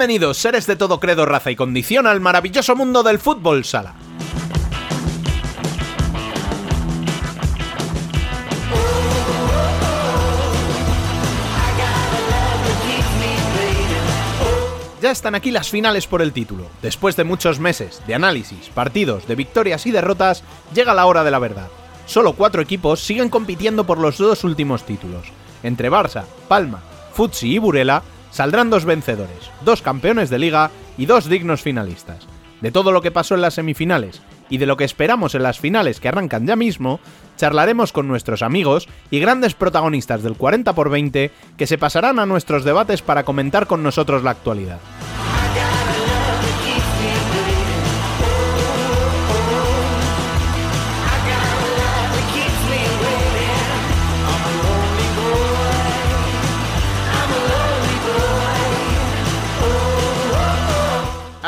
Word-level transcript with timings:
Bienvenidos, 0.00 0.38
seres 0.38 0.66
de 0.66 0.76
todo 0.76 0.98
credo, 0.98 1.26
raza 1.26 1.50
y 1.50 1.56
condición, 1.56 2.06
al 2.06 2.22
maravilloso 2.22 2.74
mundo 2.74 3.02
del 3.02 3.18
fútbol 3.18 3.66
sala. 3.66 3.92
Ya 15.02 15.10
están 15.10 15.34
aquí 15.34 15.50
las 15.50 15.68
finales 15.68 16.06
por 16.06 16.22
el 16.22 16.32
título. 16.32 16.64
Después 16.80 17.14
de 17.16 17.24
muchos 17.24 17.60
meses 17.60 18.00
de 18.06 18.14
análisis, 18.14 18.70
partidos, 18.70 19.28
de 19.28 19.34
victorias 19.34 19.84
y 19.84 19.90
derrotas, 19.90 20.44
llega 20.74 20.94
la 20.94 21.04
hora 21.04 21.24
de 21.24 21.30
la 21.30 21.38
verdad. 21.38 21.68
Solo 22.06 22.32
cuatro 22.32 22.62
equipos 22.62 23.00
siguen 23.00 23.28
compitiendo 23.28 23.84
por 23.84 23.98
los 23.98 24.16
dos 24.16 24.44
últimos 24.44 24.84
títulos. 24.84 25.26
Entre 25.62 25.90
Barça, 25.90 26.24
Palma, 26.48 26.80
Futsi 27.12 27.52
y 27.52 27.58
Burela 27.58 28.02
saldrán 28.30 28.70
dos 28.70 28.84
vencedores, 28.84 29.50
dos 29.64 29.82
campeones 29.82 30.30
de 30.30 30.38
liga 30.38 30.70
y 30.96 31.06
dos 31.06 31.28
dignos 31.28 31.62
finalistas. 31.62 32.26
De 32.60 32.70
todo 32.70 32.92
lo 32.92 33.00
que 33.00 33.10
pasó 33.10 33.34
en 33.34 33.40
las 33.40 33.54
semifinales 33.54 34.20
y 34.50 34.58
de 34.58 34.66
lo 34.66 34.76
que 34.76 34.84
esperamos 34.84 35.34
en 35.34 35.42
las 35.42 35.58
finales 35.58 36.00
que 36.00 36.08
arrancan 36.08 36.46
ya 36.46 36.56
mismo, 36.56 37.00
charlaremos 37.36 37.92
con 37.92 38.06
nuestros 38.06 38.42
amigos 38.42 38.88
y 39.10 39.18
grandes 39.18 39.54
protagonistas 39.54 40.22
del 40.22 40.36
40 40.36 40.70
x 40.70 40.90
20 40.90 41.30
que 41.56 41.66
se 41.66 41.78
pasarán 41.78 42.18
a 42.18 42.26
nuestros 42.26 42.64
debates 42.64 43.00
para 43.00 43.24
comentar 43.24 43.66
con 43.66 43.82
nosotros 43.82 44.22
la 44.22 44.32
actualidad. 44.32 44.78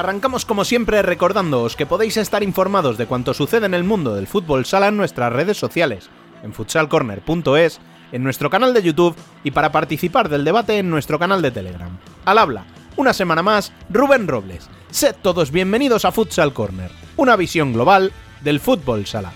Arrancamos 0.03 0.45
como 0.45 0.65
siempre 0.65 1.01
recordándoos 1.01 1.77
que 1.77 1.87
podéis 1.87 2.17
estar 2.17 2.43
informados 2.43 2.99
de 2.99 3.07
cuanto 3.07 3.35
sucede 3.35 3.67
en 3.67 3.75
el 3.75 3.85
mundo 3.85 4.17
del 4.17 4.27
fútbol 4.27 4.67
sala 4.67 4.89
en 4.89 4.97
nuestras 4.97 5.33
redes 5.33 5.57
sociales, 5.57 6.11
en 6.43 6.53
futsalcorner.es, 6.53 7.81
en 8.11 8.25
nuestro 8.25 8.51
canal 8.51 8.75
de 8.75 8.83
YouTube 8.83 9.15
y 9.45 9.53
para 9.53 9.71
participar 9.71 10.29
del 10.29 10.45
debate 10.45 10.77
en 10.79 10.91
nuestro 10.91 11.21
canal 11.21 11.41
de 11.41 11.53
Telegram. 11.53 11.97
Al 12.25 12.39
habla, 12.39 12.65
una 12.97 13.13
semana 13.13 13.45
más, 13.45 13.73
Rubén 13.91 14.27
Robles. 14.27 14.69
Sed 14.91 15.15
todos 15.23 15.53
bienvenidos 15.53 16.05
a 16.05 16.11
Futsal 16.11 16.53
Corner, 16.53 16.91
una 17.17 17.37
visión 17.37 17.73
global 17.73 18.13
del 18.41 18.59
fútbol 18.59 19.07
sala. 19.07 19.33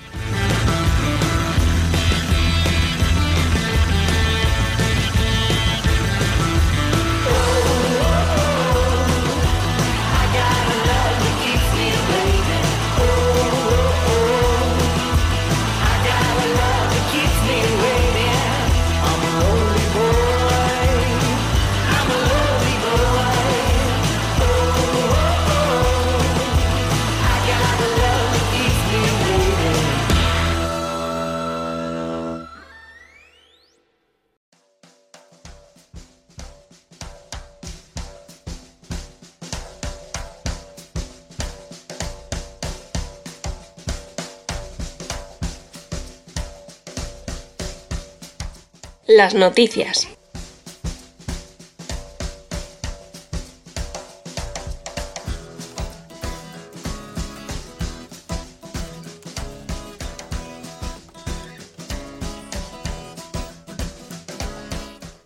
Las 49.17 49.35
noticias. 49.35 50.07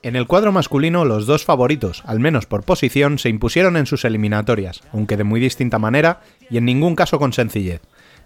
En 0.03 0.15
el 0.15 0.29
cuadro 0.29 0.53
masculino, 0.53 1.05
los 1.05 1.27
dos 1.27 1.45
favoritos, 1.45 2.05
al 2.07 2.21
menos 2.21 2.47
por 2.47 2.63
posición, 2.63 3.19
se 3.19 3.29
impusieron 3.29 3.77
en 3.77 3.87
sus 3.87 4.05
eliminatorias, 4.05 4.83
aunque 4.93 5.17
de 5.17 5.25
muy 5.25 5.41
distinta 5.41 5.81
manera 5.81 6.21
y 6.49 6.59
en 6.59 6.65
ningún 6.65 6.95
caso 6.95 7.19
con 7.19 7.33
sencillez. 7.33 7.81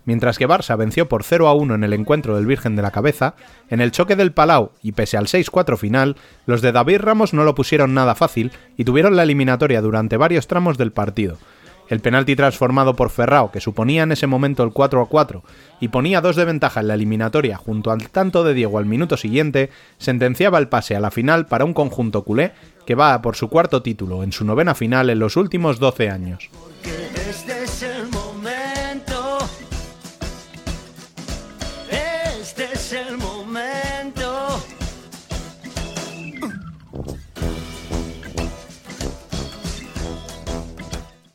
Mientras 0.04 0.38
que 0.38 0.48
Barça 0.48 0.76
venció 0.76 1.08
por 1.08 1.24
0 1.24 1.48
a 1.48 1.54
1 1.54 1.74
en 1.74 1.84
el 1.84 1.92
encuentro 1.92 2.36
del 2.36 2.46
Virgen 2.46 2.76
de 2.76 2.82
la 2.82 2.90
Cabeza, 2.90 3.34
en 3.70 3.80
el 3.80 3.90
choque 3.90 4.16
del 4.16 4.32
Palau 4.32 4.72
y 4.82 4.92
pese 4.92 5.16
al 5.16 5.26
6-4 5.26 5.76
final, 5.76 6.16
los 6.46 6.60
de 6.60 6.72
David 6.72 7.00
Ramos 7.00 7.32
no 7.32 7.44
lo 7.44 7.54
pusieron 7.54 7.94
nada 7.94 8.14
fácil 8.14 8.52
y 8.76 8.84
tuvieron 8.84 9.16
la 9.16 9.22
eliminatoria 9.22 9.80
durante 9.80 10.16
varios 10.16 10.46
tramos 10.46 10.76
del 10.76 10.92
partido. 10.92 11.38
El 11.88 12.00
penalti 12.00 12.34
transformado 12.34 12.96
por 12.96 13.10
Ferrao, 13.10 13.50
que 13.50 13.60
suponía 13.60 14.04
en 14.04 14.12
ese 14.12 14.26
momento 14.26 14.62
el 14.62 14.72
4 14.72 15.02
a 15.02 15.06
4 15.06 15.42
y 15.80 15.88
ponía 15.88 16.22
dos 16.22 16.34
de 16.34 16.46
ventaja 16.46 16.80
en 16.80 16.88
la 16.88 16.94
eliminatoria 16.94 17.56
junto 17.58 17.90
al 17.90 18.08
tanto 18.08 18.42
de 18.42 18.54
Diego 18.54 18.78
al 18.78 18.86
minuto 18.86 19.18
siguiente, 19.18 19.70
sentenciaba 19.98 20.58
el 20.58 20.68
pase 20.68 20.96
a 20.96 21.00
la 21.00 21.10
final 21.10 21.46
para 21.46 21.64
un 21.66 21.74
conjunto 21.74 22.22
culé 22.24 22.52
que 22.86 22.94
va 22.94 23.20
por 23.20 23.36
su 23.36 23.48
cuarto 23.48 23.82
título 23.82 24.22
en 24.22 24.32
su 24.32 24.44
novena 24.44 24.74
final 24.74 25.10
en 25.10 25.18
los 25.18 25.36
últimos 25.36 25.78
12 25.78 26.08
años. 26.08 26.50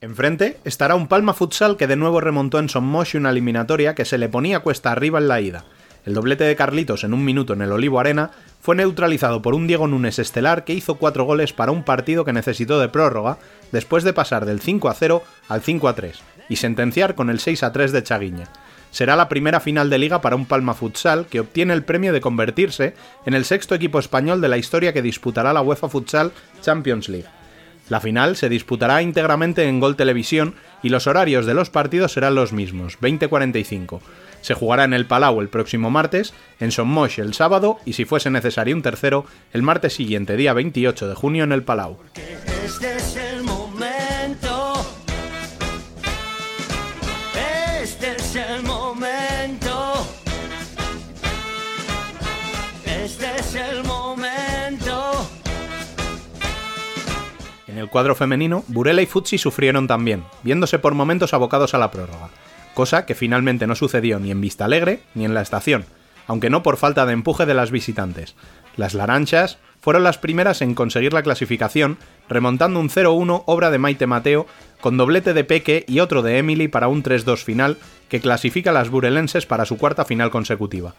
Enfrente 0.02 0.58
estará 0.64 0.96
un 0.96 1.10
Palma 1.10 1.34
Futsal 1.34 1.76
que 1.76 1.86
de 1.86 1.98
nuevo 1.98 2.22
remontó 2.22 2.58
en 2.60 2.70
Sommosh 2.70 3.18
una 3.18 3.32
eliminatoria 3.32 3.96
que 3.96 4.06
se 4.06 4.18
le 4.18 4.30
ponía 4.30 4.62
cuesta 4.62 4.94
arriba 4.94 5.20
en 5.20 5.28
la 5.28 5.42
ida. 5.42 5.66
El 6.06 6.14
doblete 6.14 6.46
de 6.46 6.56
Carlitos 6.56 7.04
en 7.04 7.14
un 7.14 7.26
minuto 7.26 7.52
en 7.52 7.62
el 7.62 7.74
Olivo 7.74 8.00
Arena 8.00 8.32
fue 8.62 8.78
neutralizado 8.78 9.42
por 9.42 9.54
un 9.54 9.68
Diego 9.68 9.88
Núñez 9.88 10.18
estelar 10.18 10.64
que 10.64 10.74
hizo 10.74 10.96
cuatro 10.96 11.26
goles 11.26 11.52
para 11.52 11.74
un 11.74 11.84
partido 11.84 12.24
que 12.24 12.32
necesitó 12.32 12.80
de 12.80 12.88
prórroga 12.88 13.40
después 13.74 14.06
de 14.06 14.14
pasar 14.14 14.46
del 14.46 14.62
5 14.62 14.88
a 14.88 14.94
0 14.94 15.22
al 15.50 15.62
5 15.62 15.90
a 15.90 15.96
3 15.96 16.18
y 16.48 16.56
sentenciar 16.56 17.14
con 17.16 17.30
el 17.30 17.42
6 17.42 17.62
a 17.64 17.74
3 17.74 17.92
de 17.92 18.04
Chaguiña. 18.04 18.48
Será 18.92 19.18
la 19.18 19.28
primera 19.28 19.60
final 19.60 19.90
de 19.90 19.98
liga 19.98 20.22
para 20.22 20.38
un 20.38 20.46
Palma 20.46 20.76
Futsal 20.76 21.26
que 21.26 21.42
obtiene 21.42 21.74
el 21.74 21.84
premio 21.84 22.14
de 22.14 22.22
convertirse 22.22 22.94
en 23.26 23.34
el 23.34 23.44
sexto 23.44 23.76
equipo 23.76 24.00
español 24.00 24.40
de 24.40 24.48
la 24.48 24.58
historia 24.58 24.94
que 24.94 25.02
disputará 25.02 25.52
la 25.52 25.62
UEFA 25.62 25.90
Futsal 25.90 26.32
Champions 26.62 27.10
League. 27.10 27.39
La 27.90 28.00
final 28.00 28.36
se 28.36 28.50
disputará 28.50 29.02
íntegramente 29.02 29.66
en 29.66 29.80
Gol 29.80 29.96
Televisión 29.96 30.54
y 30.84 30.90
los 30.90 31.08
horarios 31.08 31.46
de 31.46 31.56
los 31.56 31.70
partidos 31.70 32.14
serán 32.14 32.36
los 32.36 32.54
mismos, 32.54 33.00
20.45. 33.00 34.00
Se 34.42 34.54
jugará 34.54 34.84
en 34.86 34.94
el 34.94 35.06
Palau 35.06 35.42
el 35.42 35.50
próximo 35.50 35.90
martes, 35.90 36.34
en 36.60 36.72
Sommosh 36.72 37.20
el 37.20 37.34
sábado 37.34 37.80
y 37.86 37.94
si 37.94 38.06
fuese 38.06 38.30
necesario 38.30 38.76
un 38.76 38.84
tercero, 38.84 39.26
el 39.52 39.64
martes 39.64 39.94
siguiente, 39.94 40.38
día 40.38 40.54
28 40.54 41.10
de 41.10 41.16
junio 41.16 41.44
en 41.44 41.52
el 41.52 41.64
Palau. 41.64 41.98
El 57.80 57.90
cuadro 57.90 58.16
femenino, 58.16 58.64
Burela 58.68 59.02
y 59.02 59.06
Futsi 59.06 59.38
sufrieron 59.38 59.88
también, 59.88 60.24
viéndose 60.44 60.80
por 60.80 60.94
momentos 60.94 61.34
abocados 61.34 61.74
a 61.74 61.78
la 61.78 61.92
prórroga, 61.92 62.30
cosa 62.74 63.06
que 63.06 63.16
finalmente 63.16 63.68
no 63.68 63.76
sucedió 63.76 64.20
ni 64.20 64.32
en 64.32 64.42
Vista 64.42 64.66
Alegre 64.66 65.02
ni 65.16 65.26
en 65.26 65.34
la 65.34 65.42
estación, 65.42 65.86
aunque 66.28 66.50
no 66.50 66.64
por 66.64 66.78
falta 66.78 67.06
de 67.06 67.14
empuje 67.14 67.46
de 67.46 67.54
las 67.54 67.72
visitantes. 67.72 68.36
Las 68.76 68.94
laranchas 68.94 69.58
fueron 69.82 70.04
las 70.04 70.18
primeras 70.18 70.62
en 70.62 70.76
conseguir 70.76 71.14
la 71.14 71.24
clasificación, 71.24 71.98
remontando 72.28 72.80
un 72.80 72.90
0-1 72.90 73.44
obra 73.46 73.72
de 73.72 73.80
Maite 73.80 74.08
Mateo, 74.08 74.46
con 74.82 74.98
doblete 74.98 75.34
de 75.34 75.44
Peque 75.44 75.86
y 75.88 76.00
otro 76.00 76.22
de 76.22 76.38
Emily 76.38 76.68
para 76.68 76.88
un 76.88 77.04
3-2 77.04 77.44
final 77.44 77.78
que 78.10 78.20
clasifica 78.20 78.72
a 78.72 78.74
las 78.74 78.90
burelenses 78.90 79.46
para 79.46 79.66
su 79.66 79.78
cuarta 79.78 80.06
final 80.06 80.32
consecutiva. 80.32 80.96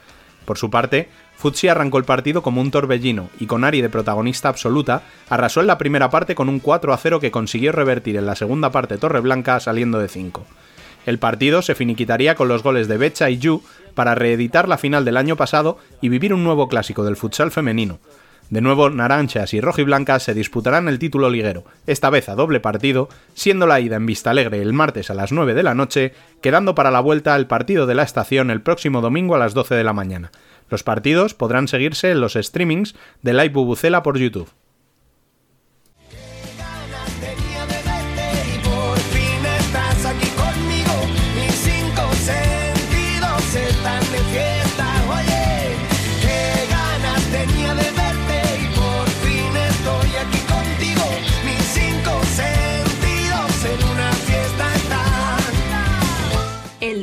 Por 0.50 0.58
su 0.58 0.68
parte, 0.68 1.08
Futsi 1.36 1.68
arrancó 1.68 1.98
el 1.98 2.02
partido 2.02 2.42
como 2.42 2.60
un 2.60 2.72
torbellino 2.72 3.30
y 3.38 3.46
con 3.46 3.62
Ari 3.62 3.82
de 3.82 3.88
protagonista 3.88 4.48
absoluta, 4.48 5.04
arrasó 5.28 5.60
en 5.60 5.68
la 5.68 5.78
primera 5.78 6.10
parte 6.10 6.34
con 6.34 6.48
un 6.48 6.58
4 6.58 6.92
a 6.92 6.96
0 6.96 7.20
que 7.20 7.30
consiguió 7.30 7.70
revertir 7.70 8.16
en 8.16 8.26
la 8.26 8.34
segunda 8.34 8.72
parte 8.72 8.98
Torreblanca 8.98 9.60
saliendo 9.60 10.00
de 10.00 10.08
5. 10.08 10.44
El 11.06 11.20
partido 11.20 11.62
se 11.62 11.76
finiquitaría 11.76 12.34
con 12.34 12.48
los 12.48 12.64
goles 12.64 12.88
de 12.88 12.98
Becha 12.98 13.30
y 13.30 13.38
Yu 13.38 13.62
para 13.94 14.16
reeditar 14.16 14.68
la 14.68 14.76
final 14.76 15.04
del 15.04 15.18
año 15.18 15.36
pasado 15.36 15.78
y 16.00 16.08
vivir 16.08 16.34
un 16.34 16.42
nuevo 16.42 16.66
clásico 16.66 17.04
del 17.04 17.14
futsal 17.14 17.52
femenino. 17.52 18.00
De 18.50 18.60
nuevo, 18.60 18.90
naranchas 18.90 19.54
y 19.54 19.60
rojiblancas 19.60 20.24
se 20.24 20.34
disputarán 20.34 20.88
el 20.88 20.98
título 20.98 21.30
liguero, 21.30 21.64
esta 21.86 22.10
vez 22.10 22.28
a 22.28 22.34
doble 22.34 22.58
partido, 22.58 23.08
siendo 23.32 23.68
la 23.68 23.78
ida 23.78 23.94
en 23.94 24.06
Vistalegre 24.06 24.60
el 24.60 24.72
martes 24.72 25.08
a 25.08 25.14
las 25.14 25.30
9 25.30 25.54
de 25.54 25.62
la 25.62 25.76
noche, 25.76 26.14
quedando 26.42 26.74
para 26.74 26.90
la 26.90 26.98
vuelta 26.98 27.36
el 27.36 27.46
partido 27.46 27.86
de 27.86 27.94
la 27.94 28.02
estación 28.02 28.50
el 28.50 28.60
próximo 28.60 29.02
domingo 29.02 29.36
a 29.36 29.38
las 29.38 29.54
12 29.54 29.76
de 29.76 29.84
la 29.84 29.92
mañana. 29.92 30.32
Los 30.68 30.82
partidos 30.82 31.32
podrán 31.34 31.68
seguirse 31.68 32.10
en 32.10 32.20
los 32.20 32.34
streamings 32.34 32.96
de 33.22 33.34
Live 33.34 33.50
Bubucela 33.50 34.02
por 34.02 34.18
YouTube. 34.18 34.50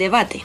Debate. 0.08 0.42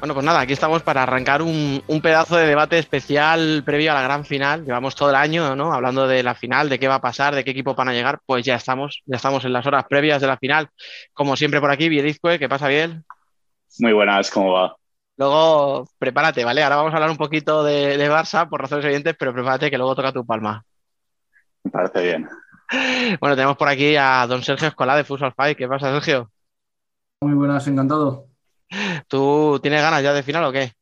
Bueno, 0.00 0.14
pues 0.14 0.26
nada, 0.26 0.40
aquí 0.40 0.52
estamos 0.52 0.82
para 0.82 1.04
arrancar 1.04 1.40
un, 1.40 1.82
un 1.86 2.00
pedazo 2.02 2.36
de 2.36 2.46
debate 2.46 2.76
especial 2.76 3.62
previo 3.64 3.92
a 3.92 3.94
la 3.94 4.02
gran 4.02 4.26
final. 4.26 4.64
Llevamos 4.64 4.96
todo 4.96 5.10
el 5.10 5.14
año, 5.14 5.56
¿no? 5.56 5.72
Hablando 5.72 6.06
de 6.06 6.22
la 6.22 6.34
final, 6.34 6.68
de 6.68 6.78
qué 6.78 6.88
va 6.88 6.96
a 6.96 7.00
pasar, 7.00 7.34
de 7.34 7.44
qué 7.44 7.52
equipo 7.52 7.74
van 7.74 7.88
a 7.88 7.94
llegar. 7.94 8.18
Pues 8.26 8.44
ya 8.44 8.56
estamos, 8.56 9.00
ya 9.06 9.16
estamos 9.16 9.44
en 9.44 9.52
las 9.54 9.64
horas 9.64 9.84
previas 9.88 10.20
de 10.20 10.26
la 10.26 10.36
final. 10.36 10.68
Como 11.14 11.36
siempre 11.36 11.60
por 11.60 11.70
aquí, 11.70 11.88
Bielizque, 11.88 12.38
¿qué 12.38 12.48
pasa, 12.48 12.68
Biel? 12.68 13.02
Muy 13.78 13.92
buenas, 13.92 14.30
¿cómo 14.30 14.52
va? 14.52 14.76
Luego, 15.16 15.88
prepárate, 15.98 16.44
¿vale? 16.44 16.62
Ahora 16.62 16.76
vamos 16.76 16.92
a 16.92 16.96
hablar 16.96 17.10
un 17.10 17.16
poquito 17.16 17.62
de, 17.62 17.96
de 17.96 18.10
Barça, 18.10 18.48
por 18.48 18.60
razones 18.60 18.84
evidentes, 18.84 19.14
pero 19.18 19.32
prepárate 19.32 19.70
que 19.70 19.76
luego 19.78 19.94
toca 19.94 20.12
tu 20.12 20.24
palma. 20.24 20.64
Me 21.64 21.70
parece 21.70 22.02
bien. 22.02 22.28
Bueno, 23.20 23.36
tenemos 23.36 23.58
por 23.58 23.68
aquí 23.68 23.96
a 23.96 24.26
don 24.26 24.42
Sergio 24.42 24.68
Escolá 24.68 24.96
de 24.96 25.04
Futsal 25.04 25.34
Fight. 25.34 25.58
¿Qué 25.58 25.68
pasa, 25.68 25.92
Sergio? 25.92 26.30
Muy 27.20 27.34
buenas, 27.34 27.66
encantado. 27.68 28.28
¿Tú 29.08 29.58
tienes 29.60 29.82
ganas 29.82 30.02
ya 30.02 30.14
de 30.14 30.22
final 30.22 30.44
o 30.44 30.52
qué? 30.52 30.72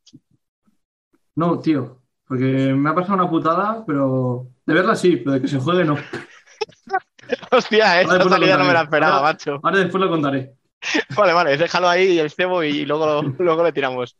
No, 1.34 1.58
tío, 1.58 2.02
porque 2.28 2.44
me 2.44 2.90
ha 2.90 2.94
pasado 2.94 3.14
una 3.14 3.28
putada, 3.28 3.82
pero 3.84 4.46
de 4.64 4.74
verla 4.74 4.94
sí, 4.94 5.16
pero 5.16 5.32
de 5.32 5.40
que 5.40 5.48
se 5.48 5.58
juegue 5.58 5.84
no. 5.84 5.96
Hostia, 7.50 8.04
lo 8.04 8.28
salida 8.28 8.56
no 8.56 8.64
me 8.66 8.72
la 8.72 8.82
esperaba, 8.82 9.16
Ahora- 9.16 9.32
macho. 9.32 9.58
Ahora 9.60 9.78
después 9.78 10.00
lo 10.00 10.10
contaré. 10.10 10.54
Vale, 11.16 11.32
vale, 11.32 11.56
déjalo 11.56 11.88
ahí 11.88 12.18
el 12.18 12.30
cebo 12.30 12.62
y 12.62 12.84
luego, 12.86 13.22
luego 13.38 13.64
le 13.64 13.72
tiramos. 13.72 14.16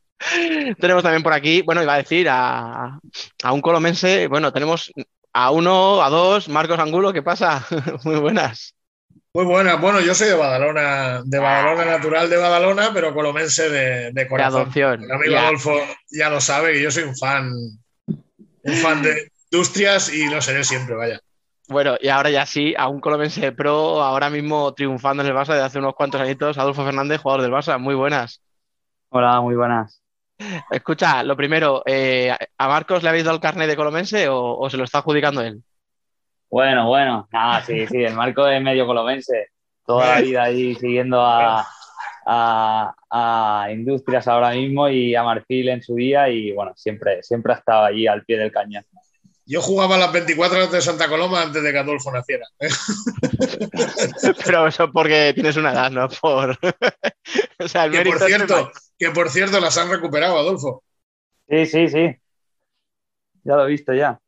Tenemos 0.78 1.02
también 1.02 1.22
por 1.22 1.32
aquí, 1.32 1.62
bueno, 1.62 1.82
iba 1.82 1.94
a 1.94 1.98
decir 1.98 2.28
a, 2.28 2.98
a 3.42 3.52
un 3.52 3.60
colomense, 3.62 4.26
bueno, 4.28 4.52
tenemos 4.52 4.92
a 5.32 5.50
uno, 5.50 6.02
a 6.02 6.10
dos, 6.10 6.48
Marcos 6.48 6.78
Angulo, 6.78 7.12
¿qué 7.12 7.22
pasa? 7.22 7.66
Muy 8.04 8.16
buenas. 8.16 8.74
Muy 9.32 9.44
buena. 9.44 9.76
Bueno, 9.76 10.00
yo 10.00 10.12
soy 10.14 10.28
de 10.28 10.34
Badalona, 10.34 11.22
de 11.24 11.38
Badalona 11.38 11.84
natural 11.84 12.28
de 12.28 12.36
Badalona, 12.36 12.90
pero 12.92 13.14
colomense 13.14 13.70
de, 13.70 14.12
de 14.12 14.12
De 14.12 14.28
corazón. 14.28 14.62
adopción. 14.62 15.04
El 15.04 15.12
amigo 15.12 15.32
Ya. 15.32 15.46
Adolfo 15.46 15.80
ya 16.10 16.28
lo 16.30 16.40
sabe 16.40 16.72
que 16.72 16.82
yo 16.82 16.90
soy 16.90 17.04
un 17.04 17.16
fan, 17.16 17.48
un 18.08 18.74
fan 18.82 19.02
de 19.02 19.30
industrias 19.52 20.12
y 20.12 20.28
lo 20.28 20.42
seré 20.42 20.64
siempre, 20.64 20.96
vaya. 20.96 21.20
Bueno, 21.70 21.94
y 22.00 22.08
ahora 22.08 22.31
ya 22.31 22.46
sí, 22.46 22.75
a 22.76 22.88
un 22.88 23.00
colomense 23.00 23.52
pro, 23.52 24.02
ahora 24.02 24.28
mismo 24.28 24.75
triunfando 24.75 25.22
en 25.22 25.28
el 25.28 25.34
Barça 25.37 25.52
desde 25.52 25.67
hace 25.67 25.78
unos 25.78 25.94
cuantos 25.94 26.20
añitos, 26.20 26.58
Adolfo 26.58 26.84
Fernández, 26.84 27.20
jugador 27.20 27.43
del 27.43 27.52
Barça, 27.52 27.78
muy 27.78 27.94
buenas. 27.94 28.43
Hola, 29.11 29.40
muy 29.40 29.55
buenas. 29.55 30.02
Escucha, 30.69 31.22
lo 31.22 31.37
primero, 31.37 31.84
eh, 31.87 32.34
¿a 32.58 32.69
Marcos 32.69 33.05
le 33.05 33.08
habéis 33.08 33.22
dado 33.25 33.37
el 33.37 33.40
carnet 33.40 33.69
de 33.69 33.76
colomense 33.76 34.28
o, 34.28 34.56
o 34.58 34.69
se 34.69 34.76
lo 34.76 34.82
está 34.82 34.99
adjudicando 34.99 35.43
él? 35.43 35.62
Bueno, 36.50 36.88
bueno, 36.88 37.28
nada, 37.32 37.62
sí, 37.62 37.87
sí, 37.87 38.02
el 38.02 38.14
Marco 38.14 38.49
es 38.49 38.61
medio 38.61 38.84
colomense. 38.84 39.50
Toda 39.87 40.16
la 40.16 40.20
vida 40.20 40.43
ahí 40.43 40.75
siguiendo 40.75 41.20
a, 41.20 41.64
a, 42.26 42.94
a 43.11 43.69
Industrias 43.70 44.26
ahora 44.26 44.50
mismo 44.50 44.88
y 44.88 45.14
a 45.14 45.23
Marfil 45.23 45.69
en 45.69 45.82
su 45.82 45.94
día 45.94 46.28
y 46.31 46.50
bueno, 46.50 46.73
siempre, 46.75 47.23
siempre 47.23 47.52
ha 47.52 47.56
estado 47.56 47.84
allí 47.84 48.08
al 48.08 48.25
pie 48.25 48.38
del 48.38 48.50
cañón. 48.50 48.84
Yo 49.50 49.61
jugaba 49.61 49.99
las 49.99 50.12
24 50.12 50.58
horas 50.58 50.70
de 50.70 50.81
Santa 50.81 51.08
Coloma 51.08 51.43
antes 51.43 51.61
de 51.61 51.73
que 51.73 51.79
Adolfo 51.79 52.12
naciera. 52.12 52.47
Pero 54.44 54.69
eso 54.69 54.93
porque 54.93 55.32
tienes 55.35 55.56
una 55.56 55.73
edad, 55.73 55.91
¿no? 55.91 56.08
Por... 56.08 56.56
o 57.58 57.67
sea, 57.67 57.87
el 57.87 57.91
Que 57.91 58.05
por 58.05 58.20
cierto, 58.20 58.70
que 58.97 59.11
por 59.11 59.29
cierto 59.29 59.58
las 59.58 59.76
han 59.76 59.91
recuperado, 59.91 60.38
Adolfo. 60.38 60.85
Sí, 61.49 61.67
sí, 61.67 61.88
sí. 61.88 62.17
Ya 63.43 63.56
lo 63.56 63.67
he 63.67 63.70
visto 63.70 63.93
ya. 63.93 64.20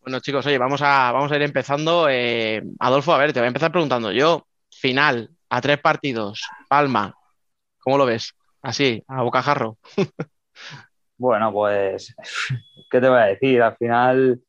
Bueno, 0.00 0.20
chicos, 0.20 0.46
oye, 0.46 0.56
vamos 0.56 0.80
a, 0.80 1.12
vamos 1.12 1.30
a 1.30 1.36
ir 1.36 1.42
empezando. 1.42 2.08
Eh, 2.08 2.62
Adolfo, 2.78 3.12
a 3.12 3.18
ver, 3.18 3.34
te 3.34 3.40
voy 3.40 3.44
a 3.44 3.48
empezar 3.48 3.70
preguntando 3.70 4.12
yo. 4.12 4.46
Final, 4.70 5.28
a 5.50 5.60
tres 5.60 5.78
partidos, 5.78 6.40
Palma, 6.70 7.14
¿cómo 7.80 7.98
lo 7.98 8.06
ves? 8.06 8.32
Así, 8.62 9.04
a 9.08 9.20
bocajarro. 9.20 9.76
Bueno, 11.22 11.52
pues, 11.52 12.16
¿qué 12.90 13.00
te 13.00 13.08
voy 13.08 13.18
a 13.18 13.26
decir? 13.26 13.62
Al 13.62 13.76
final 13.76 14.42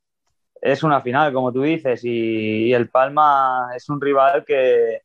es 0.59 0.81
una 0.83 1.01
final, 1.01 1.31
como 1.31 1.53
tú 1.53 1.61
dices, 1.61 2.01
y, 2.03 2.73
el 2.73 2.89
Palma 2.89 3.67
es 3.75 3.89
un 3.89 4.01
rival 4.01 4.43
que, 4.43 5.03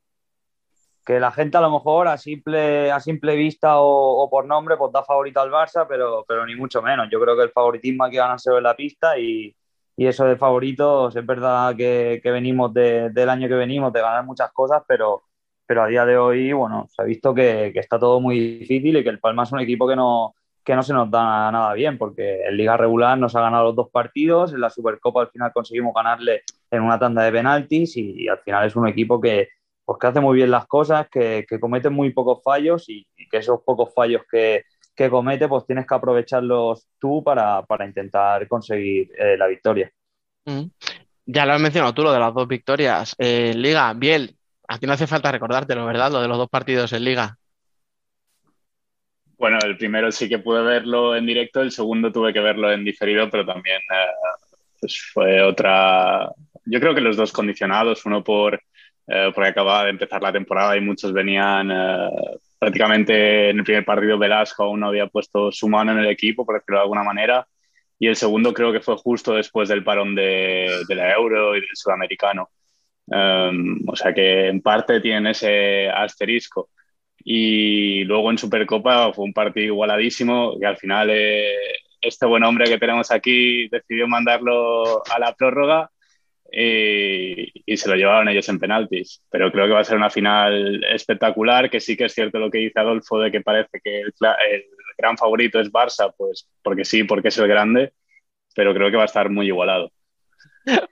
que 1.04 1.20
la 1.20 1.30
gente 1.30 1.58
a 1.58 1.60
lo 1.60 1.70
mejor 1.70 2.08
a 2.08 2.16
simple, 2.16 2.90
a 2.90 3.00
simple 3.00 3.36
vista 3.36 3.80
o, 3.80 4.30
por 4.30 4.46
nombre 4.46 4.78
pues 4.78 4.92
da 4.92 5.04
favorito 5.04 5.40
al 5.42 5.50
Barça, 5.50 5.84
pero, 5.86 6.24
pero 6.26 6.46
ni 6.46 6.54
mucho 6.54 6.80
menos. 6.80 7.08
Yo 7.10 7.20
creo 7.20 7.36
que 7.36 7.42
el 7.42 7.50
favoritismo 7.50 8.04
hay 8.04 8.12
que 8.12 8.16
ganarse 8.16 8.50
en 8.50 8.62
la 8.62 8.74
pista 8.74 9.18
y, 9.18 9.54
y 9.94 10.06
eso 10.06 10.24
de 10.24 10.36
favoritos 10.36 11.16
es 11.16 11.26
verdad 11.26 11.76
que, 11.76 12.22
venimos 12.24 12.72
de- 12.72 13.10
del 13.10 13.28
año 13.28 13.46
que 13.46 13.54
venimos 13.56 13.92
de 13.92 14.00
ganar 14.00 14.24
muchas 14.24 14.50
cosas, 14.52 14.82
pero, 14.88 15.24
pero 15.66 15.82
a 15.82 15.86
día 15.86 16.06
de 16.06 16.16
hoy, 16.16 16.50
bueno, 16.54 16.86
se 16.88 17.02
ha 17.02 17.04
visto 17.04 17.34
que 17.34 17.72
está 17.74 17.98
todo 17.98 18.20
muy 18.20 18.58
difícil 18.60 18.96
y 18.96 19.02
que 19.04 19.10
el 19.10 19.20
Palma 19.20 19.42
es 19.42 19.52
un 19.52 19.60
equipo 19.60 19.86
que 19.86 19.96
no, 19.96 20.34
que 20.64 20.74
no 20.74 20.82
se 20.82 20.92
nos 20.92 21.10
da 21.10 21.50
nada 21.50 21.72
bien, 21.74 21.98
porque 21.98 22.42
en 22.46 22.56
Liga 22.56 22.76
Regular 22.76 23.16
nos 23.18 23.34
ha 23.36 23.40
ganado 23.40 23.64
los 23.64 23.76
dos 23.76 23.90
partidos, 23.90 24.52
en 24.52 24.60
la 24.60 24.70
Supercopa 24.70 25.22
al 25.22 25.30
final 25.30 25.52
conseguimos 25.52 25.94
ganarle 25.94 26.42
en 26.70 26.82
una 26.82 26.98
tanda 26.98 27.22
de 27.22 27.32
penaltis 27.32 27.96
y, 27.96 28.28
al 28.28 28.38
final 28.40 28.66
es 28.66 28.76
un 28.76 28.86
equipo 28.86 29.20
que, 29.20 29.48
pues, 29.84 29.98
que 29.98 30.06
hace 30.06 30.20
muy 30.20 30.36
bien 30.36 30.50
las 30.50 30.66
cosas, 30.66 31.08
que, 31.10 31.46
que 31.48 31.58
comete 31.58 31.88
muy 31.88 32.10
pocos 32.10 32.42
fallos 32.42 32.88
y, 32.88 33.06
y 33.16 33.28
que 33.28 33.38
esos 33.38 33.60
pocos 33.64 33.94
fallos 33.94 34.22
que, 34.30 34.64
que 34.98 35.08
comete, 35.08 35.46
pues 35.46 35.64
tienes 35.64 35.86
que 35.86 35.94
aprovecharlos 35.94 36.88
tú 36.98 37.22
para, 37.22 37.62
para 37.62 37.86
intentar 37.86 38.48
conseguir 38.48 39.12
eh, 39.16 39.36
la 39.38 39.46
victoria. 39.46 39.92
Mm. 40.44 40.64
Ya 41.24 41.46
lo 41.46 41.52
has 41.52 41.60
mencionado 41.60 41.94
tú, 41.94 42.02
lo 42.02 42.12
de 42.12 42.18
las 42.18 42.34
dos 42.34 42.48
victorias. 42.48 43.14
Eh, 43.16 43.54
Liga, 43.54 43.92
Biel, 43.92 44.36
a 44.66 44.76
ti 44.76 44.88
no 44.88 44.94
hace 44.94 45.06
falta 45.06 45.30
recordártelo, 45.30 45.86
¿verdad? 45.86 46.10
Lo 46.10 46.20
de 46.20 46.26
los 46.26 46.36
dos 46.36 46.48
partidos 46.48 46.92
en 46.92 47.04
Liga. 47.04 47.38
Bueno, 49.38 49.58
el 49.64 49.76
primero 49.76 50.10
sí 50.10 50.28
que 50.28 50.40
pude 50.40 50.62
verlo 50.62 51.14
en 51.16 51.24
directo, 51.24 51.60
el 51.60 51.70
segundo 51.70 52.10
tuve 52.12 52.32
que 52.32 52.40
verlo 52.40 52.72
en 52.72 52.84
diferido, 52.84 53.30
pero 53.30 53.46
también 53.46 53.78
eh, 53.78 54.36
pues 54.80 55.00
fue 55.12 55.40
otra. 55.42 56.30
Yo 56.64 56.80
creo 56.80 56.94
que 56.94 57.00
los 57.00 57.16
dos 57.16 57.32
condicionados, 57.32 58.04
uno 58.04 58.24
por 58.24 58.60
eh, 59.06 59.30
porque 59.34 59.50
acababa 59.50 59.84
de 59.84 59.90
empezar 59.90 60.20
la 60.22 60.32
temporada 60.32 60.76
y 60.76 60.82
muchos 60.82 61.12
venían 61.12 61.70
eh, 61.70 62.10
prácticamente 62.58 63.48
en 63.50 63.58
el 63.58 63.64
primer 63.64 63.84
partido 63.84 64.18
Velasco 64.18 64.64
aún 64.64 64.80
no 64.80 64.88
había 64.88 65.06
puesto 65.06 65.50
su 65.50 65.66
mano 65.68 65.92
en 65.92 65.98
el 65.98 66.08
equipo, 66.08 66.44
por 66.44 66.56
decirlo 66.56 66.78
de 66.78 66.82
alguna 66.82 67.04
manera, 67.04 67.46
y 67.98 68.06
el 68.08 68.16
segundo 68.16 68.52
creo 68.52 68.72
que 68.72 68.80
fue 68.80 68.96
justo 68.96 69.34
después 69.34 69.68
del 69.68 69.82
parón 69.82 70.14
de, 70.14 70.68
de 70.86 70.94
la 70.94 71.12
Euro 71.14 71.56
y 71.56 71.60
del 71.60 71.70
Sudamericano. 71.74 72.50
Um, 73.06 73.88
o 73.88 73.96
sea 73.96 74.12
que 74.12 74.48
en 74.48 74.60
parte 74.60 75.00
tienen 75.00 75.28
ese 75.28 75.88
asterisco. 75.88 76.68
Y 77.30 78.04
luego 78.04 78.30
en 78.30 78.38
Supercopa 78.38 79.12
fue 79.12 79.26
un 79.26 79.34
partido 79.34 79.66
igualadísimo 79.66 80.58
que 80.58 80.64
al 80.64 80.78
final 80.78 81.10
eh, 81.10 81.52
este 82.00 82.24
buen 82.24 82.42
hombre 82.42 82.64
que 82.64 82.78
tenemos 82.78 83.10
aquí 83.10 83.68
decidió 83.68 84.08
mandarlo 84.08 85.02
a 85.06 85.18
la 85.18 85.34
prórroga 85.34 85.90
y, 86.50 87.52
y, 87.70 87.76
se 87.76 87.90
lo 87.90 87.96
llevaron 87.96 88.30
ellos 88.30 88.48
en 88.48 88.58
penaltis. 88.58 89.22
Pero 89.30 89.52
creo 89.52 89.66
que 89.66 89.74
va 89.74 89.80
a 89.80 89.84
ser 89.84 89.98
una 89.98 90.08
final 90.08 90.82
espectacular, 90.84 91.68
que 91.68 91.80
sí 91.80 91.98
que 91.98 92.06
es 92.06 92.14
cierto 92.14 92.38
lo 92.38 92.50
que 92.50 92.58
dice 92.58 92.80
Adolfo 92.80 93.20
de 93.20 93.30
que 93.30 93.42
parece 93.42 93.78
que 93.84 94.00
el, 94.00 94.14
el 94.50 94.64
gran 94.96 95.18
favorito 95.18 95.60
es 95.60 95.70
Barça, 95.70 96.14
pues 96.16 96.48
porque 96.62 96.86
sí, 96.86 97.04
porque 97.04 97.28
es 97.28 97.36
el 97.36 97.46
grande, 97.46 97.92
pero 98.54 98.72
creo 98.72 98.90
que 98.90 98.96
va 98.96 99.02
a 99.02 99.06
estar 99.06 99.28
muy 99.28 99.48
igualado. 99.48 99.92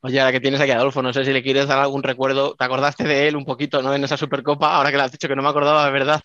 Oye, 0.02 0.20
ahora 0.20 0.32
que 0.32 0.40
tienes 0.40 0.60
aquí 0.60 0.70
a 0.70 0.76
Adolfo, 0.76 1.02
no 1.02 1.12
sé 1.12 1.24
si 1.24 1.32
le 1.32 1.42
quieres 1.42 1.68
dar 1.68 1.78
algún 1.78 2.02
recuerdo. 2.02 2.54
¿Te 2.54 2.64
acordaste 2.64 3.04
de 3.04 3.28
él 3.28 3.36
un 3.36 3.44
poquito, 3.44 3.82
no? 3.82 3.94
En 3.94 4.04
esa 4.04 4.16
Supercopa, 4.16 4.74
ahora 4.74 4.90
que 4.90 4.96
le 4.96 5.02
has 5.02 5.12
dicho 5.12 5.28
que 5.28 5.36
no 5.36 5.42
me 5.42 5.48
acordaba, 5.48 5.84
de 5.84 5.92
verdad. 5.92 6.20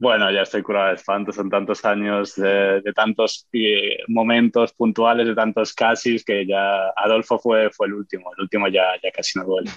Bueno, 0.00 0.30
ya 0.30 0.42
estoy 0.42 0.62
curado 0.62 0.88
de 0.88 0.94
espanto, 0.94 1.32
son 1.32 1.50
tantos 1.50 1.84
años 1.84 2.36
de, 2.36 2.80
de 2.82 2.92
tantos 2.92 3.48
eh, 3.52 3.98
momentos 4.06 4.72
puntuales, 4.72 5.26
de 5.26 5.34
tantos 5.34 5.72
casis, 5.72 6.24
que 6.24 6.46
ya 6.46 6.90
Adolfo 6.96 7.36
fue, 7.40 7.68
fue 7.70 7.88
el 7.88 7.94
último, 7.94 8.30
el 8.36 8.42
último 8.42 8.68
ya, 8.68 8.84
ya 9.02 9.10
casi 9.10 9.36
no 9.38 9.44
duele. 9.44 9.72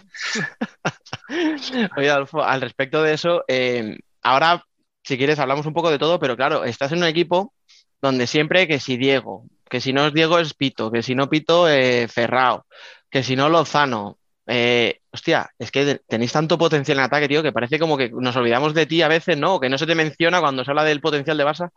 Oye, 1.98 2.10
Adolfo, 2.12 2.44
al 2.44 2.62
respecto 2.62 3.02
de 3.02 3.14
eso, 3.14 3.44
eh, 3.48 3.98
ahora, 4.22 4.64
si 5.04 5.18
quieres, 5.18 5.40
hablamos 5.40 5.66
un 5.66 5.74
poco 5.74 5.90
de 5.90 5.98
todo, 5.98 6.20
pero 6.20 6.38
claro, 6.38 6.66
estás 6.66 6.92
en 6.92 7.00
un 7.00 7.06
equipo 7.06 7.56
donde 8.00 8.28
siempre 8.28 8.68
que 8.68 8.80
si 8.80 8.98
Diego, 8.98 9.46
que 9.72 9.80
si 9.80 9.94
no 9.94 10.06
es 10.06 10.14
Diego 10.14 10.38
es 10.38 10.54
Pito, 10.54 10.92
que 10.92 11.02
si 11.02 11.16
no 11.16 11.30
Pito, 11.30 11.70
eh, 11.70 12.10
Ferrao, 12.10 12.66
que 13.10 13.24
si 13.24 13.38
no 13.38 13.48
Lozano. 13.48 14.18
Eh, 14.46 15.00
hostia, 15.12 15.50
es 15.58 15.72
que 15.72 16.02
tenéis 16.06 16.34
tanto 16.34 16.58
potencial 16.58 16.98
en 16.98 17.06
ataque, 17.06 17.30
tío, 17.30 17.42
que 17.42 17.54
parece 17.54 17.80
como 17.80 17.96
que 17.96 18.10
nos 18.10 18.36
olvidamos 18.36 18.74
de 18.74 18.86
ti 18.86 19.02
a 19.02 19.08
veces, 19.08 19.38
¿no? 19.38 19.62
Que 19.62 19.70
no 19.70 19.78
se 19.78 19.88
te 19.88 19.96
menciona 19.96 20.42
cuando 20.42 20.66
se 20.66 20.72
habla 20.72 20.84
del 20.84 21.00
potencial 21.00 21.38
de 21.38 21.46
Barça. 21.46 21.72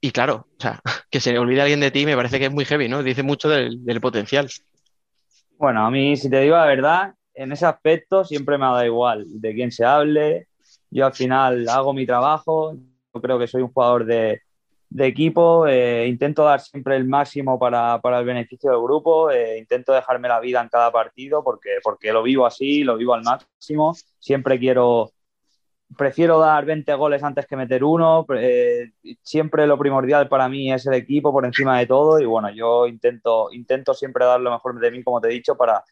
Y 0.00 0.12
claro, 0.12 0.46
o 0.56 0.60
sea, 0.62 0.80
que 1.10 1.20
se 1.20 1.38
olvide 1.38 1.60
alguien 1.60 1.80
de 1.80 1.90
ti 1.90 2.06
me 2.06 2.16
parece 2.16 2.38
que 2.38 2.46
es 2.46 2.52
muy 2.52 2.64
heavy, 2.64 2.88
¿no? 2.88 3.02
Dice 3.02 3.22
mucho 3.22 3.50
del, 3.50 3.84
del 3.84 4.00
potencial. 4.00 4.48
Bueno, 5.58 5.84
a 5.84 5.90
mí, 5.90 6.16
si 6.16 6.30
te 6.30 6.40
digo 6.40 6.56
la 6.56 6.64
verdad, 6.64 7.14
en 7.34 7.52
ese 7.52 7.66
aspecto 7.66 8.24
siempre 8.24 8.56
me 8.56 8.64
ha 8.64 8.70
dado 8.70 8.86
igual 8.86 9.26
de 9.26 9.54
quién 9.54 9.70
se 9.72 9.84
hable. 9.84 10.48
Yo 10.88 11.04
al 11.04 11.12
final 11.12 11.68
hago 11.68 11.92
mi 11.92 12.06
trabajo, 12.06 12.72
yo 13.14 13.20
creo 13.20 13.38
que 13.38 13.46
soy 13.46 13.60
un 13.60 13.72
jugador 13.72 14.06
de, 14.06 14.40
de 14.90 15.06
equipo, 15.06 15.68
eh, 15.68 16.08
intento 16.08 16.42
dar 16.44 16.60
siempre 16.60 16.96
el 16.96 17.06
máximo 17.06 17.58
para, 17.58 18.00
para 18.00 18.18
el 18.18 18.24
beneficio 18.24 18.72
del 18.72 18.82
grupo, 18.82 19.30
eh, 19.30 19.56
intento 19.58 19.92
dejarme 19.92 20.28
la 20.28 20.40
vida 20.40 20.60
en 20.60 20.68
cada 20.68 20.90
partido 20.90 21.44
porque, 21.44 21.78
porque 21.82 22.12
lo 22.12 22.24
vivo 22.24 22.44
así, 22.44 22.82
lo 22.82 22.96
vivo 22.96 23.14
al 23.14 23.22
máximo. 23.22 23.94
Siempre 24.18 24.58
quiero, 24.58 25.12
prefiero 25.96 26.40
dar 26.40 26.64
20 26.64 26.92
goles 26.94 27.22
antes 27.22 27.46
que 27.46 27.56
meter 27.56 27.84
uno. 27.84 28.26
eh, 28.36 28.90
siempre 29.22 29.64
lo 29.68 29.78
primordial 29.78 30.28
para 30.28 30.48
mí 30.48 30.72
es 30.72 30.84
el 30.86 30.94
equipo 30.94 31.32
por 31.32 31.44
encima 31.46 31.78
de 31.78 31.86
todo 31.86 32.18
y 32.18 32.26
bueno, 32.26 32.50
yo 32.50 32.88
intento, 32.88 33.52
intento 33.52 33.94
siempre 33.94 34.24
dar 34.24 34.40
lo 34.40 34.50
mejor 34.50 34.80
de 34.80 34.90
mí, 34.90 35.04
como 35.04 35.20
te 35.20 35.28
he 35.28 35.32
dicho, 35.32 35.56
para, 35.56 35.84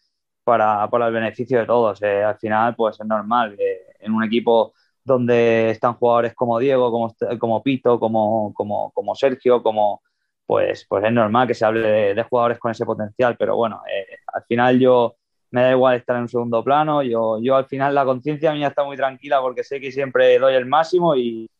para, 0.42 0.90
para 0.90 1.06
el 1.06 1.12
beneficio 1.12 1.60
de 1.60 1.66
todos. 1.66 2.02
Al 2.02 2.36
final, 2.36 2.74
pues 2.74 2.98
es 2.98 3.06
normal 3.06 3.56
en 4.00 4.12
un 4.12 4.24
equipo 4.24 4.72
donde 5.08 5.70
están 5.70 5.94
jugadores 5.94 6.34
como 6.34 6.58
Diego, 6.58 6.92
como, 6.92 7.14
como 7.38 7.62
Pito, 7.62 7.98
como, 7.98 8.54
como, 8.54 8.92
como 8.92 9.14
Sergio, 9.16 9.62
como, 9.62 10.02
pues, 10.46 10.86
pues 10.88 11.04
es 11.04 11.12
normal 11.12 11.48
que 11.48 11.54
se 11.54 11.64
hable 11.64 11.88
de, 11.88 12.14
de 12.14 12.22
jugadores 12.22 12.58
con 12.58 12.70
ese 12.70 12.86
potencial, 12.86 13.36
pero 13.36 13.56
bueno, 13.56 13.82
eh, 13.92 14.18
al 14.32 14.44
final 14.44 14.78
yo 14.78 15.16
me 15.50 15.62
da 15.62 15.72
igual 15.72 15.96
estar 15.96 16.16
en 16.16 16.22
un 16.22 16.28
segundo 16.28 16.62
plano, 16.62 17.02
yo, 17.02 17.38
yo 17.42 17.56
al 17.56 17.66
final 17.66 17.94
la 17.94 18.04
conciencia 18.04 18.52
mía 18.52 18.68
está 18.68 18.84
muy 18.84 18.96
tranquila 18.96 19.40
porque 19.40 19.64
sé 19.64 19.80
que 19.80 19.90
siempre 19.90 20.38
doy 20.38 20.54
el 20.54 20.66
máximo 20.66 21.16
y, 21.16 21.50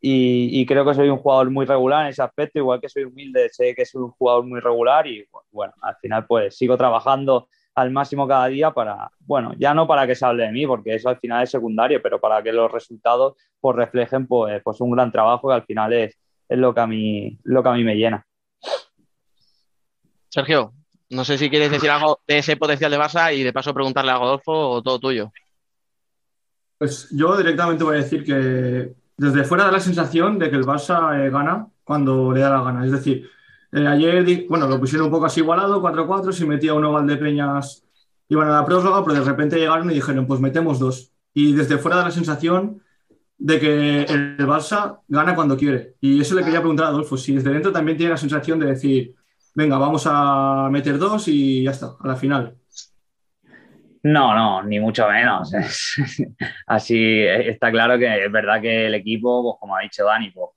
y, 0.00 0.60
y, 0.60 0.66
creo 0.66 0.84
que 0.84 0.94
soy 0.94 1.08
un 1.08 1.18
jugador 1.18 1.50
muy 1.50 1.66
regular 1.66 2.04
en 2.04 2.10
ese 2.10 2.22
aspecto, 2.22 2.58
igual 2.58 2.80
que 2.80 2.88
soy 2.88 3.04
humilde, 3.04 3.48
sé 3.50 3.74
que 3.74 3.84
soy 3.84 4.02
un 4.02 4.10
jugador 4.12 4.46
muy 4.46 4.60
regular 4.60 5.06
y 5.06 5.26
bueno, 5.50 5.72
al 5.82 5.96
final 5.96 6.26
pues 6.26 6.56
sigo 6.56 6.76
trabajando 6.76 7.48
al 7.74 7.90
máximo 7.90 8.26
cada 8.26 8.46
día 8.46 8.72
para, 8.72 9.10
bueno, 9.20 9.54
ya 9.58 9.74
no 9.74 9.86
para 9.86 10.06
que 10.06 10.14
se 10.14 10.24
hable 10.24 10.44
de 10.44 10.52
mí, 10.52 10.66
porque 10.66 10.94
eso 10.94 11.08
al 11.08 11.18
final 11.18 11.42
es 11.42 11.50
secundario, 11.50 12.00
pero 12.02 12.20
para 12.20 12.42
que 12.42 12.52
los 12.52 12.70
resultados 12.70 13.34
pues 13.60 13.76
reflejen 13.76 14.26
pues, 14.26 14.60
pues 14.62 14.80
un 14.80 14.90
gran 14.90 15.12
trabajo 15.12 15.48
que 15.48 15.54
al 15.54 15.64
final 15.64 15.92
es, 15.92 16.18
es 16.48 16.58
lo, 16.58 16.74
que 16.74 16.80
a 16.80 16.86
mí, 16.86 17.38
lo 17.44 17.62
que 17.62 17.68
a 17.68 17.72
mí 17.72 17.84
me 17.84 17.96
llena. 17.96 18.26
Sergio, 20.28 20.72
no 21.10 21.24
sé 21.24 21.38
si 21.38 21.50
quieres 21.50 21.70
decir 21.70 21.90
algo 21.90 22.20
de 22.26 22.38
ese 22.38 22.56
potencial 22.56 22.90
de 22.90 22.98
Barça 22.98 23.34
y 23.34 23.42
de 23.42 23.52
paso 23.52 23.74
preguntarle 23.74 24.12
a 24.12 24.18
Rodolfo 24.18 24.52
o 24.52 24.82
todo 24.82 24.98
tuyo. 24.98 25.32
Pues 26.78 27.08
yo 27.10 27.36
directamente 27.36 27.84
voy 27.84 27.96
a 27.96 28.00
decir 28.00 28.24
que 28.24 28.94
desde 29.16 29.44
fuera 29.44 29.64
da 29.64 29.72
la 29.72 29.80
sensación 29.80 30.38
de 30.38 30.48
que 30.48 30.56
el 30.56 30.64
Barça 30.64 31.18
eh, 31.20 31.30
gana 31.30 31.66
cuando 31.84 32.32
le 32.32 32.40
da 32.40 32.50
la 32.50 32.62
gana. 32.62 32.84
Es 32.84 32.92
decir, 32.92 33.28
eh, 33.72 33.86
ayer, 33.86 34.46
bueno, 34.48 34.66
lo 34.66 34.80
pusieron 34.80 35.06
un 35.06 35.12
poco 35.12 35.26
así 35.26 35.40
igualado, 35.40 35.80
4-4, 35.80 36.32
si 36.32 36.46
metía 36.46 36.74
uno 36.74 36.92
Valdepeñas 36.92 37.84
iban 38.28 38.48
a 38.48 38.52
la 38.60 38.64
prórroga, 38.64 39.04
pero 39.04 39.14
de 39.18 39.28
repente 39.28 39.58
llegaron 39.58 39.90
y 39.90 39.94
dijeron, 39.94 40.26
pues 40.26 40.40
metemos 40.40 40.78
dos. 40.78 41.12
Y 41.34 41.52
desde 41.52 41.78
fuera 41.78 41.98
da 41.98 42.04
la 42.04 42.10
sensación 42.10 42.80
de 43.38 43.58
que 43.58 44.02
el 44.02 44.36
Barça 44.38 45.00
gana 45.08 45.34
cuando 45.34 45.56
quiere. 45.56 45.96
Y 46.00 46.20
eso 46.20 46.34
le 46.34 46.44
quería 46.44 46.60
preguntar 46.60 46.86
a 46.86 46.88
Adolfo, 46.90 47.16
si 47.16 47.34
desde 47.34 47.50
dentro 47.50 47.72
también 47.72 47.96
tiene 47.96 48.12
la 48.12 48.16
sensación 48.16 48.58
de 48.58 48.66
decir, 48.66 49.14
venga, 49.54 49.78
vamos 49.78 50.04
a 50.06 50.68
meter 50.70 50.98
dos 50.98 51.26
y 51.28 51.64
ya 51.64 51.72
está, 51.72 51.96
a 51.98 52.06
la 52.06 52.16
final. 52.16 52.59
No, 54.02 54.34
no, 54.34 54.62
ni 54.62 54.80
mucho 54.80 55.06
menos. 55.08 55.52
Así 56.66 57.22
está 57.22 57.70
claro 57.70 57.98
que 57.98 58.24
es 58.24 58.32
verdad 58.32 58.60
que 58.60 58.86
el 58.86 58.94
equipo, 58.94 59.42
pues, 59.42 59.56
como 59.60 59.76
ha 59.76 59.82
dicho 59.82 60.04
Dani, 60.06 60.30
pues, 60.30 60.50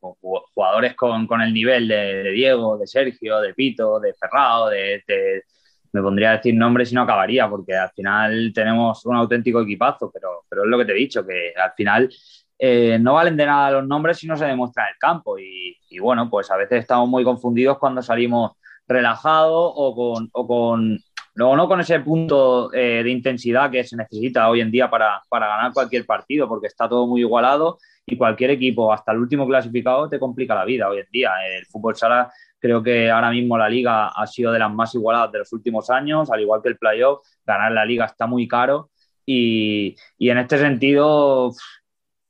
jugadores 0.53 0.95
con, 0.95 1.27
con 1.27 1.41
el 1.41 1.53
nivel 1.53 1.89
de, 1.89 2.31
Diego, 2.31 2.77
de 2.77 2.87
Sergio, 2.87 3.41
de 3.41 3.53
Pito, 3.53 3.99
de 3.99 4.13
Ferrao, 4.13 4.69
de, 4.69 5.03
de, 5.05 5.43
me 5.91 6.01
pondría 6.01 6.31
a 6.31 6.37
decir 6.37 6.55
nombres 6.55 6.91
y 6.91 6.95
no 6.95 7.01
acabaría, 7.01 7.49
porque 7.49 7.75
al 7.75 7.91
final 7.91 8.51
tenemos 8.55 9.05
un 9.05 9.15
auténtico 9.17 9.61
equipazo, 9.61 10.09
pero, 10.13 10.45
pero 10.49 10.63
es 10.63 10.69
lo 10.69 10.77
que 10.77 10.85
te 10.85 10.93
he 10.93 10.95
dicho, 10.95 11.25
que 11.25 11.53
al 11.61 11.73
final 11.75 12.09
eh, 12.57 12.97
no 12.99 13.15
valen 13.15 13.35
de 13.35 13.45
nada 13.45 13.71
los 13.71 13.87
nombres 13.87 14.19
si 14.19 14.27
no 14.27 14.37
se 14.37 14.45
demuestra 14.45 14.83
en 14.85 14.93
el 14.93 14.97
campo. 14.97 15.37
Y, 15.37 15.77
y 15.89 15.99
bueno, 15.99 16.29
pues 16.29 16.49
a 16.49 16.55
veces 16.55 16.79
estamos 16.79 17.09
muy 17.09 17.25
confundidos 17.25 17.77
cuando 17.77 18.01
salimos 18.01 18.53
relajados 18.87 19.73
o 19.75 19.95
con, 19.95 20.29
o 20.31 20.47
con 20.47 20.97
Luego 21.35 21.55
no 21.55 21.67
con 21.67 21.79
ese 21.79 21.99
punto 21.99 22.71
eh, 22.73 23.01
de 23.03 23.09
intensidad 23.09 23.71
que 23.71 23.83
se 23.83 23.95
necesita 23.95 24.49
hoy 24.49 24.61
en 24.61 24.71
día 24.71 24.89
para, 24.89 25.21
para, 25.29 25.47
ganar 25.47 25.73
cualquier 25.73 26.05
partido, 26.05 26.47
porque 26.47 26.67
está 26.67 26.87
todo 26.87 27.07
muy 27.07 27.21
igualado 27.21 27.79
y 28.05 28.17
cualquier 28.17 28.51
equipo, 28.51 28.93
hasta 28.93 29.13
el 29.13 29.19
último 29.19 29.47
clasificado, 29.47 30.09
te 30.09 30.19
complica 30.19 30.53
la 30.53 30.65
vida 30.65 30.89
hoy 30.89 30.99
en 30.99 31.07
día. 31.11 31.31
El 31.57 31.65
fútbol 31.65 31.95
sala, 31.95 32.31
creo 32.59 32.83
que 32.83 33.09
ahora 33.09 33.31
mismo 33.31 33.57
la 33.57 33.69
liga 33.69 34.09
ha 34.09 34.27
sido 34.27 34.51
de 34.51 34.59
las 34.59 34.71
más 34.71 34.93
igualadas 34.93 35.31
de 35.31 35.39
los 35.39 35.53
últimos 35.53 35.89
años, 35.89 36.29
al 36.29 36.41
igual 36.41 36.61
que 36.61 36.69
el 36.69 36.77
playoff, 36.77 37.25
ganar 37.45 37.71
la 37.71 37.85
liga 37.85 38.05
está 38.05 38.27
muy 38.27 38.47
caro 38.47 38.91
y, 39.25 39.95
y 40.17 40.29
en 40.29 40.37
este 40.37 40.57
sentido 40.57 41.53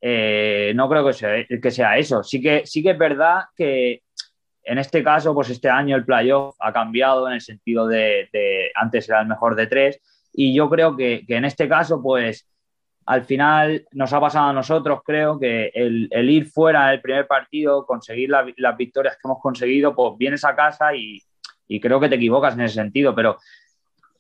eh, 0.06 0.74
no 0.76 0.90
creo 0.90 1.06
que 1.06 1.14
sea, 1.14 1.46
que 1.62 1.72
sea 1.72 1.98
eso. 1.98 2.24
Sí 2.24 2.42
que, 2.42 2.66
sí 2.66 2.84
que 2.84 2.92
es 2.92 2.98
verdad 2.98 3.44
que 3.56 4.03
en 4.64 4.78
este 4.78 5.04
caso, 5.04 5.34
pues 5.34 5.50
este 5.50 5.70
año 5.70 5.96
el 5.96 6.06
playoff 6.06 6.56
ha 6.60 6.72
cambiado 6.72 7.28
en 7.28 7.34
el 7.34 7.42
sentido 7.42 7.88
de, 7.88 8.30
antes 8.76 9.10
era 9.10 9.22
el 9.22 9.28
mejor 9.28 9.56
de 9.56 9.68
tres. 9.68 10.00
Y 10.32 10.54
yo 10.54 10.70
creo 10.70 10.96
que, 10.96 11.26
en 11.28 11.46
este 11.46 11.68
caso, 11.68 12.02
pues 12.02 12.48
al 13.06 13.26
final 13.26 13.86
nos 13.92 14.14
ha 14.14 14.22
pasado 14.22 14.50
a 14.50 14.54
nosotros, 14.54 15.02
creo 15.06 15.38
que 15.38 15.70
el, 15.74 16.30
ir 16.30 16.50
fuera 16.50 16.88
del 16.88 17.02
primer 17.02 17.28
partido, 17.28 17.86
conseguir 17.86 18.30
la, 18.30 18.46
las 18.56 18.78
victorias 18.78 19.16
que 19.16 19.28
hemos 19.28 19.42
conseguido, 19.42 19.94
pues 19.94 20.18
vienes 20.18 20.46
a 20.46 20.56
casa 20.56 20.96
y, 20.96 21.22
creo 21.82 22.00
que 22.00 22.08
te 22.08 22.16
equivocas 22.16 22.54
en 22.54 22.62
ese 22.62 22.76
sentido, 22.76 23.16
pero 23.16 23.40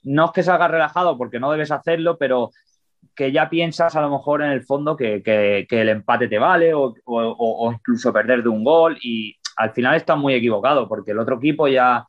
no 0.04 0.26
es 0.26 0.32
que 0.32 0.44
salgas 0.44 0.72
relajado 0.72 1.18
porque 1.18 1.40
no 1.40 1.52
debes 1.52 1.72
hacerlo, 1.72 2.18
pero 2.18 2.50
que 3.16 3.32
ya 3.32 3.48
piensas 3.48 3.96
a 3.96 4.02
lo 4.02 4.10
mejor 4.10 4.42
en 4.42 4.50
el 4.50 4.64
fondo 4.64 4.98
que, 4.98 5.22
el 5.70 5.90
empate 5.90 6.28
te 6.28 6.40
vale 6.40 6.74
o, 6.74 6.96
o, 7.06 7.36
o 7.38 7.72
incluso 7.72 8.12
perder 8.12 8.42
de 8.44 8.50
un 8.50 8.64
gol 8.64 8.98
y 9.02 9.38
al 9.58 9.72
final 9.72 9.96
está 9.96 10.16
muy 10.16 10.34
equivocado 10.34 10.88
porque 10.88 11.12
el 11.12 11.20
otro 11.20 11.38
equipo 11.38 11.68
ya 11.68 12.06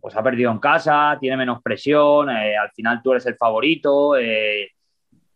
pues 0.00 0.16
ha 0.16 0.22
perdido 0.22 0.50
en 0.50 0.58
casa, 0.58 1.16
tiene 1.20 1.36
menos 1.36 1.62
presión, 1.62 2.28
eh, 2.28 2.56
al 2.56 2.70
final 2.72 3.00
tú 3.02 3.12
eres 3.12 3.24
el 3.26 3.36
favorito, 3.36 4.16
eh, 4.16 4.72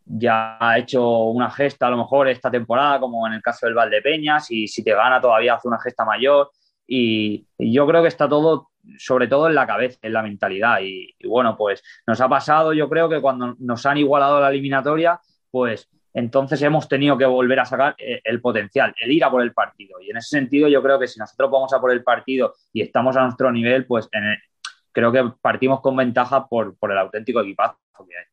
ya 0.04 0.56
ha 0.58 0.78
hecho 0.78 1.08
una 1.26 1.50
gesta 1.50 1.86
a 1.86 1.90
lo 1.90 1.98
mejor 1.98 2.28
esta 2.28 2.50
temporada, 2.50 2.98
como 2.98 3.26
en 3.28 3.34
el 3.34 3.42
caso 3.42 3.66
del 3.66 3.76
Valdepeñas, 3.76 4.50
y 4.50 4.66
si 4.66 4.82
te 4.82 4.92
gana 4.92 5.20
todavía 5.20 5.54
hace 5.54 5.68
una 5.68 5.78
gesta 5.78 6.04
mayor. 6.04 6.50
Y, 6.86 7.46
yo 7.58 7.86
creo 7.86 8.02
que 8.02 8.08
está 8.08 8.28
todo, 8.28 8.70
sobre 8.98 9.28
todo 9.28 9.48
en 9.48 9.54
la 9.54 9.66
cabeza, 9.68 9.98
en 10.02 10.12
la 10.12 10.22
mentalidad. 10.22 10.80
Y, 10.80 11.14
y, 11.18 11.26
bueno, 11.28 11.56
pues 11.56 11.82
nos 12.06 12.20
ha 12.20 12.28
pasado, 12.28 12.72
yo 12.72 12.88
creo 12.88 13.08
que 13.08 13.20
cuando 13.20 13.54
nos 13.58 13.86
han 13.86 13.98
igualado 13.98 14.40
la 14.40 14.50
eliminatoria, 14.50 15.20
pues 15.50 15.88
entonces 16.16 16.62
hemos 16.62 16.88
tenido 16.88 17.18
que 17.18 17.26
volver 17.26 17.60
a 17.60 17.66
sacar 17.66 17.94
eh, 17.98 18.22
el 18.24 18.40
potencial, 18.40 18.94
el 18.98 19.12
ir 19.12 19.22
a 19.22 19.30
por 19.30 19.42
el 19.42 19.52
partido. 19.52 20.00
Y 20.00 20.10
en 20.10 20.16
ese 20.16 20.30
sentido 20.30 20.66
yo 20.66 20.82
creo 20.82 20.98
que 20.98 21.06
si 21.06 21.20
nosotros 21.20 21.50
vamos 21.50 21.74
a 21.74 21.80
por 21.80 21.92
el 21.92 22.02
partido 22.02 22.54
y 22.72 22.80
estamos 22.80 23.18
a 23.18 23.24
nuestro 23.24 23.52
nivel, 23.52 23.84
pues 23.84 24.08
en 24.12 24.34
creo 24.92 25.12
que 25.12 25.30
partimos 25.42 25.82
con 25.82 25.94
ventaja 25.94 26.48
por, 26.48 26.74
por 26.78 26.90
el 26.90 26.96
auténtico 26.96 27.40
equipazo 27.40 27.76
que 28.08 28.16
hay. 28.16 28.24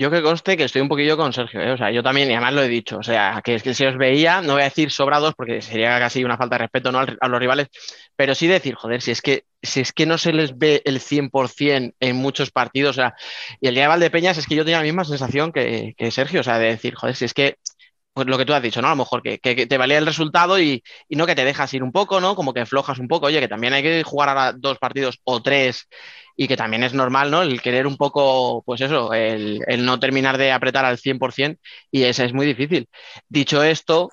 Yo 0.00 0.10
que 0.10 0.22
conste 0.22 0.56
que 0.56 0.64
estoy 0.64 0.80
un 0.80 0.88
poquillo 0.88 1.18
con 1.18 1.34
Sergio, 1.34 1.60
¿eh? 1.60 1.72
o 1.72 1.76
sea, 1.76 1.90
yo 1.90 2.02
también, 2.02 2.30
y 2.30 2.32
además 2.32 2.54
lo 2.54 2.62
he 2.62 2.68
dicho, 2.68 2.96
o 2.96 3.02
sea, 3.02 3.42
que 3.44 3.56
es 3.56 3.62
que 3.62 3.74
si 3.74 3.84
os 3.84 3.98
veía, 3.98 4.40
no 4.40 4.54
voy 4.54 4.62
a 4.62 4.64
decir 4.64 4.90
sobrados 4.90 5.34
porque 5.34 5.60
sería 5.60 5.98
casi 5.98 6.24
una 6.24 6.38
falta 6.38 6.54
de 6.54 6.60
respeto 6.60 6.90
¿no? 6.90 7.00
a 7.00 7.28
los 7.28 7.38
rivales, 7.38 7.68
pero 8.16 8.34
sí 8.34 8.46
decir, 8.46 8.76
joder, 8.76 9.02
si 9.02 9.10
es 9.10 9.20
que, 9.20 9.44
si 9.62 9.80
es 9.80 9.92
que 9.92 10.06
no 10.06 10.16
se 10.16 10.32
les 10.32 10.56
ve 10.56 10.80
el 10.86 11.00
100% 11.00 11.92
en 12.00 12.16
muchos 12.16 12.50
partidos, 12.50 12.96
o 12.96 13.00
sea, 13.02 13.14
y 13.60 13.68
el 13.68 13.74
día 13.74 13.82
de 13.82 13.88
Valdepeñas 13.88 14.38
es 14.38 14.46
que 14.46 14.54
yo 14.54 14.64
tenía 14.64 14.78
la 14.78 14.84
misma 14.84 15.04
sensación 15.04 15.52
que, 15.52 15.92
que 15.98 16.10
Sergio, 16.10 16.40
o 16.40 16.44
sea, 16.44 16.58
de 16.58 16.68
decir, 16.68 16.94
joder, 16.94 17.14
si 17.14 17.26
es 17.26 17.34
que 17.34 17.56
pues 18.12 18.26
lo 18.26 18.36
que 18.38 18.44
tú 18.44 18.52
has 18.54 18.62
dicho, 18.62 18.82
¿no? 18.82 18.88
A 18.88 18.90
lo 18.90 18.96
mejor 18.96 19.22
que, 19.22 19.38
que, 19.38 19.66
te 19.66 19.78
valía 19.78 19.98
el 19.98 20.06
resultado 20.06 20.58
y, 20.60 20.82
y, 21.08 21.16
no 21.16 21.26
que 21.26 21.34
te 21.34 21.44
dejas 21.44 21.72
ir 21.74 21.82
un 21.82 21.92
poco, 21.92 22.20
¿no? 22.20 22.34
Como 22.34 22.52
que 22.52 22.66
flojas 22.66 22.98
un 22.98 23.08
poco, 23.08 23.26
oye, 23.26 23.40
que 23.40 23.48
también 23.48 23.72
hay 23.72 23.82
que 23.82 24.02
jugar 24.02 24.28
ahora 24.30 24.52
dos 24.52 24.78
partidos 24.78 25.20
o 25.24 25.42
tres 25.42 25.88
y 26.36 26.48
que 26.48 26.56
también 26.56 26.82
es 26.82 26.94
normal, 26.94 27.30
¿no? 27.30 27.42
El 27.42 27.60
querer 27.62 27.86
un 27.86 27.96
poco, 27.96 28.62
pues 28.64 28.80
eso, 28.80 29.12
el, 29.12 29.60
el 29.66 29.84
no 29.84 30.00
terminar 30.00 30.38
de 30.38 30.52
apretar 30.52 30.84
al 30.84 30.98
100% 30.98 31.58
y 31.90 32.04
ese 32.04 32.24
es 32.24 32.32
muy 32.32 32.46
difícil. 32.46 32.88
Dicho 33.28 33.62
esto, 33.62 34.10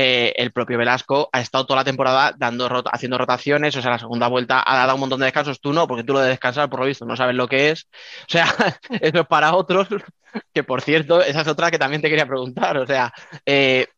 eh, 0.00 0.32
el 0.36 0.52
propio 0.52 0.78
Velasco 0.78 1.28
ha 1.32 1.40
estado 1.40 1.66
toda 1.66 1.80
la 1.80 1.84
temporada 1.84 2.32
dando 2.38 2.68
haciendo 2.92 3.18
rotaciones, 3.18 3.74
o 3.74 3.82
sea, 3.82 3.90
la 3.90 3.98
segunda 3.98 4.28
vuelta 4.28 4.62
ha 4.64 4.76
dado 4.76 4.94
un 4.94 5.00
montón 5.00 5.18
de 5.18 5.24
descansos, 5.24 5.60
tú 5.60 5.72
no, 5.72 5.88
porque 5.88 6.04
tú 6.04 6.12
lo 6.12 6.20
de 6.20 6.28
descansar, 6.28 6.70
por 6.70 6.78
lo 6.78 6.86
visto, 6.86 7.04
no 7.04 7.16
sabes 7.16 7.34
lo 7.34 7.48
que 7.48 7.70
es. 7.70 7.88
O 8.22 8.28
sea, 8.28 8.46
eso 9.00 9.20
es 9.20 9.26
para 9.26 9.56
otros, 9.56 9.88
que 10.54 10.62
por 10.62 10.82
cierto, 10.82 11.20
esa 11.20 11.40
es 11.40 11.48
otra 11.48 11.72
que 11.72 11.80
también 11.80 12.00
te 12.00 12.08
quería 12.08 12.28
preguntar, 12.28 12.78
o 12.78 12.86
sea, 12.86 13.12
eh, 13.44 13.88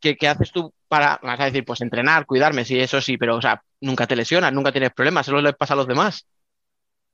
¿qué, 0.00 0.16
qué 0.16 0.26
haces 0.26 0.50
tú 0.50 0.74
para, 0.88 1.20
vas 1.22 1.38
a 1.38 1.44
decir, 1.44 1.64
pues 1.64 1.82
entrenar, 1.82 2.26
cuidarme, 2.26 2.64
sí, 2.64 2.80
eso 2.80 3.00
sí, 3.00 3.16
pero, 3.16 3.36
o 3.36 3.40
sea, 3.40 3.62
nunca 3.80 4.08
te 4.08 4.16
lesionas, 4.16 4.52
nunca 4.52 4.72
tienes 4.72 4.90
problemas, 4.90 5.24
solo 5.24 5.40
les 5.40 5.54
pasa 5.54 5.74
a 5.74 5.76
los 5.76 5.86
demás. 5.86 6.26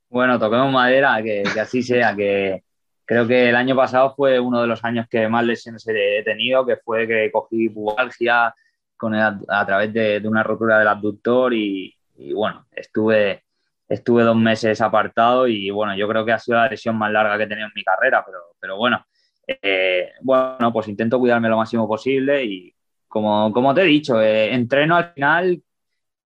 Bueno, 0.09 0.39
toquemos 0.39 0.71
madera, 0.71 1.21
que 1.21 1.43
así 1.59 1.83
sea, 1.83 2.15
que 2.15 2.63
creo 3.05 3.27
que 3.27 3.49
el 3.49 3.55
año 3.55 3.75
pasado 3.75 4.13
fue 4.15 4.39
uno 4.39 4.61
de 4.61 4.67
los 4.67 4.83
años 4.83 5.07
que 5.09 5.27
más 5.27 5.45
lesiones 5.45 5.87
he 5.87 6.23
tenido, 6.23 6.65
que 6.65 6.77
fue 6.77 7.07
que 7.07 7.31
cogí 7.31 7.69
pubalgia 7.69 8.53
con 8.97 9.13
el 9.13 9.21
a 9.47 9.65
través 9.65 9.93
de, 9.93 10.19
de 10.19 10.27
una 10.27 10.43
rotura 10.43 10.79
del 10.79 10.87
abductor 10.87 11.53
y, 11.53 11.95
y, 12.17 12.33
bueno, 12.33 12.65
estuve, 12.71 13.43
estuve 13.87 14.23
dos 14.23 14.35
meses 14.35 14.81
apartado 14.81 15.47
y 15.47 15.69
bueno, 15.69 15.95
yo 15.95 16.07
creo 16.07 16.25
que 16.25 16.31
ha 16.31 16.39
sido 16.39 16.57
la 16.57 16.69
lesión 16.69 16.97
más 16.97 17.11
larga 17.11 17.37
que 17.37 17.43
he 17.43 17.47
tenido 17.47 17.67
en 17.67 17.73
mi 17.75 17.83
carrera, 17.83 18.23
pero, 18.25 18.39
pero 18.59 18.77
bueno, 18.77 19.05
eh, 19.47 20.11
bueno, 20.21 20.73
pues 20.73 20.87
intento 20.87 21.19
cuidarme 21.19 21.49
lo 21.49 21.57
máximo 21.57 21.87
posible 21.87 22.43
y 22.43 22.73
como, 23.07 23.51
como 23.51 23.73
te 23.73 23.81
he 23.81 23.85
dicho, 23.85 24.21
eh, 24.21 24.53
entreno 24.53 24.95
al 24.95 25.13
final 25.13 25.61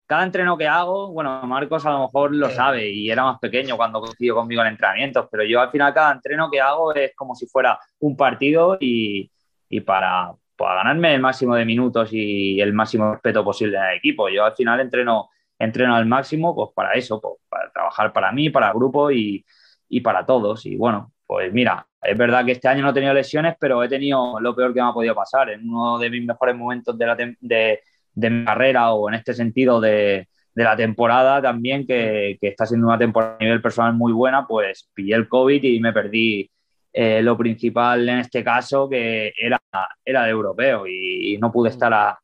cada 0.07 0.23
entreno 0.23 0.57
que 0.57 0.67
hago, 0.67 1.11
bueno, 1.11 1.41
Marcos 1.43 1.85
a 1.85 1.91
lo 1.91 2.03
mejor 2.03 2.33
lo 2.33 2.49
sabe 2.49 2.89
y 2.89 3.11
era 3.11 3.23
más 3.23 3.39
pequeño 3.39 3.75
cuando 3.77 3.99
coincidió 3.99 4.35
conmigo 4.35 4.61
en 4.61 4.69
entrenamientos, 4.69 5.27
pero 5.29 5.43
yo 5.43 5.59
al 5.61 5.69
final 5.69 5.93
cada 5.93 6.13
entreno 6.13 6.49
que 6.49 6.61
hago 6.61 6.95
es 6.95 7.13
como 7.15 7.35
si 7.35 7.45
fuera 7.45 7.77
un 7.99 8.15
partido 8.15 8.77
y, 8.79 9.29
y 9.69 9.81
para, 9.81 10.33
para 10.55 10.75
ganarme 10.75 11.13
el 11.13 11.21
máximo 11.21 11.55
de 11.55 11.65
minutos 11.65 12.09
y 12.13 12.59
el 12.61 12.73
máximo 12.73 13.11
respeto 13.11 13.43
posible 13.43 13.77
en 13.77 13.83
el 13.83 13.97
equipo. 13.97 14.29
Yo 14.29 14.45
al 14.45 14.55
final 14.55 14.79
entreno, 14.79 15.29
entreno 15.59 15.95
al 15.95 16.05
máximo 16.05 16.55
pues 16.55 16.69
para 16.73 16.93
eso, 16.93 17.19
pues, 17.19 17.35
para 17.49 17.69
trabajar 17.71 18.13
para 18.13 18.31
mí, 18.31 18.49
para 18.49 18.69
el 18.69 18.73
grupo 18.73 19.11
y, 19.11 19.45
y 19.89 20.01
para 20.01 20.25
todos. 20.25 20.65
Y 20.65 20.77
bueno, 20.77 21.11
pues 21.25 21.51
mira, 21.51 21.85
es 22.01 22.17
verdad 22.17 22.45
que 22.45 22.53
este 22.53 22.67
año 22.67 22.83
no 22.83 22.91
he 22.91 22.93
tenido 22.93 23.13
lesiones, 23.13 23.55
pero 23.59 23.83
he 23.83 23.89
tenido 23.89 24.39
lo 24.39 24.55
peor 24.55 24.73
que 24.73 24.81
me 24.81 24.87
ha 24.87 24.93
podido 24.93 25.13
pasar. 25.15 25.49
En 25.49 25.67
uno 25.69 25.99
de 25.99 26.09
mis 26.09 26.25
mejores 26.25 26.55
momentos 26.55 26.97
de, 26.97 27.05
la 27.05 27.15
de, 27.15 27.81
de 28.17 28.29
mi 28.31 28.45
carrera 28.45 28.91
o 28.93 29.09
en 29.09 29.15
este 29.15 29.33
sentido 29.33 29.79
de, 29.79 30.27
de 30.55 30.63
la 30.63 30.75
temporada 30.75 31.39
también, 31.39 31.85
que, 31.85 32.37
que 32.41 32.47
está 32.47 32.65
siendo 32.65 32.87
una 32.87 32.97
temporada 32.97 33.37
a 33.39 33.43
nivel 33.43 33.61
personal 33.61 33.93
muy 33.93 34.11
buena, 34.11 34.47
pues 34.47 34.89
pillé 34.93 35.13
el 35.13 35.27
COVID 35.27 35.63
y 35.63 35.79
me 35.79 35.93
perdí 35.93 36.49
eh, 36.91 37.21
lo 37.21 37.37
principal 37.37 38.09
en 38.09 38.19
este 38.19 38.43
caso, 38.43 38.89
que 38.89 39.31
era, 39.39 39.61
era 40.03 40.23
de 40.23 40.31
europeo 40.31 40.87
y, 40.87 41.35
y 41.35 41.37
no 41.37 41.51
pude 41.51 41.69
estar 41.69 41.93
a, 41.93 42.17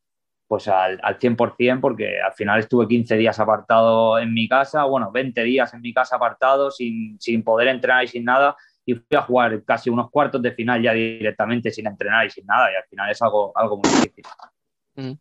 pues 0.47 0.67
al, 0.67 1.00
al 1.03 1.19
100% 1.19 1.79
porque 1.79 2.19
al 2.21 2.33
final 2.33 2.59
estuve 2.59 2.88
15 2.88 3.17
días 3.17 3.39
apartado 3.39 4.17
en 4.17 4.33
mi 4.33 4.47
casa, 4.47 4.85
bueno, 4.85 5.12
20 5.12 5.43
días 5.43 5.71
en 5.75 5.81
mi 5.81 5.93
casa 5.93 6.15
apartado 6.15 6.71
sin, 6.71 7.19
sin 7.19 7.43
poder 7.43 7.67
entrenar 7.67 8.03
y 8.03 8.07
sin 8.07 8.25
nada 8.25 8.55
y 8.83 8.95
fui 8.95 9.15
a 9.15 9.21
jugar 9.21 9.63
casi 9.63 9.91
unos 9.91 10.09
cuartos 10.09 10.41
de 10.41 10.53
final 10.53 10.81
ya 10.81 10.93
directamente 10.93 11.69
sin 11.69 11.85
entrenar 11.85 12.25
y 12.25 12.31
sin 12.31 12.47
nada 12.47 12.71
y 12.71 12.75
al 12.75 12.83
final 12.85 13.12
es 13.12 13.21
algo, 13.21 13.51
algo 13.55 13.77
muy 13.77 13.89
difícil. 13.91 14.25
Mm. 14.95 15.13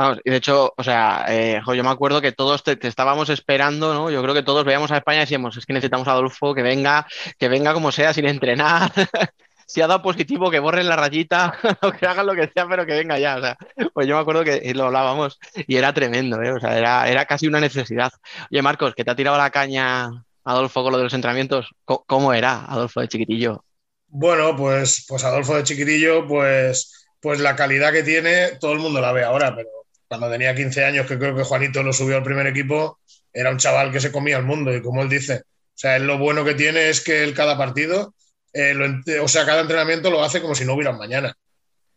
Vamos, 0.00 0.18
y 0.24 0.30
de 0.30 0.36
hecho, 0.36 0.72
o 0.74 0.82
sea, 0.82 1.26
eh, 1.28 1.60
yo 1.62 1.84
me 1.84 1.90
acuerdo 1.90 2.22
que 2.22 2.32
todos 2.32 2.64
te, 2.64 2.74
te 2.74 2.88
estábamos 2.88 3.28
esperando, 3.28 3.92
¿no? 3.92 4.10
Yo 4.10 4.22
creo 4.22 4.32
que 4.32 4.42
todos 4.42 4.64
veíamos 4.64 4.90
a 4.90 4.96
España 4.96 5.18
y 5.18 5.20
decíamos, 5.20 5.58
es 5.58 5.66
que 5.66 5.74
necesitamos 5.74 6.08
a 6.08 6.12
Adolfo 6.12 6.54
que 6.54 6.62
venga, 6.62 7.06
que 7.38 7.50
venga 7.50 7.74
como 7.74 7.92
sea, 7.92 8.14
sin 8.14 8.26
entrenar. 8.26 8.90
Si 9.66 9.80
ha 9.80 9.86
dado 9.86 10.02
positivo, 10.02 10.50
que 10.50 10.58
borren 10.58 10.88
la 10.88 10.96
rayita 10.96 11.54
o 11.82 11.92
que 11.92 12.04
hagan 12.04 12.26
lo 12.26 12.34
que 12.34 12.50
sea, 12.52 12.66
pero 12.66 12.84
que 12.84 12.94
venga 12.94 13.20
ya. 13.20 13.36
O 13.36 13.40
sea, 13.40 13.56
pues 13.94 14.08
yo 14.08 14.16
me 14.16 14.20
acuerdo 14.20 14.42
que 14.42 14.74
lo 14.74 14.86
hablábamos 14.86 15.38
y 15.54 15.76
era 15.76 15.94
tremendo, 15.94 16.42
¿eh? 16.42 16.50
O 16.50 16.58
sea, 16.58 16.76
era, 16.76 17.08
era 17.08 17.24
casi 17.24 17.46
una 17.46 17.60
necesidad. 17.60 18.10
Oye, 18.50 18.62
Marcos, 18.62 18.96
que 18.96 19.04
te 19.04 19.12
ha 19.12 19.14
tirado 19.14 19.38
la 19.38 19.50
caña 19.50 20.10
Adolfo 20.42 20.82
con 20.82 20.90
lo 20.90 20.98
de 20.98 21.04
los 21.04 21.14
entrenamientos. 21.14 21.70
¿Cómo, 21.84 22.02
cómo 22.04 22.32
era 22.32 22.64
Adolfo 22.64 23.00
de 23.00 23.06
chiquitillo? 23.06 23.62
Bueno, 24.08 24.56
pues, 24.56 25.04
pues 25.06 25.22
Adolfo 25.22 25.54
de 25.54 25.62
chiquitillo, 25.62 26.26
pues, 26.26 27.06
pues 27.20 27.38
la 27.38 27.54
calidad 27.54 27.92
que 27.92 28.02
tiene, 28.02 28.56
todo 28.58 28.72
el 28.72 28.80
mundo 28.80 29.00
la 29.00 29.12
ve 29.12 29.22
ahora, 29.22 29.54
pero 29.54 29.68
cuando 30.10 30.28
tenía 30.28 30.56
15 30.56 30.84
años, 30.84 31.06
que 31.06 31.16
creo 31.20 31.36
que 31.36 31.44
Juanito 31.44 31.84
lo 31.84 31.92
subió 31.92 32.16
al 32.16 32.24
primer 32.24 32.44
equipo, 32.48 32.98
era 33.32 33.50
un 33.50 33.58
chaval 33.58 33.92
que 33.92 34.00
se 34.00 34.10
comía 34.10 34.38
el 34.38 34.42
mundo 34.42 34.74
y 34.74 34.82
como 34.82 35.02
él 35.02 35.08
dice, 35.08 35.42
o 35.44 35.76
sea, 35.76 35.94
él 35.94 36.04
lo 36.04 36.18
bueno 36.18 36.44
que 36.44 36.54
tiene 36.54 36.88
es 36.88 37.00
que 37.00 37.22
él 37.22 37.32
cada 37.32 37.56
partido, 37.56 38.12
eh, 38.52 38.74
o 39.22 39.28
sea, 39.28 39.46
cada 39.46 39.60
entrenamiento 39.60 40.10
lo 40.10 40.24
hace 40.24 40.42
como 40.42 40.56
si 40.56 40.64
no 40.64 40.74
hubiera 40.74 40.90
un 40.90 40.98
mañana. 40.98 41.32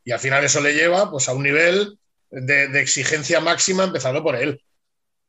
Y 0.06 0.12
al 0.12 0.20
final 0.20 0.44
eso 0.44 0.62
le 0.62 0.76
lleva 0.76 1.10
pues, 1.10 1.28
a 1.28 1.34
un 1.34 1.42
nivel 1.42 1.98
de, 2.30 2.80
exigencia 2.80 3.40
máxima 3.40 3.86
empezando 3.86 4.22
por 4.22 4.36
él. 4.36 4.62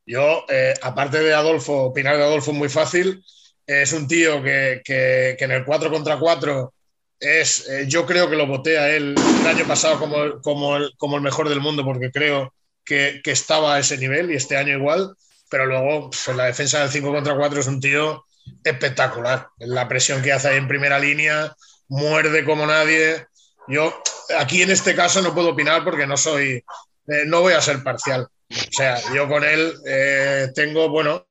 Yo, 0.04 0.44
eh, 0.50 0.74
aparte 0.82 1.20
de 1.20 1.32
Adolfo, 1.32 1.84
opinar 1.84 2.18
de 2.18 2.24
Adolfo 2.24 2.50
es 2.50 2.58
muy 2.58 2.68
fácil, 2.68 3.24
es 3.66 3.94
un 3.94 4.06
tío 4.06 4.42
que, 4.42 4.82
que, 4.84 5.36
en 5.38 5.52
el 5.52 5.64
4 5.64 5.90
contra 5.90 6.18
4 6.18 6.74
es, 7.18 7.66
eh, 7.66 7.86
yo 7.88 8.04
creo 8.04 8.28
que 8.28 8.36
lo 8.36 8.46
voté 8.46 8.76
a 8.76 8.94
él 8.94 9.14
el 9.40 9.46
año 9.46 9.66
pasado 9.66 9.98
como, 9.98 10.42
como, 10.42 10.76
el, 10.76 10.92
como 10.98 11.16
el 11.16 11.22
mejor 11.22 11.48
del 11.48 11.60
mundo 11.62 11.82
porque 11.82 12.10
creo 12.10 12.52
que, 12.84 13.20
estaba 13.24 13.74
a 13.74 13.78
ese 13.80 13.98
nivel 13.98 14.30
y 14.30 14.36
este 14.36 14.56
año 14.56 14.76
igual, 14.76 15.16
pero 15.50 15.66
luego 15.66 16.10
pf, 16.10 16.30
en 16.30 16.36
la 16.36 16.44
defensa 16.46 16.80
del 16.80 16.90
5 16.90 17.12
contra 17.12 17.36
4 17.36 17.60
es 17.60 17.66
un 17.66 17.80
tío 17.80 18.24
espectacular. 18.62 19.48
La 19.58 19.88
presión 19.88 20.22
que 20.22 20.32
hace 20.32 20.48
ahí 20.48 20.56
en 20.56 20.68
primera 20.68 20.98
línea, 20.98 21.54
muerde 21.88 22.44
como 22.44 22.66
nadie. 22.66 23.26
Yo 23.68 24.02
aquí 24.38 24.62
en 24.62 24.70
este 24.70 24.94
caso 24.94 25.22
no 25.22 25.34
puedo 25.34 25.50
opinar 25.50 25.84
porque 25.84 26.06
no 26.06 26.16
soy, 26.16 26.64
eh, 27.08 27.24
no 27.26 27.40
voy 27.40 27.54
a 27.54 27.62
ser 27.62 27.82
parcial. 27.82 28.28
O 28.50 28.72
sea, 28.72 29.00
yo 29.14 29.28
con 29.28 29.44
él 29.44 29.74
eh, 29.86 30.48
tengo, 30.54 30.88
bueno, 30.88 31.26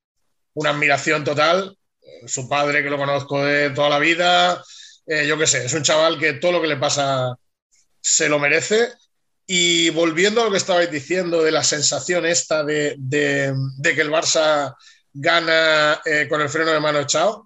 una 0.53 0.71
admiración 0.71 1.23
total. 1.23 1.77
Su 2.25 2.47
padre, 2.47 2.83
que 2.83 2.89
lo 2.89 2.97
conozco 2.97 3.43
de 3.43 3.69
toda 3.71 3.89
la 3.89 3.99
vida, 3.99 4.63
eh, 5.05 5.27
yo 5.27 5.37
qué 5.37 5.47
sé, 5.47 5.65
es 5.65 5.73
un 5.73 5.83
chaval 5.83 6.17
que 6.17 6.33
todo 6.33 6.53
lo 6.53 6.61
que 6.61 6.67
le 6.67 6.77
pasa 6.77 7.35
se 7.99 8.29
lo 8.29 8.39
merece. 8.39 8.89
Y 9.45 9.89
volviendo 9.89 10.41
a 10.41 10.45
lo 10.45 10.51
que 10.51 10.57
estabais 10.57 10.89
diciendo 10.89 11.43
de 11.43 11.51
la 11.51 11.63
sensación 11.63 12.25
esta 12.25 12.63
de, 12.63 12.95
de, 12.97 13.53
de 13.77 13.95
que 13.95 14.01
el 14.01 14.09
Barça 14.09 14.75
gana 15.13 16.01
eh, 16.05 16.27
con 16.29 16.41
el 16.41 16.49
freno 16.49 16.71
de 16.71 16.79
mano 16.79 16.99
echado, 16.99 17.45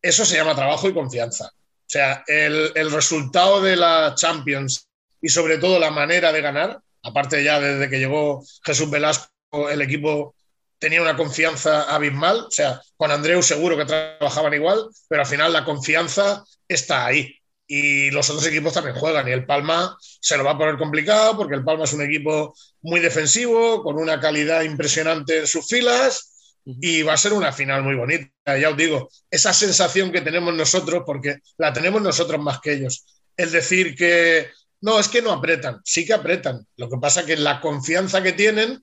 eso 0.00 0.24
se 0.24 0.36
llama 0.36 0.54
trabajo 0.54 0.88
y 0.88 0.94
confianza. 0.94 1.46
O 1.46 1.90
sea, 1.90 2.22
el, 2.26 2.72
el, 2.74 2.92
resultado 2.92 3.62
de 3.62 3.76
la 3.76 4.14
Champions 4.14 4.88
y 5.20 5.30
sobre 5.30 5.58
todo 5.58 5.78
la 5.78 5.90
manera 5.90 6.32
de 6.32 6.42
ganar, 6.42 6.80
aparte 7.02 7.42
ya 7.42 7.58
desde 7.58 7.88
que 7.88 7.98
llegó 7.98 8.44
Jesús 8.62 8.90
Velasco, 8.90 9.30
el 9.70 9.80
equipo 9.80 10.34
tenía 10.78 11.02
una 11.02 11.16
confianza 11.16 11.82
abismal. 11.94 12.40
O 12.40 12.50
sea, 12.50 12.80
con 12.96 13.10
Andreu 13.10 13.42
seguro 13.42 13.76
que 13.76 13.86
trabajaban 13.86 14.54
igual, 14.54 14.88
pero 15.08 15.22
al 15.22 15.28
final 15.28 15.52
la 15.52 15.64
confianza 15.64 16.44
está 16.66 17.06
ahí. 17.06 17.37
Y 17.70 18.10
los 18.10 18.28
otros 18.30 18.46
equipos 18.46 18.72
también 18.72 18.96
juegan. 18.96 19.28
Y 19.28 19.32
el 19.32 19.46
Palma 19.46 19.96
se 20.00 20.36
lo 20.36 20.44
va 20.44 20.52
a 20.52 20.58
poner 20.58 20.78
complicado 20.78 21.36
porque 21.36 21.54
el 21.54 21.64
Palma 21.64 21.84
es 21.84 21.92
un 21.92 22.02
equipo 22.02 22.54
muy 22.82 22.98
defensivo, 22.98 23.82
con 23.82 23.96
una 23.96 24.18
calidad 24.18 24.62
impresionante 24.62 25.38
en 25.38 25.46
sus 25.46 25.66
filas 25.68 26.34
y 26.64 27.02
va 27.02 27.14
a 27.14 27.18
ser 27.18 27.32
una 27.32 27.52
final 27.52 27.82
muy 27.82 27.94
bonita. 27.94 28.58
Ya 28.58 28.70
os 28.70 28.76
digo, 28.76 29.10
esa 29.30 29.52
sensación 29.52 30.12
que 30.12 30.20
tenemos 30.20 30.54
nosotros, 30.54 31.02
porque 31.06 31.38
la 31.56 31.72
tenemos 31.72 32.02
nosotros 32.02 32.40
más 32.40 32.60
que 32.60 32.72
ellos, 32.72 33.04
el 33.36 33.50
decir 33.50 33.94
que 33.94 34.48
no, 34.80 34.98
es 34.98 35.08
que 35.08 35.22
no 35.22 35.32
apretan, 35.32 35.80
sí 35.84 36.04
que 36.04 36.14
apretan. 36.14 36.66
Lo 36.76 36.88
que 36.88 36.98
pasa 36.98 37.20
es 37.20 37.26
que 37.26 37.36
la 37.36 37.60
confianza 37.60 38.22
que 38.22 38.32
tienen 38.32 38.82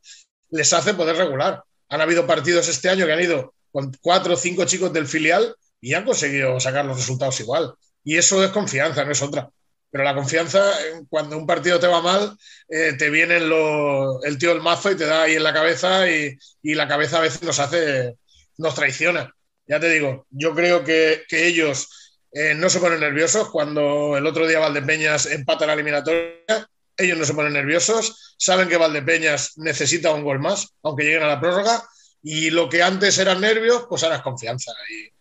les 0.49 0.73
hace 0.73 0.93
poder 0.93 1.15
regular. 1.15 1.63
Han 1.89 2.01
habido 2.01 2.25
partidos 2.25 2.67
este 2.67 2.89
año 2.89 3.05
que 3.05 3.13
han 3.13 3.21
ido 3.21 3.53
con 3.71 3.91
cuatro 4.01 4.33
o 4.33 4.37
cinco 4.37 4.65
chicos 4.65 4.91
del 4.91 5.07
filial 5.07 5.55
y 5.79 5.93
han 5.93 6.05
conseguido 6.05 6.59
sacar 6.59 6.85
los 6.85 6.97
resultados 6.97 7.39
igual. 7.39 7.75
Y 8.05 8.17
eso 8.17 8.41
es 8.43 8.51
confianza, 8.51 9.03
no 9.03 9.11
es 9.11 9.21
otra. 9.21 9.49
Pero 9.91 10.03
la 10.03 10.13
confianza, 10.13 10.61
cuando 11.09 11.37
un 11.37 11.47
partido 11.47 11.79
te 11.79 11.87
va 11.87 12.01
mal, 12.01 12.37
eh, 12.69 12.93
te 12.97 13.09
viene 13.09 13.39
lo, 13.39 14.23
el 14.23 14.37
tío 14.37 14.49
del 14.49 14.61
mazo 14.61 14.91
y 14.91 14.95
te 14.95 15.05
da 15.05 15.23
ahí 15.23 15.35
en 15.35 15.43
la 15.43 15.53
cabeza 15.53 16.09
y, 16.09 16.37
la 16.63 16.87
cabeza 16.87 17.17
a 17.17 17.21
veces 17.21 17.43
nos 17.43 17.59
hace, 17.59 18.15
nos 18.57 18.75
traiciona. 18.75 19.33
Ya 19.67 19.79
te 19.79 19.89
digo, 19.89 20.27
yo 20.29 20.53
creo 20.53 20.83
que, 20.83 21.23
que 21.27 21.47
ellos 21.47 21.87
eh, 22.31 22.53
no 22.53 22.69
se 22.69 22.79
ponen 22.79 22.99
nerviosos 22.99 23.49
cuando 23.49 24.17
el 24.17 24.25
otro 24.27 24.45
día 24.45 24.59
Valdepeñas 24.59 25.25
empata 25.27 25.65
la 25.65 25.73
eliminatoria. 25.73 26.69
Ellos 26.97 27.17
no 27.17 27.25
se 27.25 27.33
ponen 27.33 27.53
nerviosos, 27.53 28.35
saben 28.37 28.69
que 28.69 28.77
Valdepeñas 28.77 29.57
necesita 29.57 30.13
un 30.13 30.23
gol 30.23 30.39
más, 30.39 30.67
aunque 30.83 31.03
lleguen 31.03 31.23
a 31.23 31.27
la 31.27 31.39
prórroga, 31.39 31.83
y 32.21 32.49
lo 32.49 32.69
que 32.69 32.83
antes 32.83 33.17
eran 33.17 33.41
nervios, 33.41 33.85
pues 33.87 34.03
ahora 34.03 34.17
es 34.17 34.21
confianza. 34.21 34.71
Y, 34.89 35.14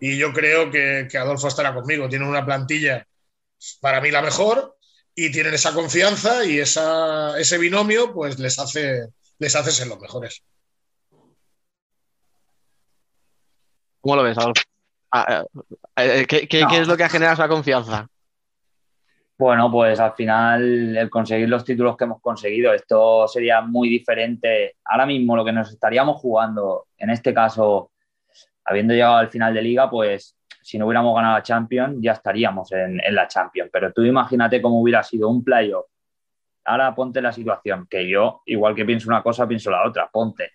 y 0.00 0.18
yo 0.18 0.32
creo 0.32 0.70
que, 0.70 1.08
que 1.10 1.18
Adolfo 1.18 1.48
estará 1.48 1.74
conmigo. 1.74 2.08
Tienen 2.08 2.28
una 2.28 2.44
plantilla 2.44 3.06
para 3.80 4.00
mí 4.00 4.10
la 4.10 4.22
mejor 4.22 4.76
y 5.14 5.30
tienen 5.32 5.54
esa 5.54 5.74
confianza 5.74 6.44
y 6.44 6.60
esa, 6.60 7.38
ese 7.38 7.58
binomio 7.58 8.12
pues 8.12 8.38
les 8.38 8.58
hace, 8.58 9.08
les 9.38 9.56
hace 9.56 9.72
ser 9.72 9.88
los 9.88 9.98
mejores. 9.98 10.42
¿Cómo 14.00 14.16
lo 14.16 14.22
ves, 14.22 14.38
Adolfo? 14.38 14.62
¿Qué, 15.96 16.46
qué, 16.48 16.60
no. 16.60 16.68
¿Qué, 16.68 16.78
es 16.78 16.86
lo 16.86 16.96
que 16.96 17.04
ha 17.04 17.08
generado 17.08 17.34
esa 17.34 17.48
confianza? 17.48 18.08
Bueno, 19.36 19.70
pues 19.70 19.98
al 20.00 20.14
final 20.14 20.96
el 20.96 21.10
conseguir 21.10 21.48
los 21.48 21.64
títulos 21.64 21.96
que 21.96 22.04
hemos 22.04 22.20
conseguido, 22.20 22.72
esto 22.72 23.26
sería 23.28 23.60
muy 23.60 23.88
diferente. 23.88 24.76
Ahora 24.84 25.06
mismo 25.06 25.36
lo 25.36 25.44
que 25.44 25.52
nos 25.52 25.70
estaríamos 25.70 26.20
jugando, 26.20 26.86
en 26.96 27.10
este 27.10 27.32
caso, 27.32 27.92
habiendo 28.68 28.94
llegado 28.94 29.16
al 29.16 29.28
final 29.28 29.54
de 29.54 29.62
liga, 29.62 29.88
pues 29.88 30.36
si 30.60 30.78
no 30.78 30.86
hubiéramos 30.86 31.14
ganado 31.14 31.36
la 31.36 31.42
Champions, 31.42 31.96
ya 32.00 32.12
estaríamos 32.12 32.70
en, 32.72 33.00
la 33.10 33.26
Champions. 33.26 33.70
Pero 33.72 33.92
tú 33.92 34.02
imagínate 34.02 34.60
cómo 34.60 34.80
hubiera 34.80 35.02
sido 35.02 35.28
un 35.28 35.42
playoff. 35.42 35.86
Ahora 36.64 36.94
ponte 36.94 37.22
la 37.22 37.32
situación, 37.32 37.86
que 37.88 38.06
yo, 38.06 38.42
igual 38.44 38.74
que 38.74 38.84
pienso 38.84 39.08
una 39.08 39.22
cosa, 39.22 39.48
pienso 39.48 39.70
la 39.70 39.86
otra. 39.86 40.08
Ponte. 40.12 40.50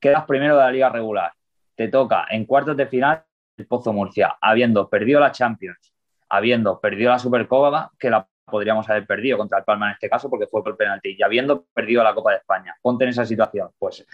Quedas 0.00 0.24
primero 0.24 0.56
de 0.56 0.62
la 0.62 0.72
liga 0.72 0.88
regular. 0.88 1.32
Te 1.76 1.86
toca 1.88 2.26
en 2.30 2.44
cuartos 2.44 2.76
de 2.76 2.86
final 2.86 3.22
el 3.56 3.66
Pozo 3.66 3.92
Murcia, 3.92 4.36
habiendo 4.40 4.88
perdido 4.88 5.20
la 5.20 5.30
Champions, 5.30 5.94
habiendo 6.28 6.80
perdido 6.80 7.10
la 7.10 7.18
Supercopa, 7.18 7.92
que 7.98 8.10
la 8.10 8.26
podríamos 8.44 8.88
haber 8.90 9.06
perdido 9.06 9.38
contra 9.38 9.58
el 9.58 9.64
Palma 9.64 9.86
en 9.86 9.92
este 9.92 10.10
caso 10.10 10.28
porque 10.28 10.48
fue 10.48 10.64
por 10.64 10.76
penalti, 10.76 11.16
y 11.16 11.22
habiendo 11.22 11.66
perdido 11.72 12.02
la 12.02 12.14
Copa 12.14 12.32
de 12.32 12.38
España. 12.38 12.74
Ponte 12.82 13.04
en 13.04 13.10
esa 13.10 13.24
situación. 13.24 13.70
Pues 13.78 14.04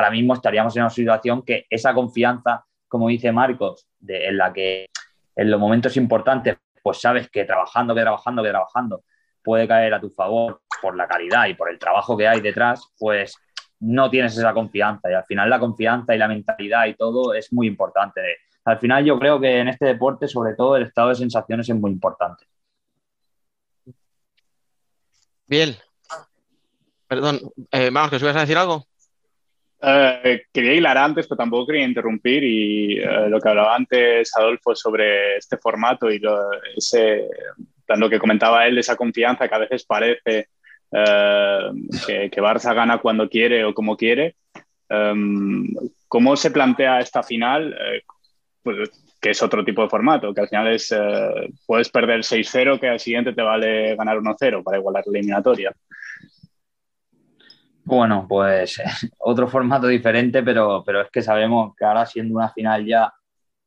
ahora 0.00 0.10
mismo 0.10 0.32
estaríamos 0.32 0.74
en 0.76 0.82
una 0.82 0.90
situación 0.90 1.42
que 1.42 1.66
esa 1.68 1.92
confianza, 1.92 2.64
como 2.88 3.08
dice 3.08 3.32
Marcos, 3.32 3.86
en 4.06 4.36
la 4.38 4.50
que 4.50 4.86
en 5.36 5.50
los 5.50 5.60
momentos 5.60 5.96
importantes, 5.98 6.56
pues 6.82 7.00
sabes 7.00 7.28
que 7.28 7.44
trabajando, 7.44 7.94
que 7.94 8.00
trabajando, 8.00 8.42
que 8.42 8.48
trabajando, 8.48 9.04
puede 9.42 9.68
caer 9.68 9.92
a 9.92 10.00
tu 10.00 10.08
favor 10.08 10.62
por 10.80 10.96
la 10.96 11.06
calidad 11.06 11.46
y 11.48 11.54
por 11.54 11.70
el 11.70 11.78
trabajo 11.78 12.16
que 12.16 12.26
hay 12.26 12.40
detrás, 12.40 12.82
pues 12.98 13.36
no 13.80 14.08
tienes 14.08 14.36
esa 14.36 14.54
confianza. 14.54 15.10
Y 15.10 15.14
al 15.14 15.24
final 15.24 15.50
la 15.50 15.58
confianza 15.58 16.14
y 16.14 16.18
la 16.18 16.28
mentalidad 16.28 16.86
y 16.86 16.94
todo 16.94 17.34
es 17.34 17.52
muy 17.52 17.66
importante. 17.66 18.22
Al 18.64 18.78
final 18.78 19.04
yo 19.04 19.18
creo 19.18 19.38
que 19.38 19.58
en 19.58 19.68
este 19.68 19.86
deporte, 19.86 20.28
sobre 20.28 20.54
todo, 20.54 20.76
el 20.76 20.84
estado 20.84 21.10
de 21.10 21.16
sensaciones 21.16 21.68
es 21.68 21.76
muy 21.76 21.90
importante. 21.90 22.46
Bien. 25.46 25.76
Perdón, 27.06 27.40
eh, 27.72 27.90
vamos, 27.92 28.08
que 28.08 28.16
os 28.16 28.22
ibas 28.22 28.36
a 28.36 28.40
decir 28.40 28.56
algo. 28.56 28.86
Eh, 29.82 30.42
quería 30.52 30.74
hilar 30.74 30.98
antes, 30.98 31.26
pero 31.26 31.38
tampoco 31.38 31.68
quería 31.68 31.86
interrumpir. 31.86 32.44
Y 32.44 32.98
eh, 32.98 33.28
lo 33.28 33.40
que 33.40 33.48
hablaba 33.48 33.74
antes 33.74 34.36
Adolfo 34.36 34.74
sobre 34.74 35.36
este 35.36 35.56
formato 35.56 36.10
y 36.10 36.18
lo, 36.18 36.50
ese, 36.76 37.28
lo 37.88 38.10
que 38.10 38.18
comentaba 38.18 38.66
él, 38.66 38.74
de 38.74 38.82
esa 38.82 38.96
confianza 38.96 39.48
que 39.48 39.54
a 39.54 39.58
veces 39.58 39.84
parece 39.84 40.48
eh, 40.92 41.70
que, 42.06 42.30
que, 42.30 42.42
Barça 42.42 42.74
gana 42.74 42.98
cuando 42.98 43.28
quiere 43.28 43.64
o 43.64 43.74
como 43.74 43.96
quiere. 43.96 44.36
Um, 44.90 45.68
¿Cómo 46.08 46.36
se 46.36 46.50
plantea 46.50 46.98
esta 46.98 47.22
final? 47.22 47.76
Pues, 48.62 48.90
que 49.20 49.30
es 49.30 49.42
otro 49.42 49.64
tipo 49.64 49.82
de 49.82 49.88
formato, 49.88 50.32
que 50.34 50.40
al 50.40 50.48
final 50.48 50.68
es, 50.72 50.94
puedes 51.66 51.90
perder 51.90 52.20
6-0, 52.20 52.80
que 52.80 52.88
al 52.88 52.98
siguiente 52.98 53.34
te 53.34 53.42
vale 53.42 53.94
ganar 53.94 54.16
1-0 54.16 54.64
para 54.64 54.78
igualar 54.78 55.04
la 55.06 55.18
eliminatoria. 55.18 55.72
Bueno, 57.90 58.24
pues 58.28 58.80
otro 59.18 59.48
formato 59.48 59.88
diferente, 59.88 60.44
pero, 60.44 60.84
pero 60.86 61.00
es 61.02 61.10
que 61.10 61.22
sabemos 61.22 61.74
que 61.76 61.84
ahora 61.84 62.06
siendo 62.06 62.36
una 62.36 62.48
final 62.50 62.86
ya 62.86 63.12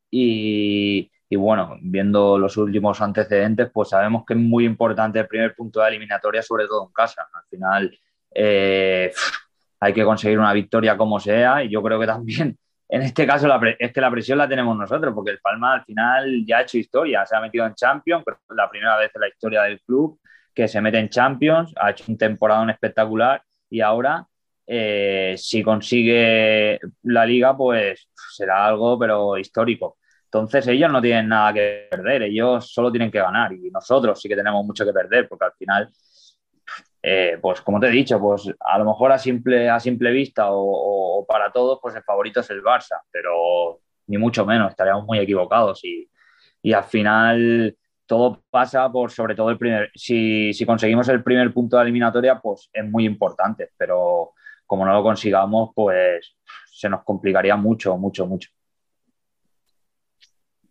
y, 0.09 1.11
y, 1.27 1.35
bueno, 1.35 1.77
viendo 1.81 2.37
los 2.37 2.55
últimos 2.55 3.01
antecedentes, 3.01 3.69
pues 3.73 3.89
sabemos 3.89 4.23
que 4.25 4.33
es 4.33 4.39
muy 4.39 4.65
importante 4.65 5.19
el 5.19 5.27
primer 5.27 5.53
punto 5.53 5.81
de 5.81 5.89
eliminatoria, 5.89 6.41
sobre 6.41 6.67
todo 6.67 6.85
en 6.87 6.93
casa. 6.93 7.27
Al 7.33 7.43
final 7.49 7.99
eh, 8.33 9.11
hay 9.81 9.93
que 9.93 10.05
conseguir 10.05 10.39
una 10.39 10.53
victoria 10.53 10.95
como 10.95 11.19
sea 11.19 11.61
y 11.61 11.69
yo 11.69 11.83
creo 11.83 11.99
que 11.99 12.07
también 12.07 12.57
en 12.87 13.01
este 13.01 13.27
caso 13.27 13.49
es 13.77 13.91
que 13.91 14.01
la 14.01 14.11
presión 14.11 14.37
la 14.37 14.47
tenemos 14.47 14.77
nosotros, 14.77 15.13
porque 15.13 15.31
el 15.31 15.39
Palma 15.39 15.73
al 15.73 15.83
final 15.83 16.45
ya 16.45 16.59
ha 16.59 16.61
hecho 16.61 16.77
historia, 16.77 17.25
se 17.25 17.35
ha 17.35 17.41
metido 17.41 17.65
en 17.65 17.75
Champions, 17.75 18.23
pero 18.23 18.37
es 18.37 18.55
la 18.55 18.69
primera 18.69 18.95
vez 18.97 19.11
en 19.13 19.21
la 19.21 19.27
historia 19.27 19.63
del 19.63 19.81
club 19.81 20.17
que 20.53 20.69
se 20.69 20.79
mete 20.79 20.99
en 20.99 21.09
Champions, 21.09 21.73
ha 21.75 21.91
hecho 21.91 22.05
un 22.07 22.17
temporada 22.17 22.71
espectacular 22.71 23.43
y 23.73 23.81
ahora 23.81 24.27
eh, 24.67 25.33
si 25.35 25.63
consigue 25.63 26.79
la 27.03 27.25
liga, 27.25 27.57
pues 27.57 28.07
será 28.13 28.67
algo, 28.67 28.99
pero 28.99 29.35
histórico. 29.35 29.97
Entonces 30.25 30.67
ellos 30.67 30.91
no 30.91 31.01
tienen 31.01 31.27
nada 31.27 31.51
que 31.53 31.87
perder, 31.89 32.23
ellos 32.23 32.71
solo 32.71 32.91
tienen 32.91 33.09
que 33.09 33.19
ganar 33.19 33.51
y 33.53 33.71
nosotros 33.71 34.21
sí 34.21 34.29
que 34.29 34.35
tenemos 34.35 34.63
mucho 34.63 34.85
que 34.85 34.93
perder, 34.93 35.27
porque 35.27 35.45
al 35.45 35.53
final 35.53 35.89
eh, 37.01 37.39
pues 37.41 37.61
como 37.61 37.79
te 37.79 37.87
he 37.87 37.91
dicho, 37.91 38.19
pues 38.19 38.47
a 38.59 38.77
lo 38.77 38.85
mejor 38.85 39.11
a 39.11 39.17
simple, 39.17 39.69
a 39.69 39.79
simple 39.79 40.11
vista 40.11 40.51
o, 40.51 41.19
o, 41.19 41.25
para 41.25 41.51
todos, 41.51 41.79
pues 41.81 41.95
el 41.95 42.03
favorito 42.03 42.41
es 42.41 42.49
el 42.51 42.61
Barça, 42.61 43.01
pero 43.11 43.79
ni 44.07 44.17
mucho 44.17 44.45
menos, 44.45 44.69
estaríamos 44.69 45.05
muy 45.05 45.17
equivocados 45.17 45.83
y, 45.83 46.07
y 46.61 46.73
al 46.73 46.83
final 46.83 47.75
todo 48.05 48.43
pasa 48.49 48.91
por 48.91 49.11
sobre 49.11 49.35
todo 49.35 49.49
el 49.49 49.57
primer, 49.57 49.91
si, 49.95 50.53
si, 50.53 50.65
conseguimos 50.65 51.07
el 51.09 51.23
primer 51.23 51.53
punto 51.53 51.77
de 51.77 51.83
eliminatoria, 51.83 52.39
pues 52.39 52.69
es 52.73 52.89
muy 52.89 53.05
importante, 53.05 53.71
pero 53.77 54.33
como 54.65 54.85
no 54.85 54.93
lo 54.93 55.03
consigamos, 55.03 55.71
pues 55.75 56.35
se 56.71 56.89
nos 56.89 57.03
complicaría 57.03 57.55
mucho, 57.55 57.97
mucho, 57.97 58.25
mucho. 58.25 58.49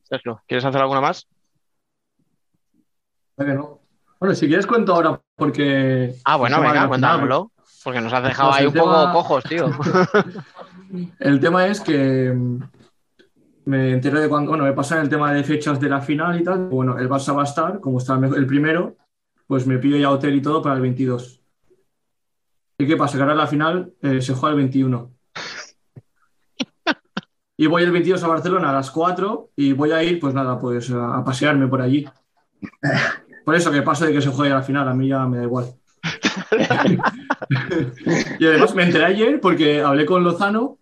Sergio, 0.03 0.42
¿quieres 0.47 0.64
hacer 0.64 0.81
alguna 0.81 1.01
más? 1.01 1.27
No. 3.37 3.81
Bueno, 4.21 4.35
si 4.35 4.47
quieres 4.47 4.66
cuento 4.66 4.95
ahora 4.95 5.21
porque... 5.35 6.14
Ah, 6.25 6.37
bueno, 6.37 6.61
venga, 6.61 6.87
cuéntamelo. 6.87 7.51
Porque 7.83 8.01
nos 8.01 8.12
has 8.12 8.23
dejado 8.23 8.51
pues 8.51 8.61
ahí 8.61 8.66
un 8.66 8.73
tema... 8.73 8.85
poco 8.85 9.12
cojos, 9.12 9.45
tío. 9.45 9.71
el 11.18 11.40
tema 11.40 11.66
es 11.66 11.81
que 11.81 12.33
me 13.64 13.92
enteré 13.92 14.20
de 14.20 14.29
cuando, 14.29 14.51
bueno, 14.51 14.64
me 14.64 14.72
pasan 14.72 15.01
el 15.01 15.09
tema 15.09 15.33
de 15.33 15.44
fechas 15.44 15.81
de 15.81 15.88
la 15.88 16.01
final 16.01 16.40
y 16.40 16.44
tal. 16.44 16.68
Bueno, 16.68 16.98
el 16.98 17.09
Barça 17.09 17.35
va 17.35 17.42
a 17.42 17.44
estar, 17.44 17.81
como 17.81 17.98
está 17.98 18.14
el 18.14 18.46
primero, 18.46 18.96
pues 19.46 19.66
me 19.66 19.79
pido 19.79 19.98
ya 19.98 20.11
hotel 20.11 20.35
y 20.35 20.42
todo 20.42 20.62
para 20.62 20.77
el 20.77 20.83
22. 20.83 21.40
¿Y 22.79 22.87
qué 22.87 22.96
pasa? 22.96 23.16
Que 23.16 23.22
ahora 23.22 23.35
la 23.35 23.46
final 23.46 23.92
eh, 24.03 24.20
se 24.20 24.35
juega 24.35 24.51
el 24.51 24.59
21. 24.59 25.12
Y 27.57 27.66
voy 27.66 27.85
el 27.85 27.92
22 27.92 28.22
a 28.25 28.29
Barcelona 28.29 28.70
a 28.70 28.72
las 28.72 28.90
4 28.90 29.51
y 29.57 29.72
voy 29.72 29.92
a 29.92 30.03
ir, 30.03 30.18
pues 30.18 30.35
nada, 30.35 30.59
pues 30.59 30.90
a, 30.90 31.18
a 31.18 31.25
pasearme 31.25 31.68
por 31.68 31.81
allí. 31.81 32.07
Por 33.44 33.55
eso 33.55 33.70
que 33.70 33.83
pasa 33.83 34.07
de 34.07 34.12
que 34.12 34.22
se 34.22 34.31
juegue 34.31 34.53
a 34.53 34.57
la 34.57 34.62
final, 34.62 34.88
a 34.88 34.94
mí 34.94 35.09
ya 35.09 35.27
me 35.27 35.38
da 35.38 35.44
igual. 35.44 35.66
y 38.38 38.46
además 38.46 38.75
me 38.75 38.85
enteré 38.85 39.05
ayer 39.05 39.40
porque 39.40 39.83
hablé 39.83 40.07
con 40.07 40.25
Lozano, 40.25 40.79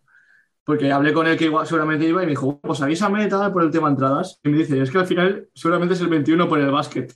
porque 0.65 0.93
hablé 0.93 1.13
con 1.13 1.27
él 1.27 1.37
que 1.37 1.47
igual, 1.47 1.67
seguramente 1.67 2.07
iba 2.07 2.23
y 2.23 2.27
me 2.27 2.31
dijo, 2.31 2.61
pues 2.61 2.81
avísame 2.81 3.27
tal 3.27 3.53
por 3.53 3.63
el 3.63 3.71
tema 3.71 3.89
entradas. 3.89 4.39
Y 4.45 4.49
me 4.51 4.59
dice, 4.59 4.81
es 4.81 4.91
que 4.91 4.99
al 4.99 5.07
final 5.07 5.49
seguramente 5.55 5.95
es 5.95 6.01
el 6.01 6.09
21 6.09 6.49
por 6.49 6.61
el 6.61 6.71
básquet. 6.71 7.15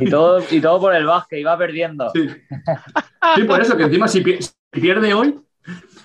Y 0.00 0.10
todo, 0.10 0.42
y 0.50 0.60
todo 0.60 0.80
por 0.80 0.94
el 0.94 1.06
básquet, 1.06 1.40
iba 1.40 1.56
perdiendo. 1.56 2.10
Sí. 2.14 2.28
sí, 3.36 3.44
por 3.44 3.60
eso 3.60 3.76
que 3.76 3.84
encima 3.84 4.08
si, 4.08 4.22
si 4.22 4.50
pierde 4.72 5.14
hoy, 5.14 5.38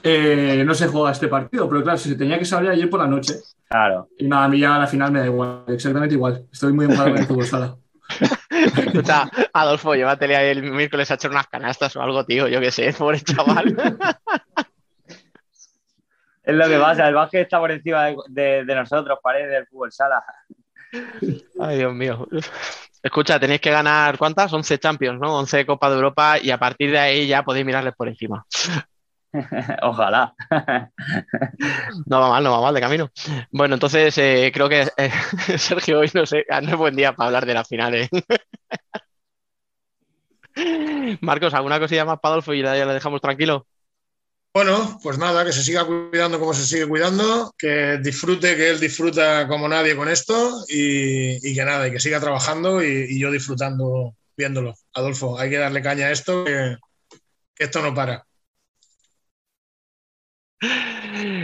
eh, 0.03 0.63
no 0.65 0.73
se 0.73 0.87
juega 0.87 1.11
este 1.11 1.27
partido. 1.27 1.67
Pero 1.69 1.83
claro, 1.83 1.97
si 1.97 2.09
se 2.09 2.15
tenía 2.15 2.37
que 2.37 2.45
salir 2.45 2.69
ayer 2.69 2.89
por 2.89 2.99
la 2.99 3.07
noche. 3.07 3.35
Claro. 3.67 4.09
Y 4.17 4.27
nada, 4.27 4.45
a 4.45 4.49
mí 4.49 4.59
ya 4.59 4.75
a 4.75 4.79
la 4.79 4.87
final 4.87 5.11
me 5.11 5.19
da 5.19 5.25
igual, 5.25 5.63
exactamente 5.67 6.15
igual. 6.15 6.45
Estoy 6.51 6.73
muy 6.73 6.85
enfadado 6.85 7.11
con 7.11 7.21
el 7.21 7.27
fútbol 7.27 7.45
sala. 7.45 7.75
Escucha, 8.49 9.29
Adolfo, 9.53 9.95
llévatele 9.95 10.35
ahí 10.35 10.49
el 10.49 10.63
miércoles 10.63 11.09
a 11.09 11.13
echar 11.13 11.31
unas 11.31 11.47
canastas 11.47 11.95
o 11.95 12.01
algo, 12.01 12.25
tío. 12.25 12.47
Yo 12.47 12.59
qué 12.59 12.71
sé, 12.71 12.93
pobre 12.93 13.21
chaval. 13.21 13.75
es 16.43 16.55
lo 16.55 16.67
que 16.67 16.77
pasa, 16.77 17.07
el 17.07 17.15
básquet 17.15 17.41
está 17.41 17.59
por 17.59 17.71
encima 17.71 18.05
de, 18.05 18.15
de, 18.29 18.65
de 18.65 18.75
nosotros, 18.75 19.19
parece 19.21 19.47
del 19.47 19.67
fútbol 19.67 19.91
sala. 19.91 20.23
Ay, 21.59 21.77
Dios 21.77 21.93
mío. 21.93 22.27
Escucha, 23.03 23.39
tenéis 23.39 23.61
que 23.61 23.71
ganar, 23.71 24.17
¿cuántas? 24.17 24.53
11 24.53 24.77
Champions, 24.77 25.19
¿no? 25.19 25.37
11 25.39 25.65
Copa 25.65 25.89
de 25.89 25.95
Europa 25.95 26.37
y 26.39 26.51
a 26.51 26.59
partir 26.59 26.91
de 26.91 26.99
ahí 26.99 27.27
ya 27.27 27.43
podéis 27.43 27.65
mirarles 27.65 27.95
por 27.95 28.07
encima. 28.07 28.45
Ojalá. 29.81 30.35
no 32.05 32.19
va 32.19 32.29
mal, 32.29 32.43
no 32.43 32.51
va 32.51 32.61
mal 32.61 32.73
de 32.73 32.81
camino. 32.81 33.09
Bueno, 33.51 33.75
entonces 33.75 34.17
eh, 34.17 34.51
creo 34.53 34.69
que 34.69 34.87
eh, 34.97 35.11
Sergio 35.57 35.99
hoy 35.99 36.11
no 36.13 36.25
sé, 36.25 36.45
no 36.61 36.69
es 36.69 36.75
buen 36.75 36.95
día 36.95 37.13
para 37.13 37.27
hablar 37.27 37.45
de 37.45 37.53
la 37.53 37.63
final. 37.63 37.95
¿eh? 37.95 38.09
Marcos, 41.21 41.53
¿alguna 41.53 41.79
cosilla 41.79 42.05
más 42.05 42.19
para 42.19 42.33
Adolfo 42.33 42.53
y 42.53 42.61
ya 42.61 42.73
le 42.73 42.93
dejamos 42.93 43.21
tranquilo? 43.21 43.65
Bueno, 44.53 44.99
pues 45.01 45.17
nada, 45.17 45.45
que 45.45 45.53
se 45.53 45.63
siga 45.63 45.85
cuidando 45.85 46.37
como 46.37 46.53
se 46.53 46.65
sigue 46.65 46.85
cuidando, 46.85 47.53
que 47.57 47.99
disfrute, 48.03 48.57
que 48.57 48.69
él 48.69 48.81
disfruta 48.81 49.47
como 49.47 49.67
nadie 49.69 49.95
con 49.95 50.09
esto 50.09 50.65
y, 50.67 51.55
que 51.55 51.63
nada, 51.63 51.87
y 51.87 51.91
que 51.91 52.01
siga 52.01 52.19
trabajando 52.19 52.83
y, 52.83 53.05
y, 53.09 53.19
yo 53.19 53.31
disfrutando 53.31 54.13
viéndolo. 54.35 54.73
Adolfo, 54.93 55.39
hay 55.39 55.49
que 55.49 55.57
darle 55.57 55.81
caña 55.81 56.07
a 56.07 56.11
esto, 56.11 56.43
que, 56.43 56.75
que 57.55 57.63
esto 57.63 57.81
no 57.81 57.93
para. 57.95 58.25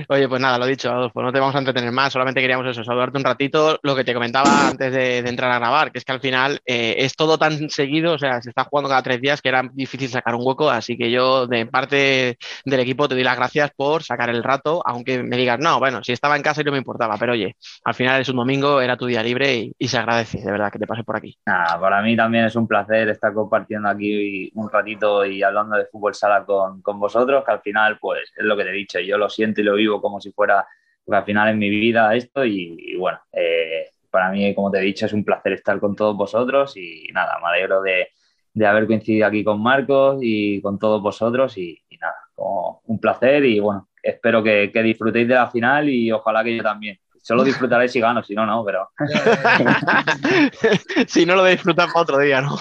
Oye, 0.10 0.30
pues 0.30 0.40
nada, 0.40 0.58
lo 0.58 0.66
dicho, 0.66 0.90
Adolfo, 0.90 1.22
no 1.22 1.34
te 1.34 1.40
vamos 1.42 1.54
a 1.56 1.60
entretener 1.60 1.92
más, 1.92 2.14
solamente 2.14 2.40
queríamos 2.40 2.66
eso, 2.66 2.82
saludarte 2.82 3.18
un 3.18 3.26
ratito, 3.26 3.78
lo 3.84 3.94
que 3.94 4.06
te 4.06 4.14
comentaba 4.14 4.70
antes 4.70 4.94
de, 4.94 5.18
entrar 5.18 5.52
a 5.52 5.60
grabar, 5.60 5.92
que 5.92 5.98
es 5.98 6.06
que 6.06 6.14
al 6.14 6.22
final 6.22 6.62
eh, 6.66 6.96
es 7.00 7.14
todo 7.14 7.38
tan 7.38 7.70
seguido, 7.70 8.14
o 8.14 8.18
sea, 8.18 8.42
se 8.42 8.48
está 8.48 8.64
jugando 8.64 8.88
cada 8.88 9.04
tres 9.04 9.20
días 9.20 9.42
que 9.42 9.50
era 9.50 9.70
difícil 9.74 10.08
sacar 10.08 10.34
un 10.36 10.48
hueco, 10.48 10.70
así 10.70 10.98
que 10.98 11.12
yo 11.12 11.46
de 11.46 11.66
parte 11.66 12.38
del 12.64 12.80
equipo 12.80 13.10
te 13.10 13.16
doy 13.16 13.26
las 13.26 13.36
gracias 13.36 13.72
por 13.76 14.02
sacar 14.02 14.30
el 14.30 14.44
rato, 14.44 14.82
aunque 14.86 15.22
me 15.24 15.36
digas, 15.36 15.60
no, 15.60 15.78
bueno, 15.78 16.02
si 16.02 16.14
estaba 16.14 16.38
en 16.38 16.42
casa 16.42 16.62
y 16.62 16.64
no 16.64 16.72
me 16.72 16.78
importaba, 16.78 17.18
pero 17.18 17.34
oye, 17.34 17.58
al 17.84 17.94
final 17.94 18.22
es 18.22 18.30
un 18.30 18.38
domingo, 18.38 18.80
era 18.80 18.96
tu 18.96 19.08
día 19.08 19.22
libre 19.22 19.56
y, 19.58 19.74
y 19.78 19.90
se 19.90 19.98
agradece, 19.98 20.40
de 20.40 20.52
verdad, 20.52 20.72
que 20.72 20.80
te 20.80 20.88
pases 20.88 21.04
por 21.04 21.18
aquí. 21.18 21.38
Nada, 21.46 21.78
para 21.82 22.02
mí 22.02 22.16
también 22.16 22.46
es 22.46 22.56
un 22.56 22.66
placer 22.66 23.10
estar 23.10 23.34
compartiendo 23.34 23.90
aquí 23.90 24.50
un 24.56 24.70
ratito 24.70 25.26
y 25.26 25.44
hablando 25.44 25.76
de 25.76 25.86
fútbol 25.88 26.16
sala 26.16 26.46
con, 26.46 26.82
con 26.82 26.98
vosotros, 26.98 27.44
que 27.44 27.52
al 27.52 27.60
final, 27.60 27.98
pues, 28.00 28.32
es 28.34 28.46
lo 28.46 28.56
que 28.56 28.64
te 28.64 28.70
he 28.70 28.74
dicho, 28.74 29.00
yo 29.02 29.18
lo 29.18 29.30
siento 29.30 29.60
y 29.60 29.66
lo 29.66 29.76
vivo 29.76 29.97
como 30.02 30.22
si 30.22 30.32
fuera, 30.32 30.66
al 31.10 31.26
final 31.26 31.50
en 31.50 31.60
mi 31.60 31.70
vida 31.70 32.16
esto 32.16 32.46
y, 32.46 32.76
y 32.78 32.96
bueno, 32.96 33.20
eh, 33.32 33.90
para 34.10 34.32
mí, 34.32 34.54
como 34.56 34.72
te 34.72 34.80
he 34.80 34.82
dicho, 34.82 35.06
es 35.06 35.14
un 35.14 35.24
placer 35.24 35.54
estar 35.54 35.80
con 35.80 35.96
todos 35.96 36.16
vosotros 36.16 36.76
y 36.76 37.08
nada, 37.14 37.38
me 37.42 37.50
alegro 37.50 37.82
de, 37.82 38.10
de 38.54 38.66
haber 38.66 38.88
coincidido 38.88 39.28
aquí 39.28 39.44
con 39.44 39.62
Marcos 39.62 40.20
y 40.22 40.62
con 40.62 40.80
todos 40.80 41.02
vosotros 41.02 41.58
y, 41.58 41.80
y 41.90 41.98
nada, 41.98 42.16
como 42.34 42.82
un 42.86 43.00
placer 43.00 43.46
y 43.46 43.60
bueno, 43.60 43.90
espero 44.02 44.42
que, 44.42 44.72
que 44.74 44.82
disfrutéis 44.82 45.28
de 45.28 45.36
la 45.36 45.52
final 45.52 45.90
y 45.90 46.12
ojalá 46.12 46.44
que 46.44 46.58
yo 46.58 46.64
también. 46.64 46.98
Solo 47.22 47.44
disfrutaré 47.44 47.90
si 47.90 48.00
gano, 48.00 48.24
si 48.24 48.34
no, 48.34 48.46
no, 48.46 48.64
pero 48.64 48.90
si 51.08 51.26
no 51.26 51.36
lo 51.36 51.44
disfrutas 51.44 51.88
para 51.88 52.02
otro 52.02 52.20
día, 52.20 52.42
¿no? 52.42 52.56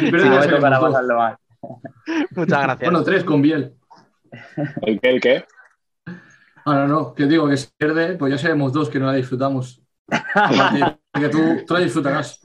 si 0.00 0.10
no 0.10 0.40
me 0.40 0.48
tocará 0.48 0.80
pasarlo 0.80 1.16
mal. 1.16 1.36
Muchas 2.32 2.62
gracias. 2.62 2.90
Bueno, 2.90 3.04
tres 3.04 3.22
con 3.22 3.42
Biel. 3.42 3.74
¿El 4.82 5.00
qué? 5.00 5.08
¿El 5.08 5.20
qué? 5.20 5.44
Ah, 6.68 6.84
no, 6.88 7.14
que 7.14 7.26
digo 7.26 7.48
que 7.48 7.56
si 7.56 7.68
pierde, 7.78 8.16
pues 8.16 8.32
ya 8.32 8.38
seremos 8.38 8.72
dos 8.72 8.90
que 8.90 8.98
no 8.98 9.06
la 9.06 9.12
disfrutamos. 9.12 9.80
que 10.08 11.28
tú, 11.28 11.64
tú 11.64 11.74
la 11.74 11.80
disfrutarás. 11.80 12.40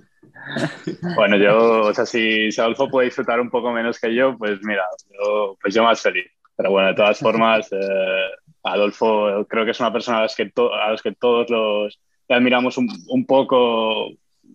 Bueno, 1.15 1.37
yo, 1.37 1.87
o 1.87 1.93
sea, 1.93 2.05
si 2.05 2.49
Adolfo 2.55 2.87
puede 2.87 3.07
disfrutar 3.07 3.39
un 3.39 3.49
poco 3.49 3.71
menos 3.71 3.99
que 3.99 4.13
yo, 4.13 4.37
pues 4.37 4.59
mira, 4.61 4.83
yo, 5.09 5.57
pues 5.59 5.73
yo 5.73 5.83
más 5.83 6.01
feliz. 6.01 6.27
Pero 6.55 6.69
bueno, 6.69 6.89
de 6.89 6.93
todas 6.93 7.17
formas, 7.17 7.67
eh, 7.71 8.29
Adolfo 8.61 9.43
creo 9.49 9.65
que 9.65 9.71
es 9.71 9.79
una 9.79 9.91
persona 9.91 10.19
a 10.19 10.21
las 10.21 10.35
que, 10.35 10.51
las 10.55 11.01
que 11.01 11.13
todos 11.13 11.49
los 11.49 11.99
le 12.29 12.35
admiramos 12.35 12.77
un, 12.77 12.89
un 13.09 13.25
poco 13.25 14.07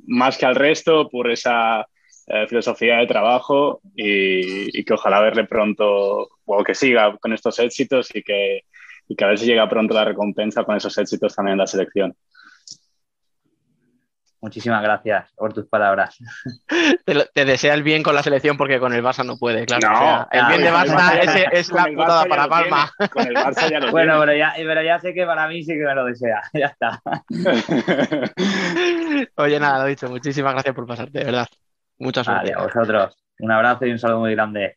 más 0.07 0.38
que 0.38 0.46
al 0.46 0.55
resto 0.55 1.09
por 1.09 1.29
esa 1.29 1.88
eh, 2.29 2.46
filosofía 2.48 2.98
de 2.98 3.09
trabajo 3.09 3.81
y, 3.96 4.79
y 4.79 4.85
que 4.85 4.94
ojalá 4.94 5.20
verle 5.20 5.44
pronto, 5.44 6.29
o 6.44 6.64
que 6.64 6.74
siga 6.76 7.16
con 7.16 7.33
estos 7.33 7.59
éxitos 7.59 8.14
y 8.14 8.22
que, 8.22 8.61
y 9.08 9.16
que 9.16 9.24
a 9.24 9.28
ver 9.28 9.38
si 9.38 9.46
llega 9.46 9.68
pronto 9.68 9.94
la 9.94 10.04
recompensa 10.04 10.64
con 10.64 10.76
esos 10.76 10.96
éxitos 10.98 11.34
también 11.34 11.52
en 11.54 11.58
la 11.58 11.66
selección. 11.66 12.14
Muchísimas 14.38 14.82
gracias 14.82 15.32
por 15.34 15.52
tus 15.52 15.66
palabras. 15.66 16.16
Te, 17.04 17.14
lo- 17.14 17.26
te 17.26 17.44
desea 17.44 17.74
el 17.74 17.82
bien 17.82 18.02
con 18.02 18.14
la 18.14 18.22
selección 18.22 18.56
porque 18.56 18.78
con 18.78 18.92
el 18.92 19.02
Barça 19.02 19.24
no 19.24 19.36
puede, 19.38 19.64
claro. 19.64 19.88
No, 19.88 19.94
o 19.94 19.98
sea, 19.98 20.28
el 20.30 20.46
bien 20.46 20.62
de 20.62 20.70
Barça 20.72 21.48
es 21.52 21.68
la 21.72 21.86
putada 21.86 22.24
para 22.26 22.48
Palma. 22.48 22.90
tiene, 22.98 23.10
Con 23.10 23.26
el 23.26 23.34
Barça 23.34 23.70
ya 23.70 23.80
lo 23.80 23.90
Bueno, 23.92 24.20
pero 24.20 24.36
ya, 24.36 24.52
pero 24.56 24.82
ya 24.82 25.00
sé 25.00 25.14
que 25.14 25.24
para 25.24 25.48
mí 25.48 25.62
sí 25.64 25.72
que 25.72 25.84
me 25.84 25.94
lo 25.94 26.04
desea. 26.04 26.42
Ya 26.52 26.66
está. 26.66 27.00
Oye, 29.36 29.58
nada, 29.58 29.78
lo 29.80 29.84
dicho, 29.86 30.08
muchísimas 30.08 30.52
gracias 30.52 30.74
por 30.74 30.86
pasarte, 30.86 31.18
de 31.18 31.24
verdad. 31.24 31.46
Mucha 31.98 32.22
suerte. 32.22 32.52
Vale, 32.54 32.54
a 32.54 32.62
vosotros. 32.64 33.16
Un 33.38 33.50
abrazo 33.52 33.86
y 33.86 33.90
un 33.92 33.98
saludo 33.98 34.20
muy 34.20 34.32
grande. 34.34 34.76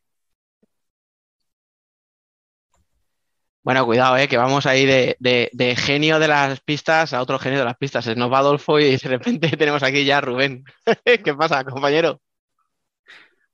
Bueno, 3.70 3.86
cuidado, 3.86 4.18
eh, 4.18 4.28
que 4.28 4.36
vamos 4.36 4.66
ahí 4.66 4.84
de, 4.88 5.16
de- 5.20 5.52
de 5.54 5.76
genio 5.76 6.18
de 6.18 6.28
las 6.28 6.60
pistas 6.60 7.14
a 7.14 7.22
otro 7.22 7.38
genio 7.38 7.60
de 7.60 7.66
las 7.66 7.78
pistas. 7.78 8.08
Nos 8.18 8.34
va 8.34 8.40
Adolfo 8.40 8.80
y 8.80 8.98
de 8.98 9.08
repente 9.08 9.48
tenemos 9.58 9.84
aquí 9.84 10.06
ya 10.06 10.18
a 10.18 10.22
Rubén. 10.22 10.64
¿Qué 11.24 11.36
pasa, 11.36 11.64
compañero? 11.64 12.20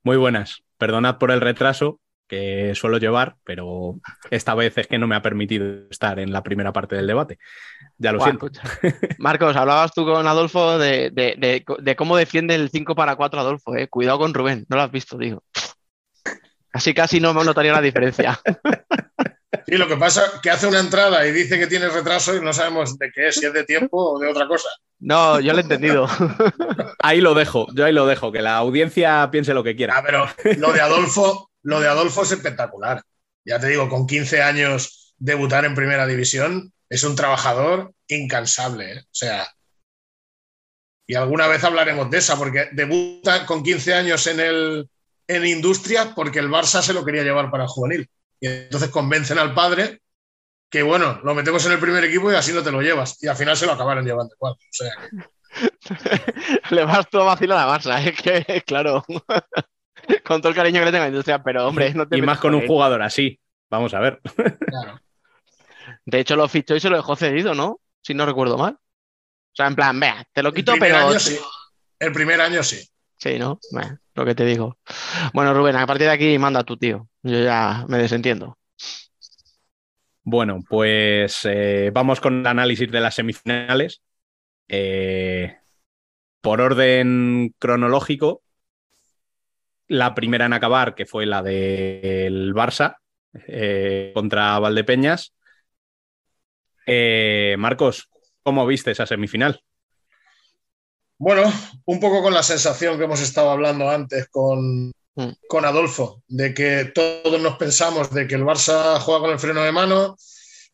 Muy 0.03 0.15
buenas. 0.15 0.63
Perdonad 0.77 1.17
por 1.17 1.31
el 1.31 1.41
retraso 1.41 1.99
que 2.29 2.73
suelo 2.75 2.97
llevar, 2.97 3.35
pero 3.43 3.95
esta 4.31 4.55
vez 4.55 4.77
es 4.77 4.87
que 4.87 4.97
no 4.97 5.05
me 5.05 5.17
ha 5.17 5.21
permitido 5.21 5.89
estar 5.91 6.17
en 6.17 6.31
la 6.31 6.43
primera 6.43 6.71
parte 6.71 6.95
del 6.95 7.07
debate. 7.07 7.37
Ya 7.97 8.13
lo 8.13 8.21
siento. 8.21 8.47
Marcos, 9.17 9.53
hablabas 9.57 9.91
tú 9.91 10.05
con 10.05 10.25
Adolfo 10.25 10.77
de, 10.77 11.11
de- 11.11 11.95
cómo 11.97 12.15
defiende 12.15 12.55
el 12.55 12.69
5 12.69 12.95
para 12.95 13.17
4 13.17 13.41
Adolfo, 13.41 13.75
eh. 13.75 13.89
Cuidado 13.89 14.19
con 14.19 14.33
Rubén, 14.33 14.65
no 14.69 14.77
lo 14.77 14.83
has 14.83 14.91
visto, 14.91 15.17
digo. 15.17 15.43
Casi, 16.69 16.93
casi 16.93 17.19
no 17.19 17.33
notaría 17.33 17.73
la 17.73 17.81
diferencia. 17.81 18.39
Sí, 19.67 19.75
lo 19.77 19.87
que 19.87 19.97
pasa 19.97 20.25
es 20.25 20.41
que 20.41 20.49
hace 20.51 20.67
una 20.67 20.79
entrada 20.79 21.25
y 21.27 21.31
dice 21.31 21.57
que 21.57 21.67
tiene 21.67 21.87
retraso 21.89 22.35
y 22.35 22.41
no 22.41 22.53
sabemos 22.53 22.97
de 22.99 23.11
qué 23.11 23.27
es, 23.29 23.35
si 23.35 23.45
es 23.45 23.53
de 23.53 23.63
tiempo 23.63 23.97
o 24.13 24.19
de 24.19 24.27
otra 24.29 24.47
cosa. 24.47 24.69
No, 24.99 25.39
yo 25.39 25.53
lo 25.53 25.59
he 25.59 25.61
entendido. 25.63 26.07
Ahí 26.99 27.19
lo 27.21 27.33
dejo, 27.33 27.67
yo 27.73 27.85
ahí 27.85 27.93
lo 27.93 28.05
dejo, 28.07 28.31
que 28.31 28.41
la 28.41 28.55
audiencia 28.57 29.29
piense 29.31 29.53
lo 29.53 29.63
que 29.63 29.71
Ah, 29.71 29.75
quiera. 29.75 30.03
pero 30.05 30.27
lo 30.57 30.71
de 30.71 30.81
Adolfo, 30.81 31.51
lo 31.63 31.79
de 31.79 31.87
Adolfo 31.87 32.23
es 32.23 32.31
espectacular. 32.31 33.01
Ya 33.43 33.59
te 33.59 33.67
digo, 33.67 33.89
con 33.89 34.07
15 34.07 34.41
años 34.41 35.13
debutar 35.17 35.65
en 35.65 35.75
primera 35.75 36.07
división 36.07 36.71
es 36.89 37.03
un 37.03 37.15
trabajador 37.15 37.91
incansable. 38.07 38.93
¿eh? 38.93 38.99
O 39.01 39.09
sea, 39.13 39.47
y 41.07 41.15
alguna 41.15 41.47
vez 41.47 41.63
hablaremos 41.63 42.09
de 42.09 42.17
esa, 42.17 42.37
porque 42.37 42.69
debuta 42.71 43.45
con 43.45 43.63
15 43.63 43.93
años 43.93 44.25
en 44.27 44.39
el 44.39 44.89
en 45.27 45.45
Industria 45.45 46.13
porque 46.15 46.37
el 46.39 46.49
Barça 46.49 46.81
se 46.83 46.93
lo 46.93 47.03
quería 47.03 47.23
llevar 47.23 47.49
para 47.51 47.63
el 47.63 47.69
juvenil. 47.69 48.07
Y 48.45 48.47
entonces 48.47 48.89
convencen 48.89 49.39
al 49.39 49.55
padre 49.55 50.01
que, 50.69 50.83
bueno, 50.83 51.19
lo 51.23 51.33
metemos 51.33 51.65
en 51.65 51.71
el 51.71 51.79
primer 51.79 52.03
equipo 52.03 52.31
y 52.31 52.35
así 52.35 52.53
no 52.53 52.61
te 52.61 52.71
lo 52.71 52.79
llevas. 52.81 53.21
Y 53.23 53.27
al 53.27 53.35
final 53.35 53.57
se 53.57 53.65
lo 53.65 53.71
acabaron 53.71 54.05
llevando 54.05 54.35
igual. 54.35 54.53
O 54.53 54.57
sea, 54.69 54.91
que- 55.09 55.35
Le 56.75 56.85
vas 56.85 57.09
tú 57.09 57.19
a 57.21 57.23
vacilar 57.23 57.57
a 57.57 57.67
Barça, 57.79 58.05
es 58.05 58.21
que, 58.21 58.61
claro. 58.61 59.03
Con 60.23 60.41
todo 60.41 60.49
el 60.49 60.55
cariño 60.55 60.81
que 60.81 60.85
le 60.85 60.91
tengo 60.91 61.01
a 61.03 61.05
la 61.05 61.09
industria, 61.09 61.41
pero 61.41 61.67
hombre, 61.67 61.91
no 61.95 62.07
te 62.07 62.17
Y 62.17 62.21
más 62.21 62.37
con 62.37 62.53
un 62.53 62.67
jugador 62.67 63.01
así. 63.01 63.39
Vamos 63.71 63.93
a 63.95 63.99
ver. 63.99 64.21
claro. 64.67 65.01
De 66.05 66.19
hecho, 66.19 66.35
lo 66.35 66.47
fichó 66.47 66.75
y 66.75 66.79
se 66.79 66.89
lo 66.89 66.97
dejó 66.97 67.15
cedido, 67.15 67.55
¿no? 67.55 67.79
Si 68.03 68.13
no 68.13 68.25
recuerdo 68.27 68.57
mal. 68.57 68.73
O 68.73 69.55
sea, 69.55 69.65
en 69.65 69.75
plan, 69.75 69.99
vea, 69.99 70.23
te 70.31 70.43
lo 70.43 70.49
El 70.49 70.55
quito, 70.55 70.73
primer 70.73 70.91
pero. 70.91 71.07
año 71.07 71.19
sí. 71.19 71.39
El 71.97 72.11
primer 72.11 72.41
año 72.41 72.61
sí. 72.61 72.87
Lo 74.13 74.25
que 74.25 74.35
te 74.35 74.45
digo. 74.45 74.77
Bueno, 75.33 75.53
Rubén, 75.53 75.75
a 75.75 75.87
partir 75.87 76.07
de 76.07 76.13
aquí 76.13 76.37
manda 76.37 76.63
tu 76.63 76.77
tío. 76.77 77.09
Yo 77.23 77.43
ya 77.43 77.85
me 77.87 77.97
desentiendo. 77.97 78.57
Bueno, 80.23 80.59
pues 80.67 81.41
eh, 81.43 81.91
vamos 81.93 82.19
con 82.19 82.39
el 82.39 82.47
análisis 82.47 82.89
de 82.91 82.99
las 82.99 83.15
semifinales. 83.15 84.01
Eh, 84.67 85.57
por 86.41 86.61
orden 86.61 87.53
cronológico, 87.59 88.41
la 89.87 90.15
primera 90.15 90.45
en 90.45 90.53
acabar, 90.53 90.95
que 90.95 91.05
fue 91.05 91.25
la 91.25 91.41
del 91.41 92.53
Barça 92.53 92.97
eh, 93.47 94.11
contra 94.13 94.57
Valdepeñas. 94.59 95.33
Marcos, 97.57 98.09
¿cómo 98.43 98.65
viste 98.65 98.91
esa 98.91 99.05
semifinal? 99.05 99.64
Bueno, 101.17 101.51
un 101.85 101.99
poco 101.99 102.21
con 102.21 102.33
la 102.33 102.43
sensación 102.43 102.97
que 102.97 103.05
hemos 103.05 103.21
estado 103.21 103.49
hablando 103.49 103.89
antes 103.89 104.27
con, 104.29 104.91
Mm. 105.15 105.31
con 105.47 105.63
Adolfo, 105.63 106.23
de 106.27 106.53
que 106.53 106.91
todos 106.93 107.41
nos 107.41 107.55
pensamos 107.57 108.11
de 108.11 108.27
que 108.27 108.35
el 108.35 108.43
Barça 108.43 108.99
juega 108.99 109.21
con 109.21 109.31
el 109.31 109.39
freno 109.39 109.63
de 109.63 109.71
mano. 109.71 110.17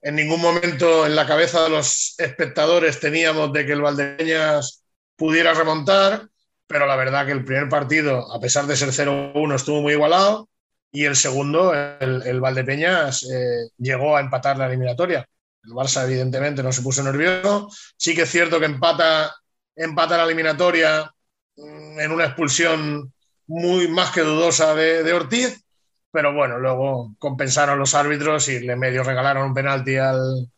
En 0.01 0.15
ningún 0.15 0.41
momento 0.41 1.05
en 1.05 1.15
la 1.15 1.27
cabeza 1.27 1.63
de 1.63 1.69
los 1.69 2.15
espectadores 2.17 2.99
teníamos 2.99 3.53
de 3.53 3.65
que 3.67 3.73
el 3.73 3.81
Valdepeñas 3.81 4.83
pudiera 5.15 5.53
remontar, 5.53 6.27
pero 6.65 6.87
la 6.87 6.95
verdad 6.95 7.27
que 7.27 7.33
el 7.33 7.45
primer 7.45 7.69
partido, 7.69 8.33
a 8.33 8.39
pesar 8.39 8.65
de 8.65 8.75
ser 8.75 8.91
0-1, 8.91 9.55
estuvo 9.55 9.81
muy 9.81 9.93
igualado 9.93 10.49
y 10.91 11.05
el 11.05 11.15
segundo, 11.15 11.73
el, 11.73 12.23
el 12.23 12.41
Valdepeñas, 12.41 13.23
eh, 13.23 13.69
llegó 13.77 14.17
a 14.17 14.21
empatar 14.21 14.57
la 14.57 14.65
eliminatoria. 14.65 15.23
El 15.63 15.71
Barça, 15.73 16.03
evidentemente, 16.05 16.63
no 16.63 16.71
se 16.73 16.81
puso 16.81 17.03
nervioso. 17.03 17.69
Sí 17.95 18.15
que 18.15 18.23
es 18.23 18.29
cierto 18.31 18.59
que 18.59 18.65
empata, 18.65 19.35
empata 19.75 20.17
la 20.17 20.23
eliminatoria 20.23 21.13
mm, 21.55 21.99
en 21.99 22.11
una 22.11 22.25
expulsión 22.25 23.13
muy 23.47 23.87
más 23.87 24.11
que 24.11 24.21
dudosa 24.21 24.73
de, 24.75 25.11
Ortiz, 25.13 25.63
pero 26.11 26.33
bueno, 26.33 26.57
luego 26.57 27.15
compensaron 27.19 27.79
los 27.79 27.93
árbitros 27.95 28.47
y 28.47 28.59
le 28.61 28.75
medio 28.75 29.03
regalaron 29.03 29.47
un 29.47 29.53
penalti 29.53 29.97
al, 29.97 30.49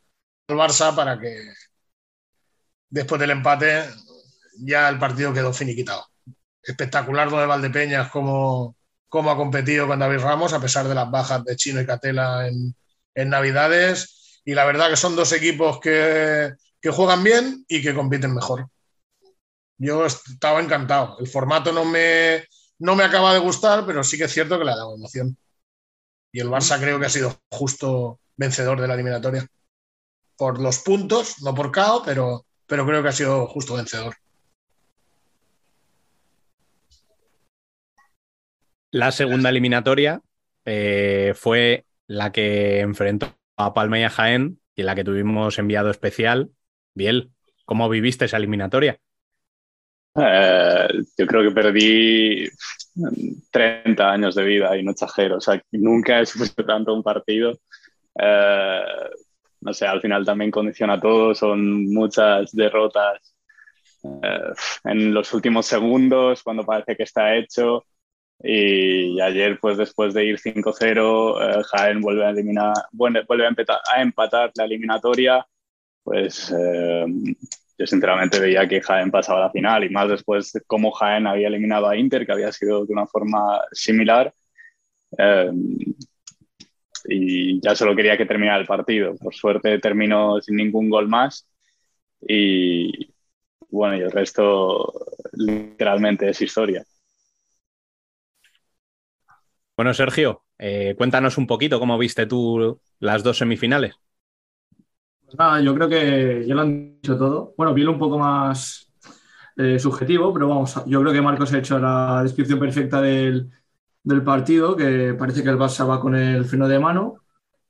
Barça 0.47 0.95
para 0.95 1.19
que 1.19 1.36
después 2.89 3.19
del 3.19 3.32
empate 3.32 3.86
ya 4.60 4.89
el 4.89 4.99
partido 4.99 5.34
quedó 5.34 5.52
finiquitado. 5.54 6.06
Espectacular 6.62 7.32
lo 7.32 7.39
de 7.39 7.47
Valdepeñas, 7.47 8.12
cómo, 8.12 8.76
cómo 9.10 9.32
ha 9.32 9.38
competido 9.38 9.88
con 9.88 9.99
David 9.99 10.19
Ramos, 10.19 10.54
a 10.54 10.62
pesar 10.62 10.88
de 10.88 10.93
las 10.93 11.10
bajas 11.10 11.43
de 11.43 11.56
Chino 11.56 11.82
y 11.82 11.86
Catela 11.88 12.47
en, 12.47 12.76
en 13.15 13.30
Navidades. 13.30 14.41
Y 14.45 14.54
la 14.54 14.65
verdad 14.65 14.89
que 14.89 14.97
son 14.97 15.15
dos 15.15 15.32
equipos 15.32 15.80
que, 15.80 16.54
que 16.80 16.89
juegan 16.91 17.23
bien 17.23 17.65
y 17.67 17.82
que 17.82 17.95
compiten 17.95 18.36
mejor. 18.36 18.67
Yo 19.78 20.06
estaba 20.06 20.62
encantado. 20.62 21.18
El 21.20 21.28
formato 21.28 21.72
no 21.72 21.86
me, 21.86 22.46
no 22.80 22.96
me 22.96 23.04
acaba 23.04 23.34
de 23.34 23.40
gustar, 23.40 23.86
pero 23.86 24.04
sí 24.04 24.18
que 24.18 24.26
es 24.26 24.32
cierto 24.32 24.58
que 24.58 24.66
le 24.66 24.72
ha 24.72 24.76
dado 24.76 24.96
emoción. 24.96 25.38
Y 26.32 26.40
el 26.40 26.50
Barça 26.50 26.80
creo 26.80 27.00
que 27.00 27.06
ha 27.06 27.10
sido 27.10 27.40
justo, 27.50 28.20
vencedor 28.36 28.82
de 28.82 28.88
la 28.88 28.96
eliminatoria. 28.96 29.48
Por 30.36 30.60
los 30.60 30.80
puntos, 30.80 31.42
no 31.44 31.54
por 31.54 31.72
KO, 31.72 32.02
pero, 32.04 32.46
pero 32.66 32.86
creo 32.86 33.04
que 33.04 33.10
ha 33.10 33.14
sido 33.14 33.48
justo 33.48 33.76
vencedor. 33.76 34.16
La 38.92 39.12
segunda 39.12 39.50
eliminatoria 39.50 40.22
eh, 40.66 41.34
fue 41.36 41.86
la 42.08 42.32
que 42.32 42.80
enfrentó 42.80 43.36
a 43.58 43.74
Palma 43.74 44.00
y 44.00 44.04
a 44.04 44.10
Jaén 44.10 44.60
y 44.76 44.84
la 44.84 44.96
que 44.96 45.04
tuvimos 45.04 45.58
enviado 45.58 45.90
especial. 45.90 46.52
Biel, 46.94 47.32
¿cómo 47.66 47.90
viviste 47.90 48.26
esa 48.26 48.38
eliminatoria? 48.38 49.00
Eh, 50.15 50.88
yo 51.17 51.28
creo 51.28 51.43
que 51.43 51.52
perdí 51.52 52.47
30 53.52 54.12
años 54.12 54.36
de 54.36 54.43
vida 54.43 54.78
y 54.78 54.84
no 54.84 54.91
exagero. 54.91 55.38
O 55.38 55.41
sea, 55.41 55.62
nunca 55.71 56.19
he 56.19 56.26
sufrido 56.26 56.65
tanto 56.67 56.93
un 56.93 57.04
partido. 57.04 57.58
Eh, 58.19 58.82
no 59.62 59.73
sé, 59.73 59.88
al 59.88 60.02
final 60.02 60.26
también 60.26 60.52
condiciona 60.52 60.99
todo. 60.99 61.34
Son 61.34 61.86
muchas 61.91 62.52
derrotas 62.52 63.34
eh, 64.04 64.54
en 64.84 65.13
los 65.13 65.34
últimos 65.34 65.65
segundos, 65.65 66.43
cuando 66.43 66.65
parece 66.65 66.95
que 66.95 67.04
está 67.04 67.36
hecho. 67.36 67.86
Y 68.43 69.21
ayer, 69.21 69.58
pues 69.60 69.78
después 69.78 70.13
de 70.13 70.26
ir 70.26 70.39
5-0, 70.39 71.60
eh, 71.60 71.63
Jaén 71.63 72.02
vuelve 72.02 72.26
a 72.26 72.30
eliminar, 72.32 72.73
vuelve 72.91 73.19
a, 73.45 73.47
empatar, 73.47 73.80
a 73.93 74.02
empatar 74.02 74.52
la 74.56 74.65
eliminatoria. 74.65 75.45
Pues 76.04 76.52
eh, 76.52 77.06
yo 77.78 77.88
sinceramente 77.88 78.40
veía 78.40 78.68
que 78.68 78.82
Jaén 78.82 79.12
pasaba 79.12 79.40
a 79.40 79.44
la 79.48 79.52
final 79.52 79.84
y 79.84 79.90
más 79.90 80.10
después 80.10 80.52
de 80.54 80.62
cómo 80.62 80.92
Jaén 80.92 81.28
había 81.28 81.48
eliminado 81.48 81.88
a 81.88 81.98
Inter, 81.98 82.26
que 82.26 82.32
había 82.32 82.52
sido 82.52 82.86
de 82.86 82.94
una 82.94 83.08
forma 83.08 83.62
similar. 83.72 84.34
Eh, 85.18 85.52
y 87.06 87.60
ya 87.62 87.76
solo 87.76 87.96
quería 87.96 88.18
que 88.18 88.26
terminara 88.26 88.60
el 88.60 88.68
partido. 88.68 89.16
Por 89.16 89.34
suerte 89.34 89.80
terminó 89.80 90.40
sin 90.42 90.56
ningún 90.56 90.90
gol 90.90 91.08
más 91.08 91.48
y 92.22 93.14
bueno, 93.70 93.98
y 93.98 94.02
el 94.02 94.12
resto 94.12 94.94
literalmente 95.34 96.30
es 96.30 96.42
historia. 96.42 96.86
Bueno, 99.76 99.94
Sergio, 99.96 100.44
eh, 100.60 100.94
cuéntanos 100.96 101.40
un 101.40 101.48
poquito 101.48 101.80
cómo 101.80 101.98
viste 101.98 102.28
tú 102.28 102.80
las 103.00 103.24
dos 103.24 103.40
semifinales. 103.40 103.96
Nada, 105.38 105.62
yo 105.62 105.74
creo 105.74 105.89
que 105.89 106.46
ya 106.48 106.54
lo 106.56 106.62
han 106.62 107.00
dicho 107.02 107.17
todo. 107.17 107.54
Bueno, 107.58 107.74
viene 107.74 107.89
un 107.91 107.98
poco 108.00 108.19
más 108.19 108.91
eh, 109.58 109.80
subjetivo, 109.80 110.32
pero 110.34 110.48
vamos, 110.48 110.76
yo 110.86 111.02
creo 111.02 111.13
que 111.13 111.22
Marcos 111.22 111.52
ha 111.54 111.58
hecho 111.60 111.80
la 111.80 112.22
descripción 112.24 112.60
perfecta 112.60 113.02
del, 113.02 113.50
del 114.04 114.24
partido, 114.24 114.76
que 114.76 115.15
parece 115.17 115.43
que 115.43 115.50
el 115.50 115.58
Barça 115.58 115.88
va 115.88 116.00
con 116.00 116.15
el 116.15 116.46
freno 116.46 116.67
de 116.67 116.80
mano. 116.80 117.15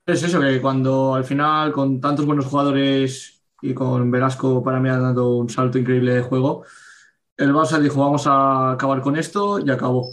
Es 0.06 0.24
eso, 0.24 0.42
que 0.42 0.62
cuando 0.62 1.16
al 1.16 1.24
final, 1.26 1.72
con 1.72 2.02
tantos 2.02 2.26
buenos 2.26 2.46
jugadores 2.48 3.44
y 3.62 3.74
con 3.74 4.12
Velasco, 4.12 4.64
para 4.64 4.80
mí 4.80 4.90
ha 4.90 4.98
dado 5.00 5.38
un 5.38 5.50
salto 5.50 5.78
increíble 5.78 6.16
de 6.16 6.22
juego, 6.22 6.66
el 7.38 7.54
Barça 7.54 7.80
dijo, 7.80 8.02
vamos 8.02 8.28
a 8.28 8.74
acabar 8.74 9.02
con 9.02 9.18
esto 9.18 9.60
y 9.60 9.72
acabó. 9.72 10.12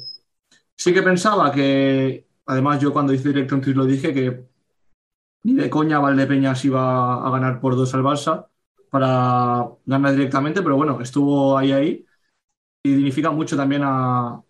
Sí 0.77 0.95
que 0.95 1.03
pensaba 1.03 1.53
que, 1.53 2.29
además 2.47 2.81
yo 2.81 2.93
cuando 2.93 3.13
hice 3.13 3.29
directo 3.29 3.55
en 3.57 3.61
Twitch 3.63 3.77
lo 3.77 3.85
dije, 3.87 4.15
que 4.15 4.50
ni 5.43 5.55
de 5.55 5.71
coña 5.71 5.99
Valdepeñas 5.99 6.65
iba 6.65 7.27
a 7.27 7.31
ganar 7.31 7.61
por 7.61 7.77
dos 7.77 7.95
al 7.95 8.03
Barça 8.03 8.47
para 8.91 9.69
ganar 9.87 10.13
directamente, 10.13 10.63
pero 10.63 10.77
bueno, 10.77 11.01
estuvo 11.01 11.57
ahí 11.57 11.73
ahí 11.73 12.07
y 12.83 12.95
dignifica 12.95 13.31
mucho 13.31 13.57
también 13.57 13.83
a, 13.85 14.43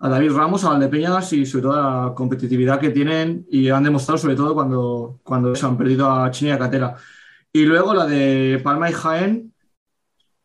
a 0.00 0.08
David 0.08 0.32
Ramos, 0.32 0.64
a 0.64 0.70
Valdepeñas 0.70 1.32
y 1.32 1.46
sobre 1.46 1.62
todo 1.62 1.76
la 1.76 2.14
competitividad 2.14 2.80
que 2.80 2.90
tienen 2.90 3.46
y 3.50 3.68
han 3.70 3.84
demostrado 3.84 4.18
sobre 4.18 4.36
todo 4.36 4.54
cuando, 4.54 5.20
cuando 5.24 5.54
se 5.54 5.66
han 5.66 5.76
perdido 5.76 6.10
a 6.10 6.30
China 6.30 6.50
y 6.50 6.54
a 6.54 6.58
Catera. 6.58 6.96
Y 7.52 7.64
luego 7.64 7.94
la 7.94 8.06
de 8.06 8.60
Palma 8.62 8.90
y 8.90 8.92
Jaén, 8.92 9.54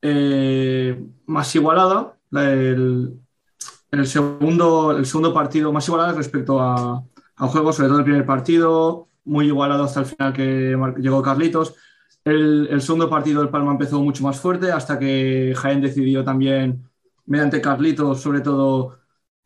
eh, 0.02 1.04
más 1.26 1.56
igualada, 1.56 2.18
el 2.32 4.08
segundo, 4.08 4.92
el 4.92 5.06
segundo 5.06 5.34
partido 5.34 5.72
más 5.72 5.88
igualada 5.88 6.14
respecto 6.14 6.60
a, 6.60 7.04
a 7.38 7.48
juego, 7.48 7.74
sobre 7.74 7.90
todo 7.90 8.00
el 8.00 8.04
primer 8.04 8.26
partido, 8.26 9.05
muy 9.26 9.48
igualado 9.48 9.84
hasta 9.84 10.02
el 10.02 10.06
final 10.06 10.34
que 10.34 10.76
llegó 11.00 11.22
Carlitos. 11.22 11.76
El, 12.24 12.68
el 12.72 12.82
segundo 12.82 13.10
partido 13.10 13.42
el 13.42 13.50
Palma 13.50 13.72
empezó 13.72 14.02
mucho 14.02 14.24
más 14.24 14.40
fuerte 14.40 14.72
hasta 14.72 14.98
que 15.00 15.54
Jaén 15.56 15.82
decidió 15.82 16.24
también, 16.24 16.84
mediante 17.26 17.62
Carlitos, 17.62 18.22
sobre 18.22 18.42
todo, 18.42 19.00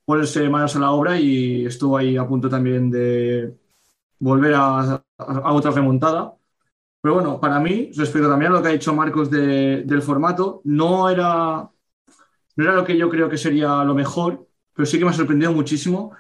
ponerse 0.06 0.48
manos 0.50 0.76
a 0.76 0.80
la 0.80 0.92
obra 0.92 1.20
y 1.20 1.66
estuvo 1.66 1.98
ahí 1.98 2.18
a 2.18 2.28
punto 2.28 2.50
también 2.50 2.90
de 2.92 3.56
volver 4.20 4.54
a, 4.56 5.04
a- 5.18 5.54
otra 5.54 5.72
remontada. 5.72 6.36
Pero 7.02 7.16
bueno, 7.16 7.40
para 7.42 7.60
mí, 7.60 7.92
respecto 7.96 8.30
también 8.30 8.52
a 8.54 8.56
lo 8.58 8.62
que 8.64 8.70
ha 8.70 8.72
dicho 8.72 8.94
Marcos 8.96 9.30
de- 9.32 9.84
del 9.86 10.02
formato, 10.02 10.62
no 10.66 11.10
era, 11.10 11.70
no 12.56 12.64
era 12.64 12.74
lo 12.74 12.84
que 12.86 12.98
yo 12.98 13.10
creo 13.10 13.30
que 13.30 13.38
sería 13.38 13.84
lo 13.84 13.94
mejor, 13.96 14.48
pero 14.74 14.86
sí 14.86 14.98
que 15.00 15.06
me 15.06 15.12
ha 15.12 15.14
sorprendido 15.14 15.52
muchísimo. 15.54 16.14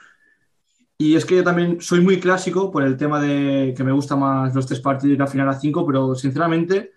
Y 1.01 1.15
es 1.15 1.23
que 1.25 1.37
yo 1.37 1.43
también 1.45 1.79
soy 1.79 2.01
muy 2.01 2.19
clásico 2.19 2.69
por 2.71 2.83
el 2.83 2.97
tema 2.97 3.21
de 3.21 3.73
que 3.75 3.83
me 3.85 3.93
gusta 3.93 4.17
más 4.17 4.53
los 4.53 4.65
tres 4.67 4.81
partidos 4.81 5.15
y 5.15 5.17
la 5.17 5.27
final 5.27 5.47
a 5.47 5.57
cinco, 5.57 5.85
pero 5.87 6.13
sinceramente 6.13 6.91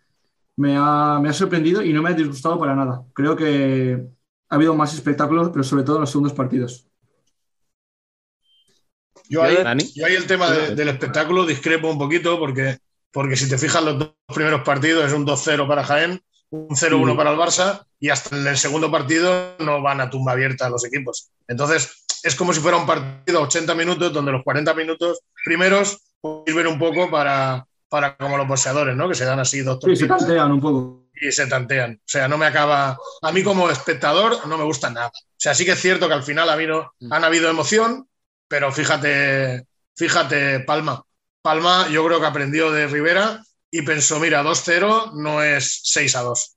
me 0.56 0.74
ha, 0.76 1.20
me 1.22 1.28
ha 1.28 1.32
sorprendido 1.32 1.82
y 1.82 1.92
no 1.92 2.02
me 2.02 2.10
ha 2.10 2.14
disgustado 2.14 2.58
para 2.58 2.74
nada. 2.74 3.04
Creo 3.14 3.36
que 3.36 4.04
ha 4.48 4.54
habido 4.56 4.74
más 4.74 4.92
espectáculos, 4.92 5.50
pero 5.52 5.62
sobre 5.62 5.84
todo 5.84 5.96
en 5.96 6.00
los 6.00 6.10
segundos 6.10 6.32
partidos. 6.32 6.88
Yo 9.28 9.42
ahí, 9.42 9.56
yo 9.94 10.04
ahí 10.04 10.14
el 10.16 10.26
tema 10.26 10.50
de- 10.50 10.74
del 10.74 10.88
espectáculo 10.88 11.46
discrepo 11.46 11.88
un 11.88 11.96
poquito 11.98 12.38
porque, 12.40 12.78
porque 13.12 13.36
si 13.36 13.48
te 13.48 13.56
fijas 13.56 13.84
los 13.84 13.98
dos 13.98 14.14
primeros 14.34 14.62
partidos 14.62 15.06
es 15.06 15.12
un 15.12 15.24
2-0 15.24 15.66
para 15.68 15.84
Jaén, 15.84 16.20
un 16.50 16.76
0-1 16.76 17.12
Sí. 17.12 17.16
para 17.16 17.30
el 17.32 17.38
Barça 17.38 17.86
y 17.98 18.10
hasta 18.10 18.36
en 18.36 18.46
el 18.46 18.58
segundo 18.58 18.90
partido 18.90 19.54
no 19.60 19.80
van 19.80 20.00
a 20.00 20.10
tumba 20.10 20.32
abierta 20.32 20.68
los 20.68 20.84
equipos. 20.84 21.30
Entonces 21.48 22.01
es 22.22 22.35
como 22.35 22.52
si 22.52 22.61
fuera 22.61 22.76
un 22.76 22.87
partido 22.87 23.38
a 23.38 23.42
80 23.42 23.74
minutos 23.74 24.12
donde 24.12 24.32
los 24.32 24.42
40 24.44 24.74
minutos 24.74 25.20
primeros 25.44 25.98
sirven 26.46 26.66
un 26.68 26.78
poco 26.78 27.11
para, 27.11 27.66
para 27.88 28.16
como 28.16 28.37
los 28.37 28.46
boxeadores, 28.46 28.96
¿no? 28.96 29.08
Que 29.08 29.14
se 29.14 29.24
dan 29.24 29.40
así 29.40 29.61
dos 29.61 29.78
Sí, 29.85 29.96
se 29.96 30.06
tantean 30.06 30.52
un 30.52 30.61
poco. 30.61 31.06
y 31.14 31.32
se 31.32 31.46
tantean. 31.46 31.94
O 31.94 32.04
sea, 32.06 32.28
no 32.28 32.38
me 32.38 32.46
acaba. 32.46 32.96
A 33.22 33.32
mí, 33.32 33.42
como 33.42 33.68
espectador, 33.70 34.46
no 34.46 34.56
me 34.56 34.64
gusta 34.64 34.90
nada. 34.90 35.08
O 35.08 35.35
sea, 35.37 35.54
sí 35.54 35.64
que 35.64 35.72
es 35.72 35.80
cierto 35.80 36.06
que 36.08 36.14
al 36.14 36.22
final 36.22 36.48
ha 36.48 36.52
habido, 36.54 36.94
han 37.11 37.24
habido 37.24 37.50
emoción, 37.50 38.08
pero 38.48 38.70
fíjate, 38.72 39.66
fíjate, 39.96 40.61
Palma. 40.61 41.02
Palma, 41.42 41.88
yo 41.88 42.04
creo 42.06 42.20
que 42.20 42.26
aprendió 42.26 42.70
de 42.70 42.87
Rivera 42.87 43.42
y 43.70 43.82
pensó: 43.82 44.20
mira, 44.20 44.42
2-0 44.44 45.14
no 45.14 45.42
es 45.42 45.82
6-2. 45.85 46.54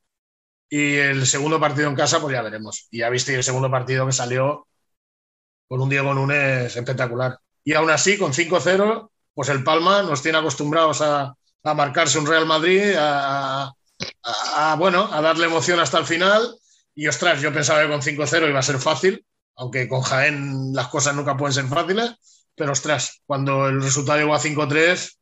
Y 0.70 0.96
el 0.96 1.26
segundo 1.26 1.60
partido 1.60 1.90
en 1.90 1.96
casa, 1.96 2.20
pues 2.22 2.34
ya 2.34 2.42
veremos. 2.44 2.88
Y 2.92 3.00
ya 3.00 3.10
viste 3.10 3.34
el 3.34 3.44
segundo 3.44 3.70
partido 3.72 4.06
que 4.06 4.12
salió 4.12 4.68
con 5.68 5.82
un 5.82 5.90
Diego 5.90 6.14
Núñez 6.14 6.76
espectacular. 6.76 7.40
Y 7.64 7.74
aún 7.74 7.90
así, 7.90 8.18
con 8.18 8.34
5-0, 8.34 9.10
pues 9.34 9.50
el 9.50 9.64
Palma 9.64 10.04
nos 10.04 10.22
tiene 10.22 10.38
acostumbrados 10.38 11.02
a, 11.02 11.36
a 11.64 11.74
marcarse 11.74 12.20
un 12.20 12.28
Real 12.28 12.46
Madrid, 12.46 12.94
a, 12.98 14.76
bueno, 14.78 15.10
a 15.12 15.22
darle 15.22 15.46
emoción 15.46 15.80
hasta 15.80 15.98
el 15.98 16.06
final. 16.06 16.56
Y 16.94 17.08
ostras, 17.08 17.42
yo 17.42 17.54
pensaba 17.54 17.82
que 17.82 17.90
con 17.90 18.02
5-0 18.02 18.50
iba 18.50 18.60
a 18.60 18.64
ser 18.64 18.78
fácil, 18.80 19.26
aunque 19.56 19.88
con 19.88 20.02
Jaén 20.02 20.74
las 20.74 20.88
cosas 20.88 21.16
nunca 21.16 21.36
pueden 21.38 21.54
ser 21.54 21.66
fáciles. 21.66 22.14
Pero 22.56 22.72
ostras, 22.72 23.22
cuando 23.26 23.68
el 23.68 23.82
resultado 23.82 24.20
llegó 24.20 24.34
a 24.34 24.40
5-3, 24.40 25.18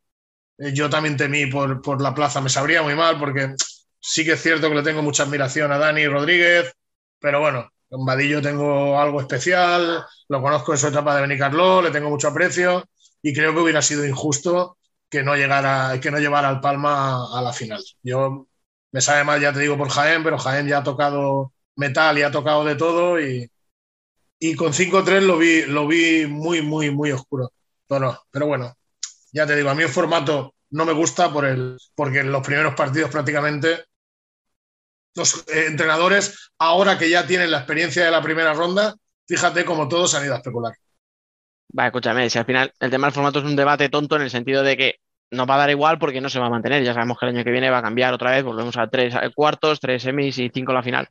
eh, 0.60 0.72
yo 0.74 0.90
también 0.90 1.18
temí 1.18 1.48
por, 1.48 1.82
por 1.82 2.02
la 2.02 2.14
plaza. 2.14 2.42
Me 2.42 2.50
sabría 2.50 2.82
muy 2.84 2.96
mal 2.96 3.18
porque 3.20 3.56
sí 4.00 4.24
que 4.26 4.34
es 4.34 4.42
cierto 4.42 4.70
que 4.70 4.76
le 4.76 4.84
tengo 4.84 5.02
mucha 5.02 5.24
admiración 5.24 5.72
a 5.72 5.78
Dani 5.78 6.08
Rodríguez, 6.08 6.74
pero 7.20 7.40
bueno, 7.40 7.72
con 7.94 8.06
Vadillo 8.06 8.42
tengo 8.42 9.00
algo 9.00 9.22
especial, 9.22 10.04
lo 10.28 10.42
conozco 10.42 10.72
en 10.72 10.80
su 10.80 10.88
etapa 10.88 11.16
de 11.16 11.22
Benicarló, 11.22 11.80
le 11.80 11.92
tengo 11.92 12.10
mucho 12.10 12.28
aprecio 12.28 12.90
y 13.22 13.34
creo 13.34 13.54
que 13.54 13.60
hubiera 13.60 13.84
sido 13.84 14.04
injusto 14.04 14.78
que 15.08 15.22
no 15.22 15.36
llegara, 15.36 16.00
que 16.02 16.10
no 16.10 16.18
llevara 16.18 16.50
al 16.50 16.60
Palma 16.60 17.38
a, 17.38 17.42
la 17.44 17.54
final. 17.54 17.84
Yo 18.02 18.48
me 18.92 19.00
sabe 19.00 19.24
mal, 19.24 19.40
ya 19.40 19.54
te 19.54 19.60
digo, 19.60 19.78
por 19.78 19.90
Jaén, 19.90 20.24
pero 20.24 20.40
Jaén 20.40 20.68
ya 20.68 20.80
ha 20.80 20.84
tocado 20.84 21.54
metal 21.76 22.18
y 22.18 22.24
ha 22.24 22.32
tocado 22.32 22.66
de 22.66 22.76
todo 22.76 23.22
y, 23.22 23.48
y 24.40 24.56
con 24.56 24.74
5-3 24.74 25.22
lo 25.22 25.38
vi, 25.38 25.62
lo 25.68 25.88
vi 25.88 26.26
muy, 26.26 26.64
muy, 26.64 26.90
muy 26.90 27.12
oscuro. 27.12 27.54
Bueno, 27.88 28.18
pero 28.32 28.48
bueno, 28.48 28.76
ya 29.32 29.46
te 29.46 29.56
digo, 29.56 29.70
a 29.70 29.76
mí 29.76 29.84
el 29.84 29.90
formato 29.90 30.56
no 30.72 30.84
me 30.86 30.94
gusta 30.94 31.32
por 31.32 31.46
el, 31.46 31.78
porque 31.94 32.22
en 32.22 32.32
los 32.32 32.44
primeros 32.44 32.74
partidos 32.74 33.12
prácticamente 33.12 33.86
los 35.16 35.48
eh, 35.48 35.66
entrenadores, 35.68 36.52
ahora 36.58 36.98
que 36.98 37.10
ya 37.10 37.26
tienen 37.26 37.52
la 37.52 37.60
experiencia 37.60 38.06
de 38.06 38.12
la 38.12 38.22
primera 38.22 38.54
ronda, 38.54 38.96
fíjate 39.28 39.66
cómo 39.66 39.88
todos 39.88 40.16
han 40.16 40.26
ido 40.26 40.34
a 40.34 40.38
especular. 40.38 40.74
Va, 41.78 41.88
escúchame, 41.88 42.30
si 42.30 42.38
al 42.38 42.46
final 42.46 42.72
el 42.80 42.92
tema 42.92 43.08
del 43.08 43.14
formato 43.14 43.40
es 43.40 43.46
un 43.46 43.56
debate 43.56 43.90
tonto 43.90 44.16
en 44.16 44.24
el 44.24 44.30
sentido 44.30 44.64
de 44.64 44.78
que 44.78 44.96
nos 45.32 45.50
va 45.50 45.56
a 45.56 45.60
dar 45.60 45.70
igual 45.72 45.98
porque 45.98 46.22
no 46.22 46.30
se 46.30 46.40
va 46.40 46.46
a 46.46 46.52
mantener. 46.52 46.84
Ya 46.84 46.94
sabemos 46.94 47.18
que 47.18 47.26
el 47.26 47.36
año 47.36 47.44
que 47.44 47.52
viene 47.52 47.70
va 47.70 47.80
a 47.80 47.84
cambiar 47.84 48.14
otra 48.14 48.32
vez, 48.32 48.44
volvemos 48.44 48.78
a 48.78 48.88
tres 48.88 49.16
cuartos, 49.36 49.80
tres 49.80 50.04
semis 50.04 50.38
y 50.38 50.52
cinco 50.54 50.74
la 50.74 50.84
final. 50.84 51.08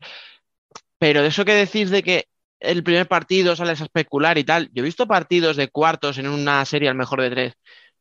Pero 0.99 1.23
de 1.23 1.29
eso 1.29 1.45
que 1.45 1.55
decís 1.55 1.91
de 1.91 2.03
que 2.05 2.29
el 2.61 2.85
primer 2.85 3.09
partido 3.09 3.57
sales 3.57 3.81
a 3.81 3.85
especular 3.85 4.39
y 4.39 4.45
tal, 4.45 4.71
yo 4.73 4.83
he 4.83 4.87
visto 4.87 5.09
partidos 5.09 5.57
de 5.57 5.69
cuartos 5.69 6.19
en 6.19 6.29
una 6.29 6.65
serie 6.65 6.89
al 6.89 6.95
mejor 6.95 7.21
de 7.23 7.31
tres 7.31 7.55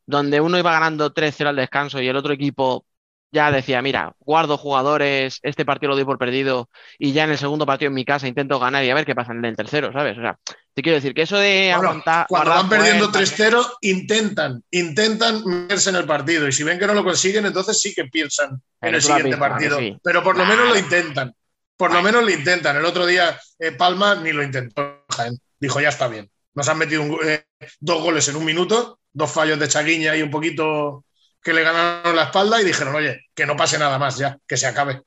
donde 0.05 0.41
uno 0.41 0.59
iba 0.59 0.71
ganando 0.71 1.13
3-0 1.13 1.47
al 1.47 1.55
descanso 1.55 2.01
y 2.01 2.07
el 2.07 2.15
otro 2.15 2.33
equipo 2.33 2.85
ya 3.31 3.51
decía, 3.51 3.81
mira, 3.81 4.13
guardo 4.19 4.57
jugadores, 4.57 5.39
este 5.41 5.63
partido 5.65 5.89
lo 5.89 5.95
doy 5.95 6.05
por 6.05 6.17
perdido 6.17 6.69
y 6.99 7.13
ya 7.13 7.23
en 7.23 7.31
el 7.31 7.37
segundo 7.37 7.65
partido 7.65 7.87
en 7.87 7.93
mi 7.95 8.03
casa 8.05 8.27
intento 8.27 8.59
ganar 8.59 8.83
y 8.83 8.89
a 8.89 8.93
ver 8.95 9.05
qué 9.05 9.15
pasa 9.15 9.31
en 9.31 9.43
el 9.45 9.55
tercero, 9.55 9.91
¿sabes? 9.93 10.17
O 10.17 10.21
sea, 10.21 10.37
te 10.73 10.81
quiero 10.81 10.95
decir 10.97 11.13
que 11.13 11.21
eso 11.21 11.37
de 11.37 11.71
Bueno, 11.75 11.89
aguantar... 11.89 12.25
cuando 12.27 12.49
van 12.51 12.69
perdiendo 12.69 13.09
fuerzas, 13.09 13.39
3-0, 13.39 13.67
intentan, 13.81 14.63
intentan 14.71 15.43
meterse 15.45 15.89
en 15.91 15.95
el 15.97 16.05
partido. 16.05 16.47
Y 16.47 16.51
si 16.51 16.63
ven 16.63 16.77
que 16.77 16.87
no 16.87 16.93
lo 16.93 17.03
consiguen, 17.03 17.45
entonces 17.45 17.79
sí 17.79 17.93
que 17.93 18.05
piensan 18.05 18.61
en 18.81 18.95
el 18.95 19.01
siguiente 19.01 19.29
visto, 19.29 19.43
¿a 19.43 19.47
que 19.47 19.51
partido. 19.53 19.79
sí? 19.79 19.97
Pero 20.03 20.23
por 20.23 20.37
lo 20.37 20.45
menos 20.45 20.67
lo 20.69 20.77
intentan. 20.77 21.33
Por 21.77 21.93
lo 21.93 22.01
menos 22.01 22.23
lo 22.23 22.29
intentan. 22.29 22.75
El 22.77 22.85
otro 22.85 23.05
día 23.05 23.39
eh, 23.59 23.71
Palma 23.71 24.15
ni 24.15 24.31
lo 24.33 24.43
intentó. 24.43 25.03
Jaén. 25.09 25.37
Dijo, 25.59 25.79
ya 25.81 25.89
está 25.89 26.07
bien. 26.07 26.29
Nos 26.53 26.67
han 26.67 26.77
metido 26.77 27.01
un- 27.01 27.17
eh, 27.25 27.45
dos 27.79 28.03
goles 28.03 28.27
en 28.27 28.35
un 28.35 28.45
minuto, 28.45 28.99
dos 29.13 29.31
fallos 29.31 29.57
de 29.57 29.67
Chaguiña 29.67 30.15
y 30.15 30.21
un 30.21 30.29
poquito 30.31 31.05
que 31.43 31.53
le 31.53 31.63
ganaron 31.63 32.15
la 32.15 32.23
espalda 32.25 32.61
y 32.61 32.65
dijeron, 32.65 32.95
oye, 32.95 33.21
que 33.33 33.45
no 33.45 33.55
pase 33.55 33.77
nada 33.79 33.97
más 33.99 34.17
ya, 34.17 34.37
que 34.47 34.57
se 34.57 34.67
acabe. 34.67 35.01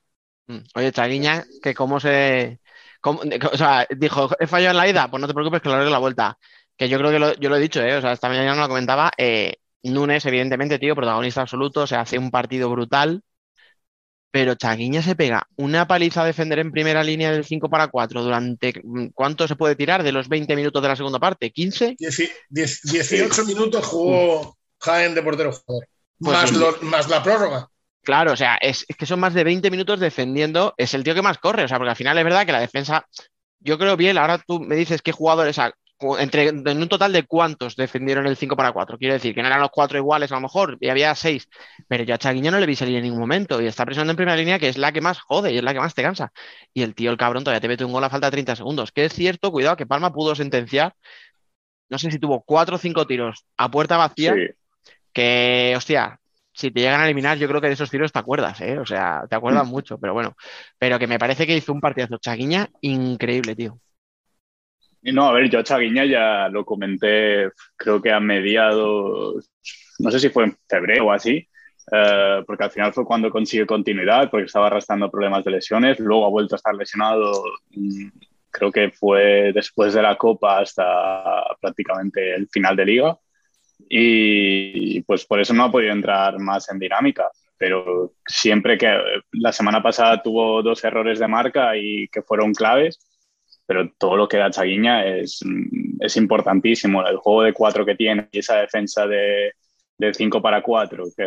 Mm. 0.47 0.57
Oye, 0.75 0.91
Chaguiña, 0.91 1.43
que 1.61 1.73
cómo 1.73 1.99
se... 1.99 2.59
cómo- 3.01 3.21
o 3.51 3.57
sea, 3.57 3.87
dijo, 3.95 4.29
he 4.39 4.47
fallado 4.47 4.71
en 4.71 4.77
la 4.77 4.87
ida, 4.89 5.09
pues 5.09 5.21
no 5.21 5.27
te 5.27 5.33
preocupes 5.33 5.61
que 5.61 5.69
lo 5.69 5.75
haré 5.75 5.85
en 5.85 5.91
la 5.91 5.97
vuelta. 5.99 6.37
Que 6.77 6.89
yo 6.89 6.97
creo 6.99 7.11
que 7.11 7.19
lo- 7.19 7.33
yo 7.35 7.49
lo 7.49 7.55
he 7.57 7.59
dicho, 7.59 7.81
¿eh? 7.81 7.95
O 7.97 8.01
sea, 8.01 8.11
esta 8.13 8.27
mañana 8.29 8.55
no 8.55 8.61
lo 8.61 8.67
comentaba. 8.69 9.11
eh, 9.17 9.55
Núñez, 9.83 10.25
evidentemente, 10.25 10.79
tío, 10.79 10.95
protagonista 10.95 11.41
absoluto, 11.41 11.81
o 11.81 11.87
sea, 11.87 12.01
hace 12.01 12.17
un 12.17 12.31
partido 12.31 12.69
brutal. 12.69 13.21
Pero 14.31 14.55
Chaguiña 14.55 15.01
se 15.01 15.15
pega 15.15 15.47
una 15.55 15.87
paliza 15.87 16.21
a 16.21 16.25
defender 16.25 16.59
en 16.59 16.71
primera 16.71 17.03
línea 17.03 17.31
del 17.31 17.45
5 17.45 17.69
para 17.69 17.87
4 17.87 18.21
durante... 18.21 18.73
mm, 18.83 19.07
¿Cuánto 19.13 19.47
se 19.47 19.55
puede 19.55 19.75
tirar 19.75 20.03
de 20.03 20.11
los 20.11 20.27
20 20.27 20.55
minutos 20.55 20.81
de 20.81 20.89
la 20.89 20.95
segunda 20.95 21.19
parte? 21.19 21.51
¿15? 21.53 21.97
Dieci- 21.99 22.31
diez- 22.49 22.81
18 22.83 23.45
minutos 23.45 23.85
jugó 23.85 24.57
Jaén 24.79 25.15
de 25.15 25.23
portero 25.23 25.51
jugador. 25.53 25.87
Pues 26.19 26.37
más, 26.37 26.49
sí. 26.49 26.55
lo- 26.57 26.77
más 26.81 27.09
la 27.09 27.21
prórroga. 27.23 27.67
Claro, 28.03 28.33
o 28.33 28.35
sea, 28.35 28.57
es, 28.61 28.85
es 28.87 28.95
que 28.95 29.05
son 29.07 29.19
más 29.19 29.33
de 29.33 29.43
20 29.43 29.71
minutos 29.71 29.99
defendiendo. 29.99 30.73
Es 30.77 30.93
el 30.93 31.03
tío 31.03 31.15
que 31.15 31.21
más 31.23 31.39
corre, 31.39 31.63
o 31.63 31.67
sea, 31.67 31.77
porque 31.77 31.89
al 31.89 31.95
final 31.95 32.17
es 32.17 32.23
verdad 32.23 32.45
que 32.45 32.51
la 32.51 32.59
defensa. 32.59 33.05
Yo 33.59 33.79
creo 33.79 33.97
bien, 33.97 34.17
ahora 34.17 34.37
tú 34.45 34.59
me 34.59 34.75
dices 34.75 35.01
qué 35.01 35.11
jugadores. 35.11 35.57
a- 35.59 35.73
entre, 36.19 36.49
en 36.49 36.67
un 36.81 36.89
total 36.89 37.13
de 37.13 37.23
cuántos 37.23 37.77
defendieron 37.77 38.27
el 38.27 38.35
5 38.35 38.57
para 38.57 38.73
4. 38.73 38.97
Quiero 38.97 39.13
decir 39.13 39.33
que 39.33 39.41
no 39.41 39.47
eran 39.47 39.61
los 39.61 39.69
cuatro 39.71 39.97
iguales 39.97 40.29
a 40.31 40.35
lo 40.35 40.41
mejor, 40.41 40.77
y 40.81 40.89
había 40.89 41.15
seis. 41.15 41.47
Pero 41.87 42.03
yo 42.03 42.13
a 42.13 42.17
Chaguiña 42.17 42.51
no 42.51 42.59
le 42.59 42.65
vi 42.65 42.75
salir 42.75 42.97
en 42.97 43.03
ningún 43.03 43.19
momento. 43.21 43.61
Y 43.61 43.65
está 43.67 43.85
presionando 43.85 44.11
en 44.11 44.17
primera 44.17 44.35
línea, 44.37 44.59
que 44.59 44.67
es 44.67 44.77
la 44.77 44.91
que 44.91 44.99
más 44.99 45.19
jode 45.21 45.53
y 45.53 45.57
es 45.57 45.63
la 45.63 45.73
que 45.73 45.79
más 45.79 45.93
te 45.95 46.03
cansa. 46.03 46.33
Y 46.73 46.83
el 46.83 46.93
tío, 46.95 47.11
el 47.11 47.17
cabrón, 47.17 47.45
todavía 47.45 47.61
te 47.61 47.69
mete 47.69 47.85
un 47.85 47.93
gol 47.93 48.03
a 48.03 48.09
falta 48.09 48.27
de 48.27 48.31
30 48.31 48.57
segundos. 48.57 48.91
Que 48.91 49.05
es 49.05 49.13
cierto, 49.13 49.51
cuidado, 49.53 49.77
que 49.77 49.85
Palma 49.85 50.11
pudo 50.11 50.35
sentenciar. 50.35 50.93
No 51.89 51.97
sé 51.97 52.11
si 52.11 52.19
tuvo 52.19 52.43
cuatro 52.43 52.75
o 52.75 52.79
cinco 52.79 53.07
tiros 53.07 53.45
a 53.57 53.71
puerta 53.71 53.95
vacía 53.95 54.33
Sí. 54.33 54.41
Que, 55.15 55.73
hostia, 55.75 56.19
si 56.51 56.71
te 56.71 56.81
llegan 56.81 57.01
a 57.01 57.05
eliminar, 57.05 57.37
yo 57.37 57.47
creo 57.47 57.61
que 57.61 57.67
de 57.67 57.73
esos 57.73 57.89
tiros 57.89 58.11
te 58.11 58.19
acuerdas, 58.19 58.59
¿eh? 58.61 58.77
O 58.77 58.85
sea, 58.85 59.23
te 59.29 59.35
acuerdas 59.35 59.67
mucho, 59.67 59.97
pero 59.97 60.13
bueno. 60.13 60.35
Pero 60.77 60.99
que 60.99 61.07
me 61.07 61.17
parece 61.17 61.47
que 61.47 61.55
hizo 61.55 61.73
un 61.73 61.81
partidazo 61.81 62.17
Chaguiña 62.17 62.69
increíble, 62.81 63.55
tío. 63.55 63.79
No, 65.01 65.27
a 65.27 65.33
ver, 65.33 65.49
yo 65.49 65.59
a 65.59 65.63
Chaguiña 65.63 66.05
ya 66.05 66.49
lo 66.49 66.65
comenté, 66.65 67.49
creo 67.77 68.01
que 68.01 68.11
a 68.11 68.19
mediados, 68.19 69.49
no 69.99 70.11
sé 70.11 70.19
si 70.19 70.29
fue 70.29 70.45
en 70.45 70.57
febrero 70.67 71.07
o 71.07 71.11
así, 71.11 71.47
eh, 71.91 72.43
porque 72.45 72.63
al 72.63 72.71
final 72.71 72.91
fue 72.91 73.05
cuando 73.05 73.29
consiguió 73.29 73.67
continuidad, 73.67 74.29
porque 74.29 74.47
estaba 74.47 74.67
arrastrando 74.67 75.11
problemas 75.11 75.45
de 75.45 75.51
lesiones, 75.51 75.99
luego 75.99 76.25
ha 76.25 76.29
vuelto 76.29 76.55
a 76.55 76.57
estar 76.57 76.73
lesionado, 76.73 77.43
mm, 77.71 78.07
creo 78.49 78.71
que 78.71 78.89
fue 78.91 79.51
después 79.53 79.93
de 79.93 80.01
la 80.01 80.17
Copa 80.17 80.59
hasta 80.59 80.85
prácticamente 81.61 82.33
el 82.33 82.47
final 82.49 82.75
de 82.75 82.85
liga, 82.85 83.17
y 83.89 85.01
pues 85.01 85.25
por 85.25 85.39
eso 85.39 85.53
no 85.53 85.65
ha 85.65 85.71
podido 85.71 85.93
entrar 85.93 86.39
más 86.39 86.69
en 86.69 86.79
dinámica. 86.79 87.29
Pero 87.57 88.13
siempre 88.27 88.77
que 88.77 88.97
la 89.31 89.51
semana 89.51 89.81
pasada 89.81 90.21
tuvo 90.21 90.61
dos 90.61 90.83
errores 90.83 91.19
de 91.19 91.27
marca 91.27 91.77
y 91.77 92.07
que 92.09 92.21
fueron 92.21 92.53
claves, 92.53 92.99
pero 93.65 93.89
todo 93.97 94.17
lo 94.17 94.27
que 94.27 94.37
da 94.37 94.51
Chaguiña 94.51 95.05
es, 95.05 95.39
es 95.99 96.17
importantísimo. 96.17 97.05
El 97.07 97.17
juego 97.17 97.43
de 97.43 97.53
cuatro 97.53 97.85
que 97.85 97.95
tiene 97.95 98.27
y 98.31 98.39
esa 98.39 98.57
defensa 98.57 99.07
de, 99.07 99.53
de 99.97 100.13
5 100.13 100.41
para 100.41 100.61
4 100.61 101.05
que 101.15 101.23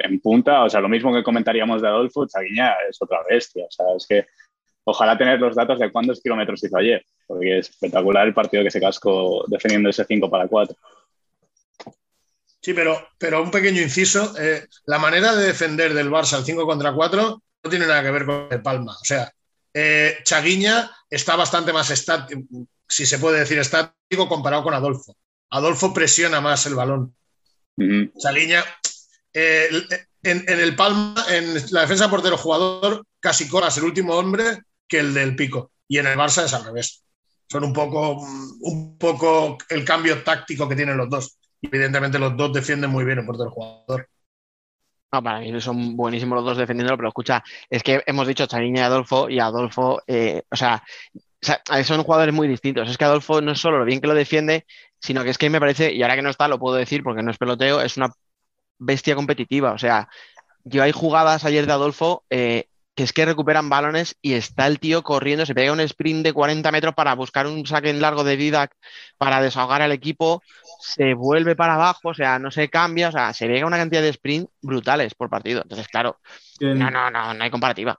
en 0.00 0.20
punta, 0.20 0.64
o 0.64 0.70
sea, 0.70 0.80
lo 0.80 0.88
mismo 0.88 1.12
que 1.12 1.22
comentaríamos 1.22 1.80
de 1.82 1.88
Adolfo, 1.88 2.26
Chaguiña 2.26 2.74
es 2.88 3.00
otra 3.00 3.20
bestia. 3.28 3.64
O 3.66 3.70
sea, 3.70 3.86
es 3.96 4.06
que 4.06 4.26
ojalá 4.84 5.16
tener 5.16 5.40
los 5.40 5.56
datos 5.56 5.78
de 5.78 5.90
cuántos 5.90 6.20
kilómetros 6.20 6.62
hizo 6.62 6.76
ayer, 6.76 7.04
porque 7.26 7.58
es 7.58 7.70
espectacular 7.70 8.26
el 8.26 8.34
partido 8.34 8.62
que 8.62 8.70
se 8.70 8.80
cascó 8.80 9.44
defendiendo 9.48 9.88
ese 9.88 10.04
5 10.04 10.30
para 10.30 10.46
4. 10.46 10.76
Sí, 12.64 12.72
pero, 12.72 13.08
pero 13.18 13.42
un 13.42 13.50
pequeño 13.50 13.82
inciso. 13.82 14.34
eh, 14.38 14.66
la 14.86 14.98
manera 14.98 15.34
de 15.34 15.48
defender 15.48 15.92
del 15.92 16.10
Barça 16.10 16.32
al 16.38 16.46
5 16.46 16.64
contra 16.64 16.94
4 16.94 17.42
no 17.62 17.70
tiene 17.70 17.86
nada 17.86 18.02
que 18.02 18.10
ver 18.10 18.24
con 18.24 18.48
el 18.50 18.62
Palma. 18.62 18.92
O 18.92 19.04
sea, 19.04 19.30
eh, 19.74 20.16
Chaguiña 20.24 20.90
está 21.10 21.36
bastante 21.36 21.74
más 21.74 21.90
estático, 21.90 22.40
si 22.88 23.04
se 23.04 23.18
puede 23.18 23.40
decir 23.40 23.58
estático, 23.58 24.26
comparado 24.28 24.62
con 24.62 24.72
Adolfo. 24.72 25.14
Adolfo 25.50 25.92
presiona 25.92 26.40
más 26.40 26.64
el 26.64 26.74
balón. 26.74 27.14
Ujú. 27.76 28.18
Chaguiña, 28.18 28.64
eh, 29.34 29.68
en, 30.22 30.44
en 30.48 30.60
el 30.60 30.74
Palma, 30.74 31.22
en 31.28 31.54
la 31.70 31.82
defensa 31.82 32.08
portero 32.08 32.38
jugador, 32.38 33.04
casi 33.20 33.46
colas 33.46 33.76
el 33.76 33.84
último 33.84 34.14
hombre 34.14 34.62
que 34.88 35.00
el 35.00 35.12
del 35.12 35.36
pico. 35.36 35.72
Y 35.86 35.98
en 35.98 36.06
el 36.06 36.16
Barça 36.16 36.46
es 36.46 36.54
al 36.54 36.64
revés. 36.64 37.02
Son 37.46 37.62
un 37.62 37.74
poco, 37.74 38.22
un 38.60 38.96
poco 38.96 39.58
el 39.68 39.84
cambio 39.84 40.22
táctico 40.22 40.66
que 40.66 40.76
tienen 40.76 40.96
los 40.96 41.10
dos. 41.10 41.36
Evidentemente 41.70 42.18
los 42.18 42.36
dos 42.36 42.52
defienden 42.52 42.90
muy 42.90 43.04
bien 43.04 43.18
el 43.18 43.26
portero 43.26 43.50
jugador. 43.50 44.08
No, 45.12 45.22
para 45.22 45.40
mí 45.40 45.60
son 45.60 45.96
buenísimos 45.96 46.36
los 46.36 46.44
dos 46.44 46.56
defendiéndolo, 46.56 46.96
pero 46.96 47.08
escucha, 47.08 47.42
es 47.70 47.82
que 47.82 48.02
hemos 48.06 48.26
dicho 48.26 48.46
Chaguiña 48.46 48.82
y 48.82 48.84
Adolfo, 48.84 49.30
y 49.30 49.38
Adolfo, 49.38 50.02
eh, 50.08 50.42
o 50.50 50.56
sea, 50.56 50.82
o 51.14 51.46
sea, 51.46 51.84
son 51.84 52.02
jugadores 52.02 52.34
muy 52.34 52.48
distintos. 52.48 52.90
Es 52.90 52.98
que 52.98 53.04
Adolfo 53.04 53.40
no 53.40 53.52
es 53.52 53.60
solo 53.60 53.78
lo 53.78 53.84
bien 53.84 54.00
que 54.00 54.08
lo 54.08 54.14
defiende, 54.14 54.66
sino 54.98 55.22
que 55.22 55.30
es 55.30 55.38
que 55.38 55.50
me 55.50 55.60
parece, 55.60 55.92
y 55.92 56.02
ahora 56.02 56.16
que 56.16 56.22
no 56.22 56.30
está, 56.30 56.48
lo 56.48 56.58
puedo 56.58 56.76
decir 56.76 57.02
porque 57.04 57.22
no 57.22 57.30
es 57.30 57.38
peloteo, 57.38 57.80
es 57.80 57.96
una 57.96 58.12
bestia 58.78 59.14
competitiva. 59.14 59.72
O 59.72 59.78
sea, 59.78 60.08
yo 60.64 60.82
hay 60.82 60.92
jugadas 60.92 61.44
ayer 61.44 61.66
de 61.66 61.72
Adolfo 61.72 62.24
eh, 62.30 62.68
que 62.94 63.02
es 63.02 63.12
que 63.12 63.24
recuperan 63.24 63.68
balones 63.68 64.16
y 64.22 64.34
está 64.34 64.66
el 64.66 64.78
tío 64.78 65.02
corriendo, 65.02 65.44
se 65.46 65.54
pega 65.54 65.72
un 65.72 65.80
sprint 65.80 66.24
de 66.24 66.32
40 66.32 66.70
metros 66.70 66.94
para 66.94 67.14
buscar 67.14 67.46
un 67.46 67.66
saque 67.66 67.90
en 67.90 68.00
largo 68.00 68.22
de 68.24 68.36
Didac 68.36 68.72
para 69.18 69.40
desahogar 69.42 69.82
al 69.82 69.90
equipo, 69.92 70.42
se 70.80 71.14
vuelve 71.14 71.56
para 71.56 71.74
abajo, 71.74 72.10
o 72.10 72.14
sea, 72.14 72.38
no 72.38 72.50
se 72.50 72.68
cambia, 72.70 73.08
o 73.08 73.12
sea, 73.12 73.32
se 73.34 73.46
pega 73.46 73.66
una 73.66 73.78
cantidad 73.78 74.02
de 74.02 74.10
sprint 74.10 74.48
brutales 74.62 75.14
por 75.14 75.28
partido. 75.28 75.62
Entonces, 75.62 75.88
claro, 75.88 76.20
no, 76.78 76.90
no, 76.90 77.10
no, 77.10 77.34
no 77.34 77.44
hay 77.44 77.50
comparativa. 77.50 77.98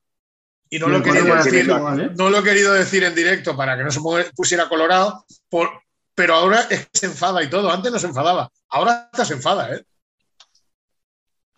Y 0.70 0.80
no 0.80 0.88
lo, 0.88 1.04
querido 1.04 1.36
decir, 1.36 1.68
¿vale? 1.84 2.10
no 2.18 2.30
lo 2.30 2.40
he 2.40 2.44
querido 2.44 2.74
decir 2.74 3.04
en 3.04 3.14
directo 3.16 3.56
para 3.56 3.78
que 3.78 3.84
no 3.84 3.92
se 3.92 4.00
pusiera 4.36 4.68
colorado, 4.68 5.26
por- 5.50 5.82
pero 6.16 6.36
ahora 6.36 6.62
es 6.70 6.86
que 6.88 6.98
se 7.00 7.06
enfada 7.08 7.44
y 7.44 7.50
todo. 7.50 7.70
Antes 7.72 7.92
no 7.92 8.00
se 8.00 8.08
enfadaba. 8.08 8.50
Ahora 8.70 9.10
hasta 9.12 9.26
se 9.26 9.34
enfada, 9.34 9.76
¿eh? 9.76 9.84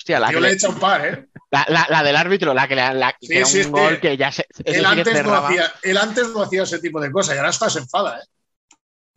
Hostia, 0.08 0.20
la, 0.22 0.32
Yo 0.32 0.38
que 0.38 0.42
le 0.42 0.50
he 0.50 0.54
hecho 0.54 0.70
un 0.70 0.80
par, 0.80 1.06
¿eh? 1.06 1.28
la, 1.52 1.66
la- 1.68 1.88
la 1.90 2.04
del 2.04 2.16
árbitro, 2.16 2.54
la 2.54 2.66
que, 2.66 2.76
le, 2.76 2.94
la, 2.94 3.14
Sí, 3.20 3.38
un 3.40 3.46
sí. 3.46 3.64
gol 3.66 4.00
que 4.00 4.16
ya 4.16 4.32
se, 4.32 4.46
Él 4.64 4.86
antes, 4.86 5.22
no 5.26 5.36
hacía, 5.36 5.70
él 5.84 5.98
antes 5.98 6.30
no 6.30 6.44
hacía 6.44 6.64
ese 6.64 6.80
tipo 6.80 7.02
de 7.02 7.12
cosas 7.12 7.36
y 7.36 7.38
ahora 7.40 7.50
hasta 7.50 7.70
se 7.70 7.80
enfada, 7.80 8.20
¿eh? 8.20 8.24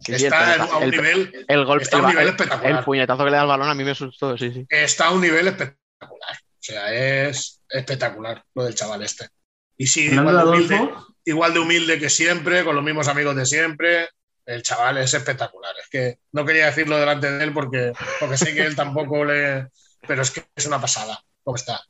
Está 0.09 0.55
el- 0.57 0.61
a 0.63 0.77
un 0.79 0.83
el- 0.83 0.91
nivel, 0.91 1.45
el 1.47 1.65
golpe, 1.65 1.85
está 1.85 1.99
a 1.99 2.01
un 2.01 2.07
nivel 2.09 2.25
el- 2.25 2.31
espectacular. 2.31 2.73
el 2.79 2.85
puñetazo 2.85 3.25
que 3.25 3.31
le 3.31 3.37
da 3.37 3.43
al 3.43 3.49
balón 3.49 3.69
a 3.69 3.75
mí 3.75 3.85
me 3.85 3.93
asustó, 3.93 4.37
sí, 4.37 4.51
sí. 4.53 4.67
está 4.69 5.07
a 5.07 5.11
un 5.13 5.21
nivel 5.21 5.47
espectacular. 5.47 6.35
O 6.35 6.59
sea, 6.63 6.93
es 7.29 7.61
espectacular 7.69 8.43
lo 8.55 8.65
del 8.65 8.75
chaval 8.75 9.03
este. 9.05 9.29
Y 9.77 9.87
sí, 9.87 10.07
igual 10.07 10.37
de 10.39 10.43
de, 10.43 10.49
humilde, 10.51 10.91
igual 11.25 11.55
de 11.55 11.61
humilde 11.61 11.99
que 12.01 12.11
siempre, 12.11 12.65
con 12.65 12.75
los 12.75 12.83
mismos 12.85 13.07
amigos 13.07 13.37
de 13.37 13.47
siempre. 13.47 14.09
El 14.45 14.63
chaval 14.63 14.99
es 14.99 15.15
espectacular. 15.15 15.73
Es 15.81 15.89
que 15.89 16.19
no 16.33 16.45
quería 16.45 16.67
decirlo 16.67 16.99
delante 16.99 17.31
de 17.31 17.45
él 17.45 17.53
porque, 17.53 17.93
porque 18.19 18.37
sé 18.37 18.53
que 18.55 18.63
él 18.63 18.75
tampoco 18.75 19.25
le. 19.25 19.69
Pero 20.07 20.23
es 20.23 20.31
que 20.31 20.45
es 20.55 20.67
una 20.67 20.81
pasada 20.81 21.19
cómo 21.43 21.57
está. 21.57 21.81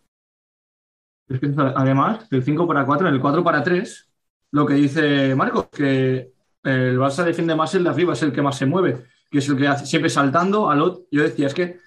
es 1.28 1.40
que 1.40 1.52
además, 1.56 2.28
del 2.30 2.44
5 2.44 2.66
para 2.66 2.86
4, 2.86 3.08
en 3.08 3.14
el 3.14 3.20
4 3.20 3.44
para 3.44 3.62
3, 3.62 4.11
lo 4.52 4.66
que 4.66 4.74
dice 4.74 5.34
Marcos, 5.34 5.68
que 5.68 6.32
el 6.62 6.98
Barça 6.98 7.24
defiende 7.24 7.54
más 7.54 7.74
el 7.74 7.84
de 7.84 7.90
arriba, 7.90 8.12
es 8.12 8.22
el 8.22 8.32
que 8.32 8.42
más 8.42 8.56
se 8.56 8.66
mueve, 8.66 9.06
que 9.30 9.38
es 9.38 9.48
el 9.48 9.56
que 9.56 9.68
hace 9.68 9.86
siempre 9.86 10.11
saltando 10.11 10.70
al 10.70 10.82
otro. 10.82 11.04
Yo 11.11 11.22
decía, 11.22 11.46
es 11.46 11.54
que 11.54 11.78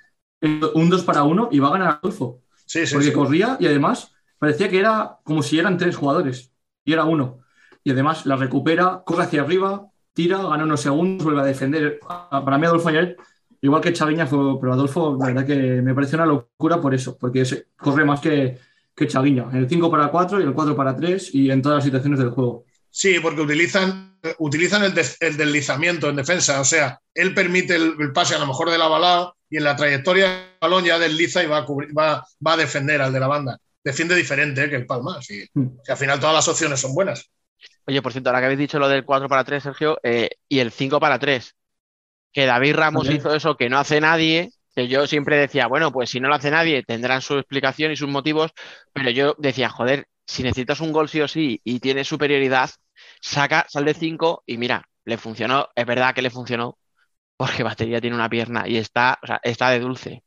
un 0.74 0.90
2 0.90 1.04
para 1.04 1.24
1 1.24 1.50
y 1.52 1.60
va 1.60 1.70
a 1.70 1.72
ganar 1.72 2.00
Adolfo. 2.02 2.42
Sí, 2.66 2.86
sí, 2.88 2.94
porque 2.94 3.10
sí. 3.10 3.14
corría 3.14 3.58
y 3.60 3.68
además 3.68 4.14
parecía 4.38 4.70
que 4.70 4.80
era 4.80 5.20
como 5.24 5.44
si 5.44 5.60
eran 5.60 5.78
tres 5.78 5.96
jugadores 5.96 6.52
y 6.84 6.94
era 6.94 7.06
uno. 7.06 7.40
Y 7.84 7.92
además 7.92 8.26
la 8.26 8.36
recupera, 8.36 9.04
corre 9.06 9.24
hacia 9.24 9.42
arriba, 9.42 9.88
tira, 10.14 10.38
gana 10.42 10.64
unos 10.64 10.82
segundos, 10.82 11.24
vuelve 11.24 11.42
a 11.42 11.46
defender. 11.46 12.00
Para 12.00 12.58
mí 12.58 12.66
Adolfo 12.66 12.90
ayer, 12.90 13.18
igual 13.64 13.82
que 13.82 13.92
Chaviña, 13.94 14.28
fue, 14.28 14.60
pero 14.60 14.74
Adolfo 14.74 15.18
la 15.20 15.28
verdad 15.28 15.46
que 15.48 15.56
me 15.82 15.96
parece 15.96 16.16
una 16.16 16.26
locura 16.28 16.80
por 16.80 16.94
eso, 16.94 17.18
porque 17.18 17.42
es- 17.42 17.66
corre 17.78 18.06
más 18.06 18.20
que, 18.20 18.58
que 18.96 19.08
Chaviña, 19.08 19.48
en 19.52 19.58
el 19.58 19.68
5 19.70 19.90
para 19.90 20.10
4 20.10 20.40
y 20.40 20.44
el 20.44 20.54
4 20.54 20.76
para 20.76 20.96
3 20.96 21.34
y 21.34 21.50
en 21.50 21.62
todas 21.62 21.78
las 21.78 21.84
situaciones 21.84 22.20
del 22.20 22.30
juego. 22.30 22.66
Sí, 22.92 23.16
porque 23.20 23.42
utilizan, 23.42 24.20
utilizan 24.38 24.84
el, 24.84 24.94
des- 24.94 25.18
el 25.20 25.36
deslizamiento 25.36 26.10
en 26.10 26.16
defensa. 26.16 26.62
O 26.62 26.64
sea, 26.66 27.00
él 27.16 27.34
permite 27.34 27.76
el, 27.76 27.96
el 28.00 28.12
pase 28.14 28.36
a 28.36 28.40
lo 28.40 28.46
mejor 28.46 28.70
de 28.70 28.78
la 28.78 28.88
balada 28.88 29.34
y 29.50 29.58
en 29.58 29.64
la 29.64 29.76
trayectoria 29.76 30.28
del 30.30 30.46
balón 30.62 30.84
ya 30.86 31.00
desliza 31.00 31.44
y 31.44 31.48
va 31.48 31.58
a, 31.58 31.66
cubrir- 31.66 31.98
va, 31.98 32.24
va 32.46 32.54
a 32.54 32.58
defender 32.58 33.02
al 33.02 33.12
de 33.12 33.20
la 33.20 33.28
banda. 33.28 33.58
Defiende 33.84 34.14
diferente 34.16 34.64
eh, 34.64 34.70
que 34.70 34.76
el 34.76 34.86
Palma. 34.86 35.20
Sí. 35.24 35.44
Hmm. 35.56 35.70
Que 35.84 35.92
al 35.92 35.98
final 35.98 36.20
todas 36.20 36.36
las 36.36 36.48
opciones 36.48 36.80
son 36.80 36.94
buenas. 36.94 37.30
Oye, 37.88 38.02
por 38.02 38.12
cierto, 38.12 38.30
ahora 38.30 38.40
que 38.42 38.46
habéis 38.46 38.60
dicho 38.60 38.78
lo 38.78 38.88
del 38.88 39.04
4 39.06 39.28
para 39.28 39.44
3, 39.44 39.64
Sergio, 39.64 39.98
eh, 40.04 40.30
y 40.48 40.60
el 40.60 40.72
5 40.72 41.00
para 41.00 41.18
3, 41.18 41.56
que 42.34 42.46
David 42.46 42.76
Ramos 42.76 43.04
También. 43.04 43.22
hizo 43.22 43.36
eso 43.36 43.56
que 43.56 43.70
no 43.70 43.78
hace 43.80 44.02
nadie, 44.02 44.50
que 44.76 44.88
yo 44.88 45.08
siempre 45.08 45.38
decía, 45.38 45.68
bueno, 45.68 45.92
pues 45.92 46.10
si 46.10 46.20
no 46.20 46.30
lo 46.30 46.36
hace 46.36 46.52
nadie, 46.52 46.84
tendrán 46.84 47.22
su 47.22 47.38
explicación 47.38 47.92
y 47.92 47.96
sus 47.96 48.10
motivos, 48.10 48.52
pero 48.92 49.10
yo 49.12 49.36
decía, 49.38 49.70
joder, 49.70 50.08
si 50.26 50.44
necesitas 50.44 50.80
un 50.80 50.92
gol 50.92 51.10
sí 51.10 51.22
o 51.22 51.28
sí 51.28 51.62
y 51.64 51.80
tienes 51.80 52.08
superioridad, 52.08 52.70
saca, 53.22 53.66
sal 53.70 53.86
de 53.86 53.94
5 53.94 54.44
y 54.46 54.58
mira, 54.58 54.84
le 55.06 55.18
funcionó, 55.18 55.70
es 55.76 55.86
verdad 55.86 56.14
que 56.16 56.22
le 56.22 56.30
funcionó, 56.30 56.78
porque 57.38 57.64
batería 57.64 58.02
tiene 58.02 58.16
una 58.16 58.30
pierna 58.30 58.68
y 58.68 58.78
está, 58.78 59.20
o 59.24 59.28
sea, 59.28 59.40
está 59.44 59.70
de 59.70 59.80
dulce. 59.80 60.24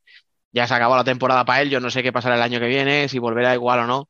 Ya 0.52 0.66
se 0.66 0.74
acabó 0.74 0.96
la 0.96 1.04
temporada 1.04 1.44
para 1.44 1.62
él, 1.62 1.70
yo 1.70 1.80
no 1.80 1.90
sé 1.90 2.02
qué 2.02 2.12
pasará 2.12 2.36
el 2.36 2.42
año 2.42 2.60
que 2.60 2.66
viene, 2.68 3.08
si 3.08 3.18
volverá 3.18 3.54
igual 3.54 3.80
o 3.80 3.86
no, 3.86 4.08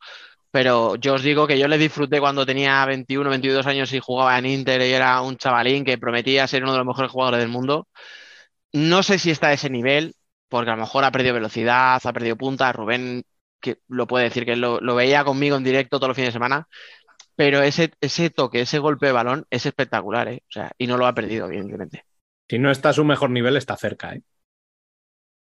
pero 0.57 0.97
yo 0.97 1.13
os 1.13 1.23
digo 1.23 1.47
que 1.47 1.59
yo 1.59 1.69
le 1.69 1.77
disfruté 1.77 2.19
cuando 2.19 2.47
tenía 2.47 2.83
21, 2.87 3.29
22 3.29 3.67
años 3.67 3.93
y 3.93 4.01
jugaba 4.01 4.39
en 4.39 4.47
Inter 4.47 4.81
y 4.81 4.91
era 4.91 5.21
un 5.21 5.37
chavalín 5.37 5.85
que 5.85 5.99
prometía 5.99 6.47
ser 6.47 6.63
uno 6.63 6.73
de 6.73 6.79
los 6.79 6.87
mejores 6.87 7.11
jugadores 7.13 7.41
del 7.41 7.51
mundo. 7.51 7.89
No 8.73 9.03
sé 9.03 9.19
si 9.19 9.31
está 9.31 9.49
a 9.49 9.53
ese 9.53 9.69
nivel, 9.69 10.15
porque 10.49 10.71
a 10.71 10.77
lo 10.77 10.81
mejor 10.81 11.05
ha 11.05 11.11
perdido 11.11 11.35
velocidad, 11.35 12.01
ha 12.03 12.13
perdido 12.15 12.37
punta. 12.37 12.73
Rubén, 12.73 13.25
que 13.61 13.81
lo 13.89 14.07
puede 14.07 14.25
decir, 14.25 14.47
que 14.47 14.57
lo, 14.57 14.81
lo 14.81 14.95
veía 14.95 15.25
conmigo 15.25 15.59
en 15.59 15.65
directo 15.65 15.99
todos 15.99 16.09
los 16.09 16.17
fines 16.17 16.29
de 16.29 16.39
semana, 16.39 16.67
pero 17.35 17.61
ese, 17.61 17.93
ese 18.01 18.31
toque, 18.31 18.63
ese 18.63 18.79
golpe 18.79 19.05
de 19.05 19.13
balón 19.13 19.45
es 19.51 19.67
espectacular, 19.67 20.27
¿eh? 20.29 20.43
O 20.49 20.53
sea, 20.53 20.73
y 20.79 20.87
no 20.87 20.97
lo 20.97 21.07
ha 21.07 21.13
perdido, 21.13 21.49
evidentemente. 21.49 22.07
Si 22.49 22.59
no 22.59 22.71
está 22.71 22.89
a 22.89 22.95
su 22.95 23.05
mejor 23.05 23.29
nivel, 23.29 23.59
está 23.59 23.77
cerca, 23.77 24.15
¿eh? 24.15 24.23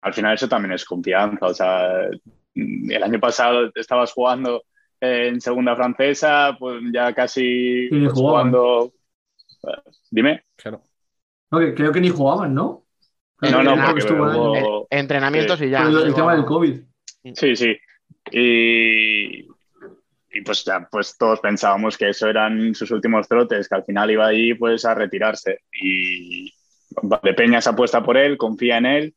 Al 0.02 0.14
final 0.14 0.34
eso 0.34 0.48
también 0.48 0.74
es 0.74 0.84
confianza. 0.84 1.46
O 1.46 1.54
sea, 1.54 2.04
el 2.54 3.02
año 3.02 3.18
pasado 3.18 3.72
estabas 3.74 4.12
jugando 4.12 4.62
en 5.00 5.40
segunda 5.40 5.74
francesa, 5.76 6.56
pues 6.58 6.82
ya 6.92 7.12
casi 7.14 7.88
ni 7.90 8.00
pues, 8.04 8.12
jugaban. 8.12 8.50
jugando... 8.52 8.92
eh, 9.64 9.90
Dime. 10.10 10.44
Claro. 10.56 10.82
No, 11.50 11.58
que 11.58 11.74
creo 11.74 11.92
que 11.92 12.00
ni 12.00 12.10
jugaban, 12.10 12.54
¿no? 12.54 12.84
Creo 13.36 13.62
No, 13.62 13.74
no, 13.76 13.86
porque 13.86 14.00
estuvo 14.00 14.86
entrenamientos 14.90 15.58
Sí. 15.58 15.64
y 15.66 15.70
ya. 15.70 15.82
El, 15.82 16.14
tema 16.14 16.34
del 16.36 16.44
COVID. 16.44 16.80
Sí, 17.34 17.56
sí. 17.56 17.76
Y, 18.30 19.40
y 19.42 20.40
pues 20.44 20.64
ya 20.64 20.86
pues 20.90 21.16
todos 21.18 21.40
pensábamos 21.40 21.96
que 21.96 22.10
eso 22.10 22.28
eran 22.28 22.74
sus 22.74 22.90
últimos 22.90 23.26
trotes, 23.26 23.68
que 23.68 23.74
al 23.74 23.84
final 23.84 24.10
iba 24.10 24.26
ahí 24.26 24.54
pues 24.54 24.84
a 24.84 24.94
retirarse. 24.94 25.60
Y 25.72 26.52
Valdepeñas 27.02 27.66
apuesta 27.66 28.02
por 28.02 28.16
él, 28.16 28.36
confía 28.36 28.78
en 28.78 28.86
él 28.86 29.14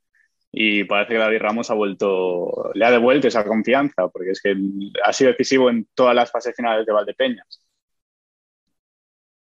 y 0.56 0.84
parece 0.84 1.14
que 1.14 1.20
David 1.20 1.40
Ramos 1.40 1.72
ha 1.72 1.74
vuelto, 1.74 2.72
le 2.76 2.86
ha 2.86 2.92
devuelto 2.92 3.28
esa 3.28 3.44
confianza, 3.44 4.08
porque 4.10 4.32
es 4.32 4.42
que 4.42 4.56
ha 5.04 5.12
sido 5.12 5.32
decisivo 5.32 5.68
en 5.68 5.88
todas 5.96 6.14
las 6.14 6.32
fases 6.32 6.56
finales 6.56 6.86
de 6.86 6.94
Valdepeñas. 6.94 7.60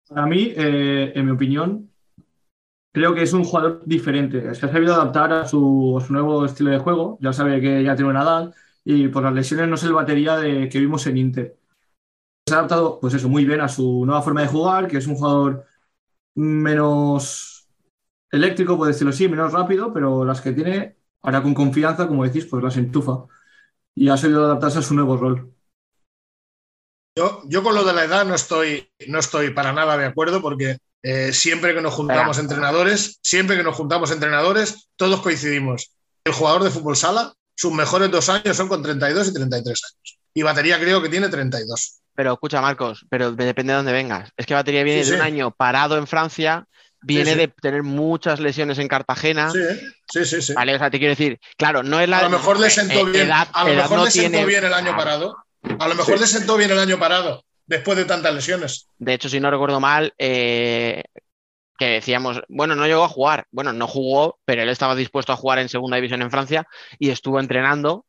Para 0.07 0.25
mí, 0.25 0.53
eh, 0.55 1.11
en 1.13 1.25
mi 1.25 1.31
opinión, 1.31 1.91
creo 2.93 3.13
que 3.13 3.23
es 3.23 3.33
un 3.33 3.43
jugador 3.43 3.83
diferente. 3.85 4.41
Que 4.41 4.47
ha 4.47 4.55
sabido 4.55 4.93
adaptar 4.93 5.33
a 5.33 5.45
su, 5.45 5.97
a 6.01 6.05
su 6.05 6.13
nuevo 6.13 6.45
estilo 6.45 6.71
de 6.71 6.79
juego. 6.79 7.17
Ya 7.19 7.33
sabe 7.33 7.59
que 7.59 7.83
ya 7.83 7.95
tiene 7.95 8.11
una 8.11 8.23
edad 8.23 8.53
y 8.85 9.09
por 9.09 9.23
las 9.23 9.33
lesiones 9.33 9.67
no 9.67 9.75
es 9.75 9.83
el 9.83 9.93
batería 9.93 10.37
de, 10.37 10.69
que 10.69 10.79
vimos 10.79 11.05
en 11.07 11.17
Inter. 11.17 11.57
Se 12.47 12.55
ha 12.55 12.59
adaptado, 12.59 12.99
pues 13.01 13.13
eso, 13.15 13.27
muy 13.27 13.43
bien 13.43 13.59
a 13.59 13.67
su 13.67 14.05
nueva 14.05 14.21
forma 14.21 14.41
de 14.43 14.47
jugar, 14.47 14.87
que 14.87 14.97
es 14.97 15.07
un 15.07 15.15
jugador 15.15 15.65
menos 16.35 17.54
eléctrico, 18.35 18.77
por 18.77 18.87
decirlo 18.87 19.11
así, 19.11 19.27
menos 19.27 19.51
rápido, 19.51 19.93
pero 19.93 20.25
las 20.25 20.41
que 20.41 20.51
tiene, 20.51 20.97
ahora 21.21 21.41
con 21.41 21.53
confianza, 21.53 22.07
como 22.07 22.23
decís, 22.23 22.45
pues 22.45 22.63
las 22.63 22.77
enchufa. 22.77 23.25
Y 23.95 24.09
ha 24.09 24.17
sabido 24.17 24.45
adaptarse 24.45 24.79
a 24.79 24.81
su 24.81 24.93
nuevo 24.93 25.17
rol. 25.17 25.53
Yo, 27.17 27.41
yo 27.45 27.63
con 27.63 27.75
lo 27.75 27.83
de 27.85 27.93
la 27.93 28.03
edad 28.03 28.25
no 28.25 28.35
estoy, 28.35 28.89
no 29.07 29.19
estoy 29.19 29.51
para 29.51 29.71
nada 29.71 29.97
de 29.97 30.05
acuerdo 30.05 30.41
porque 30.41 30.77
eh, 31.01 31.31
siempre 31.31 31.73
que 31.73 31.81
nos 31.81 31.93
juntamos 31.93 32.37
entrenadores, 32.39 33.19
siempre 33.21 33.55
que 33.55 33.63
nos 33.63 33.75
juntamos 33.75 34.11
entrenadores, 34.11 34.89
todos 34.97 35.21
coincidimos. 35.21 35.93
El 36.25 36.33
jugador 36.33 36.63
de 36.63 36.71
fútbol 36.71 36.97
sala, 36.97 37.33
sus 37.55 37.71
mejores 37.71 38.11
dos 38.11 38.27
años 38.27 38.57
son 38.57 38.67
con 38.67 38.83
32 38.83 39.29
y 39.29 39.33
33 39.33 39.81
años. 39.83 40.19
Y 40.33 40.41
batería 40.41 40.77
creo 40.77 41.01
que 41.01 41.09
tiene 41.09 41.29
32. 41.29 42.01
Pero 42.15 42.33
escucha, 42.33 42.61
Marcos, 42.61 43.05
pero 43.09 43.31
depende 43.31 43.73
de 43.73 43.77
dónde 43.77 43.91
vengas. 43.91 44.31
Es 44.35 44.45
que 44.45 44.53
Batería 44.53 44.83
viene 44.83 45.03
Sí, 45.03 45.11
de 45.11 45.17
un 45.17 45.21
año 45.21 45.51
parado 45.51 45.97
en 45.97 46.07
Francia, 46.07 46.65
viene 47.05 47.31
sí. 47.33 47.37
de 47.37 47.47
tener 47.47 47.83
muchas 47.83 48.39
lesiones 48.39 48.79
en 48.79 48.87
Cartagena. 48.87 49.51
Sí, 49.51 49.59
sí, 50.11 50.25
sí. 50.25 50.41
sí. 50.41 50.53
Vale, 50.53 50.75
o 50.75 50.79
sea, 50.79 50.89
te 50.89 50.97
quiero 50.99 51.11
decir, 51.11 51.39
claro, 51.57 51.83
no 51.83 51.99
es 51.99 52.09
la. 52.09 52.19
A 52.19 52.23
lo 52.23 52.29
mejor 52.29 52.59
le 52.59 52.69
sentó 52.69 52.99
eh, 53.07 53.11
bien, 53.11 53.27
edad- 53.27 53.47
a 53.53 53.63
lo 53.65 53.73
mejor 53.75 53.97
no 53.99 54.05
le 54.05 54.11
sentó 54.11 54.29
tiene- 54.29 54.45
bien 54.45 54.65
el 54.65 54.73
año 54.73 54.95
parado. 54.95 55.37
A 55.79 55.87
lo 55.87 55.95
mejor 55.95 56.19
le 56.19 56.27
sentó 56.27 56.57
bien 56.57 56.71
el 56.71 56.79
año 56.79 56.99
parado, 56.99 57.43
después 57.65 57.97
de 57.97 58.05
tantas 58.05 58.33
lesiones. 58.33 58.87
De 58.97 59.13
hecho, 59.13 59.29
si 59.29 59.39
no 59.39 59.49
recuerdo 59.49 59.79
mal, 59.79 60.13
eh, 60.19 61.03
que 61.77 61.85
decíamos, 61.87 62.41
bueno, 62.47 62.75
no 62.75 62.85
llegó 62.87 63.03
a 63.03 63.09
jugar. 63.09 63.47
Bueno, 63.51 63.73
no 63.73 63.87
jugó, 63.87 64.39
pero 64.45 64.61
él 64.61 64.69
estaba 64.69 64.95
dispuesto 64.95 65.33
a 65.33 65.37
jugar 65.37 65.59
en 65.59 65.67
segunda 65.69 65.97
división 65.97 66.21
en 66.21 66.31
Francia 66.31 66.67
y 66.99 67.09
estuvo 67.09 67.39
entrenando. 67.39 68.05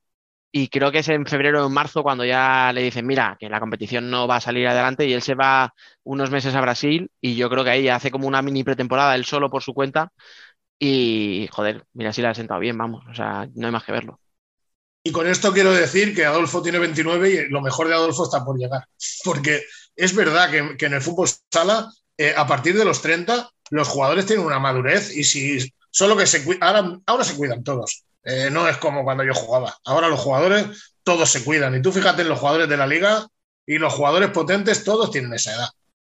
Y 0.59 0.69
creo 0.69 0.91
que 0.91 1.01
es 1.01 1.09
en 1.11 1.27
febrero 1.27 1.63
o 1.63 1.67
en 1.67 1.73
marzo 1.75 2.03
cuando 2.03 2.25
ya 2.25 2.73
le 2.73 2.81
dicen, 2.81 3.07
mira, 3.07 3.37
que 3.39 3.51
la 3.51 3.61
competición 3.61 4.09
no 4.09 4.27
va 4.27 4.37
a 4.37 4.41
salir 4.41 4.67
adelante 4.67 5.07
y 5.07 5.13
él 5.13 5.21
se 5.21 5.35
va 5.35 5.75
unos 6.03 6.31
meses 6.31 6.55
a 6.55 6.63
Brasil 6.63 7.11
y 7.21 7.37
yo 7.37 7.51
creo 7.51 7.63
que 7.63 7.69
ahí 7.69 7.89
hace 7.91 8.11
como 8.11 8.27
una 8.27 8.41
mini 8.41 8.65
pretemporada 8.65 9.15
él 9.17 9.27
solo 9.27 9.51
por 9.51 9.63
su 9.63 9.75
cuenta 9.75 10.15
y, 10.79 11.47
joder, 11.53 11.85
mira 11.93 12.11
si 12.11 12.23
le 12.23 12.29
ha 12.29 12.35
sentado 12.35 12.59
bien, 12.59 12.79
vamos, 12.79 13.05
o 13.07 13.15
sea, 13.15 13.47
no 13.55 13.67
hay 13.67 13.71
más 13.71 13.85
que 13.85 13.93
verlo. 13.93 14.19
Y 15.05 15.13
con 15.13 15.27
esto 15.27 15.53
quiero 15.53 15.75
decir 15.75 16.15
que 16.15 16.25
Adolfo 16.25 16.63
tiene 16.63 16.79
29 16.79 17.31
y 17.31 17.51
lo 17.51 17.61
mejor 17.61 17.89
de 17.89 17.95
Adolfo 17.95 18.25
está 18.25 18.43
por 18.43 18.57
llegar. 18.57 18.89
Porque 19.25 19.63
es 19.95 20.15
verdad 20.15 20.51
que, 20.51 20.87
en 20.87 20.95
el 20.95 21.03
fútbol 21.03 21.29
sala, 21.53 21.93
eh, 22.17 22.33
a 22.35 22.47
partir 22.47 22.79
de 22.79 22.87
los 22.87 23.03
30, 23.03 23.51
los 23.73 23.89
jugadores 23.89 24.25
tienen 24.25 24.47
una 24.47 24.59
madurez 24.59 25.15
y 25.15 25.23
si 25.23 25.71
solo 25.91 26.17
que 26.17 26.27
se 26.27 26.43
ahora, 26.63 26.99
ahora 27.05 27.25
se 27.25 27.37
cuidan 27.37 27.63
todos. 27.63 28.06
Eh, 28.27 28.51
no 28.51 28.69
es 28.69 28.77
como 28.79 29.05
cuando 29.05 29.23
yo 29.23 29.33
jugaba. 29.35 29.77
Ahora 29.85 30.09
los 30.09 30.19
jugadores 30.19 30.97
todos 31.05 31.31
se 31.31 31.45
cuidan. 31.45 31.77
Y 31.77 31.81
tú 31.81 31.93
fíjate 31.93 32.23
en 32.23 32.29
los 32.29 32.41
jugadores 32.41 32.69
de 32.69 32.77
la 32.77 32.87
liga 32.87 33.25
y 33.65 33.79
los 33.79 33.95
jugadores 33.95 34.31
potentes, 34.31 34.83
todos 34.83 35.13
tienen 35.13 35.33
esa 35.33 35.55
edad. 35.55 35.69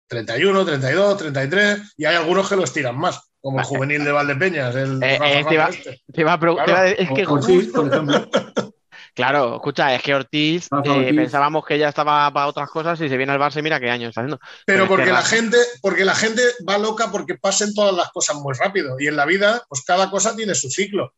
31, 0.07 0.66
32, 0.66 1.18
33 1.18 1.93
y 1.95 2.03
hay 2.03 2.18
algunos 2.18 2.49
que 2.49 2.57
los 2.57 2.74
tiran 2.74 2.97
más, 2.97 3.32
como 3.39 3.59
el 3.59 3.66
juvenil 3.66 4.03
de 4.03 4.12
Valdepeñas, 4.12 4.76
el 4.76 5.01
Eh, 5.01 5.16
eh, 5.24 5.45
te 5.47 5.55
Rafa 5.55 5.70
este. 5.70 6.01
Te 6.12 6.30
a 6.30 6.38
Claro. 6.38 6.86
es 6.86 7.09
que 7.09 7.26
Ortiz, 7.26 7.72
por 7.72 7.88
ejemplo. 7.88 8.30
Claro, 9.14 9.55
escucha, 9.55 9.93
es 9.93 10.01
que 10.01 10.16
Ortiz, 10.16 10.70
eh, 10.72 10.89
Ortiz. 10.89 11.16
pensábamos 11.16 11.66
que 11.66 11.78
ya 11.78 11.89
estaba 11.89 12.32
para 12.32 12.47
otras 12.47 12.70
cosas 12.70 12.99
y 13.01 13.09
se 13.09 13.18
viene 13.18 13.34
al 13.34 13.39
Barça 13.39 13.59
y 13.59 13.62
mira 13.62 13.78
qué 13.78 13.89
año 13.89 14.07
está 14.07 14.22
haciendo. 14.22 14.39
Pero 14.66 14.66
Pero 14.66 14.84
es 14.84 14.89
porque 14.89 15.03
que 15.03 15.12
la 15.12 15.22
gente, 15.22 15.57
porque 15.82 16.05
la 16.05 16.16
gente 16.16 16.41
va 16.68 16.78
loca 16.78 17.12
porque 17.12 17.36
pasen 17.36 17.74
todas 17.74 17.93
las 17.93 18.09
cosas 18.12 18.38
muy 18.38 18.53
rápido. 18.53 18.95
Y 18.99 19.07
en 19.07 19.18
la 19.18 19.26
vida, 19.26 19.64
pues 19.68 19.84
cada 19.86 20.09
cosa 20.09 20.34
tiene 20.34 20.55
su 20.55 20.70
ciclo. 20.70 21.14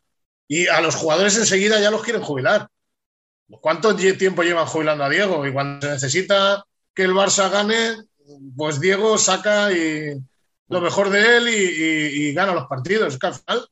Y 0.47 0.67
a 0.67 0.81
los 0.81 0.95
jugadores 0.95 1.37
enseguida 1.37 1.79
ya 1.79 1.91
los 1.91 2.03
quieren 2.03 2.21
jubilar. 2.21 2.67
¿Cuánto 3.61 3.95
tiempo 3.95 4.43
llevan 4.43 4.65
jubilando 4.65 5.03
a 5.03 5.09
Diego? 5.09 5.45
Y 5.45 5.53
cuando 5.53 5.87
se 5.87 5.93
necesita 5.93 6.65
que 6.93 7.03
el 7.03 7.11
Barça 7.13 7.49
gane, 7.49 7.97
pues 8.55 8.79
Diego 8.79 9.17
saca 9.17 9.71
y 9.71 10.13
lo 10.69 10.81
mejor 10.81 11.09
de 11.09 11.37
él 11.37 11.49
y, 11.49 12.33
gana 12.33 12.53
los 12.53 12.67
partidos. 12.67 13.17
Al 13.21 13.33
final, 13.33 13.69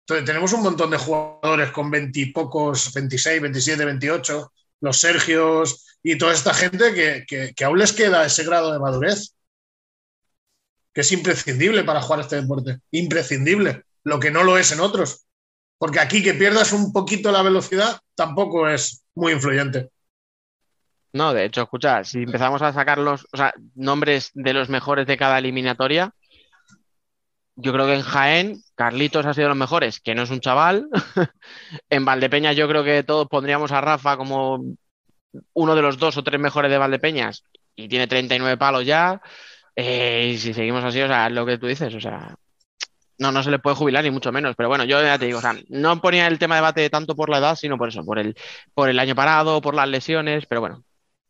entonces, 0.00 0.26
tenemos 0.26 0.52
un 0.52 0.62
montón 0.62 0.90
de 0.90 0.98
jugadores 0.98 1.70
con 1.70 1.90
veintipocos, 1.90 2.92
26, 2.92 3.40
27, 3.40 3.84
28, 3.84 4.52
los 4.80 5.00
Sergios 5.00 5.86
y 6.02 6.18
toda 6.18 6.32
esta 6.32 6.54
gente 6.54 6.94
que- 7.26 7.52
que 7.54 7.64
aún 7.64 7.78
les 7.78 7.92
queda 7.92 8.24
ese 8.26 8.44
grado 8.44 8.72
de 8.72 8.78
madurez 8.78 9.34
que 10.92 11.02
es 11.02 11.12
imprescindible 11.12 11.84
para 11.84 12.02
jugar 12.02 12.20
este 12.20 12.36
deporte. 12.40 12.80
Imprescindible. 12.90 13.84
Lo 14.02 14.18
que 14.18 14.30
no 14.30 14.42
lo 14.44 14.58
es 14.58 14.72
en 14.72 14.80
otros. 14.80 15.26
Porque 15.80 15.98
aquí 15.98 16.22
que 16.22 16.34
pierdas 16.34 16.74
un 16.74 16.92
poquito 16.92 17.32
la 17.32 17.40
velocidad 17.40 18.00
tampoco 18.14 18.68
es 18.68 19.02
muy 19.14 19.32
influyente. 19.32 19.88
No, 21.14 21.32
de 21.32 21.46
hecho, 21.46 21.62
escucha, 21.62 22.04
si 22.04 22.24
empezamos 22.24 22.60
a 22.60 22.74
sacar 22.74 22.98
los 22.98 23.26
nombres 23.74 24.30
de 24.34 24.52
los 24.52 24.68
mejores 24.68 25.06
de 25.06 25.16
cada 25.16 25.38
eliminatoria, 25.38 26.12
yo 27.56 27.72
creo 27.72 27.86
que 27.86 27.94
en 27.94 28.02
Jaén, 28.02 28.62
Carlitos 28.74 29.24
ha 29.24 29.32
sido 29.32 29.48
los 29.48 29.56
mejores, 29.56 30.00
que 30.00 30.14
no 30.14 30.24
es 30.24 30.30
un 30.30 30.40
chaval. 30.40 30.86
en 31.88 32.04
Valdepeñas 32.04 32.56
yo 32.56 32.68
creo 32.68 32.84
que 32.84 33.02
todos 33.02 33.26
pondríamos 33.26 33.72
a 33.72 33.80
Rafa 33.80 34.18
como 34.18 34.62
uno 35.54 35.74
de 35.74 35.82
los 35.82 35.96
dos 35.96 36.14
o 36.18 36.22
tres 36.22 36.38
mejores 36.38 36.70
de 36.70 36.76
Valdepeñas 36.76 37.44
y 37.74 37.88
tiene 37.88 38.06
39 38.06 38.58
palos 38.58 38.84
ya. 38.84 39.22
Eh, 39.74 40.32
y 40.34 40.38
si 40.38 40.52
seguimos 40.52 40.84
así, 40.84 41.00
o 41.00 41.08
sea, 41.08 41.28
es 41.28 41.32
lo 41.32 41.46
que 41.46 41.56
tú 41.56 41.66
dices, 41.66 41.94
o 41.94 42.00
sea, 42.00 42.36
no, 43.20 43.30
no 43.30 43.42
se 43.42 43.50
le 43.50 43.58
puede 43.58 43.76
jubilar 43.76 44.02
ni 44.02 44.10
mucho 44.10 44.32
menos. 44.32 44.56
Pero 44.56 44.68
bueno, 44.68 44.84
yo 44.84 45.00
ya 45.00 45.18
te 45.18 45.26
digo, 45.26 45.38
o 45.38 45.42
sea, 45.42 45.54
no 45.68 46.00
ponía 46.00 46.26
el 46.26 46.38
tema 46.38 46.56
de 46.56 46.60
debate 46.60 46.90
tanto 46.90 47.14
por 47.14 47.28
la 47.28 47.38
edad, 47.38 47.54
sino 47.54 47.76
por 47.76 47.90
eso, 47.90 48.02
por 48.04 48.18
el, 48.18 48.34
por 48.74 48.88
el 48.88 48.98
año 48.98 49.14
parado, 49.14 49.60
por 49.60 49.74
las 49.74 49.88
lesiones, 49.88 50.46
pero 50.46 50.62
bueno, 50.62 50.82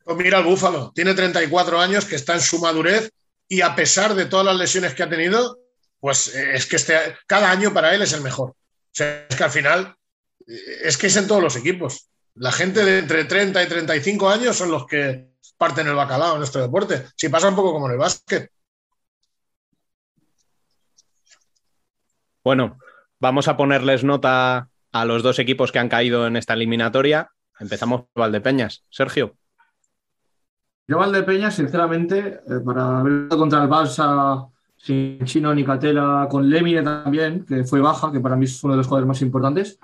Pues 0.05 0.16
mira 0.16 0.38
el 0.38 0.45
Búfalo, 0.45 0.93
tiene 0.95 1.14
34 1.14 1.80
años, 1.80 2.05
que 2.05 2.14
está 2.14 2.34
en 2.34 2.41
su 2.41 2.61
madurez 2.61 3.11
y 3.49 3.61
a 3.61 3.74
pesar 3.74 4.14
de 4.14 4.26
todas 4.26 4.47
las 4.47 4.57
lesiones 4.57 4.95
que 4.95 5.03
ha 5.03 5.09
tenido, 5.09 5.59
pues 5.99 6.32
eh, 6.34 6.55
es 6.55 6.66
que 6.66 6.76
este, 6.76 6.97
cada 7.26 7.51
año 7.51 7.74
para 7.74 7.93
él 7.93 8.03
es 8.03 8.12
el 8.12 8.22
mejor. 8.22 8.51
O 8.51 8.93
sea, 8.93 9.26
es 9.28 9.36
que 9.36 9.45
al 9.45 9.51
final 9.51 9.97
eh, 10.47 10.55
es 10.84 10.97
que 10.97 11.09
es 11.09 11.16
en 11.16 11.26
todos 11.26 11.43
los 11.43 11.57
equipos. 11.57 12.09
La 12.36 12.53
gente 12.53 12.84
de 12.84 13.01
entre 13.01 13.24
30 13.24 13.61
y 13.64 13.66
35 13.66 14.30
años 14.30 14.57
son 14.57 14.70
los 14.70 14.86
que 14.86 15.30
parten 15.59 15.88
el 15.88 15.97
bacalao 15.97 16.34
en 16.34 16.38
nuestro 16.38 16.62
deporte. 16.62 17.07
Si 17.16 17.28
pasa 17.28 17.49
un 17.49 17.57
poco 17.57 17.72
como 17.72 17.86
en 17.86 17.93
el 17.93 17.99
básquet. 17.99 18.49
Bueno, 22.51 22.80
vamos 23.20 23.46
a 23.46 23.57
ponerles 23.57 24.03
nota 24.03 24.70
a 24.90 25.05
los 25.05 25.22
dos 25.22 25.38
equipos 25.38 25.70
que 25.70 25.78
han 25.78 25.88
caído 25.88 26.26
en 26.26 26.34
esta 26.34 26.55
eliminatoria. 26.55 27.30
Empezamos 27.61 28.07
por 28.12 28.22
Valdepeñas. 28.22 28.84
Sergio. 28.90 29.36
Yo 30.88 30.98
Valdepeñas, 30.98 31.55
sinceramente, 31.55 32.40
eh, 32.44 32.61
para 32.64 32.98
haber 32.98 33.28
contra 33.28 33.62
el 33.62 33.68
Barça 33.68 34.51
sin 34.76 35.24
Chino 35.26 35.55
ni 35.55 35.64
Catela, 35.64 36.26
con 36.28 36.51
Lemine 36.51 36.82
también, 36.82 37.46
que 37.46 37.62
fue 37.62 37.80
baja, 37.80 38.11
que 38.11 38.18
para 38.18 38.34
mí 38.34 38.46
es 38.46 38.64
uno 38.64 38.72
de 38.72 38.78
los 38.78 38.88
jugadores 38.88 39.07
más 39.07 39.22
importantes. 39.22 39.78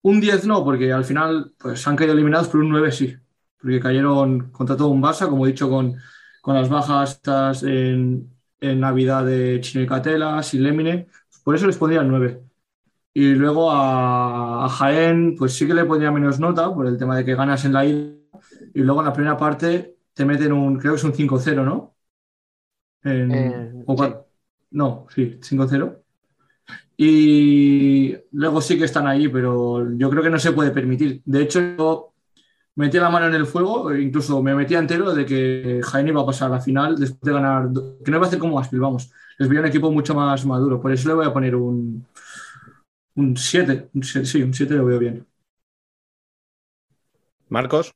Un 0.00 0.20
10 0.20 0.44
no, 0.46 0.64
porque 0.64 0.92
al 0.92 1.04
final 1.04 1.52
pues, 1.56 1.86
han 1.86 1.94
caído 1.94 2.14
eliminados, 2.14 2.48
pero 2.48 2.64
un 2.64 2.70
9 2.70 2.90
sí, 2.90 3.16
porque 3.60 3.78
cayeron 3.78 4.50
contra 4.50 4.76
todo 4.76 4.88
un 4.88 5.00
Barça, 5.00 5.28
como 5.28 5.46
he 5.46 5.50
dicho, 5.50 5.70
con, 5.70 5.94
con 6.40 6.56
las 6.56 6.68
bajas 6.68 7.20
en, 7.62 8.28
en 8.58 8.80
Navidad 8.80 9.24
de 9.24 9.60
Chino 9.60 9.84
y 9.84 9.86
Catela, 9.86 10.42
sin 10.42 10.64
Lemine. 10.64 11.06
Por 11.44 11.54
eso 11.56 11.66
les 11.66 11.76
pondría 11.78 12.00
el 12.02 12.08
9. 12.08 12.42
Y 13.14 13.34
luego 13.34 13.70
a, 13.72 14.66
a 14.66 14.68
Jaén, 14.68 15.36
pues 15.38 15.54
sí 15.54 15.66
que 15.66 15.74
le 15.74 15.84
pondría 15.84 16.12
menos 16.12 16.40
nota 16.40 16.74
por 16.74 16.86
el 16.86 16.98
tema 16.98 17.16
de 17.16 17.24
que 17.24 17.34
ganas 17.34 17.64
en 17.64 17.72
la 17.74 17.84
ida. 17.86 18.14
Y 18.74 18.80
luego 18.82 19.00
en 19.00 19.06
la 19.06 19.12
primera 19.12 19.36
parte 19.36 19.96
te 20.14 20.24
meten 20.24 20.52
un, 20.52 20.78
creo 20.78 20.94
que 20.94 20.98
es 20.98 21.04
un 21.04 21.14
5-0, 21.14 21.64
¿no? 21.64 21.94
En- 23.04 23.30
Eh, 23.32 23.84
o 23.86 24.26
No, 24.70 25.06
sí, 25.14 25.38
5-0. 25.42 26.02
Y 26.96 28.16
luego 28.32 28.60
sí 28.60 28.78
que 28.78 28.84
están 28.84 29.06
ahí, 29.06 29.28
pero 29.28 29.90
yo 29.96 30.10
creo 30.10 30.22
que 30.22 30.30
no 30.30 30.38
se 30.38 30.52
puede 30.52 30.70
permitir. 30.72 31.22
De 31.24 31.42
hecho, 31.42 31.60
yo 31.76 32.14
metí 32.76 32.98
la 32.98 33.10
mano 33.10 33.26
en 33.28 33.34
el 33.34 33.46
fuego, 33.46 33.94
incluso 33.96 34.42
me 34.42 34.54
metía 34.54 34.78
entero 34.80 35.14
de 35.14 35.26
que 35.26 35.80
Jaén 35.84 36.08
iba 36.08 36.22
a 36.22 36.26
pasar 36.26 36.48
a 36.52 36.56
la 36.56 36.60
final 36.62 36.98
después 36.98 37.22
de 37.22 37.32
ganar, 37.32 37.68
que 38.04 38.10
no 38.10 38.18
iba 38.18 38.26
a 38.26 38.28
hacer 38.28 38.38
como 38.40 38.58
Aspil, 38.60 38.80
vamos. 38.80 39.12
Les 39.42 39.48
veía 39.48 39.60
un 39.60 39.66
equipo 39.66 39.90
mucho 39.90 40.14
más 40.14 40.46
maduro, 40.46 40.80
por 40.80 40.92
eso 40.92 41.08
le 41.08 41.14
voy 41.14 41.26
a 41.26 41.32
poner 41.32 41.56
un, 41.56 42.06
un 43.16 43.36
7, 43.36 43.88
un 43.92 44.04
7, 44.04 44.24
sí, 44.24 44.40
un 44.40 44.54
7 44.54 44.72
lo 44.74 44.84
veo 44.84 45.00
bien. 45.00 45.26
Marcos. 47.48 47.92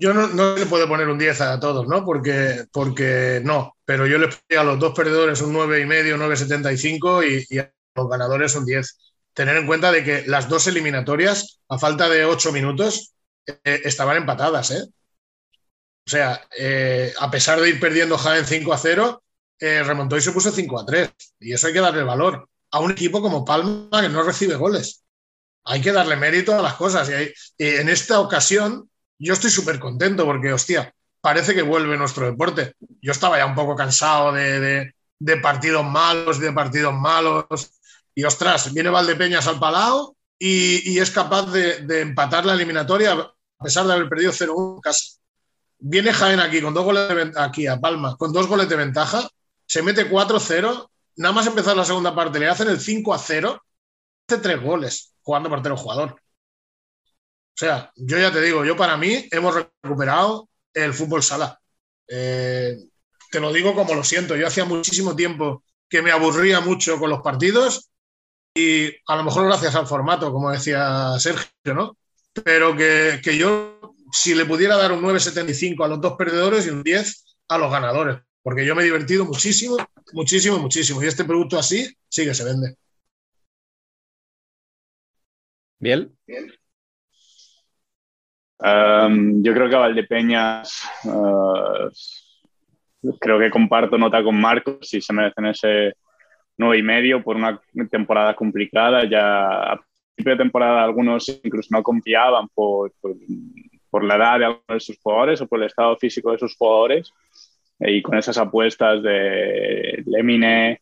Yo 0.00 0.12
no, 0.12 0.26
no 0.26 0.56
le 0.56 0.66
puedo 0.66 0.88
poner 0.88 1.08
un 1.08 1.16
10 1.16 1.40
a 1.42 1.60
todos, 1.60 1.86
¿no? 1.86 2.04
Porque, 2.04 2.64
porque 2.72 3.40
no, 3.44 3.76
pero 3.84 4.04
yo 4.04 4.18
le 4.18 4.26
pondría 4.26 4.62
a 4.62 4.64
los 4.64 4.80
dos 4.80 4.94
perdedores 4.96 5.42
un 5.42 5.54
9,5, 5.54 6.16
9,75 6.16 7.46
y, 7.48 7.54
y 7.54 7.58
a 7.60 7.72
los 7.94 8.08
ganadores 8.08 8.56
un 8.56 8.66
10. 8.66 8.98
Tener 9.32 9.56
en 9.58 9.66
cuenta 9.68 9.92
de 9.92 10.02
que 10.02 10.24
las 10.26 10.48
dos 10.48 10.66
eliminatorias, 10.66 11.60
a 11.68 11.78
falta 11.78 12.08
de 12.08 12.24
8 12.24 12.50
minutos, 12.50 13.14
eh, 13.46 13.82
estaban 13.84 14.16
empatadas, 14.16 14.72
¿eh? 14.72 14.82
O 16.04 16.10
sea, 16.10 16.44
eh, 16.58 17.14
a 17.16 17.30
pesar 17.30 17.60
de 17.60 17.68
ir 17.68 17.78
perdiendo 17.78 18.18
Jaén 18.18 18.44
5 18.44 18.72
a 18.72 18.78
0, 18.78 19.22
remontó 19.60 20.16
y 20.16 20.20
se 20.20 20.32
puso 20.32 20.50
5 20.50 20.80
a 20.80 20.86
3. 20.86 21.10
Y 21.40 21.52
eso 21.52 21.66
hay 21.66 21.72
que 21.72 21.80
darle 21.80 22.02
valor 22.02 22.48
a 22.70 22.80
un 22.80 22.90
equipo 22.92 23.20
como 23.20 23.44
Palma 23.44 24.00
que 24.00 24.08
no 24.08 24.22
recibe 24.22 24.54
goles. 24.56 25.02
Hay 25.64 25.80
que 25.80 25.92
darle 25.92 26.16
mérito 26.16 26.54
a 26.58 26.62
las 26.62 26.74
cosas. 26.74 27.10
Y, 27.10 27.32
en 27.58 27.88
esta 27.88 28.20
ocasión, 28.20 28.88
yo 29.18 29.34
estoy 29.34 29.50
súper 29.50 29.78
contento 29.78 30.24
porque, 30.24 30.52
hostia, 30.52 30.92
parece 31.20 31.54
que 31.54 31.62
vuelve 31.62 31.96
nuestro 31.96 32.26
deporte. 32.26 32.74
Yo 33.02 33.12
estaba 33.12 33.38
ya 33.38 33.46
un 33.46 33.54
poco 33.54 33.76
cansado 33.76 34.32
de, 34.32 34.92
de- 35.18 35.36
partidos 35.36 35.84
malos, 35.84 36.40
de 36.40 36.52
partidos 36.52 36.94
malos. 36.94 37.44
Y 38.14 38.24
ostras, 38.24 38.72
viene 38.72 38.88
Valdepeñas 38.90 39.46
al 39.46 39.58
Palau 39.60 40.16
y, 40.38 40.90
y 40.92 40.98
es 40.98 41.10
capaz 41.10 41.50
de, 41.52 41.80
de 41.82 42.00
empatar 42.00 42.46
la 42.46 42.54
eliminatoria 42.54 43.30
a 43.60 43.64
pesar 43.64 43.86
de 43.86 43.92
haber 43.92 44.08
perdido 44.08 44.32
0-1 44.32 44.76
en 44.76 44.80
casa. 44.80 45.04
Viene 45.78 46.12
Jaén 46.12 46.40
aquí 46.40 46.60
con 46.62 46.74
dos 46.74 46.84
goles 46.84 47.08
de 47.08 47.32
aquí 47.40 47.66
a 47.66 47.78
Palma 47.78 48.16
con 48.16 48.32
dos 48.32 48.46
goles 48.46 48.68
de 48.68 48.76
ventaja, 48.76 49.28
se 49.70 49.82
mete 49.82 50.10
4-0, 50.10 50.90
nada 51.18 51.32
más 51.32 51.46
empezar 51.46 51.76
la 51.76 51.84
segunda 51.84 52.12
parte 52.12 52.40
le 52.40 52.48
hacen 52.48 52.66
el 52.66 52.80
5-0, 52.80 53.60
hace 54.28 54.40
tres 54.42 54.60
goles 54.60 55.14
jugando 55.22 55.48
portero 55.48 55.76
jugador. 55.76 56.10
O 56.10 57.54
sea, 57.54 57.92
yo 57.94 58.18
ya 58.18 58.32
te 58.32 58.42
digo, 58.42 58.64
yo 58.64 58.76
para 58.76 58.96
mí 58.96 59.28
hemos 59.30 59.54
recuperado 59.80 60.48
el 60.74 60.92
fútbol 60.92 61.22
sala. 61.22 61.60
Eh, 62.08 62.78
te 63.30 63.38
lo 63.38 63.52
digo 63.52 63.72
como 63.76 63.94
lo 63.94 64.02
siento, 64.02 64.34
yo 64.34 64.48
hacía 64.48 64.64
muchísimo 64.64 65.14
tiempo 65.14 65.62
que 65.88 66.02
me 66.02 66.10
aburría 66.10 66.58
mucho 66.58 66.98
con 66.98 67.08
los 67.08 67.20
partidos 67.20 67.92
y 68.52 68.88
a 69.06 69.14
lo 69.14 69.22
mejor 69.22 69.46
gracias 69.46 69.76
al 69.76 69.86
formato, 69.86 70.32
como 70.32 70.50
decía 70.50 71.16
Sergio, 71.20 71.46
¿no? 71.66 71.96
Pero 72.42 72.76
que, 72.76 73.20
que 73.22 73.38
yo, 73.38 73.94
si 74.10 74.34
le 74.34 74.46
pudiera 74.46 74.76
dar 74.76 74.90
un 74.90 75.02
9,75 75.02 75.84
a 75.84 75.88
los 75.88 76.00
dos 76.00 76.14
perdedores 76.18 76.66
y 76.66 76.70
un 76.70 76.82
10 76.82 77.24
a 77.46 77.58
los 77.58 77.70
ganadores, 77.70 78.18
porque 78.42 78.64
yo 78.64 78.74
me 78.74 78.82
he 78.82 78.86
divertido 78.86 79.24
muchísimo, 79.24 79.76
muchísimo, 80.12 80.58
muchísimo. 80.58 81.02
Y 81.02 81.06
este 81.06 81.24
producto 81.24 81.58
así 81.58 81.86
sí 82.08 82.24
que 82.24 82.34
se 82.34 82.44
vende. 82.44 82.76
Biel. 85.78 86.12
Um, 88.58 89.42
yo 89.42 89.54
creo 89.54 89.68
que 89.70 89.76
a 89.76 89.78
Valdepeñas 89.78 90.82
uh, 91.04 91.88
creo 93.18 93.38
que 93.38 93.50
comparto 93.50 93.96
nota 93.96 94.22
con 94.22 94.38
Marcos 94.38 94.92
y 94.92 95.00
se 95.00 95.14
merecen 95.14 95.46
ese 95.46 95.94
nueve 96.58 96.78
y 96.78 96.82
medio 96.82 97.24
por 97.24 97.36
una 97.36 97.58
temporada 97.90 98.36
complicada. 98.36 99.08
Ya 99.08 99.72
a 99.72 99.80
principio 100.14 100.32
de 100.32 100.44
temporada 100.44 100.84
algunos 100.84 101.26
incluso 101.42 101.68
no 101.70 101.82
confiaban 101.82 102.48
por, 102.48 102.92
por, 103.00 103.16
por 103.88 104.04
la 104.04 104.16
edad 104.16 104.38
de 104.38 104.44
algunos 104.44 104.66
de 104.68 104.80
sus 104.80 104.98
jugadores 104.98 105.40
o 105.40 105.46
por 105.46 105.58
el 105.58 105.66
estado 105.66 105.96
físico 105.96 106.32
de 106.32 106.38
sus 106.38 106.54
jugadores. 106.54 107.10
Y 107.80 108.02
con 108.02 108.18
esas 108.18 108.38
apuestas 108.38 109.02
de 109.02 110.02
Lemine 110.06 110.80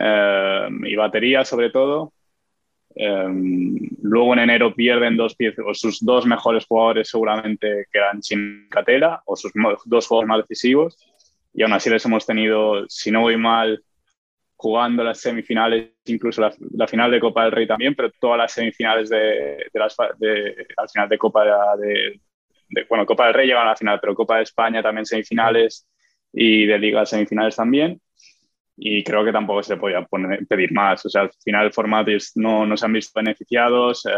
eh, 0.00 0.68
y 0.84 0.96
batería 0.96 1.44
sobre 1.44 1.70
todo, 1.70 2.12
Um, 2.96 3.76
luego 4.02 4.32
en 4.32 4.40
enero 4.40 4.74
pierden 4.74 5.16
dos 5.16 5.36
piezas, 5.36 5.64
o 5.66 5.72
sus 5.74 6.04
dos 6.04 6.26
mejores 6.26 6.66
jugadores 6.66 7.08
seguramente 7.08 7.86
quedan 7.92 8.20
sin 8.20 8.68
Catela, 8.68 9.22
o 9.26 9.36
sus 9.36 9.52
dos 9.84 10.08
jugadores 10.08 10.28
más 10.28 10.48
decisivos, 10.48 10.98
y 11.54 11.62
aún 11.62 11.72
así 11.72 11.88
les 11.88 12.04
hemos 12.04 12.26
tenido, 12.26 12.84
si 12.88 13.12
no 13.12 13.20
voy 13.20 13.36
mal, 13.36 13.84
jugando 14.56 15.04
las 15.04 15.20
semifinales, 15.20 15.92
incluso 16.06 16.40
la, 16.40 16.52
la 16.72 16.88
final 16.88 17.12
de 17.12 17.20
Copa 17.20 17.44
del 17.44 17.52
Rey 17.52 17.66
también, 17.66 17.94
pero 17.94 18.10
todas 18.20 18.38
las 18.38 18.52
semifinales 18.52 19.08
de, 19.08 19.66
de 19.72 19.78
las, 19.80 19.96
de, 20.18 20.66
al 20.76 20.88
final 20.88 21.08
de 21.08 21.18
Copa 21.18 21.76
de, 21.76 22.20
de- 22.70 22.84
bueno, 22.88 23.06
Copa 23.06 23.26
del 23.26 23.34
Rey 23.34 23.46
llegan 23.46 23.66
a 23.68 23.70
la 23.70 23.76
final, 23.76 23.98
pero 24.00 24.16
Copa 24.16 24.38
de 24.38 24.42
España 24.42 24.82
también 24.82 25.06
semifinales 25.06 25.86
y 26.32 26.66
de 26.66 26.78
Liga 26.78 27.04
semifinales 27.06 27.56
también 27.56 28.00
y 28.76 29.04
creo 29.04 29.24
que 29.24 29.32
tampoco 29.32 29.62
se 29.62 29.76
podía 29.76 30.00
poner- 30.06 30.46
pedir 30.46 30.72
más. 30.72 31.04
O 31.04 31.10
sea, 31.10 31.22
al 31.22 31.30
final 31.44 31.66
el 31.66 31.72
formato 31.72 32.10
no, 32.36 32.64
no 32.64 32.76
se 32.76 32.86
han 32.86 32.92
visto 32.94 33.20
beneficiados. 33.20 34.06
eh, 34.06 34.12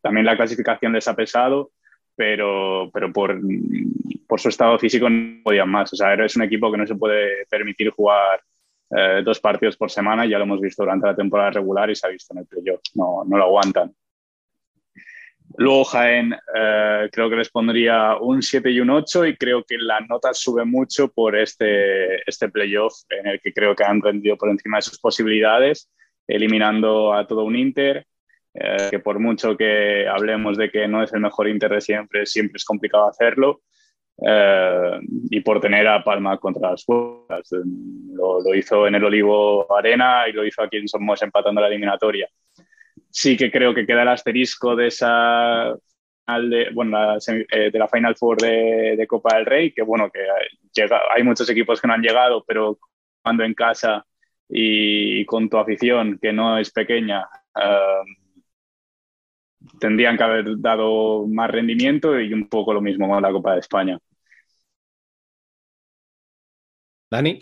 también 0.00 0.26
la 0.26 0.36
clasificación 0.36 0.92
les 0.92 1.06
ha 1.08 1.14
pesado, 1.14 1.70
pero, 2.14 2.90
pero 2.92 3.12
por, 3.12 3.38
por 4.26 4.40
su 4.40 4.48
estado 4.48 4.78
físico 4.78 5.08
no 5.08 5.42
podían 5.44 5.68
más. 5.70 5.92
O 5.92 5.96
sea, 5.96 6.14
es 6.14 6.36
un 6.36 6.42
equipo 6.42 6.70
que 6.70 6.78
no 6.78 6.86
se 6.86 6.96
puede 6.96 7.46
permitir 7.48 7.90
jugar 7.90 8.40
eh, 8.90 9.22
dos 9.24 9.38
partidos 9.40 9.76
por 9.76 9.90
semana. 9.90 10.26
Ya 10.26 10.38
lo 10.38 10.44
hemos 10.44 10.60
visto 10.60 10.82
durante 10.82 11.06
la 11.06 11.16
temporada 11.16 11.50
regular 11.50 11.88
y 11.90 11.96
se 11.96 12.06
ha 12.06 12.10
visto 12.10 12.34
en 12.34 12.40
el 12.40 12.46
playoff. 12.46 12.80
No, 12.94 13.24
no 13.24 13.36
lo 13.36 13.44
aguantan. 13.44 13.94
Luego 15.58 15.84
Jaén, 15.84 16.34
eh, 16.54 17.08
creo 17.10 17.30
que 17.30 17.36
les 17.36 17.50
pondría 17.50 18.16
un 18.16 18.42
7 18.42 18.70
y 18.70 18.80
un 18.80 18.90
8 18.90 19.26
y 19.26 19.36
creo 19.36 19.64
que 19.64 19.78
la 19.78 20.00
nota 20.00 20.34
sube 20.34 20.64
mucho 20.64 21.08
por 21.08 21.36
este, 21.36 22.28
este 22.28 22.48
playoff 22.48 22.94
en 23.08 23.26
el 23.26 23.40
que 23.40 23.52
creo 23.52 23.74
que 23.74 23.84
han 23.84 24.02
rendido 24.02 24.36
por 24.36 24.50
encima 24.50 24.78
de 24.78 24.82
sus 24.82 24.98
posibilidades, 24.98 25.90
eliminando 26.26 27.14
a 27.14 27.26
todo 27.26 27.44
un 27.44 27.56
Inter, 27.56 28.06
eh, 28.54 28.88
que 28.90 28.98
por 28.98 29.18
mucho 29.18 29.56
que 29.56 30.06
hablemos 30.06 30.58
de 30.58 30.70
que 30.70 30.88
no 30.88 31.02
es 31.02 31.12
el 31.12 31.20
mejor 31.20 31.48
Inter 31.48 31.70
de 31.70 31.80
siempre, 31.80 32.26
siempre 32.26 32.56
es 32.56 32.64
complicado 32.64 33.08
hacerlo. 33.08 33.62
eh, 34.26 34.98
y 35.30 35.40
por 35.40 35.60
tener 35.60 35.86
a 35.86 36.02
Palma 36.02 36.38
contra 36.38 36.70
las 36.70 36.84
cuerdas. 36.84 37.50
Lo, 38.14 38.40
lo 38.40 38.54
hizo 38.54 38.86
en 38.86 38.94
el 38.94 39.04
Olivo 39.04 39.66
Arena 39.76 40.26
y 40.28 40.32
lo 40.32 40.44
hizo 40.44 40.62
aquí 40.62 40.78
en 40.78 40.88
Somos 40.88 41.20
empatando 41.22 41.60
la 41.60 41.66
eliminatoria 41.68 42.26
sí 43.10 43.36
que 43.36 43.50
creo 43.50 43.74
que 43.74 43.86
queda 43.86 44.02
el 44.02 44.08
asterisco 44.08 44.76
de 44.76 44.88
esa 44.88 45.74
de, 46.26 46.70
bueno, 46.74 46.90
la 46.90 47.18
eh, 47.50 47.70
de 47.70 47.78
la 47.78 47.88
Final 47.88 48.16
Four 48.16 48.38
de, 48.38 48.96
de 48.96 49.06
Copa 49.06 49.36
del 49.36 49.46
Rey, 49.46 49.72
que 49.72 49.82
bueno, 49.82 50.10
que 50.10 50.20
llega, 50.74 51.00
hay 51.14 51.22
muchos 51.22 51.48
equipos 51.50 51.80
que 51.80 51.86
no 51.86 51.94
han 51.94 52.02
llegado, 52.02 52.44
pero 52.46 52.78
cuando 53.22 53.44
en 53.44 53.54
casa 53.54 54.04
y 54.48 55.24
con 55.26 55.48
tu 55.48 55.58
afición, 55.58 56.18
que 56.20 56.32
no 56.32 56.58
es 56.58 56.70
pequeña, 56.70 57.26
eh, 57.54 58.02
tendrían 59.80 60.16
que 60.16 60.22
haber 60.24 60.60
dado 60.60 61.26
más 61.26 61.50
rendimiento 61.50 62.18
y 62.20 62.32
un 62.32 62.48
poco 62.48 62.72
lo 62.72 62.80
mismo 62.80 63.08
con 63.08 63.22
la 63.22 63.32
Copa 63.32 63.54
de 63.54 63.60
España. 63.60 63.98
Dani. 67.10 67.40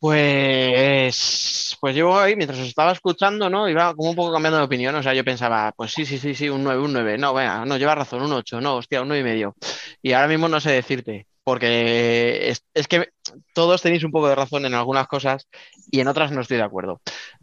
Pues, 0.00 1.76
pues 1.78 1.94
yo 1.94 2.18
ahí, 2.18 2.34
mientras 2.34 2.58
os 2.58 2.68
estaba 2.68 2.92
escuchando, 2.92 3.50
¿no? 3.50 3.68
Iba 3.68 3.94
como 3.94 4.10
un 4.10 4.16
poco 4.16 4.32
cambiando 4.32 4.56
de 4.56 4.64
opinión. 4.64 4.94
O 4.94 5.02
sea, 5.02 5.12
yo 5.12 5.22
pensaba, 5.24 5.72
pues 5.76 5.92
sí, 5.92 6.06
sí, 6.06 6.18
sí, 6.18 6.34
sí, 6.34 6.48
un 6.48 6.64
9, 6.64 6.82
un 6.82 6.92
9. 6.94 7.18
No, 7.18 7.34
venga, 7.34 7.66
no, 7.66 7.76
lleva 7.76 7.94
razón, 7.94 8.22
un 8.22 8.32
8. 8.32 8.62
No, 8.62 8.76
hostia, 8.76 9.02
un 9.02 9.08
9 9.08 9.20
y 9.20 9.24
medio. 9.24 9.56
Y 10.00 10.12
ahora 10.12 10.28
mismo 10.28 10.48
no 10.48 10.58
sé 10.58 10.70
decirte, 10.72 11.26
porque 11.44 12.48
es, 12.74 12.88
que 12.88 13.10
todos 13.54 13.82
tenéis 13.82 14.02
un 14.04 14.10
poco 14.10 14.28
de 14.28 14.34
razón 14.36 14.64
en 14.64 14.74
algunas 14.74 15.06
cosas 15.06 15.48
y 15.90 16.00
en 16.00 16.08
otras 16.08 16.32
no 16.32 16.40
estoy 16.40 16.56
de 16.56 16.62
acuerdo. 16.64 17.02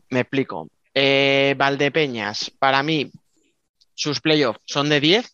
Me 0.10 0.22
explico. 0.22 0.70
Eh, 0.96 1.54
Valdepeñas, 1.58 2.52
para 2.58 2.82
mí, 2.82 3.12
sus 3.94 4.20
playoffs 4.20 4.62
son 4.66 4.90
de 4.90 5.00
10, 5.00 5.32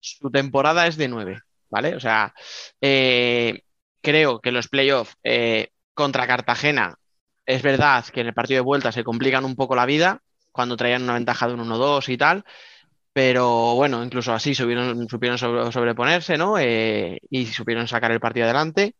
su 0.00 0.30
temporada 0.30 0.86
es 0.88 0.96
de 0.96 1.08
9, 1.08 1.40
¿vale? 1.70 1.94
O 1.94 2.00
sea, 2.00 2.34
eh, 2.80 3.62
creo 4.00 4.40
que 4.40 4.52
los 4.52 4.68
playoffs 4.68 5.16
eh, 5.22 5.68
contra 5.94 6.26
Cartagena, 6.26 6.94
es 7.46 7.62
verdad 7.62 8.04
que 8.06 8.20
en 8.20 8.28
el 8.28 8.34
partido 8.34 8.58
de 8.58 8.62
vuelta 8.66 8.92
se 8.92 9.04
complican 9.04 9.44
un 9.44 9.56
poco 9.56 9.74
la 9.76 9.86
vida 9.86 10.20
cuando 10.52 10.76
traían 10.76 11.02
una 11.02 11.14
ventaja 11.14 11.46
de 11.48 11.54
un 11.54 11.60
1-2 11.60 12.08
y 12.08 12.16
tal, 12.18 12.44
pero 13.12 13.74
bueno, 13.76 14.04
incluso 14.04 14.32
así 14.34 14.54
supieron, 14.54 15.08
supieron 15.08 15.38
sobre- 15.38 15.72
sobreponerse, 15.72 16.38
¿no? 16.38 16.58
Eh, 16.58 17.18
y 17.30 17.46
supieron 17.46 17.88
sacar 17.88 18.12
el 18.12 18.20
partido 18.20 18.46
adelante, 18.46 18.96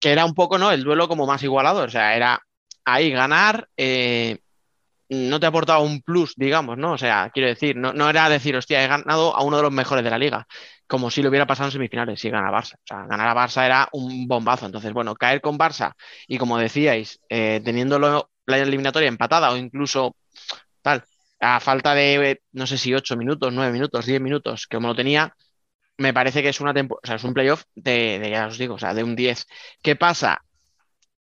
que 0.00 0.10
era 0.12 0.24
un 0.24 0.34
poco, 0.34 0.58
¿no? 0.58 0.70
El 0.72 0.84
duelo 0.84 1.08
como 1.08 1.26
más 1.26 1.42
igualado, 1.42 1.84
o 1.84 1.88
sea, 1.88 2.16
era 2.16 2.40
ahí 2.84 3.10
ganar, 3.10 3.68
eh, 3.76 4.38
no 5.10 5.40
te 5.40 5.46
aportaba 5.46 5.80
un 5.80 6.02
plus, 6.02 6.34
digamos, 6.36 6.78
¿no? 6.78 6.92
O 6.94 6.98
sea, 6.98 7.30
quiero 7.34 7.48
decir, 7.48 7.76
no, 7.76 7.92
no 7.94 8.10
era 8.10 8.28
decir, 8.30 8.56
hostia, 8.56 8.84
he 8.84 8.88
ganado 8.88 9.36
a 9.36 9.44
uno 9.44 9.58
de 9.58 9.64
los 9.64 9.72
mejores 9.72 10.04
de 10.04 10.10
la 10.10 10.18
liga, 10.18 10.46
como 10.92 11.10
si 11.10 11.22
lo 11.22 11.30
hubiera 11.30 11.46
pasado 11.46 11.68
en 11.68 11.72
semifinales, 11.72 12.20
si 12.20 12.30
gana 12.30 12.50
Barça. 12.52 12.74
O 12.76 12.86
sea, 12.86 13.06
ganar 13.06 13.28
a 13.28 13.34
Barça 13.34 13.64
era 13.66 13.88
un 13.92 14.28
bombazo. 14.28 14.66
Entonces, 14.66 14.92
bueno, 14.92 15.14
caer 15.16 15.40
con 15.40 15.58
Barça 15.58 15.94
y 16.28 16.38
como 16.38 16.58
decíais, 16.58 17.20
eh, 17.30 17.62
teniéndolo 17.64 18.30
la 18.46 18.58
eliminatoria 18.58 19.08
empatada 19.08 19.52
o 19.52 19.56
incluso 19.56 20.16
tal, 20.82 21.04
a 21.40 21.60
falta 21.60 21.94
de, 21.94 22.42
no 22.52 22.66
sé 22.66 22.78
si 22.78 22.94
8 22.94 23.16
minutos, 23.16 23.52
9 23.52 23.72
minutos, 23.72 24.06
10 24.06 24.20
minutos, 24.20 24.66
que 24.68 24.76
como 24.76 24.88
lo 24.88 24.94
tenía, 24.96 25.34
me 25.98 26.14
parece 26.14 26.42
que 26.42 26.50
es 26.50 26.60
una 26.60 26.74
tempo- 26.74 27.00
o 27.02 27.06
sea, 27.06 27.16
es 27.16 27.24
un 27.24 27.34
playoff 27.34 27.64
de, 27.74 28.18
de, 28.20 28.30
ya 28.30 28.46
os 28.48 28.58
digo, 28.58 28.74
o 28.76 28.78
sea, 28.78 28.94
de 28.94 29.04
un 29.04 29.16
10. 29.16 29.46
¿Qué 29.82 29.96
pasa? 29.96 30.42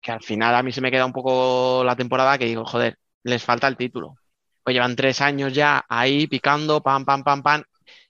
Que 0.01 0.11
al 0.11 0.23
final 0.23 0.55
a 0.55 0.63
mí 0.63 0.71
se 0.71 0.81
me 0.81 0.91
queda 0.91 1.05
un 1.05 1.13
poco 1.13 1.83
la 1.83 1.95
temporada 1.95 2.37
que 2.37 2.45
digo, 2.45 2.65
joder, 2.65 2.97
les 3.23 3.43
falta 3.43 3.67
el 3.67 3.77
título. 3.77 4.15
Pues 4.63 4.73
llevan 4.75 4.95
tres 4.95 5.21
años 5.21 5.53
ya 5.53 5.85
ahí 5.89 6.27
picando, 6.27 6.81
pam, 6.83 7.05
pam, 7.05 7.23
pam, 7.23 7.43
pam, 7.43 7.63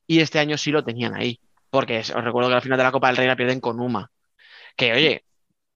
y 0.07 0.19
este 0.21 0.39
año 0.39 0.57
sí 0.57 0.71
lo 0.71 0.83
tenían 0.83 1.15
ahí. 1.15 1.39
Porque 1.75 1.99
os 1.99 2.23
recuerdo 2.23 2.49
que 2.49 2.55
al 2.55 2.61
final 2.61 2.77
de 2.77 2.85
la 2.85 2.91
Copa 2.93 3.07
del 3.07 3.17
Rey 3.17 3.27
la 3.27 3.35
pierden 3.35 3.59
con 3.59 3.81
Uma. 3.81 4.09
Que 4.77 4.93
oye, 4.93 5.25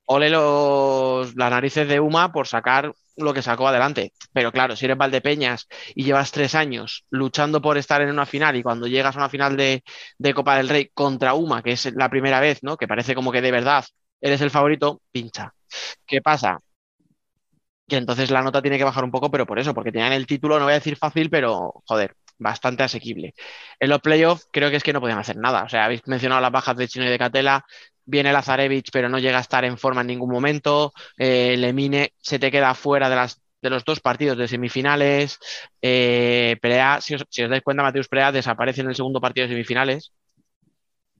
ole 0.06 0.30
los, 0.30 1.36
las 1.36 1.52
narices 1.52 1.88
de 1.90 2.00
Uma 2.00 2.32
por 2.32 2.48
sacar 2.48 2.94
lo 3.18 3.34
que 3.34 3.42
sacó 3.42 3.68
adelante. 3.68 4.14
Pero 4.32 4.54
claro, 4.54 4.78
si 4.78 4.86
eres 4.86 4.98
Valdepeñas 4.98 5.68
y 5.96 6.06
llevas 6.06 6.32
tres 6.32 6.56
años 6.56 7.06
luchando 7.10 7.62
por 7.62 7.78
estar 7.78 8.02
en 8.02 8.12
una 8.12 8.26
final 8.26 8.56
y 8.56 8.64
cuando 8.64 8.88
llegas 8.88 9.16
a 9.18 9.20
una 9.20 9.30
final 9.30 9.58
de, 9.58 9.84
de 10.18 10.34
Copa 10.34 10.56
del 10.56 10.70
Rey 10.70 10.90
contra 10.94 11.34
Uma, 11.34 11.62
que 11.62 11.74
es 11.74 11.94
la 11.94 12.10
primera 12.10 12.40
vez, 12.40 12.60
¿no? 12.64 12.78
Que 12.78 12.88
parece 12.88 13.14
como 13.14 13.34
que 13.34 13.42
de 13.42 13.52
verdad 13.52 13.84
eres 14.22 14.40
el 14.40 14.52
favorito, 14.52 15.02
pincha. 15.12 15.54
¿Qué 16.06 16.22
pasa? 16.22 16.60
Que 17.90 17.98
entonces 17.98 18.32
la 18.32 18.42
nota 18.42 18.62
tiene 18.62 18.78
que 18.78 18.86
bajar 18.86 19.04
un 19.04 19.12
poco, 19.12 19.30
pero 19.32 19.46
por 19.46 19.60
eso, 19.60 19.74
porque 19.74 19.92
tenían 19.92 20.14
el 20.14 20.28
título, 20.28 20.60
no 20.60 20.66
voy 20.66 20.72
a 20.74 20.76
decir 20.76 20.96
fácil, 20.96 21.30
pero 21.30 21.74
joder, 21.86 22.16
bastante 22.40 22.84
asequible. 22.84 23.34
En 23.80 23.90
los 23.90 24.02
playoffs 24.02 24.48
creo 24.52 24.70
que 24.70 24.78
es 24.78 24.84
que 24.84 24.94
no 24.94 25.02
podían 25.02 25.20
hacer 25.20 25.38
nada. 25.38 25.64
O 25.64 25.70
sea, 25.70 25.86
habéis 25.86 26.02
mencionado 26.08 26.42
las 26.42 26.52
bajas 26.52 26.76
de 26.78 26.88
Chino 26.88 27.06
y 27.06 27.10
de 27.10 27.20
Catela, 27.20 27.66
viene 28.06 28.34
Lazarevich, 28.34 28.90
pero 28.92 29.10
no 29.10 29.20
llega 29.20 29.38
a 29.38 29.42
estar 29.42 29.66
en 29.66 29.78
forma 29.78 30.02
en 30.02 30.08
ningún 30.08 30.32
momento. 30.32 30.94
Eh, 31.18 31.56
Lemine 31.58 32.14
se 32.20 32.40
te 32.40 32.52
queda 32.52 32.74
fuera 32.76 33.10
de, 33.10 33.16
las, 33.16 33.42
de 33.62 33.70
los 33.70 33.86
dos 33.86 34.00
partidos 34.00 34.38
de 34.38 34.48
semifinales. 34.48 35.40
Eh, 35.82 36.58
si 37.02 37.16
os, 37.16 37.22
os 37.22 37.50
dais 37.50 37.62
cuenta, 37.64 37.84
Mateus 37.84 38.08
Perea 38.08 38.32
desaparece 38.32 38.82
en 38.82 38.90
el 38.90 38.96
segundo 38.96 39.22
partido 39.22 39.48
de 39.48 39.54
semifinales. 39.54 40.12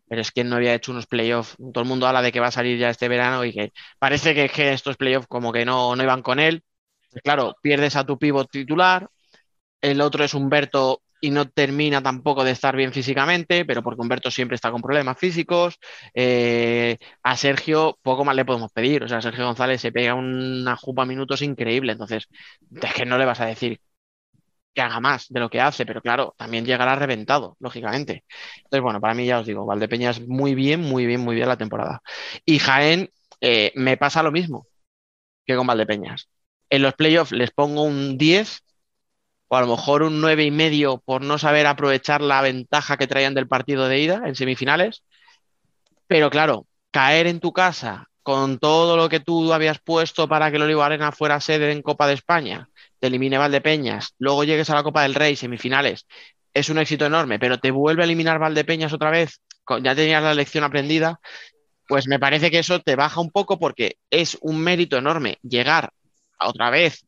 Pero 0.08 0.22
es 0.22 0.32
que 0.32 0.44
no 0.44 0.56
había 0.56 0.74
hecho 0.74 0.92
unos 0.92 1.06
playoffs. 1.08 1.56
Todo 1.58 1.84
el 1.84 1.88
mundo 1.88 2.08
habla 2.08 2.22
de 2.22 2.32
que 2.32 2.40
va 2.40 2.48
a 2.48 2.52
salir 2.52 2.80
ya 2.80 2.90
este 2.90 3.08
verano 3.08 3.46
y 3.46 3.54
que 3.54 3.72
parece 4.00 4.34
que, 4.34 4.50
que 4.50 4.74
estos 4.74 4.98
playoffs 4.98 5.28
como 5.28 5.52
que 5.54 5.66
no, 5.66 5.96
no 5.96 6.04
iban 6.04 6.24
con 6.24 6.40
él. 6.40 6.64
Claro, 7.24 7.56
pierdes 7.62 7.96
a 7.96 8.06
tu 8.06 8.18
pivot 8.20 8.50
titular, 8.52 9.10
el 9.82 10.02
otro 10.02 10.24
es 10.26 10.34
Humberto 10.34 11.02
y 11.22 11.32
no 11.32 11.50
termina 11.50 12.02
tampoco 12.02 12.44
de 12.44 12.52
estar 12.52 12.76
bien 12.76 12.94
físicamente, 12.94 13.66
pero 13.66 13.84
porque 13.84 14.02
Humberto 14.02 14.32
siempre 14.32 14.56
está 14.56 14.72
con 14.72 14.82
problemas 14.82 15.18
físicos. 15.18 15.80
Eh, 16.14 16.98
a 17.24 17.38
Sergio 17.38 17.98
poco 18.02 18.26
más 18.26 18.36
le 18.36 18.46
podemos 18.46 18.72
pedir. 18.72 19.04
O 19.04 19.08
sea, 19.08 19.22
Sergio 19.22 19.46
González 19.46 19.82
se 19.82 19.92
pega 19.92 20.14
una 20.16 20.76
jupa 20.78 21.06
minutos 21.06 21.42
increíble. 21.42 21.92
Entonces, 21.94 22.28
es 22.82 22.94
que 22.94 23.06
no 23.06 23.18
le 23.18 23.26
vas 23.26 23.42
a 23.42 23.46
decir 23.46 23.80
que 24.74 24.82
haga 24.82 25.00
más 25.00 25.28
de 25.30 25.40
lo 25.40 25.50
que 25.50 25.62
hace, 25.62 25.86
pero 25.86 26.02
claro, 26.02 26.36
también 26.38 26.66
llegará 26.66 26.96
reventado, 26.96 27.58
lógicamente. 27.60 28.24
Entonces, 28.58 28.82
bueno, 28.82 29.02
para 29.02 29.14
mí 29.16 29.26
ya 29.26 29.40
os 29.40 29.48
digo, 29.48 29.66
Valdepeñas 29.66 30.22
muy 30.22 30.56
bien, 30.56 30.82
muy 30.82 31.06
bien, 31.06 31.22
muy 31.22 31.36
bien 31.36 31.48
la 31.48 31.58
temporada. 31.58 32.02
Y 32.46 32.60
Jaén 32.60 33.10
eh, 33.42 33.72
me 33.76 33.98
pasa 33.98 34.24
lo 34.24 34.32
mismo 34.32 34.68
que 35.46 35.56
con 35.56 35.68
Valdepeñas. 35.68 36.30
En 36.70 36.84
los 36.84 36.94
playoffs 36.94 37.32
les 37.32 37.52
pongo 37.52 37.84
un 37.84 38.18
10 38.18 38.64
o 39.50 39.58
a 39.58 39.62
lo 39.62 39.68
mejor 39.68 40.04
un 40.04 40.22
nueve 40.22 40.46
y 40.46 40.52
medio 40.52 41.00
por 41.00 41.22
no 41.22 41.38
saber 41.38 41.68
aprovechar 41.68 42.22
la 42.22 42.42
ventaja 42.42 42.98
que 42.98 43.08
traían 43.08 43.34
del 43.34 43.48
partido 43.48 43.88
de 43.88 44.00
ida 44.00 44.22
en 44.26 44.36
semifinales. 44.36 45.04
Pero 46.08 46.30
claro, 46.30 46.68
caer 46.92 47.28
en 47.28 47.40
tu 47.40 47.52
casa 47.52 48.08
con 48.22 48.60
todo 48.60 48.96
lo 48.96 49.10
que 49.10 49.20
tú 49.20 49.52
habías 49.52 49.80
puesto 49.80 50.28
para 50.28 50.52
que 50.52 50.58
el 50.58 50.64
Olivo 50.64 50.84
Arena 50.84 51.12
fuera 51.12 51.42
sede 51.42 51.72
en 51.72 51.82
Copa 51.82 52.08
de 52.08 52.14
España, 52.14 52.70
te 53.00 53.08
elimine 53.08 53.40
Valdepeñas, 53.40 54.14
luego 54.20 54.44
llegues 54.44 54.70
a 54.70 54.76
la 54.76 54.84
Copa 54.84 55.02
del 55.02 55.16
Rey, 55.16 55.36
semifinales, 55.36 56.06
es 56.54 56.70
un 56.70 56.78
éxito 56.78 57.08
enorme, 57.08 57.40
pero 57.40 57.58
te 57.58 57.72
vuelve 57.72 58.04
a 58.04 58.06
eliminar 58.06 58.38
Valdepeñas 58.38 58.94
otra 58.94 59.10
vez, 59.10 59.42
ya 59.82 59.96
tenías 59.96 60.22
la 60.22 60.36
lección 60.36 60.64
aprendida, 60.64 61.20
pues 61.88 62.08
me 62.08 62.20
parece 62.20 62.52
que 62.52 62.60
eso 62.60 62.80
te 62.82 62.96
baja 62.96 63.20
un 63.20 63.32
poco 63.32 63.58
porque 63.58 63.98
es 64.12 64.38
un 64.42 64.62
mérito 64.62 64.98
enorme 64.98 65.40
llegar 65.42 65.92
a 66.38 66.50
otra 66.50 66.70
vez 66.70 67.06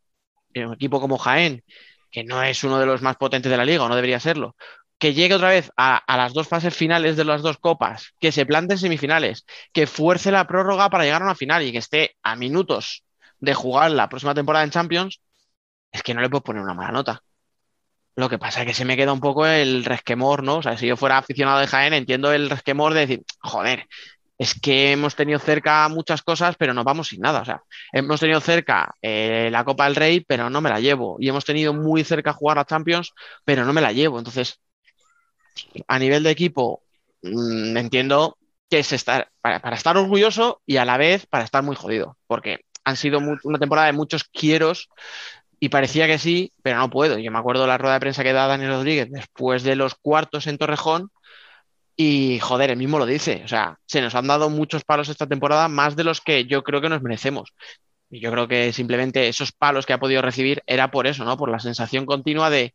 en 0.53 0.67
un 0.67 0.73
equipo 0.73 0.99
como 0.99 1.19
Jaén, 1.19 1.63
que 2.11 2.23
no 2.23 2.43
es 2.43 2.63
uno 2.63 2.79
de 2.79 2.85
los 2.85 3.01
más 3.01 3.17
potentes 3.17 3.49
de 3.49 3.57
la 3.57 3.65
liga, 3.65 3.83
o 3.83 3.89
no 3.89 3.95
debería 3.95 4.19
serlo, 4.19 4.55
que 5.01 5.15
llegue 5.15 5.33
otra 5.33 5.49
vez 5.49 5.71
a, 5.77 6.03
las 6.15 6.33
dos 6.33 6.47
fases 6.47 6.75
finales 6.75 7.17
de 7.17 7.25
las 7.25 7.41
dos 7.41 7.57
copas, 7.57 8.13
que 8.19 8.31
se 8.31 8.45
plante 8.45 8.75
en 8.75 8.79
semifinales, 8.79 9.45
que 9.73 9.87
fuerce 9.87 10.31
la 10.31 10.45
prórroga 10.45 10.91
para 10.91 11.05
llegar 11.05 11.23
a 11.23 11.25
una 11.25 11.35
final 11.35 11.63
y 11.63 11.71
que 11.71 11.79
esté 11.79 12.15
a 12.21 12.35
minutos 12.35 13.03
de 13.39 13.55
jugar 13.55 13.89
la 13.91 14.09
próxima 14.09 14.35
temporada 14.35 14.63
en 14.63 14.69
Champions, 14.69 15.19
es 15.91 16.03
que 16.03 16.13
no 16.13 16.21
le 16.21 16.29
puedo 16.29 16.43
poner 16.43 16.61
una 16.61 16.75
mala 16.75 16.91
nota. 16.91 17.23
Lo 18.15 18.29
que 18.29 18.37
pasa 18.37 18.61
es 18.61 18.67
que 18.67 18.73
se 18.73 18.85
me 18.85 18.95
queda 18.95 19.13
un 19.13 19.21
poco 19.21 19.47
el 19.47 19.85
resquemor, 19.85 20.43
¿no? 20.43 20.57
O 20.57 20.61
sea, 20.61 20.77
si 20.77 20.85
yo 20.85 20.97
fuera 20.97 21.17
aficionado 21.17 21.59
de 21.59 21.67
Jaén, 21.67 21.93
entiendo 21.93 22.31
el 22.31 22.49
resquemor 22.49 22.93
de 22.93 22.99
decir, 22.99 23.23
joder, 23.39 23.87
es 24.41 24.59
que 24.59 24.91
hemos 24.91 25.15
tenido 25.15 25.37
cerca 25.37 25.87
muchas 25.87 26.23
cosas, 26.23 26.55
pero 26.57 26.73
nos 26.73 26.83
vamos 26.83 27.09
sin 27.09 27.21
nada. 27.21 27.41
O 27.41 27.45
sea, 27.45 27.61
hemos 27.93 28.19
tenido 28.19 28.41
cerca 28.41 28.91
eh, 28.99 29.49
la 29.51 29.63
Copa 29.63 29.83
del 29.83 29.95
Rey, 29.95 30.21
pero 30.21 30.49
no 30.49 30.61
me 30.61 30.71
la 30.71 30.79
llevo. 30.79 31.17
Y 31.19 31.29
hemos 31.29 31.45
tenido 31.45 31.75
muy 31.75 32.03
cerca 32.03 32.33
jugar 32.33 32.57
a 32.57 32.65
Champions, 32.65 33.13
pero 33.45 33.65
no 33.65 33.71
me 33.71 33.81
la 33.81 33.91
llevo. 33.91 34.17
Entonces, 34.17 34.59
a 35.87 35.99
nivel 35.99 36.23
de 36.23 36.31
equipo, 36.31 36.81
mmm, 37.21 37.77
entiendo 37.77 38.35
que 38.67 38.79
es 38.79 38.91
estar 38.93 39.29
para, 39.41 39.75
estar 39.75 39.95
orgulloso 39.95 40.63
y 40.65 40.77
a 40.77 40.85
la 40.85 40.97
vez 40.97 41.27
para 41.27 41.43
estar 41.43 41.61
muy 41.61 41.75
jodido, 41.75 42.17
porque 42.25 42.61
han 42.83 42.97
sido 42.97 43.19
una 43.43 43.59
temporada 43.59 43.85
de 43.85 43.93
muchos 43.93 44.23
quieros 44.23 44.89
y 45.59 45.69
parecía 45.69 46.07
que 46.07 46.17
sí, 46.17 46.51
pero 46.63 46.79
no 46.79 46.89
puedo. 46.89 47.19
Yo 47.19 47.31
me 47.31 47.37
acuerdo 47.37 47.67
la 47.67 47.77
rueda 47.77 47.93
de 47.93 47.99
prensa 47.99 48.23
que 48.23 48.33
da 48.33 48.47
Daniel 48.47 48.71
Rodríguez 48.71 49.07
después 49.11 49.61
de 49.61 49.75
los 49.75 49.93
cuartos 49.93 50.47
en 50.47 50.57
Torrejón 50.57 51.11
y 52.03 52.39
joder, 52.39 52.71
él 52.71 52.77
mismo 52.77 52.97
lo 52.97 53.05
dice, 53.05 53.43
o 53.45 53.47
sea, 53.47 53.77
se 53.85 54.01
nos 54.01 54.15
han 54.15 54.25
dado 54.25 54.49
muchos 54.49 54.83
palos 54.83 55.07
esta 55.07 55.27
temporada, 55.27 55.67
más 55.67 55.95
de 55.95 56.03
los 56.03 56.19
que 56.19 56.45
yo 56.45 56.63
creo 56.63 56.81
que 56.81 56.89
nos 56.89 57.03
merecemos. 57.03 57.53
Y 58.09 58.19
yo 58.19 58.31
creo 58.31 58.47
que 58.47 58.73
simplemente 58.73 59.27
esos 59.27 59.51
palos 59.51 59.85
que 59.85 59.93
ha 59.93 59.99
podido 59.99 60.23
recibir 60.23 60.63
era 60.65 60.89
por 60.89 61.05
eso, 61.05 61.23
¿no? 61.23 61.37
Por 61.37 61.51
la 61.51 61.59
sensación 61.59 62.07
continua 62.07 62.49
de 62.49 62.73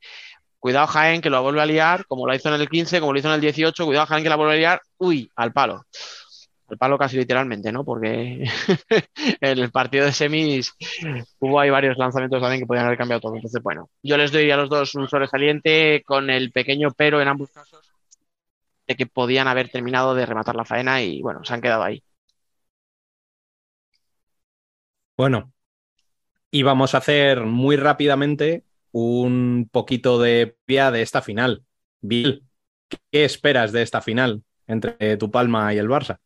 cuidado 0.60 0.86
Jaén 0.86 1.20
que 1.22 1.30
lo 1.30 1.42
vuelve 1.42 1.60
a 1.60 1.66
liar, 1.66 2.06
como 2.06 2.24
lo 2.24 2.34
hizo 2.36 2.54
en 2.54 2.60
el 2.60 2.68
15, 2.68 3.00
como 3.00 3.12
lo 3.12 3.18
hizo 3.18 3.26
en 3.28 3.34
el 3.34 3.40
18, 3.40 3.84
cuidado 3.84 4.06
Jaén 4.06 4.22
que 4.22 4.28
la 4.28 4.36
vuelve 4.36 4.54
a 4.54 4.58
liar, 4.58 4.80
uy, 4.98 5.28
al 5.34 5.52
palo. 5.52 5.84
Al 6.68 6.78
palo 6.78 6.96
casi 6.96 7.16
literalmente, 7.16 7.72
¿no? 7.72 7.84
Porque 7.84 8.44
en 9.40 9.58
el 9.58 9.72
partido 9.72 10.04
de 10.04 10.12
semis 10.12 10.72
hubo 11.40 11.58
ahí 11.58 11.70
varios 11.70 11.98
lanzamientos 11.98 12.40
también 12.40 12.60
que 12.60 12.66
podían 12.66 12.86
haber 12.86 12.98
cambiado 12.98 13.20
todo. 13.20 13.34
Entonces, 13.34 13.60
bueno, 13.60 13.90
yo 14.04 14.16
les 14.16 14.30
doy 14.30 14.48
a 14.52 14.56
los 14.56 14.70
dos 14.70 14.94
un 14.94 15.08
sobresaliente 15.08 16.04
con 16.06 16.30
el 16.30 16.52
pequeño 16.52 16.90
pero 16.96 17.20
en 17.20 17.26
ambos 17.26 17.50
casos 17.50 17.95
de 18.86 18.96
que 18.96 19.06
podían 19.06 19.48
haber 19.48 19.68
terminado 19.68 20.14
de 20.14 20.26
rematar 20.26 20.56
la 20.56 20.64
faena 20.64 21.02
y 21.02 21.22
bueno, 21.22 21.44
se 21.44 21.54
han 21.54 21.60
quedado 21.60 21.82
ahí. 21.82 22.02
Bueno, 25.16 25.52
y 26.50 26.62
vamos 26.62 26.94
a 26.94 26.98
hacer 26.98 27.40
muy 27.42 27.76
rápidamente 27.76 28.64
un 28.92 29.68
poquito 29.70 30.20
de 30.20 30.56
vía 30.66 30.90
de 30.90 31.02
esta 31.02 31.22
final. 31.22 31.64
Bill, 32.00 32.44
¿qué 32.88 33.24
esperas 33.24 33.72
de 33.72 33.82
esta 33.82 34.00
final 34.00 34.42
entre 34.66 35.16
tu 35.16 35.30
Palma 35.30 35.72
y 35.74 35.78
el 35.78 35.88
Barça? 35.88 36.18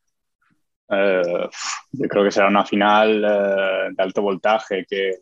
Eh, 0.89 1.49
yo 1.93 2.09
creo 2.09 2.25
que 2.25 2.31
será 2.33 2.49
una 2.49 2.65
final 2.65 3.25
eh, 3.25 3.89
de 3.93 4.03
alto 4.03 4.23
voltaje 4.23 4.85
que 4.89 5.13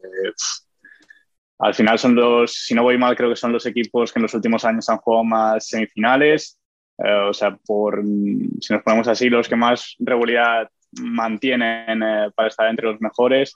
al 1.59 1.75
final 1.75 1.99
son 1.99 2.15
los, 2.15 2.53
si 2.53 2.75
no 2.75 2.85
voy 2.85 2.97
mal, 2.97 3.17
creo 3.17 3.29
que 3.31 3.37
son 3.37 3.53
los 3.53 3.67
equipos 3.67 4.13
que 4.13 4.19
en 4.19 4.23
los 4.23 4.35
últimos 4.35 4.65
años 4.65 4.89
han 4.89 4.99
jugado 4.99 5.25
más 5.25 5.67
semifinales. 5.67 6.58
Eh, 7.05 7.29
o 7.29 7.33
sea, 7.33 7.57
por, 7.57 8.03
si 8.03 8.73
nos 8.73 8.83
ponemos 8.83 9.09
así, 9.09 9.29
los 9.29 9.49
que 9.49 9.57
más 9.57 9.97
regularidad 9.99 10.71
mantienen 11.01 12.03
eh, 12.03 12.31
para 12.35 12.49
estar 12.49 12.69
entre 12.69 12.87
los 12.87 13.01
mejores. 13.01 13.55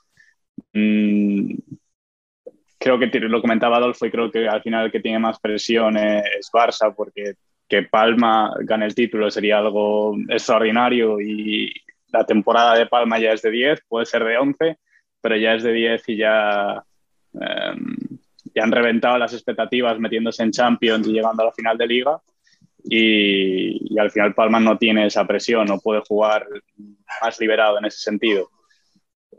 Mm, 0.73 1.55
creo 2.77 2.99
que 2.99 3.07
lo 3.19 3.41
comentaba 3.41 3.77
Adolfo 3.77 4.05
y 4.05 4.11
creo 4.11 4.29
que 4.31 4.47
al 4.47 4.61
final 4.61 4.85
el 4.85 4.91
que 4.91 4.99
tiene 4.99 5.19
más 5.19 5.39
presión 5.39 5.97
es 5.97 6.49
Barça 6.51 6.93
porque 6.95 7.35
que 7.67 7.83
Palma 7.83 8.53
gane 8.61 8.85
el 8.85 8.93
título 8.93 9.31
sería 9.31 9.57
algo 9.59 10.15
extraordinario 10.29 11.19
y 11.21 11.73
la 12.11 12.25
temporada 12.25 12.75
de 12.75 12.85
Palma 12.85 13.19
ya 13.19 13.31
es 13.31 13.41
de 13.41 13.49
10, 13.49 13.81
puede 13.87 14.05
ser 14.05 14.23
de 14.23 14.37
11, 14.37 14.77
pero 15.21 15.35
ya 15.35 15.55
es 15.55 15.63
de 15.63 15.73
10 15.73 16.09
y 16.09 16.17
ya, 16.17 16.83
eh, 17.41 17.75
ya 18.53 18.63
han 18.63 18.71
reventado 18.71 19.17
las 19.17 19.33
expectativas 19.33 19.97
metiéndose 19.97 20.43
en 20.43 20.51
Champions 20.51 21.07
y 21.07 21.13
llegando 21.13 21.41
a 21.41 21.47
la 21.47 21.51
final 21.51 21.77
de 21.77 21.87
liga. 21.87 22.21
Y, 22.83 23.93
y, 23.95 23.99
al 23.99 24.11
final 24.11 24.33
Palma 24.33 24.59
no 24.59 24.77
tiene 24.77 25.07
esa 25.07 25.25
presión, 25.25 25.65
no 25.67 25.79
puede 25.79 26.01
jugar 26.01 26.45
más 27.21 27.39
liberado 27.39 27.77
en 27.79 27.85
ese 27.85 27.99
sentido. 27.99 28.49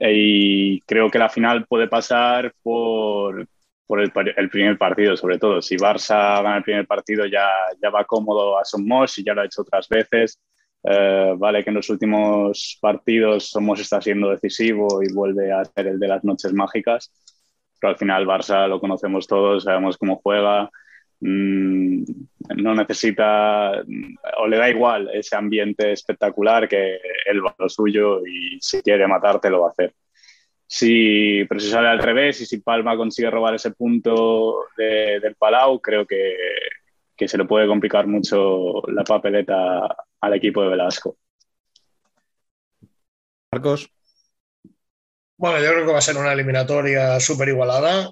Y 0.01 0.81
creo 0.83 1.11
que 1.11 1.19
la 1.19 1.29
final 1.29 1.67
puede 1.67 1.89
pasar 1.89 2.53
por, 2.63 3.47
por 3.87 4.01
el, 4.01 4.13
el, 4.37 4.51
primer 4.51 4.79
partido, 4.79 5.17
sobre 5.17 5.39
todo. 5.39 5.63
Si 5.63 5.77
Barça 5.77 6.43
gana 6.43 6.59
el 6.59 6.63
primer 6.65 6.87
partido 6.87 7.27
ya, 7.27 7.49
ya 7.81 7.91
va 7.91 8.05
cómodo 8.05 8.59
a 8.59 8.65
Somos 8.65 9.19
y 9.19 9.25
ya 9.25 9.35
lo 9.35 9.43
ha 9.43 9.47
hecho 9.47 9.63
otras 9.63 9.89
veces. 9.89 10.41
Uh, 10.83 11.37
vale 11.39 11.65
que 11.65 11.71
en 11.71 11.77
los 11.77 11.89
últimos 11.89 12.77
partidos 12.79 13.49
Somos 13.49 13.81
está 13.81 14.03
siendo 14.03 14.29
decisivo 14.29 15.03
y 15.03 15.11
vuelve 15.15 15.51
a 15.51 15.65
ser 15.65 15.87
el 15.87 15.99
de 15.99 16.09
las 16.09 16.23
noches 16.25 16.53
mágicas, 16.53 17.11
pero 17.81 17.93
al 17.93 17.97
final 17.97 18.27
Barça 18.27 18.69
lo 18.69 18.81
conocemos 18.81 19.27
todos, 19.27 19.65
sabemos 19.65 19.97
cómo 19.97 20.21
juega, 20.23 20.71
mmm, 21.25 22.05
no 22.57 22.75
necesita 22.75 23.83
o 24.39 24.47
le 24.47 24.57
da 24.59 24.69
igual 24.69 25.11
ese 25.13 25.37
ambiente 25.37 25.93
espectacular 25.93 26.69
que 26.69 26.99
él 27.27 27.45
va 27.45 27.51
a 27.51 27.63
lo 27.63 27.69
suyo 27.69 28.21
y 28.27 28.59
si 28.61 28.83
quiere 28.83 29.07
matarte 29.07 29.51
lo 29.51 29.63
va 29.63 29.69
a 29.69 29.71
hacer. 29.71 29.95
Si, 30.67 31.45
pero 31.49 31.61
si 31.61 31.71
sale 31.71 31.89
al 31.89 31.99
revés 31.99 32.41
y 32.41 32.47
si 32.47 32.61
Palma 32.61 32.97
consigue 32.97 33.31
robar 33.31 33.55
ese 33.55 33.71
punto 33.73 34.67
de, 34.77 35.21
del 35.21 35.37
Palau, 35.37 35.81
creo 35.81 36.07
que, 36.07 36.37
que 37.17 37.29
se 37.29 37.39
le 37.39 37.45
puede 37.45 37.67
complicar 37.67 38.07
mucho 38.07 38.83
la 38.89 39.05
papeleta 39.05 39.87
al 40.21 40.35
equipo 40.35 40.63
de 40.63 40.71
Velasco. 40.71 41.17
Marcos. 43.53 43.89
Bueno, 45.37 45.59
yo 45.63 45.71
creo 45.71 45.87
que 45.87 45.93
va 45.93 45.99
a 45.99 46.03
ser 46.03 46.17
una 46.17 46.33
eliminatoria 46.33 47.21
súper 47.21 47.49
igualada. 47.49 48.11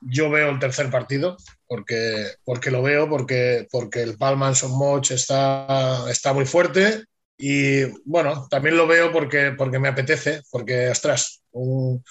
Yo 0.00 0.30
veo 0.30 0.50
el 0.50 0.58
tercer 0.58 0.90
partido, 0.90 1.36
porque, 1.66 2.26
porque 2.44 2.70
lo 2.70 2.82
veo, 2.82 3.08
porque, 3.08 3.66
porque 3.70 4.02
el 4.02 4.16
Palma 4.16 4.48
en 4.48 4.54
Son 4.54 4.72
está, 5.10 6.10
está 6.10 6.32
muy 6.32 6.46
fuerte. 6.46 7.04
Y 7.36 7.84
bueno, 8.04 8.46
también 8.50 8.76
lo 8.76 8.86
veo 8.86 9.12
porque, 9.12 9.52
porque 9.56 9.78
me 9.78 9.88
apetece, 9.88 10.42
porque, 10.50 10.90
ostras, 10.90 11.42
un, 11.52 12.02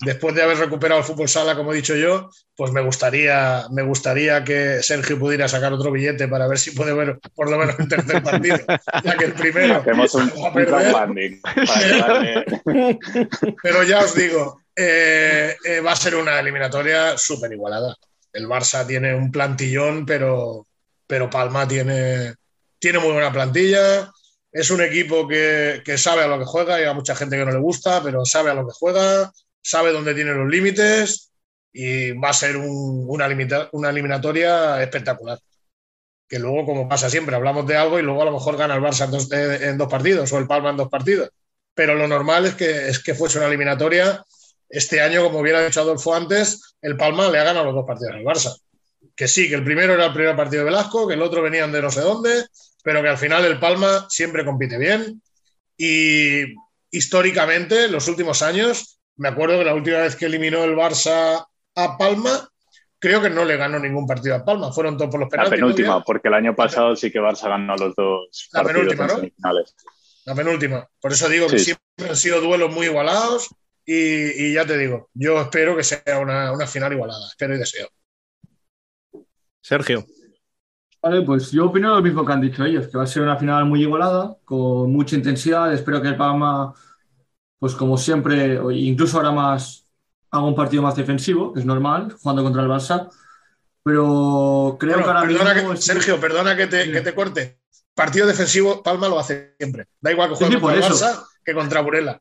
después 0.00 0.34
de 0.34 0.42
haber 0.42 0.58
recuperado 0.58 1.00
el 1.00 1.06
fútbol 1.06 1.28
sala, 1.28 1.56
como 1.56 1.72
he 1.72 1.76
dicho 1.76 1.94
yo, 1.96 2.30
pues 2.56 2.72
me 2.72 2.80
gustaría, 2.80 3.66
me 3.70 3.82
gustaría 3.82 4.44
que 4.44 4.82
Sergio 4.82 5.18
pudiera 5.18 5.48
sacar 5.48 5.72
otro 5.72 5.90
billete 5.90 6.28
para 6.28 6.46
ver 6.46 6.58
si 6.58 6.70
puede 6.72 6.92
ver 6.92 7.18
por 7.34 7.50
lo 7.50 7.58
menos 7.58 7.78
el 7.78 7.88
tercer 7.88 8.22
partido, 8.22 8.58
ya 9.04 9.16
que 9.16 9.24
el 9.26 9.32
primero. 9.32 9.76
Hacemos 9.76 10.14
un, 10.14 10.32
un 10.34 10.52
crowdfunding. 10.52 11.40
Pero 13.62 13.82
ya 13.82 14.00
os 14.00 14.14
digo, 14.14 14.60
eh, 14.80 15.56
eh, 15.64 15.80
va 15.80 15.90
a 15.90 15.96
ser 15.96 16.14
una 16.14 16.38
eliminatoria 16.38 17.18
súper 17.18 17.52
igualada. 17.52 17.96
El 18.32 18.46
Barça 18.46 18.86
tiene 18.86 19.12
un 19.12 19.32
plantillón, 19.32 20.06
pero, 20.06 20.68
pero 21.04 21.28
Palma 21.28 21.66
tiene, 21.66 22.34
tiene 22.78 23.00
muy 23.00 23.10
buena 23.10 23.32
plantilla. 23.32 24.08
Es 24.52 24.70
un 24.70 24.80
equipo 24.80 25.26
que, 25.26 25.82
que 25.84 25.98
sabe 25.98 26.22
a 26.22 26.28
lo 26.28 26.38
que 26.38 26.44
juega 26.44 26.80
y 26.80 26.84
a 26.84 26.92
mucha 26.92 27.16
gente 27.16 27.36
que 27.36 27.44
no 27.44 27.50
le 27.50 27.58
gusta, 27.58 28.00
pero 28.04 28.24
sabe 28.24 28.50
a 28.52 28.54
lo 28.54 28.68
que 28.68 28.72
juega, 28.72 29.32
sabe 29.60 29.90
dónde 29.90 30.14
tiene 30.14 30.32
los 30.32 30.48
límites 30.48 31.32
y 31.72 32.12
va 32.12 32.30
a 32.30 32.32
ser 32.32 32.56
un, 32.56 33.04
una, 33.08 33.26
limita, 33.26 33.68
una, 33.72 33.90
eliminatoria 33.90 34.80
espectacular. 34.80 35.40
Que 36.28 36.38
luego, 36.38 36.66
como 36.66 36.88
pasa 36.88 37.10
siempre, 37.10 37.34
hablamos 37.34 37.66
de 37.66 37.76
algo 37.76 37.98
y 37.98 38.02
luego 38.02 38.22
a 38.22 38.26
lo 38.26 38.32
mejor 38.32 38.56
gana 38.56 38.76
el 38.76 38.82
Barça 38.82 39.06
en 39.06 39.10
dos, 39.10 39.32
en 39.32 39.76
dos 39.76 39.88
partidos 39.88 40.32
o 40.32 40.38
el 40.38 40.46
Palma 40.46 40.70
en 40.70 40.76
dos 40.76 40.88
partidos. 40.88 41.30
Pero 41.74 41.96
lo 41.96 42.06
normal 42.06 42.46
es 42.46 42.54
que, 42.54 42.88
es 42.88 43.00
que 43.00 43.14
fuese 43.14 43.38
una 43.38 43.48
eliminatoria. 43.48 44.24
Este 44.68 45.00
año, 45.00 45.22
como 45.22 45.40
hubiera 45.40 45.64
dicho 45.64 45.80
Adolfo 45.80 46.14
antes, 46.14 46.76
el 46.82 46.96
Palma 46.96 47.30
le 47.30 47.38
ha 47.38 47.44
ganado 47.44 47.66
los 47.66 47.74
dos 47.74 47.86
partidos 47.86 48.14
al 48.14 48.22
Barça. 48.24 48.54
Que 49.16 49.26
sí, 49.28 49.48
que 49.48 49.54
el 49.54 49.64
primero 49.64 49.94
era 49.94 50.06
el 50.06 50.12
primer 50.12 50.36
partido 50.36 50.60
de 50.60 50.66
Velasco, 50.70 51.08
que 51.08 51.14
el 51.14 51.22
otro 51.22 51.42
venían 51.42 51.72
de 51.72 51.82
no 51.82 51.90
sé 51.90 52.00
dónde, 52.02 52.44
pero 52.84 53.02
que 53.02 53.08
al 53.08 53.18
final 53.18 53.44
el 53.44 53.58
Palma 53.58 54.06
siempre 54.08 54.44
compite 54.44 54.78
bien. 54.78 55.22
Y 55.76 56.54
históricamente, 56.90 57.88
los 57.88 58.06
últimos 58.08 58.42
años, 58.42 58.98
me 59.16 59.28
acuerdo 59.28 59.58
que 59.58 59.64
la 59.64 59.74
última 59.74 59.98
vez 59.98 60.16
que 60.16 60.26
eliminó 60.26 60.64
el 60.64 60.74
Barça 60.76 61.46
a 61.74 61.96
Palma, 61.98 62.48
creo 62.98 63.22
que 63.22 63.30
no 63.30 63.44
le 63.44 63.56
ganó 63.56 63.78
ningún 63.78 64.06
partido 64.06 64.34
a 64.36 64.44
Palma. 64.44 64.72
Fueron 64.72 64.96
todos 64.96 65.10
por 65.10 65.20
los 65.20 65.28
penaltis. 65.28 65.52
La 65.52 65.56
penúltima, 65.56 65.88
¿no? 65.94 66.04
porque 66.04 66.28
el 66.28 66.34
año 66.34 66.54
pasado 66.54 66.94
sí 66.96 67.10
que 67.10 67.20
Barça 67.20 67.48
ganó 67.48 67.76
los 67.76 67.94
dos 67.94 68.48
la 68.52 68.62
partidos 68.62 68.82
penúltima, 68.82 69.06
¿no? 69.06 69.14
semifinales. 69.16 69.74
La 70.24 70.34
penúltima. 70.34 70.88
Por 71.00 71.12
eso 71.12 71.28
digo 71.28 71.46
que 71.48 71.58
Sí. 71.58 71.64
siempre 71.66 72.10
han 72.10 72.16
sido 72.16 72.40
duelos 72.40 72.70
muy 72.72 72.86
igualados 72.86 73.48
y, 73.90 74.48
y 74.50 74.52
ya 74.54 74.66
te 74.66 74.76
digo, 74.76 75.08
yo 75.14 75.40
espero 75.40 75.74
que 75.76 75.82
sea 75.84 76.02
una, 76.20 76.52
una 76.52 76.66
final 76.66 76.92
igualada. 76.92 77.26
Espero 77.28 77.54
y 77.54 77.58
deseo. 77.58 77.88
Sergio. 79.62 80.04
Vale, 81.00 81.22
pues 81.22 81.50
yo 81.52 81.66
opino 81.66 81.94
lo 81.94 82.02
mismo 82.02 82.24
que 82.26 82.32
han 82.32 82.40
dicho 82.40 82.64
ellos, 82.64 82.88
que 82.88 82.98
va 82.98 83.04
a 83.04 83.06
ser 83.06 83.22
una 83.22 83.36
final 83.38 83.64
muy 83.66 83.82
igualada, 83.82 84.36
con 84.44 84.90
mucha 84.92 85.16
intensidad. 85.16 85.72
Espero 85.72 86.02
que 86.02 86.08
el 86.08 86.16
Palma, 86.16 86.74
pues 87.58 87.74
como 87.74 87.96
siempre, 87.96 88.58
o 88.58 88.70
incluso 88.70 89.16
ahora 89.16 89.30
más, 89.30 89.86
haga 90.30 90.44
un 90.44 90.54
partido 90.56 90.82
más 90.82 90.96
defensivo, 90.96 91.52
que 91.52 91.60
es 91.60 91.66
normal, 91.66 92.12
jugando 92.20 92.42
contra 92.42 92.62
el 92.62 92.68
Barça. 92.68 93.08
Pero 93.84 94.76
creo 94.78 94.94
Bueno, 94.98 95.04
que 95.04 95.10
ahora 95.10 95.22
perdona 95.28 95.54
mismo. 95.54 95.70
que- 95.70 95.76
Sergio, 95.78 96.20
perdona 96.20 96.56
que 96.56 96.66
te, 96.66 96.84
Sí. 96.84 96.92
que 96.92 97.00
te 97.00 97.14
corte. 97.14 97.60
Partido 97.94 98.26
defensivo, 98.26 98.82
Palma 98.82 99.08
lo 99.08 99.18
hace 99.18 99.54
siempre. 99.58 99.86
Da 100.00 100.12
igual 100.12 100.28
que 100.30 100.34
juegue 100.36 100.54
sí, 100.56 100.60
contra 100.60 100.76
el. 100.86 100.92
Barça 100.92 101.24
que 101.44 101.54
contra 101.54 101.80
Burela. 101.80 102.18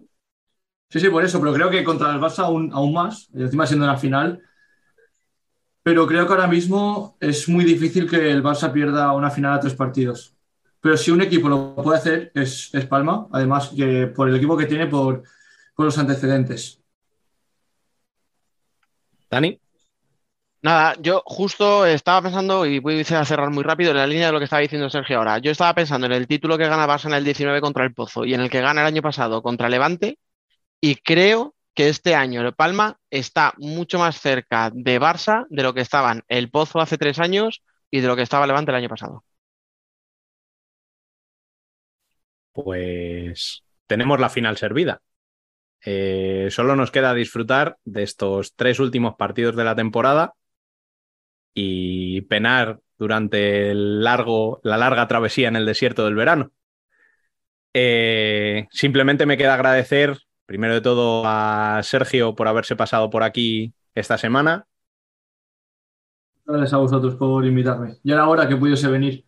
Sí, 0.90 1.00
sí, 1.02 1.10
por 1.10 1.24
eso, 1.24 1.40
pero 1.40 1.54
creo 1.54 1.70
que 1.70 1.84
contra 1.84 2.14
el 2.14 2.20
Barça 2.20 2.46
aún, 2.46 2.72
aún 2.74 2.94
más, 2.94 3.30
y 3.34 3.42
encima 3.42 3.68
siendo 3.68 3.86
una 3.86 3.98
final. 3.98 4.42
Pero 5.84 6.08
creo 6.08 6.26
que 6.26 6.34
ahora 6.34 6.48
mismo 6.48 7.18
es 7.20 7.48
muy 7.50 7.66
difícil 7.66 8.10
que 8.10 8.32
el 8.32 8.44
Barça 8.44 8.72
pierda 8.72 9.12
una 9.14 9.30
final 9.30 9.54
a 9.54 9.60
tres 9.60 9.74
partidos. 9.74 10.36
Pero 10.80 10.96
si 10.96 11.12
un 11.12 11.22
equipo 11.22 11.50
lo 11.50 11.76
puede 11.76 11.98
hacer, 11.98 12.32
es, 12.34 12.74
es 12.74 12.86
Palma, 12.86 13.28
además 13.32 13.72
que 13.76 14.08
por 14.08 14.30
el 14.30 14.36
equipo 14.36 14.56
que 14.56 14.66
tiene, 14.66 14.88
por, 14.88 15.24
por 15.76 15.86
los 15.86 15.98
antecedentes. 15.98 16.82
Dani. 19.30 19.60
Nada, 20.62 20.96
yo 21.00 21.22
justo 21.26 21.86
estaba 21.86 22.22
pensando, 22.24 22.66
y 22.66 22.80
voy 22.80 23.02
a 23.02 23.26
cerrar 23.26 23.50
muy 23.52 23.64
rápido 23.64 23.92
en 23.92 23.98
la 23.98 24.08
línea 24.08 24.28
de 24.28 24.34
lo 24.34 24.40
que 24.40 24.46
estaba 24.46 24.62
diciendo 24.62 24.90
Sergio 24.90 25.18
ahora. 25.18 25.38
Yo 25.40 25.52
estaba 25.52 25.74
pensando 25.74 26.08
en 26.08 26.14
el 26.14 26.28
título 26.28 26.58
que 26.58 26.68
gana 26.68 26.88
Barça 26.88 27.06
en 27.06 27.14
el 27.14 27.24
19 27.24 27.62
contra 27.62 27.84
el 27.84 27.94
Pozo 27.94 28.26
y 28.26 28.34
en 28.34 28.42
el 28.42 28.50
que 28.50 28.62
gana 28.62 28.82
el 28.82 28.88
año 28.88 29.02
pasado 29.02 29.42
contra 29.42 29.70
Levante, 29.70 30.18
y 30.82 30.96
creo 30.96 31.56
que 31.74 31.90
este 31.90 32.16
año 32.16 32.42
el 32.42 32.54
Palma 32.54 33.00
está 33.10 33.54
mucho 33.58 34.00
más 34.00 34.20
cerca 34.20 34.72
de 34.74 35.00
Barça 35.00 35.46
de 35.50 35.64
lo 35.64 35.74
que 35.74 35.82
estaban 35.82 36.24
el 36.28 36.50
Pozo 36.50 36.80
hace 36.80 36.98
tres 36.98 37.20
años 37.20 37.64
y 37.92 38.02
de 38.02 38.08
lo 38.08 38.16
que 38.16 38.24
estaba 38.24 38.48
Levante 38.48 38.72
el 38.72 38.78
año 38.78 38.90
pasado. 38.90 39.24
Pues 42.52 43.64
tenemos 43.86 44.20
la 44.20 44.30
final 44.30 44.58
servida. 44.58 45.02
Eh, 45.86 46.48
solo 46.50 46.76
nos 46.76 46.92
queda 46.92 47.14
disfrutar 47.14 47.78
de 47.86 48.04
estos 48.04 48.56
tres 48.56 48.80
últimos 48.80 49.16
partidos 49.16 49.56
de 49.56 49.64
la 49.64 49.76
temporada 49.76 50.34
y 51.54 52.22
penar 52.22 52.80
durante 52.98 53.72
el 53.72 54.04
largo, 54.04 54.60
la 54.64 54.78
larga 54.78 55.08
travesía 55.08 55.48
en 55.48 55.56
el 55.56 55.66
desierto 55.66 56.06
del 56.06 56.16
verano. 56.16 56.52
Eh, 57.74 58.68
simplemente 58.72 59.26
me 59.28 59.38
queda 59.38 59.54
agradecer, 59.54 60.18
primero 60.48 60.76
de 60.76 60.82
todo, 60.82 61.24
a 61.28 61.82
Sergio 61.84 62.36
por 62.36 62.50
haberse 62.50 62.78
pasado 62.78 63.12
por 63.12 63.24
aquí 63.24 63.76
esta 63.96 64.18
semana. 64.20 64.68
Gracias 66.46 66.74
a 66.74 66.78
vosotros 66.78 67.16
por 67.16 67.46
invitarme. 67.46 68.00
Ya 68.04 68.16
era 68.16 68.28
hora 68.28 68.48
que 68.50 68.56
pudiese 68.56 68.88
venir. 68.88 69.24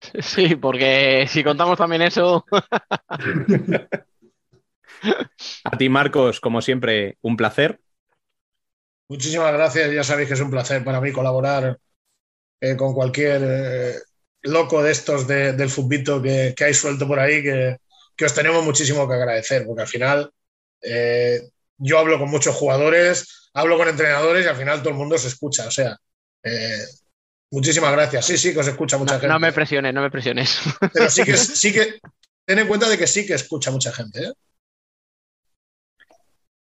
Sí, 0.22 0.56
porque 0.56 1.26
si 1.28 1.44
contamos 1.44 1.78
también 1.78 2.02
eso, 2.02 2.44
A 5.64 5.76
ti, 5.78 5.88
Marcos, 5.88 6.40
como 6.40 6.60
siempre, 6.62 7.16
un 7.22 7.36
placer. 7.36 7.80
Muchísimas 9.08 9.52
gracias. 9.52 9.92
Ya 9.92 10.04
sabéis 10.04 10.28
que 10.28 10.34
es 10.34 10.40
un 10.40 10.50
placer 10.50 10.84
para 10.84 11.00
mí 11.00 11.12
colaborar 11.12 11.78
eh, 12.60 12.76
con 12.76 12.94
cualquier 12.94 13.42
eh, 13.44 13.94
loco 14.42 14.82
de 14.82 14.92
estos 14.92 15.28
de- 15.28 15.54
del 15.54 15.70
futbito 15.70 16.22
que, 16.22 16.54
que 16.56 16.64
hay 16.64 16.74
suelto 16.74 17.06
por 17.08 17.20
ahí, 17.20 17.42
que, 17.42 17.78
que 18.20 18.26
os 18.26 18.34
tenemos 18.34 18.62
muchísimo 18.62 19.08
que 19.08 19.14
agradecer, 19.14 19.64
porque 19.64 19.80
al 19.80 19.88
final 19.88 20.30
eh, 20.82 21.40
yo 21.78 21.98
hablo 21.98 22.18
con 22.18 22.28
muchos 22.28 22.54
jugadores, 22.54 23.48
hablo 23.54 23.78
con 23.78 23.88
entrenadores 23.88 24.44
y 24.44 24.48
al 24.50 24.56
final 24.56 24.80
todo 24.80 24.90
el 24.90 24.96
mundo 24.96 25.16
se 25.16 25.28
escucha. 25.28 25.66
O 25.66 25.70
sea, 25.70 25.96
eh, 26.44 26.84
muchísimas 27.50 27.90
gracias. 27.92 28.26
Sí, 28.26 28.36
sí, 28.36 28.52
que 28.52 28.58
os 28.60 28.66
escucha 28.68 28.98
mucha 28.98 29.14
No, 29.14 29.20
gente. 29.20 29.32
no 29.32 29.40
me 29.40 29.52
presiones, 29.54 29.94
no 29.94 30.02
me 30.02 30.10
presiones. 30.10 30.60
Pero 30.92 31.08
sí 31.08 31.24
que, 31.24 31.34
sí 31.38 31.72
que, 31.72 31.98
ten 32.44 32.58
en 32.58 32.68
cuenta 32.68 32.90
de 32.90 32.98
que 32.98 33.06
sí 33.06 33.26
que 33.26 33.32
escucha 33.32 33.70
mucha 33.70 33.90
gente. 33.90 34.22
¿eh? 34.22 34.32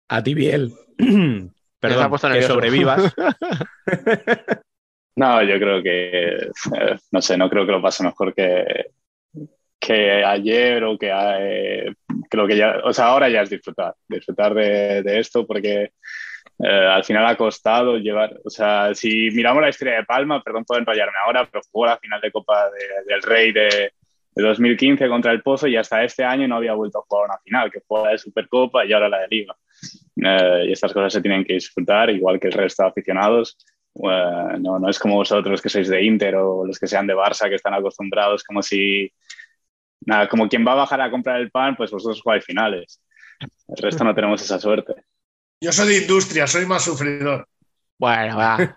A 0.08 0.22
ti, 0.22 0.32
Biel. 0.32 0.72
Perdón, 1.78 2.08
puesto 2.08 2.28
que 2.28 2.32
nervioso. 2.32 2.54
sobrevivas. 2.54 3.12
No, 5.16 5.40
yo 5.44 5.60
creo 5.60 5.80
que, 5.80 6.50
no 7.12 7.22
sé, 7.22 7.36
no 7.36 7.48
creo 7.48 7.64
que 7.64 7.70
lo 7.70 7.80
pase 7.80 8.02
mejor 8.02 8.34
que, 8.34 8.64
que 9.86 10.24
ayer 10.24 10.82
o 10.84 10.96
que 10.98 11.10
eh, 11.12 11.94
creo 12.30 12.46
que 12.46 12.56
ya, 12.56 12.78
o 12.84 12.92
sea, 12.92 13.06
ahora 13.06 13.28
ya 13.28 13.42
es 13.42 13.50
disfrutar, 13.50 13.94
disfrutar 14.08 14.54
de, 14.54 15.02
de 15.02 15.18
esto 15.18 15.46
porque 15.46 15.92
eh, 16.58 16.86
al 16.96 17.04
final 17.04 17.26
ha 17.26 17.36
costado 17.36 17.98
llevar, 17.98 18.34
o 18.44 18.50
sea, 18.50 18.94
si 18.94 19.30
miramos 19.32 19.62
la 19.62 19.68
historia 19.70 19.96
de 19.96 20.04
Palma, 20.04 20.42
perdón 20.42 20.64
por 20.64 20.78
enrollarme 20.78 21.14
ahora, 21.24 21.48
pero 21.50 21.62
jugó 21.70 21.86
la 21.86 21.98
final 21.98 22.20
de 22.20 22.30
Copa 22.30 22.70
de- 22.70 23.12
del 23.12 23.22
Rey 23.22 23.52
de, 23.52 23.92
de 24.36 24.42
2015 24.42 25.08
contra 25.08 25.32
el 25.32 25.42
Pozo 25.42 25.66
y 25.66 25.76
hasta 25.76 26.02
este 26.04 26.24
año 26.24 26.46
no 26.48 26.56
había 26.56 26.74
vuelto 26.74 26.98
a 26.98 27.02
jugar 27.08 27.26
una 27.26 27.38
final, 27.38 27.70
que 27.70 27.80
fue 27.80 28.02
la 28.04 28.10
de 28.10 28.18
Supercopa 28.18 28.84
y 28.84 28.92
ahora 28.92 29.08
la 29.08 29.20
de 29.20 29.28
Liga. 29.28 29.54
Eh, 30.24 30.66
y 30.68 30.72
estas 30.72 30.92
cosas 30.92 31.12
se 31.12 31.20
tienen 31.20 31.44
que 31.44 31.54
disfrutar, 31.54 32.08
igual 32.10 32.38
que 32.38 32.46
el 32.48 32.52
resto 32.52 32.82
de 32.84 32.88
aficionados. 32.88 33.56
Eh, 33.96 34.58
no, 34.60 34.78
no 34.78 34.88
es 34.88 34.98
como 34.98 35.16
vosotros 35.16 35.60
que 35.62 35.68
sois 35.68 35.88
de 35.88 36.02
Inter 36.02 36.34
o 36.36 36.64
los 36.66 36.78
que 36.80 36.86
sean 36.88 37.06
de 37.06 37.14
Barça 37.14 37.48
que 37.48 37.54
están 37.56 37.74
acostumbrados 37.74 38.42
como 38.42 38.60
si 38.62 39.12
nada, 40.06 40.28
como 40.28 40.48
quien 40.48 40.66
va 40.66 40.72
a 40.72 40.76
bajar 40.76 41.00
a 41.00 41.10
comprar 41.10 41.40
el 41.40 41.50
pan, 41.50 41.76
pues 41.76 41.90
vosotros 41.90 42.20
jugáis 42.22 42.44
finales. 42.44 43.00
El 43.68 43.76
resto 43.76 44.04
no 44.04 44.14
tenemos 44.14 44.42
esa 44.42 44.58
suerte. 44.58 44.94
Yo 45.60 45.72
soy 45.72 45.88
de 45.88 45.98
industria, 46.02 46.46
soy 46.46 46.66
más 46.66 46.84
sufridor. 46.84 47.48
Bueno, 47.98 48.36
va. 48.36 48.74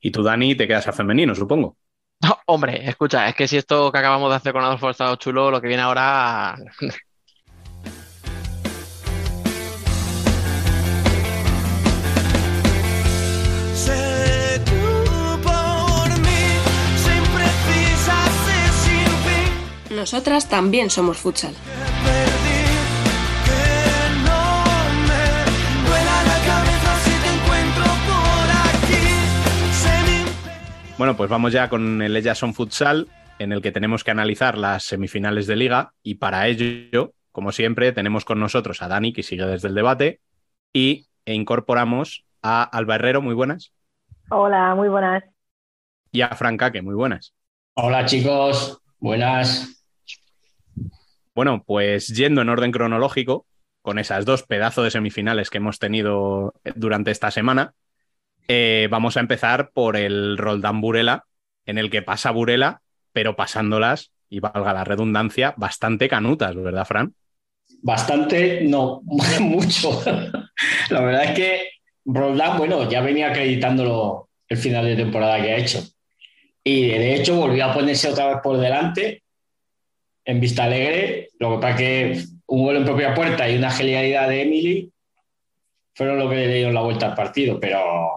Y 0.00 0.10
tú, 0.10 0.22
Dani, 0.22 0.54
te 0.54 0.68
quedas 0.68 0.86
a 0.86 0.92
femenino, 0.92 1.34
supongo. 1.34 1.76
No, 2.22 2.38
hombre, 2.46 2.88
escucha, 2.88 3.28
es 3.28 3.34
que 3.34 3.48
si 3.48 3.56
esto 3.56 3.90
que 3.90 3.98
acabamos 3.98 4.30
de 4.30 4.36
hacer 4.36 4.52
con 4.52 4.62
Adolfo 4.62 4.88
ha 4.88 4.92
estado 4.92 5.16
chulo, 5.16 5.50
lo 5.50 5.60
que 5.60 5.68
viene 5.68 5.82
ahora. 5.82 6.56
Nosotras 20.06 20.48
también 20.48 20.88
somos 20.88 21.18
futsal. 21.18 21.52
Bueno, 30.96 31.16
pues 31.16 31.28
vamos 31.28 31.52
ya 31.52 31.68
con 31.68 32.00
el 32.02 32.16
Ellason 32.16 32.54
Futsal, 32.54 33.08
en 33.40 33.50
el 33.50 33.60
que 33.60 33.72
tenemos 33.72 34.04
que 34.04 34.12
analizar 34.12 34.56
las 34.56 34.84
semifinales 34.84 35.48
de 35.48 35.56
liga. 35.56 35.92
Y 36.04 36.14
para 36.14 36.46
ello, 36.46 37.12
como 37.32 37.50
siempre, 37.50 37.90
tenemos 37.90 38.24
con 38.24 38.38
nosotros 38.38 38.82
a 38.82 38.86
Dani, 38.86 39.12
que 39.12 39.24
sigue 39.24 39.44
desde 39.44 39.66
el 39.66 39.74
debate, 39.74 40.20
y 40.72 41.08
e 41.24 41.34
incorporamos 41.34 42.24
a 42.42 42.62
Alba 42.62 42.94
Herrero, 42.94 43.22
muy 43.22 43.34
buenas, 43.34 43.72
Hola, 44.30 44.72
muy 44.76 44.88
buenas. 44.88 45.24
y 46.12 46.20
a 46.20 46.28
Franca, 46.28 46.70
que 46.70 46.80
muy 46.80 46.94
buenas. 46.94 47.34
Hola 47.74 48.04
chicos, 48.04 48.80
buenas. 49.00 49.75
Bueno, 51.36 51.62
pues 51.66 52.08
yendo 52.08 52.40
en 52.40 52.48
orden 52.48 52.72
cronológico, 52.72 53.46
con 53.82 53.98
esas 53.98 54.24
dos 54.24 54.42
pedazos 54.42 54.84
de 54.84 54.90
semifinales 54.90 55.50
que 55.50 55.58
hemos 55.58 55.78
tenido 55.78 56.54
durante 56.76 57.10
esta 57.10 57.30
semana, 57.30 57.74
eh, 58.48 58.88
vamos 58.90 59.18
a 59.18 59.20
empezar 59.20 59.70
por 59.74 59.98
el 59.98 60.38
Roldán 60.38 60.80
Burela, 60.80 61.24
en 61.66 61.76
el 61.76 61.90
que 61.90 62.00
pasa 62.00 62.30
Burela, 62.30 62.80
pero 63.12 63.36
pasándolas, 63.36 64.12
y 64.30 64.40
valga 64.40 64.72
la 64.72 64.84
redundancia, 64.84 65.52
bastante 65.58 66.08
canutas, 66.08 66.56
¿verdad, 66.56 66.86
Fran? 66.86 67.14
Bastante, 67.82 68.62
no, 68.64 69.02
mucho. 69.40 70.02
La 70.88 71.02
verdad 71.02 71.24
es 71.24 71.32
que 71.32 71.68
Roldán, 72.06 72.56
bueno, 72.56 72.88
ya 72.88 73.02
venía 73.02 73.28
acreditándolo 73.28 74.30
el 74.48 74.56
final 74.56 74.86
de 74.86 74.96
temporada 74.96 75.42
que 75.42 75.52
ha 75.52 75.58
hecho. 75.58 75.84
Y 76.64 76.88
de 76.88 77.14
hecho 77.14 77.36
volvió 77.36 77.66
a 77.66 77.74
ponerse 77.74 78.08
otra 78.08 78.26
vez 78.28 78.38
por 78.42 78.56
delante 78.56 79.22
en 80.26 80.40
Vista 80.40 80.64
Alegre. 80.64 81.30
Lo 81.38 81.54
que 81.54 81.62
pasa 81.62 81.76
que 81.76 82.24
un 82.46 82.64
gol 82.64 82.76
en 82.76 82.84
propia 82.84 83.14
puerta 83.14 83.48
y 83.48 83.56
una 83.56 83.70
genialidad 83.70 84.28
de 84.28 84.42
Emily 84.42 84.92
fueron 85.94 86.18
lo 86.18 86.28
que 86.28 86.36
le 86.36 86.54
dieron 86.54 86.74
la 86.74 86.82
vuelta 86.82 87.06
al 87.06 87.14
partido. 87.14 87.58
Pero 87.58 88.12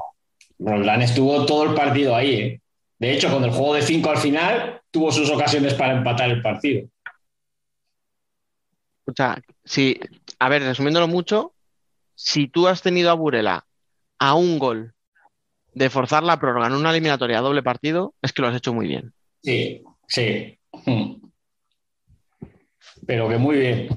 Roldán 0.57 1.01
estuvo 1.01 1.45
todo 1.45 1.63
el 1.63 1.73
partido 1.73 2.15
ahí. 2.15 2.33
¿eh? 2.33 2.61
De 2.97 3.13
hecho, 3.13 3.31
con 3.31 3.43
el 3.43 3.51
juego 3.51 3.75
de 3.75 3.81
5 3.81 4.09
al 4.09 4.17
final, 4.17 4.81
tuvo 4.91 5.11
sus 5.11 5.29
ocasiones 5.29 5.73
para 5.73 5.93
empatar 5.93 6.29
el 6.29 6.41
partido. 6.41 6.89
Escucha, 8.99 9.41
si, 9.63 9.97
a 10.37 10.49
ver, 10.49 10.63
resumiéndolo 10.63 11.07
mucho, 11.07 11.53
si 12.15 12.47
tú 12.47 12.67
has 12.67 12.81
tenido 12.81 13.09
a 13.09 13.13
Burela 13.13 13.65
a 14.19 14.35
un 14.35 14.59
gol 14.59 14.93
de 15.73 15.89
forzar 15.89 16.23
la 16.23 16.39
prórroga 16.39 16.67
en 16.67 16.73
una 16.73 16.91
eliminatoria 16.91 17.39
a 17.39 17.41
doble 17.41 17.63
partido, 17.63 18.13
es 18.21 18.33
que 18.33 18.41
lo 18.41 18.49
has 18.49 18.55
hecho 18.55 18.73
muy 18.73 18.87
bien. 18.87 19.13
Sí, 19.41 19.81
sí. 20.07 20.59
Pero 23.05 23.27
que 23.29 23.37
muy 23.37 23.57
bien. 23.57 23.87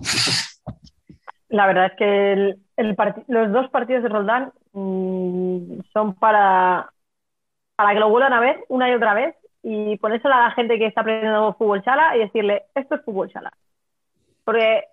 La 1.48 1.66
verdad 1.66 1.86
es 1.86 1.92
que 1.98 2.32
el- 2.32 2.58
los 3.28 3.52
dos 3.52 3.68
partidos 3.70 4.02
de 4.02 4.08
Roldán 4.08 4.52
mm, 4.72 5.80
son 5.92 6.14
para, 6.14 6.90
para 7.76 7.92
que 7.92 8.00
lo 8.00 8.08
vuelvan 8.08 8.32
a 8.32 8.40
ver 8.40 8.64
una 8.68 8.88
y 8.90 8.94
otra 8.94 9.14
vez 9.14 9.34
y 9.62 9.96
ponérselo 9.98 10.34
a 10.34 10.40
la 10.44 10.50
gente 10.52 10.78
que 10.78 10.86
está 10.86 11.02
aprendiendo 11.02 11.54
fútbol 11.54 11.82
chala 11.84 12.16
y 12.16 12.20
decirle, 12.20 12.64
esto 12.74 12.94
es 12.96 13.04
fútbol 13.04 13.30
chala. 13.30 13.52
Porque 14.44 14.84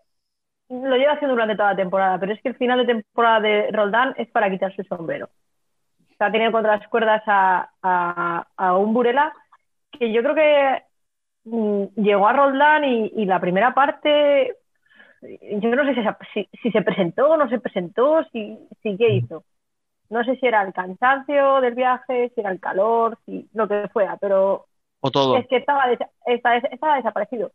lo 0.70 0.96
lleva 0.98 1.14
haciendo 1.14 1.34
durante 1.34 1.56
toda 1.56 1.72
la 1.72 1.76
temporada, 1.78 2.20
pero 2.20 2.34
es 2.34 2.42
que 2.42 2.50
el 2.50 2.56
final 2.58 2.80
de 2.86 2.94
temporada 2.94 3.40
de 3.40 3.72
Roldán 3.72 4.14
es 4.18 4.30
para 4.30 4.50
quitarse 4.50 4.82
el 4.82 4.88
sombrero. 4.88 5.30
O 6.12 6.16
sea, 6.18 6.28
ha 6.28 6.52
contra 6.52 6.78
las 6.78 6.88
cuerdas 6.90 7.24
a, 7.26 7.70
a- 7.82 8.48
un 8.78 8.94
Burela 8.94 9.34
que 9.92 10.12
yo 10.12 10.22
creo 10.22 10.36
que 10.36 10.84
llegó 11.46 12.28
a 12.28 12.34
Roldán 12.34 12.84
y, 12.86 13.12
y 13.16 13.26
la 13.26 13.40
primera 13.40 13.74
parte 13.74 14.56
yo 15.22 15.76
no 15.76 15.84
sé 15.86 15.96
si, 15.96 16.02
se- 16.04 16.16
si- 16.34 16.50
si 16.62 16.72
se 16.72 16.82
presentó 16.82 17.32
o 17.32 17.38
no 17.38 17.50
se 17.50 17.60
presentó, 17.60 18.24
si, 18.32 18.58
si 18.82 18.96
qué 18.98 19.16
hizo. 19.16 19.44
No 20.10 20.24
sé 20.24 20.38
si 20.38 20.48
era 20.48 20.62
el 20.64 20.74
cansancio 20.74 21.62
del 21.62 21.76
viaje, 21.76 22.32
si 22.34 22.42
era 22.42 22.52
el 22.52 22.60
calor, 22.60 23.18
si 23.26 23.48
lo 23.54 23.68
que 23.68 23.90
fuera, 23.92 24.18
pero 24.18 24.66
O 25.02 25.12
todo. 25.12 25.38
es 25.38 25.48
que 25.48 25.58
estaba, 25.58 25.88
desa- 25.88 26.10
esta- 26.26 26.58
estaba 26.58 26.96
desaparecido. 26.96 27.52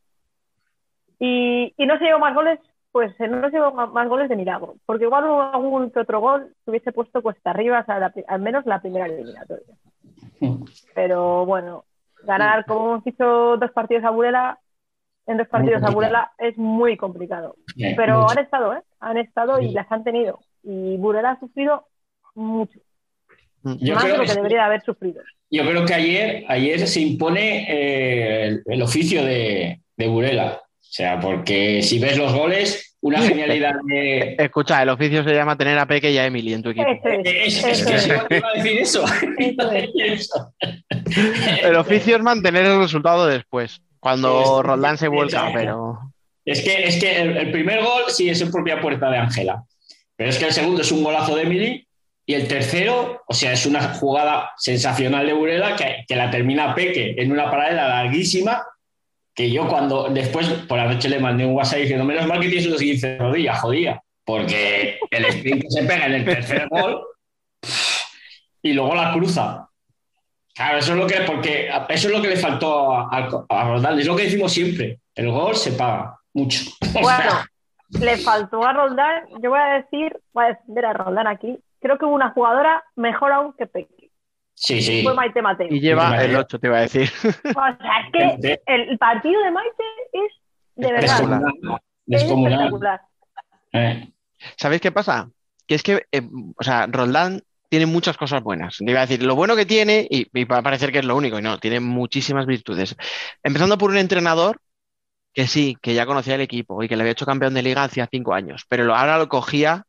Y, 1.18 1.72
y 1.76 1.87
no 1.87 1.99
se 1.99 2.05
llevó 2.05 2.18
más 2.18 2.35
goles, 2.35 2.61
pues 2.93 3.18
no 3.18 3.49
se 3.51 3.57
llevó 3.57 3.72
más 3.72 4.09
goles 4.09 4.28
de 4.28 4.37
milagro, 4.37 4.74
porque 4.87 5.05
igual 5.05 5.24
hubo 5.24 5.43
algún 5.43 5.91
que 5.91 6.01
otro 6.01 6.20
gol 6.20 6.55
que 6.64 6.70
hubiese 6.70 6.93
puesto 6.93 7.22
cuesta 7.22 7.51
arriba, 7.51 7.80
o 7.80 7.85
sea, 7.85 7.99
la 7.99 8.11
pri- 8.11 8.24
al 8.28 8.41
menos 8.41 8.66
la 8.66 8.80
primera 8.80 9.07
eliminatoria. 9.07 9.74
Pero 10.95 11.47
bueno, 11.47 11.85
ganar, 12.25 12.64
como 12.66 12.87
hemos 12.93 13.05
dicho, 13.05 13.57
dos 13.59 13.70
partidos 13.72 14.05
a 14.05 14.11
Burela, 14.11 14.59
en 15.27 15.39
dos 15.39 15.49
partidos 15.49 15.83
a. 15.83 15.91
Burela 15.91 16.33
es 16.39 16.57
muy 16.59 16.97
complicado. 16.97 17.57
Pero 17.97 18.22
mucho. 18.22 18.33
han 18.33 18.39
estado, 18.39 18.75
¿eh? 18.75 18.83
Han 19.01 19.18
estado 19.18 19.61
y 19.61 19.70
las 19.72 19.91
han 19.91 20.05
tenido. 20.05 20.41
Y 20.62 20.97
Burela 20.99 21.33
ha 21.33 21.41
sufrido 21.41 21.87
mucho, 22.35 22.81
Yo 23.62 23.95
más 23.95 24.09
de 24.09 24.14
creo, 24.14 24.16
lo 24.16 24.25
que 24.25 24.35
debería 24.35 24.59
de 24.59 24.64
haber 24.64 24.83
sufrido. 24.83 25.22
yo 25.51 25.62
creo 25.64 25.85
que 25.87 25.95
ayer, 25.95 26.45
ayer 26.49 26.87
se 26.87 27.01
impone 27.01 27.66
eh, 27.68 28.47
el, 28.49 28.62
el 28.66 28.83
oficio 28.83 29.25
de, 29.25 29.81
de 29.97 30.09
Burela. 30.09 30.61
O 30.62 30.97
sea, 30.97 31.18
porque 31.20 31.83
si 31.83 31.99
ves 31.99 32.16
los 32.18 32.33
goles, 32.35 32.93
una 33.05 33.20
genialidad 33.22 33.74
de. 33.86 34.34
Escucha, 34.38 34.82
el 34.82 34.88
oficio 34.88 35.22
se 35.24 35.34
llama 35.34 35.57
tener 35.57 35.78
a 35.78 35.86
Peque 35.86 36.11
y 36.11 36.18
a 36.18 36.26
Emily 36.26 36.55
en 36.55 36.62
tu 36.62 36.70
equipo. 36.70 36.88
Eso 36.90 37.09
es, 37.09 37.24
Es, 37.24 37.64
es 37.64 37.80
eso 37.80 37.86
que 37.90 37.94
es. 37.96 38.02
si 38.02 38.09
no 38.11 38.26
te 38.26 38.36
iba 38.38 38.48
a 38.48 38.52
decir 38.57 38.78
eso. 38.80 39.05
Iba 39.38 39.64
a 39.64 39.70
decir 39.72 40.02
eso. 40.07 40.55
El 41.62 41.76
oficio 41.76 42.16
es 42.16 42.22
mantener 42.22 42.64
el 42.66 42.78
resultado 42.78 43.26
después, 43.26 43.80
cuando 44.00 44.42
Es- 44.61 44.66
Roldán 44.66 44.98
se 44.98 45.09
vuelca, 45.09 45.50
pero 45.52 45.98
Es 46.44 46.62
que, 46.62 46.84
es 46.84 46.98
que 47.00 47.20
el, 47.20 47.36
el 47.36 47.50
primer 47.52 47.80
gol 47.82 48.02
sí 48.09 48.28
es 48.28 48.40
en 48.40 48.50
propia 48.50 48.80
puerta 48.80 49.11
de 49.11 49.18
Ángela. 49.18 49.62
Pero 50.16 50.30
es 50.30 50.38
que 50.38 50.46
el 50.46 50.52
segundo 50.52 50.82
es 50.82 50.92
un 50.92 51.02
golazo 51.05 51.36
de 51.36 51.42
Emily. 51.42 51.86
Y 52.26 52.32
el 52.34 52.48
tercero, 52.48 53.22
o 53.28 53.34
sea, 53.34 53.52
es 53.52 53.66
una 53.66 53.82
jugada 53.96 54.50
sensacional 54.57 55.26
de 55.26 55.34
Burela 55.34 55.76
que, 55.76 56.05
que 56.09 56.16
la 56.16 56.30
termina 56.30 56.74
Peque 56.74 57.14
en 57.18 57.30
una 57.30 57.50
paralela 57.50 57.86
larguísima. 57.88 58.62
Que 59.35 59.51
yo, 59.51 59.66
cuando 59.68 60.09
después 60.11 60.49
por 60.68 60.78
la 60.78 60.87
noche 60.87 61.09
le 61.09 61.18
mandé 61.18 61.45
un 61.45 61.55
WhatsApp 61.55 61.80
diciendo: 61.80 62.05
Menos 62.05 62.26
mal 62.26 62.41
que 62.41 62.49
tienes 62.49 62.66
los 62.66 62.80
15 62.80 63.18
rodillas, 63.18 63.61
jodía. 63.61 64.01
Porque 64.24 64.99
el 65.11 65.24
sprint 65.26 65.62
que 65.62 65.70
se 65.70 65.82
pega 65.85 66.07
en 66.07 66.14
el 66.14 66.24
tercer 66.24 66.68
gol 66.68 67.03
y 68.62 68.72
luego 68.72 68.95
la 68.95 69.12
cruza. 69.12 69.68
Claro, 70.55 70.78
eso 70.78 70.93
es 70.93 70.99
lo 70.99 71.07
que, 71.07 71.20
porque 71.26 71.68
eso 71.89 72.09
es 72.09 72.14
lo 72.14 72.22
que 72.22 72.28
le 72.28 72.37
faltó 72.37 72.93
a, 72.95 73.09
a- 73.11 73.45
a 73.49 73.64
Roldán. 73.68 73.99
Es 73.99 74.07
lo 74.07 74.14
que 74.16 74.22
decimos 74.24 74.53
siempre. 74.53 75.01
El 75.14 75.30
gol 75.30 75.57
se 75.57 75.72
paga 75.72 76.16
mucho. 76.32 76.61
Bueno, 77.03 77.32
le 78.01 78.16
faltó 78.18 78.64
a 78.64 78.72
Roldán, 78.72 79.24
yo 79.43 79.51
voy 79.51 79.59
a 79.61 79.74
decir, 79.82 80.16
voy 80.32 80.45
a 80.45 80.49
defender 80.49 80.87
a 80.87 80.93
Roldán 80.93 81.26
aquí, 81.26 81.59
creo 81.80 81.99
que 81.99 82.05
hubo 82.05 82.14
una 82.14 82.30
jugadora 82.30 82.82
mejor 82.97 83.32
aún 83.32 83.53
que 83.59 83.66
Peque, 83.66 84.03
Sí, 84.55 84.80
sí. 84.80 85.02
fue 85.02 85.14
Maite 85.14 85.42
Mateo. 85.42 85.68
Y 85.70 85.80
lleva 85.80 86.22
el 86.22 86.36
8, 86.36 86.59
te 86.59 86.66
iba 86.68 86.78
a 86.78 86.82
decir. 86.82 87.11
O 87.24 87.32
sea, 87.32 88.00
es 88.00 88.38
que 88.40 88.61
el 88.66 88.98
partido 88.98 89.42
de 89.42 89.50
Maite 89.50 89.84
es 90.12 90.32
de 90.76 90.92
verdad, 90.92 91.18
Descomunal. 91.18 91.52
es 92.07 92.22
espectacular. 92.22 93.00
Eh, 93.72 94.12
¿Sabéis 94.57 94.80
qué 94.80 94.92
pasa? 94.92 95.30
Que 95.66 95.74
es 95.74 95.82
que, 95.82 96.07
eh, 96.12 96.22
o 96.57 96.62
sea, 96.62 96.86
Roldán 96.86 97.42
tiene 97.68 97.86
muchas 97.86 98.16
cosas 98.16 98.42
buenas. 98.42 98.76
Te 98.78 98.90
iba 98.90 99.00
a 99.00 99.07
decir, 99.07 99.24
lo 99.24 99.34
bueno 99.34 99.57
que 99.57 99.66
tiene, 99.66 100.07
y, 100.09 100.28
y 100.32 100.44
va 100.44 100.59
a 100.59 100.62
parecer 100.62 100.92
que 100.92 100.98
es 100.98 101.05
lo 101.05 101.16
único, 101.16 101.38
y 101.38 101.42
no, 101.42 101.59
tiene 101.59 101.80
muchísimas 101.80 102.46
virtudes. 102.46 102.96
Empezando 103.42 103.78
por 103.78 103.90
un 103.90 103.98
entrenador 103.98 104.61
que 105.32 105.46
sí, 105.48 105.76
que 105.82 105.94
ya 105.94 106.07
conocía 106.07 106.36
el 106.36 106.40
equipo 106.40 106.82
y 106.82 106.88
que 106.88 106.96
le 106.96 107.02
había 107.02 107.12
hecho 107.12 107.26
campeón 107.26 107.55
de 107.55 107.62
liga 107.62 107.82
hacía 107.82 108.09
cinco 108.11 108.34
años, 108.34 108.64
pero 108.68 108.94
ahora 108.94 109.18
lo 109.18 109.28
cogía 109.28 109.84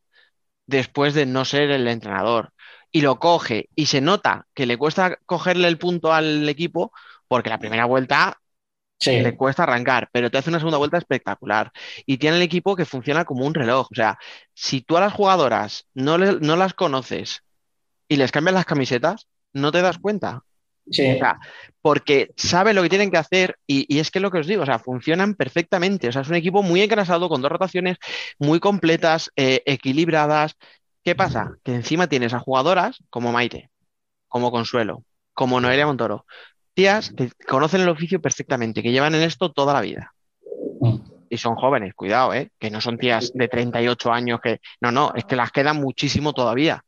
después 0.66 1.14
de 1.14 1.28
no 1.28 1.46
ser 1.46 1.70
el 1.70 1.88
entrenador. 1.88 2.52
Y 2.96 3.02
lo 3.02 3.20
coge 3.20 3.70
y 3.76 3.88
se 3.88 4.02
nota 4.02 4.48
que 4.54 4.66
le 4.66 4.78
cuesta 4.78 5.18
cogerle 5.26 5.68
el 5.68 5.78
punto 5.78 6.14
al 6.14 6.48
equipo 6.50 6.94
porque 7.28 7.50
la 7.50 7.60
primera 7.60 7.86
vuelta 7.86 8.38
sí. 9.00 9.12
le 9.22 9.36
cuesta 9.36 9.64
arrancar, 9.64 10.10
pero 10.12 10.32
te 10.32 10.38
hace 10.38 10.50
una 10.50 10.60
segunda 10.60 10.78
vuelta 10.80 10.98
espectacular. 10.98 11.72
Y 12.06 12.18
tiene 12.18 12.38
el 12.38 12.44
equipo 12.44 12.76
que 12.76 12.86
funciona 12.86 13.26
como 13.26 13.46
un 13.46 13.54
reloj. 13.54 13.88
O 13.92 13.96
sea, 13.96 14.18
si 14.54 14.82
tú 14.82 14.98
a 14.98 15.02
las 15.02 15.14
jugadoras 15.14 15.88
no, 15.94 16.18
le- 16.18 16.40
no 16.42 16.56
las 16.58 16.74
conoces 16.74 17.44
y 18.08 18.18
les 18.18 18.32
cambias 18.32 18.56
las 18.56 18.66
camisetas, 18.66 19.28
no 19.54 19.72
te 19.72 19.82
das 19.82 20.00
cuenta. 20.00 20.44
Sí. 20.90 21.04
O 21.16 21.18
sea, 21.18 21.40
porque 21.82 22.32
saben 22.38 22.76
lo 22.76 22.84
que 22.84 22.90
tienen 22.90 23.12
que 23.12 23.18
hacer 23.18 23.58
y, 23.68 23.86
y 23.94 24.00
es 24.00 24.12
que 24.12 24.20
lo 24.20 24.32
que 24.32 24.40
os 24.40 24.48
digo, 24.48 24.64
o 24.64 24.66
sea, 24.66 24.80
funcionan 24.80 25.36
perfectamente. 25.36 26.10
O 26.10 26.12
sea, 26.12 26.22
es 26.24 26.30
un 26.30 26.36
equipo 26.36 26.64
muy 26.64 26.82
engrasado, 26.82 27.30
con 27.30 27.42
dos 27.42 27.52
rotaciones 27.52 27.98
muy 28.40 28.60
completas, 28.60 29.32
eh, 29.36 29.64
equilibradas. 29.66 30.56
¿Qué 31.06 31.14
pasa? 31.14 31.52
Que 31.64 31.76
encima 31.76 32.08
tienes 32.08 32.34
a 32.34 32.40
jugadoras 32.40 32.98
como 33.12 33.32
Maite, 33.32 33.70
como 34.28 34.50
Consuelo, 34.50 35.04
como 35.36 35.62
Noelia 35.62 35.86
Montoro, 35.86 36.26
tías 36.74 37.12
que 37.16 37.30
conocen 37.48 37.82
el 37.82 37.90
oficio 37.90 38.20
perfectamente, 38.20 38.82
que 38.82 38.92
llevan 38.92 39.14
en 39.14 39.22
esto 39.22 39.52
toda 39.52 39.72
la 39.72 39.82
vida. 39.82 40.16
Y 41.30 41.38
son 41.38 41.56
jóvenes, 41.58 41.94
cuidado, 41.94 42.34
¿eh? 42.34 42.50
que 42.58 42.72
no 42.72 42.82
son 42.82 42.98
tías 42.98 43.32
de 43.36 43.48
38 43.48 44.12
años 44.12 44.40
que... 44.42 44.62
No, 44.82 44.92
no, 44.92 45.14
es 45.14 45.26
que 45.26 45.36
las 45.36 45.52
quedan 45.52 45.78
muchísimo 45.78 46.34
todavía, 46.34 46.84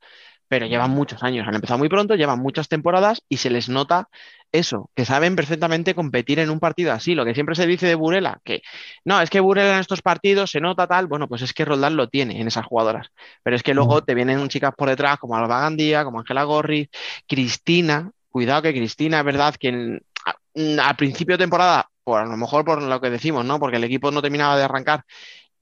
pero 0.47 0.65
llevan 0.67 0.91
muchos 0.91 1.23
años, 1.23 1.47
han 1.47 1.55
empezado 1.55 1.77
muy 1.79 1.89
pronto, 1.89 2.15
llevan 2.15 2.39
muchas 2.39 2.67
temporadas 2.69 3.21
y 3.29 3.37
se 3.37 3.49
les 3.49 3.69
nota 3.69 4.09
eso, 4.51 4.89
que 4.95 5.05
saben 5.05 5.35
perfectamente 5.35 5.93
competir 5.95 6.39
en 6.39 6.49
un 6.49 6.59
partido 6.59 6.93
así. 6.93 7.15
Lo 7.15 7.25
que 7.25 7.33
siempre 7.33 7.55
se 7.55 7.67
dice 7.67 7.85
de 7.87 7.95
Burela, 7.95 8.39
que 8.45 8.61
no, 9.05 9.21
es 9.21 9.29
que 9.29 9.39
Burela 9.39 9.73
en 9.75 9.79
estos 9.79 10.01
partidos 10.01 10.51
se 10.51 10.61
nota 10.61 10.87
tal, 10.87 11.07
bueno, 11.07 11.27
pues 11.27 11.41
es 11.41 11.53
que 11.53 11.65
Roldán 11.65 11.95
lo 11.97 12.07
tiene 12.09 12.39
en 12.41 12.47
esas 12.47 12.65
jugadoras. 12.65 13.07
Pero 13.43 13.55
es 13.55 13.63
que 13.63 13.73
luego 13.73 14.03
te 14.03 14.15
vienen 14.15 14.47
chicas 14.49 14.73
por 14.77 14.89
detrás 14.89 15.17
como 15.19 15.35
Alba 15.35 15.59
Gandía, 15.61 16.03
como 16.03 16.19
Ángela 16.19 16.43
Gorri, 16.43 16.89
Cristina, 17.27 18.11
cuidado 18.29 18.61
que 18.63 18.73
Cristina 18.73 19.19
es 19.19 19.25
verdad 19.25 19.55
que 19.59 19.67
en- 19.69 20.01
a- 20.25 20.89
al 20.89 20.95
principio 20.95 21.35
de 21.37 21.43
temporada, 21.43 21.89
por 22.03 22.19
a 22.21 22.25
lo 22.25 22.37
mejor 22.37 22.65
por 22.65 22.81
lo 22.81 23.01
que 23.01 23.09
decimos, 23.09 23.45
¿no? 23.45 23.59
Porque 23.59 23.77
el 23.77 23.83
equipo 23.83 24.11
no 24.11 24.21
terminaba 24.21 24.57
de 24.57 24.63
arrancar, 24.63 25.03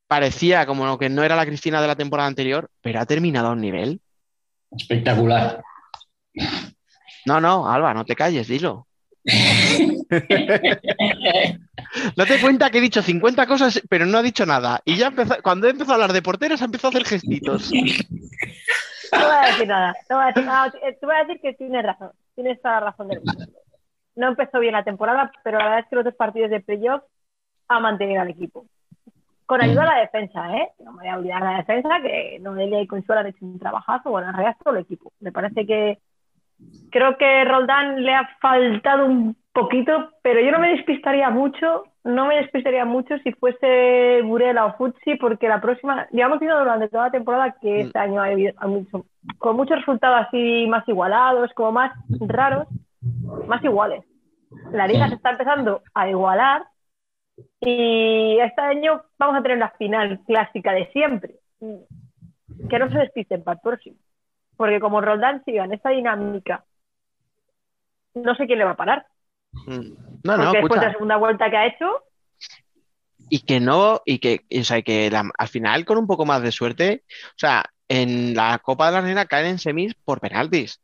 parecía 0.08 0.66
como 0.66 0.86
lo 0.86 0.98
que 1.00 1.10
no 1.10 1.24
era 1.24 1.36
la 1.38 1.46
Cristina 1.46 1.82
de 1.82 1.88
la 1.88 1.96
temporada 1.98 2.28
anterior, 2.30 2.70
pero 2.82 3.00
ha 3.02 3.06
terminado 3.06 3.50
a 3.50 3.52
un 3.54 3.62
nivel. 3.62 4.02
Espectacular. 4.72 5.64
No, 7.26 7.42
no, 7.42 7.70
Alba, 7.72 7.94
no 7.94 8.06
te 8.06 8.16
calles, 8.16 8.48
dilo. 8.48 8.88
Date 12.16 12.40
cuenta 12.42 12.70
que 12.70 12.78
he 12.78 12.82
dicho 12.82 13.02
50 13.02 13.48
cosas, 13.48 13.82
pero 13.90 14.06
no 14.06 14.20
ha 14.20 14.22
dicho 14.22 14.46
nada. 14.46 14.82
Y 14.86 14.96
ya 14.98 15.08
empezó, 15.08 15.36
cuando 15.42 15.68
he 15.68 15.72
empezado 15.72 15.94
a 15.94 15.96
hablar 15.96 16.14
de 16.14 16.22
porteros, 16.22 16.62
ha 16.62 16.66
empezado 16.66 16.90
a 16.90 16.92
hacer 16.92 17.06
gestitos. 17.08 17.72
No 17.72 19.20
voy 19.26 19.36
a 19.36 19.48
decir 19.48 19.68
nada, 19.68 19.96
no 20.10 20.16
voy 20.18 20.26
a 20.26 20.28
decir 20.28 20.46
nada. 20.46 20.74
Eh, 20.84 20.98
Te 21.00 21.06
voy 21.06 21.16
a 21.16 21.24
decir 21.24 21.42
que 21.42 21.54
tienes 21.54 21.84
razón, 21.84 22.12
tienes 22.36 22.62
toda 22.62 22.76
la 22.76 22.80
razón 22.92 23.08
del 23.08 23.22
mundo. 23.24 23.46
No 24.16 24.28
empezó 24.30 24.60
bien 24.60 24.74
la 24.74 24.84
temporada, 24.84 25.32
pero 25.44 25.58
la 25.58 25.66
verdad 25.66 25.80
es 25.80 25.86
que 25.90 25.96
los 25.96 26.06
dos 26.06 26.16
partidos 26.16 26.50
de 26.50 26.62
playoff 26.62 27.04
ha 27.68 27.80
mantenido 27.80 28.22
al 28.22 28.30
equipo. 28.30 28.68
Con 29.46 29.62
ayuda 29.62 29.84
a 29.84 29.96
la 29.96 30.00
defensa, 30.02 30.58
¿eh? 30.58 30.70
No 30.84 30.94
me 30.94 31.00
voy 31.04 31.08
a 31.10 31.18
olvidar 31.18 31.42
la 31.42 31.58
defensa, 31.58 32.02
que 32.02 32.40
Noelia 32.42 32.82
y 32.82 32.88
Consuelo 32.88 33.22
han 33.22 33.28
hecho 33.28 33.46
un 33.46 33.60
trabajazo, 33.60 34.10
bueno, 34.10 34.30
en 34.30 34.34
realidad 34.34 34.58
todo 34.64 34.76
el 34.76 34.82
equipo. 34.82 35.12
Me 35.20 35.32
parece 35.32 35.66
que 35.68 36.00
creo 36.90 37.18
que 37.18 37.44
Roldán 37.46 38.04
le 38.04 38.14
ha 38.16 38.28
faltado 38.42 39.06
un 39.06 39.36
poquito, 39.54 40.10
pero 40.22 40.42
yo 40.42 40.52
no 40.52 40.60
me 40.60 40.70
despistaría 40.70 41.30
mucho, 41.30 41.84
no 42.04 42.26
me 42.26 42.38
despistaría 42.38 42.86
mucho 42.86 43.18
si 43.20 43.32
fuese 43.34 44.22
Burela 44.24 44.66
o 44.66 44.74
Futsi, 44.78 45.16
porque 45.16 45.48
la 45.48 45.62
próxima, 45.62 46.08
hemos 46.12 46.40
visto 46.40 46.58
durante 46.58 46.88
toda 46.90 47.06
la 47.06 47.12
temporada 47.12 47.56
que 47.62 47.82
este 47.82 48.00
año 48.00 48.22
ha 48.22 48.26
habido 48.26 48.54
ha 48.58 48.68
mucho- 48.68 49.06
con 49.38 49.56
muchos 49.56 49.78
resultados 49.78 50.26
así 50.28 50.66
más 50.68 50.88
igualados, 50.88 51.52
como 51.54 51.72
más 51.74 51.92
raros, 52.20 52.68
más 53.48 53.64
iguales. 53.64 54.04
La 54.72 54.88
liga 54.88 55.08
se 55.08 55.16
está 55.16 55.32
empezando 55.32 55.82
a 55.94 56.10
igualar 56.10 56.64
y 57.62 58.38
este 58.40 58.62
año 58.62 59.04
vamos 59.18 59.38
a 59.38 59.42
tener 59.42 59.58
la 59.58 59.72
final 59.72 60.20
clásica 60.26 60.74
de 60.74 60.88
siempre. 60.92 61.36
Que 62.70 62.80
no 62.80 62.90
se 62.90 63.00
despisten 63.00 63.44
para 63.44 63.56
el 63.56 63.62
próximo. 63.62 63.98
Porque 64.56 64.80
como 64.80 65.02
Roldán 65.02 65.44
siga 65.44 65.66
en 65.66 65.74
esta 65.74 65.90
dinámica, 65.90 66.64
no 68.14 68.36
sé 68.36 68.46
quién 68.46 68.60
le 68.60 68.66
va 68.66 68.72
a 68.72 68.78
parar. 68.78 69.06
No, 69.68 70.38
no, 70.38 70.44
porque 70.46 70.58
después 70.60 70.80
de 70.80 70.86
la 70.88 70.92
segunda 70.94 71.18
vuelta 71.18 71.50
que 71.50 71.58
ha 71.58 71.68
hecho, 71.68 72.04
Y 73.30 73.40
que 73.40 73.60
no, 73.60 74.02
y 74.06 74.20
que, 74.20 74.42
y, 74.50 74.62
o 74.62 74.64
sea, 74.64 74.82
que 74.82 75.10
la- 75.10 75.30
al 75.38 75.48
final, 75.48 75.84
con 75.84 75.98
un 75.98 76.08
poco 76.08 76.26
más 76.26 76.42
de 76.44 76.52
suerte, 76.52 77.04
o 77.30 77.38
sea, 77.38 77.66
en 77.88 78.36
la 78.36 78.60
Copa 78.60 78.88
de 78.88 78.92
la 78.94 79.02
Reina 79.02 79.26
caen 79.26 79.48
en 79.48 79.60
semis 79.60 79.96
por 79.96 80.20
penaltis. 80.20 80.80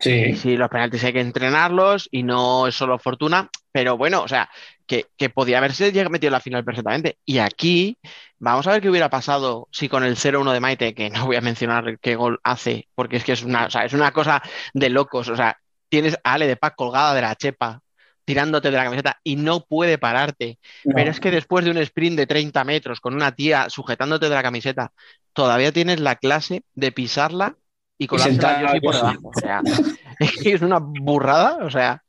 Y 0.00 0.04
Sí. 0.04 0.36
sí, 0.36 0.56
los 0.56 0.68
penaltis 0.68 1.02
hay 1.04 1.12
que 1.12 1.20
entrenarlos 1.20 2.08
y 2.12 2.22
no 2.22 2.66
es 2.68 2.74
solo 2.76 2.98
fortuna, 2.98 3.50
pero 3.72 3.96
bueno, 3.96 4.22
o 4.22 4.28
sea, 4.28 4.48
que, 4.86 5.06
que 5.16 5.28
podía 5.28 5.58
haberse 5.58 5.92
metido 6.08 6.28
en 6.28 6.32
la 6.32 6.40
final 6.40 6.64
perfectamente. 6.64 7.18
Y 7.24 7.38
aquí, 7.38 7.98
vamos 8.38 8.66
a 8.66 8.72
ver 8.72 8.80
qué 8.80 8.90
hubiera 8.90 9.10
pasado 9.10 9.68
si 9.72 9.88
con 9.88 10.04
el 10.04 10.16
0-1 10.16 10.52
de 10.52 10.60
Maite, 10.60 10.94
que 10.94 11.10
no 11.10 11.26
voy 11.26 11.36
a 11.36 11.40
mencionar 11.40 11.98
qué 12.00 12.14
gol 12.16 12.40
hace, 12.44 12.88
porque 12.94 13.16
es 13.16 13.24
que 13.24 13.32
es 13.32 13.42
una, 13.42 13.66
o 13.66 13.70
sea, 13.70 13.84
es 13.84 13.92
una 13.92 14.12
cosa 14.12 14.42
de 14.72 14.88
locos. 14.88 15.28
O 15.28 15.36
sea, 15.36 15.58
tienes 15.88 16.16
a 16.24 16.34
Ale 16.34 16.46
de 16.46 16.56
Paz 16.56 16.72
colgada 16.76 17.14
de 17.14 17.22
la 17.22 17.34
chepa, 17.36 17.80
tirándote 18.24 18.70
de 18.70 18.76
la 18.76 18.84
camiseta 18.84 19.20
y 19.24 19.36
no 19.36 19.64
puede 19.64 19.98
pararte. 19.98 20.58
No. 20.84 20.94
Pero 20.94 21.10
es 21.10 21.20
que 21.20 21.30
después 21.30 21.64
de 21.64 21.70
un 21.70 21.78
sprint 21.78 22.16
de 22.16 22.26
30 22.26 22.62
metros 22.64 23.00
con 23.00 23.14
una 23.14 23.32
tía 23.34 23.68
sujetándote 23.68 24.28
de 24.28 24.34
la 24.34 24.42
camiseta, 24.42 24.92
todavía 25.32 25.72
tienes 25.72 26.00
la 26.00 26.16
clase 26.16 26.62
de 26.74 26.92
pisarla 26.92 27.56
y 27.98 28.06
colársela 28.06 28.32
sentar 28.32 28.64
a 28.64 28.68
Josie 28.68 28.78
a 28.78 28.80
por 28.80 28.94
debajo. 28.94 29.28
O 29.28 29.40
sea, 29.40 29.60
es 30.20 30.36
que 30.36 30.52
es 30.52 30.62
una 30.62 30.78
burrada. 30.80 31.58
O 31.64 31.70
sea, 31.70 32.02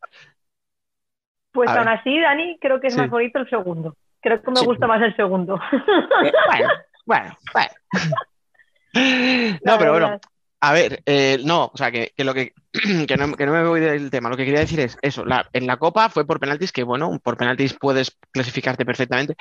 pues 1.51 1.69
aún 1.69 1.85
ver. 1.85 1.97
así, 1.99 2.19
Dani, 2.19 2.57
creo 2.61 2.79
que 2.79 2.87
es 2.87 2.93
Sí. 2.93 2.99
más 2.99 3.09
bonito 3.09 3.39
el 3.39 3.49
segundo. 3.49 3.95
Creo 4.21 4.41
que 4.41 4.51
me 4.51 4.57
Sí. 4.57 4.65
gusta 4.65 4.85
más 4.87 5.01
el 5.01 5.15
segundo. 5.15 5.59
bueno, 6.47 6.69
bueno, 7.05 7.37
bueno. 7.53 7.69
No, 9.63 9.73
La 9.73 9.77
pero 9.77 9.91
bueno, 9.91 10.19
a 10.61 10.73
ver, 10.73 11.01
eh, 11.05 11.37
no, 11.45 11.69
o 11.71 11.77
sea, 11.77 11.91
que, 11.91 12.11
que 12.17 12.23
lo 12.23 12.33
que, 12.33 12.53
que 13.07 13.17
no, 13.17 13.33
que 13.35 13.45
no 13.45 13.53
me 13.53 13.63
voy 13.67 13.79
del 13.79 14.09
tema. 14.09 14.29
Lo 14.29 14.35
que 14.37 14.45
quería 14.45 14.61
decir 14.61 14.79
es 14.79 14.97
eso. 15.01 15.23
la- 15.25 15.47
en 15.53 15.67
la 15.67 15.77
Copa 15.77 16.09
fue 16.09 16.25
por 16.25 16.39
penaltis, 16.39 16.71
que 16.71 16.83
bueno, 16.83 17.17
por 17.23 17.37
penaltis 17.37 17.75
puedes 17.79 18.17
clasificarte 18.31 18.85
perfectamente. 18.85 19.35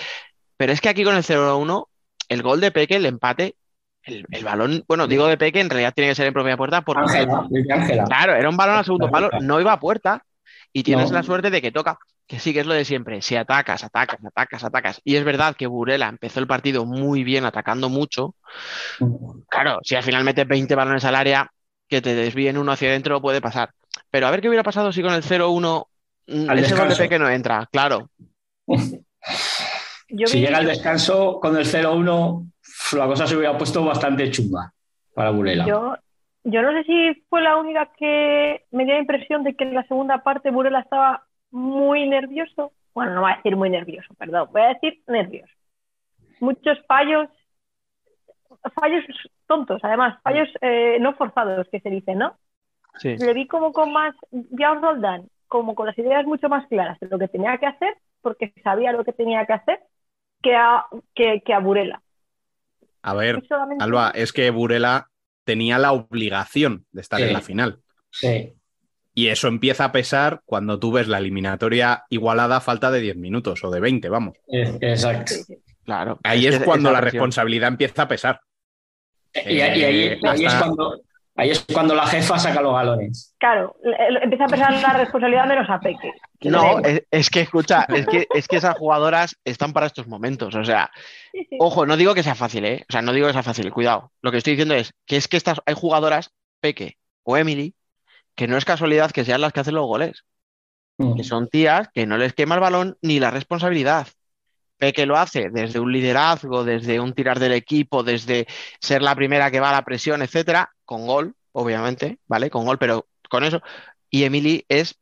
Pero 0.57 0.73
es 0.73 0.81
que 0.81 0.89
aquí 0.91 1.03
con 1.05 1.17
el 1.17 1.23
0-1, 1.23 1.87
el 2.29 2.43
gol 2.43 2.61
de 2.61 2.71
Peque, 2.73 2.97
el 2.97 3.07
empate, 3.07 3.55
el, 4.09 4.27
el 4.31 4.45
balón, 4.45 4.85
bueno, 4.89 5.07
digo 5.07 5.27
de 5.27 5.37
Peque, 5.37 5.61
en 5.61 5.71
realidad 5.71 5.93
tiene 5.95 6.11
que 6.11 6.15
ser 6.15 6.27
en 6.27 6.33
propia 6.35 6.57
puerta 6.57 6.83
porque 6.83 7.01
Ángela, 7.03 7.43
Ángela. 7.75 8.05
Claro, 8.05 8.35
era 8.35 8.49
un 8.49 8.57
balón 8.57 8.77
al 8.77 8.85
segundo 8.85 9.11
palo, 9.11 9.31
no 9.41 9.61
iba 9.61 9.73
a 9.73 9.81
puerta 9.81 10.23
y 10.73 10.83
tienes 10.83 11.11
No. 11.11 11.17
la 11.17 11.23
suerte 11.23 11.51
de 11.51 11.63
que 11.63 11.73
toca, 11.73 11.99
que 12.27 12.39
sí 12.39 12.53
que 12.53 12.61
es 12.61 12.67
lo 12.67 12.75
de 12.75 12.85
siempre, 12.85 13.23
si 13.23 13.37
atacas, 13.37 13.85
atacas, 13.85 14.19
atacas, 14.25 14.65
atacas. 14.65 15.01
Y 15.05 15.17
es 15.17 15.25
verdad 15.25 15.57
que 15.57 15.67
Burela 15.67 16.09
empezó 16.09 16.41
el 16.41 16.47
partido 16.47 16.85
muy 16.85 17.25
bien, 17.25 17.45
atacando 17.45 17.89
mucho. 17.89 18.35
Claro, 19.49 19.79
si 19.83 19.95
al 19.95 20.03
final 20.03 20.25
metes 20.25 20.47
20 20.47 20.75
balones 20.75 21.05
al 21.05 21.15
área, 21.15 21.51
que 21.89 22.03
te 22.03 22.15
desvíen 22.15 22.59
uno 22.59 22.73
hacia 22.73 22.89
adentro 22.91 23.21
puede 23.23 23.41
pasar. 23.41 23.71
Pero 24.11 24.27
a 24.27 24.31
ver 24.31 24.41
qué 24.43 24.49
hubiera 24.49 24.63
pasado 24.63 24.93
si 24.93 25.03
con 25.03 25.13
el 25.15 25.23
0-1 25.23 25.87
mm, 26.27 26.51
Al 26.51 26.59
ese 26.59 26.75
gol 26.75 26.89
de. 26.89 26.97
Peque 26.97 27.19
no 27.19 27.29
entra, 27.31 27.67
claro. 27.73 28.11
Yo 30.11 30.27
Si 30.27 30.39
vi- 30.39 30.47
llega 30.47 30.59
el 30.61 30.67
descanso 30.67 31.39
con 31.41 31.57
el 31.57 31.67
0-1, 31.67 32.51
la 32.97 33.07
cosa 33.07 33.27
se 33.27 33.37
hubiera 33.37 33.57
puesto 33.57 33.85
bastante 33.85 34.31
chunga 34.31 34.73
para 35.15 35.31
Burela. 35.31 35.67
Yo, 35.67 35.97
yo 36.45 36.63
no 36.63 36.73
sé 36.73 36.85
si 36.85 37.15
fue 37.29 37.43
la 37.43 37.57
única 37.57 37.91
que 37.97 38.65
me 38.71 38.85
dio 38.85 38.95
la 38.95 39.01
impresión 39.01 39.45
de 39.45 39.55
que 39.55 39.65
en 39.65 39.75
la 39.75 39.87
segunda 39.87 40.23
parte 40.23 40.51
Burela 40.51 40.81
estaba 40.81 41.25
muy 41.51 42.09
nervioso. 42.09 42.73
Bueno, 42.95 43.15
no 43.15 43.21
voy 43.23 43.33
a 43.33 43.37
decir 43.37 43.57
muy 43.57 43.71
nervioso, 43.71 44.15
perdón, 44.15 44.49
voy 44.53 44.63
a 44.63 44.69
decir 44.69 45.03
nervioso. 45.07 45.53
Muchos 46.41 46.79
fallos, 46.87 47.29
fallos 48.75 49.05
tontos, 49.47 49.81
además, 49.83 50.21
fallos 50.23 50.49
eh, 50.61 50.99
no 51.01 51.15
forzados, 51.15 51.69
que 51.71 51.81
se 51.81 51.91
dice, 51.91 52.15
¿no? 52.15 52.37
Sí. 52.97 53.17
le 53.17 53.33
vi 53.33 53.47
como 53.47 53.73
con 53.73 53.93
más, 53.93 54.15
vi 54.31 54.65
a 54.65 54.73
un 54.73 54.83
Roldán 54.83 55.29
como 55.47 55.75
con 55.75 55.87
las 55.87 55.99
ideas 55.99 56.27
mucho 56.27 56.49
más 56.49 56.67
claras 56.67 56.99
de 57.01 57.09
lo 57.09 57.19
que 57.19 57.29
tenía 57.29 57.57
que 57.59 57.67
hacer, 57.67 57.97
porque 58.21 58.53
sabía 58.63 58.93
lo 58.93 59.05
que 59.05 59.13
tenía 59.13 59.47
que 59.47 59.55
hacer, 59.55 59.81
que 60.43 60.55
a, 60.55 60.85
que, 61.15 61.43
que 61.45 61.55
a 61.55 61.59
Burela. 61.59 62.03
A 63.03 63.15
ver, 63.15 63.43
solamente- 63.49 63.85
Alba, 63.85 64.11
es 64.15 64.33
que 64.33 64.51
Burela 64.51 65.09
tenía 65.45 65.79
la 65.79 65.93
obligación 65.93 66.85
de 66.93 67.01
estar 67.01 67.19
Sí. 67.21 67.27
en 67.27 67.33
la 67.33 67.41
final. 67.41 67.81
Sí. 68.11 68.53
Y 69.15 69.29
eso 69.29 69.49
empieza 69.49 69.85
a 69.87 69.93
pesar 69.93 70.43
cuando 70.45 70.79
tú 70.79 70.93
ves 70.93 71.09
la 71.09 71.19
eliminatoria 71.19 72.05
igualada 72.11 72.57
a 72.57 72.61
falta 72.61 72.91
de 72.91 73.01
10 73.01 73.17
minutos 73.17 73.65
o 73.65 73.71
de 73.71 73.81
20, 73.81 74.09
vamos. 74.09 74.37
Eh, 74.53 74.79
Exacto. 74.81 75.35
Claro. 75.85 76.19
Ahí 76.23 76.47
es 76.47 76.61
cuando 76.61 76.91
la 76.93 77.01
presión. 77.01 77.21
responsabilidad 77.23 77.69
empieza 77.69 78.03
a 78.03 78.09
pesar. 78.09 78.41
Y, 79.35 79.55
y 79.57 79.61
ahí, 79.61 79.83
ahí 79.85 80.09
es 80.13 80.47
hasta- 80.47 80.59
cuando, 80.67 81.01
ahí 81.39 81.51
es 81.51 81.65
cuando 81.73 81.95
la 81.95 82.07
jefa 82.07 82.39
saca 82.39 82.61
los 82.61 82.75
galones. 82.75 83.35
Claro, 83.39 83.77
le- 83.83 84.23
empieza 84.23 84.45
a 84.45 84.49
pesar 84.49 84.73
la 84.73 84.93
responsabilidad 84.93 85.47
menos 85.47 85.69
a 85.71 85.81
Peque. 85.81 86.13
que 86.39 86.51
No, 86.51 86.79
es, 86.81 87.03
es 87.11 87.31
que 87.31 87.41
escucha, 87.41 87.87
es 87.89 88.07
que, 88.07 88.27
es 88.35 88.47
que 88.49 88.57
esas 88.57 88.77
jugadoras 88.77 89.37
están 89.45 89.73
para 89.73 89.87
estos 89.87 90.07
momentos. 90.07 90.55
O 90.55 90.65
sea, 90.65 90.91
ojo, 91.59 91.87
no 91.87 91.97
digo 91.97 92.15
que 92.15 92.23
sea 92.23 92.35
fácil, 92.35 92.65
¿eh? 92.65 92.85
O 92.89 92.93
sea, 92.93 93.01
no 93.03 93.13
digo 93.13 93.27
que 93.27 93.33
sea 93.33 93.43
fácil, 93.43 93.73
cuidado. 93.73 94.13
Lo 94.21 94.31
que 94.31 94.39
estoy 94.39 94.53
diciendo 94.53 94.75
es 94.75 94.93
que 95.07 95.17
es 95.17 95.29
que 95.29 95.37
estas, 95.37 95.61
hay 95.65 95.75
jugadoras, 95.75 96.31
Peque 96.61 96.99
o 97.23 97.37
Emily, 97.37 97.75
que 98.35 98.47
no 98.49 98.57
es 98.57 98.65
casualidad 98.65 99.11
que 99.11 99.25
sean 99.25 99.41
las 99.41 99.53
que 99.53 99.61
hacen 99.61 99.75
los 99.75 99.87
goles. 99.87 100.25
Mm. 101.01 101.15
que 101.15 101.23
son 101.23 101.47
tías 101.47 101.89
que 101.95 102.07
no 102.07 102.19
les 102.19 102.33
quema 102.33 102.57
el 102.57 102.61
balón 102.61 102.99
ni 103.03 103.21
la 103.21 103.31
responsabilidad. 103.31 104.09
Peque 104.79 105.07
lo 105.07 105.17
hace 105.17 105.51
desde 105.51 105.81
un 105.81 105.93
liderazgo, 105.93 106.65
desde 106.65 107.01
un 107.01 107.13
tirar 107.13 107.39
del 107.39 107.53
equipo, 107.53 108.03
desde 108.03 108.47
ser 108.81 109.03
la 109.03 109.15
primera 109.15 109.51
que 109.51 109.61
va 109.61 109.71
a 109.71 109.73
la 109.73 109.85
presión, 109.85 110.23
etcétera, 110.23 110.73
con 110.85 111.07
gol, 111.07 111.35
obviamente, 111.53 112.19
¿vale? 112.27 112.49
Con 112.49 112.65
gol, 112.65 112.79
pero 112.79 113.07
con 113.29 113.45
eso. 113.45 113.61
Y 114.09 114.25
Emily 114.25 114.65
es 114.69 114.95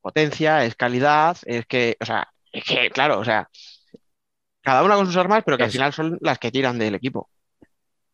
potencia, 0.00 0.64
es 0.64 0.76
calidad, 0.76 1.36
es 1.44 1.66
que, 1.66 1.96
o 2.00 2.06
sea, 2.06 2.28
es 2.52 2.64
que, 2.64 2.90
claro, 2.90 3.18
o 3.18 3.24
sea, 3.24 3.48
cada 4.62 4.82
una 4.82 4.96
con 4.96 5.06
sus 5.06 5.16
armas, 5.16 5.42
pero 5.44 5.56
que 5.56 5.64
al 5.64 5.70
final 5.70 5.92
son 5.92 6.18
las 6.20 6.38
que 6.38 6.50
tiran 6.50 6.78
del 6.78 6.94
equipo. 6.94 7.28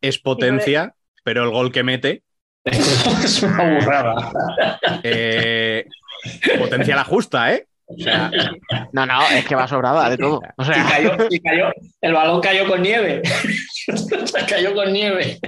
Es 0.01 0.19
potencia, 0.19 0.93
pero 1.23 1.43
el 1.43 1.51
gol 1.51 1.71
que 1.71 1.83
mete 1.83 2.23
es 2.65 3.43
una 3.43 3.75
burrada. 3.75 4.31
eh, 5.03 5.85
potencia 6.57 6.95
la 6.95 7.03
justa, 7.03 7.53
¿eh? 7.53 7.67
O 7.89 7.97
sea, 7.97 8.29
No, 8.91 9.05
no, 9.05 9.21
es 9.29 9.45
que 9.45 9.55
va 9.55 9.67
sobrada 9.67 10.09
de 10.09 10.17
todo. 10.17 10.41
O 10.57 10.61
Y 10.61 10.65
sea, 10.65 10.85
cayó, 10.89 11.11
y 11.29 11.39
cayó- 11.39 11.71
el 12.01 12.13
balón 12.13 12.41
cayó 12.41 12.67
con 12.67 12.81
nieve. 12.81 13.21
cayó 14.49 14.75
con 14.75 14.91
nieve. 14.91 15.39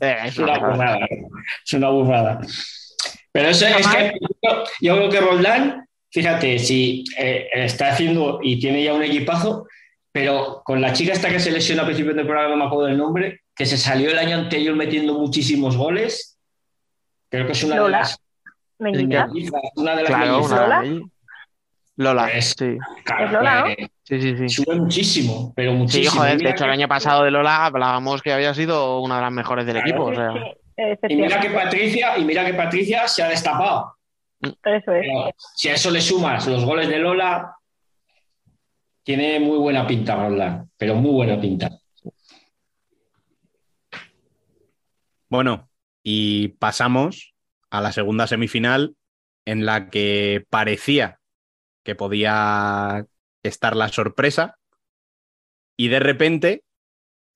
eh, 0.00 0.16
es 0.24 0.38
una 0.38 0.58
burrada. 0.58 0.98
Es 1.64 1.72
una 1.74 1.88
burrada. 1.90 2.40
Pero 3.32 3.48
eso 3.48 3.66
es 3.66 3.86
que 3.86 4.12
yo, 4.42 4.64
yo 4.80 4.96
creo 4.96 5.10
que 5.10 5.20
Roldán, 5.20 5.86
fíjate, 6.10 6.58
si 6.58 7.04
eh, 7.18 7.48
está 7.54 7.90
haciendo 7.90 8.38
y 8.42 8.58
tiene 8.60 8.82
ya 8.82 8.92
un 8.94 9.02
equipazo, 9.02 9.66
pero 10.12 10.62
con 10.64 10.80
la 10.80 10.92
chica 10.92 11.12
esta 11.12 11.28
que 11.30 11.40
se 11.40 11.50
lesionó 11.50 11.82
a 11.82 11.86
principio 11.86 12.12
de 12.12 12.18
temporada, 12.18 12.48
no 12.48 12.56
me 12.56 12.64
acuerdo 12.64 12.86
del 12.86 12.98
nombre, 12.98 13.40
que 13.54 13.66
se 13.66 13.76
salió 13.76 14.10
el 14.10 14.18
año 14.18 14.36
anterior 14.36 14.74
metiendo 14.76 15.14
muchísimos 15.14 15.76
goles, 15.76 16.38
creo 17.28 17.46
que 17.46 17.52
es 17.52 17.62
una 17.64 17.76
Lola. 17.76 17.98
de 17.98 18.02
las 18.02 18.18
una 19.76 19.96
de 19.96 20.02
las 20.02 20.10
Claro, 20.10 20.40
¿Lola? 21.96 22.28
Es- 22.28 22.54
sí. 22.58 22.76
Claro, 23.04 23.24
¿Es 23.26 23.32
Lola, 23.32 23.60
no? 23.60 23.66
eh, 23.68 23.88
Sí, 24.02 24.20
sí, 24.20 24.36
sí. 24.36 24.48
Sube 24.48 24.74
muchísimo, 24.76 25.52
pero 25.56 25.72
Sí, 25.72 25.78
muchísimo. 25.78 26.10
joder, 26.20 26.38
de 26.38 26.50
hecho 26.50 26.64
el 26.64 26.70
año 26.70 26.88
pasado 26.88 27.24
de 27.24 27.30
Lola 27.30 27.64
hablábamos 27.66 28.20
que 28.20 28.32
había 28.32 28.52
sido 28.52 29.00
una 29.00 29.16
de 29.16 29.22
las 29.22 29.32
mejores 29.32 29.64
del 29.64 29.76
Claro. 29.76 29.88
equipo. 29.88 30.04
O 30.10 30.14
sea, 30.14 30.32
Sí, 30.76 30.82
Y 31.08 31.16
mira 31.16 31.38
que 31.38 31.50
Patricia, 31.50 32.18
y 32.18 32.24
mira 32.24 32.44
que 32.44 32.52
Patricia 32.52 33.06
se 33.06 33.22
ha 33.22 33.28
destapado. 33.28 33.94
Eso 34.42 34.52
es. 34.64 34.82
Pero 34.84 35.30
si 35.54 35.68
a 35.68 35.74
eso 35.74 35.88
le 35.92 36.00
sumas 36.00 36.46
los 36.48 36.64
goles 36.64 36.88
de 36.88 36.98
Lola, 36.98 37.54
tiene 39.04 39.38
muy 39.38 39.56
buena 39.58 39.86
pinta 39.86 40.16
Roldán, 40.16 40.68
pero 40.76 40.96
muy 40.96 41.12
buena 41.12 41.40
pinta. 41.40 41.70
bueno, 45.28 45.68
y 46.02 46.48
pasamos 46.48 47.34
a 47.70 47.80
la 47.80 47.92
segunda 47.92 48.26
semifinal 48.26 48.94
en 49.46 49.66
la 49.66 49.90
que 49.90 50.44
parecía 50.50 51.18
que 51.84 51.94
podía 51.94 53.06
estar 53.42 53.76
la 53.76 53.88
sorpresa 53.88 54.56
y 55.76 55.88
de 55.88 56.00
repente 56.00 56.62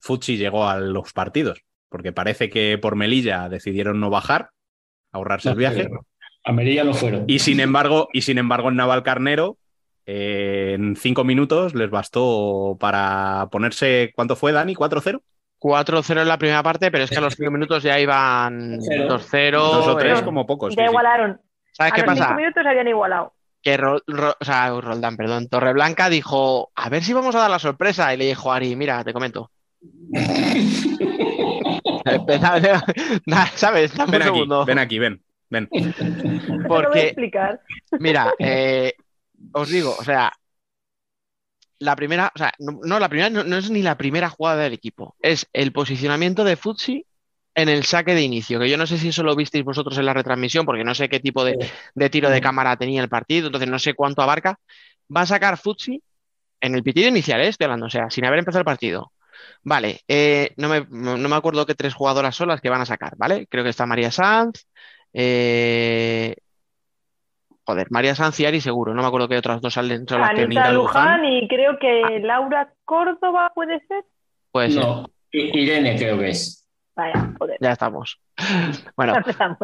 Futsi 0.01 0.37
llegó 0.37 0.69
a 0.69 0.79
los 0.79 1.13
partidos, 1.13 1.63
porque 1.89 2.13
parece 2.13 2.49
que 2.49 2.79
por 2.79 2.97
Melilla 2.97 3.49
decidieron 3.49 4.01
no 4.01 4.11
bajar, 4.11 4.51
ahorrarse 5.13 5.51
el 5.51 5.57
viaje. 5.57 5.89
A 6.45 6.53
Merilla 6.53 6.85
no 6.85 6.95
fueron. 6.95 7.25
Y 7.27 7.41
sin 7.41 7.61
embargo, 7.61 8.09
y 8.13 8.23
sin 8.23 8.39
embargo 8.39 8.69
en 8.69 8.77
Navalcarnero, 8.77 9.59
eh, 10.07 10.73
en 10.79 10.97
cinco 10.97 11.25
minutos 11.25 11.75
les 11.75 11.91
bastó 11.91 12.77
para 12.81 13.49
ponerse, 13.51 14.13
¿cuánto 14.15 14.37
fue, 14.37 14.53
Dani? 14.53 14.75
¿4-0? 14.75 15.21
4-0 15.61 16.23
en 16.23 16.29
la 16.29 16.39
primera 16.39 16.63
parte, 16.63 16.91
pero 16.91 17.05
es 17.05 17.11
que 17.11 17.17
a 17.17 17.21
los 17.21 17.35
5 17.35 17.51
minutos 17.51 17.83
ya 17.83 17.99
iban 17.99 18.79
Cero. 18.81 19.19
2-0. 19.19 19.53
Dos 19.53 19.87
o 19.89 19.97
tres 19.97 20.21
eh, 20.21 20.25
como 20.25 20.47
pocos. 20.47 20.75
Ya 20.77 20.85
sí, 20.85 20.89
igualaron. 20.89 21.41
¿Sabes 21.73 21.93
A 21.93 21.97
qué 21.97 22.03
los 22.03 22.15
cinco 22.15 22.25
pasa? 22.25 22.37
minutos 22.37 22.65
habían 22.65 22.89
igualado. 22.89 23.35
Que 23.69 23.77
Ro- 23.77 24.01
Ro- 24.07 24.35
o 24.41 24.45
sea, 24.47 24.71
Roldán, 24.81 25.19
perdón, 25.19 25.49
Torreblanca 25.49 26.09
dijo, 26.09 26.71
a 26.75 26.89
ver 26.89 27.05
si 27.05 27.13
vamos 27.13 27.35
a 27.35 27.41
dar 27.41 27.51
la 27.51 27.59
sorpresa. 27.59 28.15
Y 28.15 28.17
le 28.17 28.25
dijo 28.25 28.51
Ari, 28.51 28.75
mira, 28.77 29.05
te 29.05 29.13
comento. 29.13 29.51
¿Sabes? 33.55 33.95
Dame 33.95 34.13
Ven 34.13 34.23
un 34.23 34.29
aquí, 34.29 34.33
segundo. 34.35 34.65
ven 34.65 34.79
aquí, 34.79 34.99
ven, 34.99 35.23
ven. 35.51 35.69
Porque 36.67 37.09
explicar. 37.09 37.61
Mira, 38.01 38.33
eh, 38.39 38.95
os 39.53 39.69
digo, 39.69 39.95
o 39.99 40.03
sea, 40.03 40.33
la 41.81 41.95
primera, 41.95 42.33
o 42.35 42.39
sea, 42.39 42.55
no, 42.61 42.81
no, 42.83 42.99
la 42.99 43.11
primera 43.11 43.29
no, 43.29 43.45
no 43.45 43.59
es 43.59 43.69
ni 43.69 43.83
la 43.83 43.99
primera 43.99 44.31
jugada 44.31 44.63
del 44.63 44.73
equipo, 44.73 45.15
es 45.21 45.47
el 45.53 45.73
posicionamiento 45.73 46.43
de 46.43 46.57
Futsi 46.57 47.05
en 47.59 47.69
el 47.69 47.85
saque 47.85 48.15
de 48.15 48.23
inicio, 48.23 48.61
que 48.61 48.71
yo 48.71 48.77
no 48.77 48.87
sé 48.87 48.99
si 48.99 49.09
eso 49.09 49.25
lo 49.25 49.35
visteis 49.35 49.65
vosotros 49.65 49.99
en 49.99 50.07
la 50.07 50.15
retransmisión, 50.15 50.65
porque 50.65 50.85
no 50.85 50.95
sé 50.95 51.09
qué 51.09 51.19
tipo 51.19 51.45
de, 51.45 51.59
de 51.95 52.11
tiro 52.11 52.31
de 52.31 52.41
cámara 52.41 52.77
tenía 52.77 53.03
el 53.03 53.09
partido, 53.09 53.47
entonces 53.49 53.69
no 53.69 53.81
sé 53.81 53.95
cuánto 53.95 54.23
abarca. 54.23 54.61
Va 55.15 55.23
a 55.23 55.27
sacar 55.27 55.59
Futsi 55.59 56.01
en 56.61 56.75
el 56.77 56.85
pitido 56.85 57.09
inicial, 57.09 57.41
¿eh? 57.41 57.49
estoy 57.49 57.65
hablando, 57.65 57.87
o 57.87 57.91
sea, 57.91 58.11
sin 58.11 58.25
haber 58.25 58.39
empezado 58.39 58.61
el 58.61 58.65
partido. 58.65 59.13
Vale, 59.65 60.01
eh, 60.07 60.51
no 60.57 60.69
me, 60.69 60.87
no 60.89 61.29
me 61.29 61.37
acuerdo 61.37 61.67
qué 61.67 61.75
tres 61.75 61.95
jugadoras 61.95 62.37
son 62.37 62.49
las 62.49 62.61
que 62.61 62.71
van 62.71 62.81
a 62.81 62.87
sacar, 62.87 63.15
¿vale? 63.17 63.49
Creo 63.49 63.65
que 63.65 63.71
está 63.71 63.87
María 63.87 64.13
Sanz, 64.13 64.67
eh, 65.13 66.37
Joder, 67.65 67.89
María 67.91 68.15
Sanz 68.15 68.39
y 68.41 68.47
Ari 68.47 68.61
seguro, 68.61 68.95
no 68.95 69.03
me 69.03 69.09
acuerdo 69.09 69.29
qué 69.29 69.37
otras 69.37 69.61
dos 69.61 69.75
salen 69.75 70.07
son 70.09 70.21
las 70.21 70.31
que 70.31 70.43
Anita 70.43 70.61
Anita 70.61 70.73
Luján 70.73 71.23
Luján. 71.23 71.25
y 71.33 71.49
creo 71.49 71.79
que 71.79 72.21
Laura 72.21 72.73
Córdoba 72.85 73.53
puede 73.55 73.81
ser. 73.87 74.05
puede 74.53 74.71
ser. 74.71 74.85
No, 74.85 75.11
Irene 75.33 75.97
creo 75.99 76.19
que 76.19 76.31
es. 76.31 76.68
Vaya, 76.99 77.33
joder. 77.39 77.57
Ya 77.61 77.73
estamos. 77.73 78.21
Bueno, 78.97 79.13
Ya 79.13 79.19
empezamos. 79.19 79.57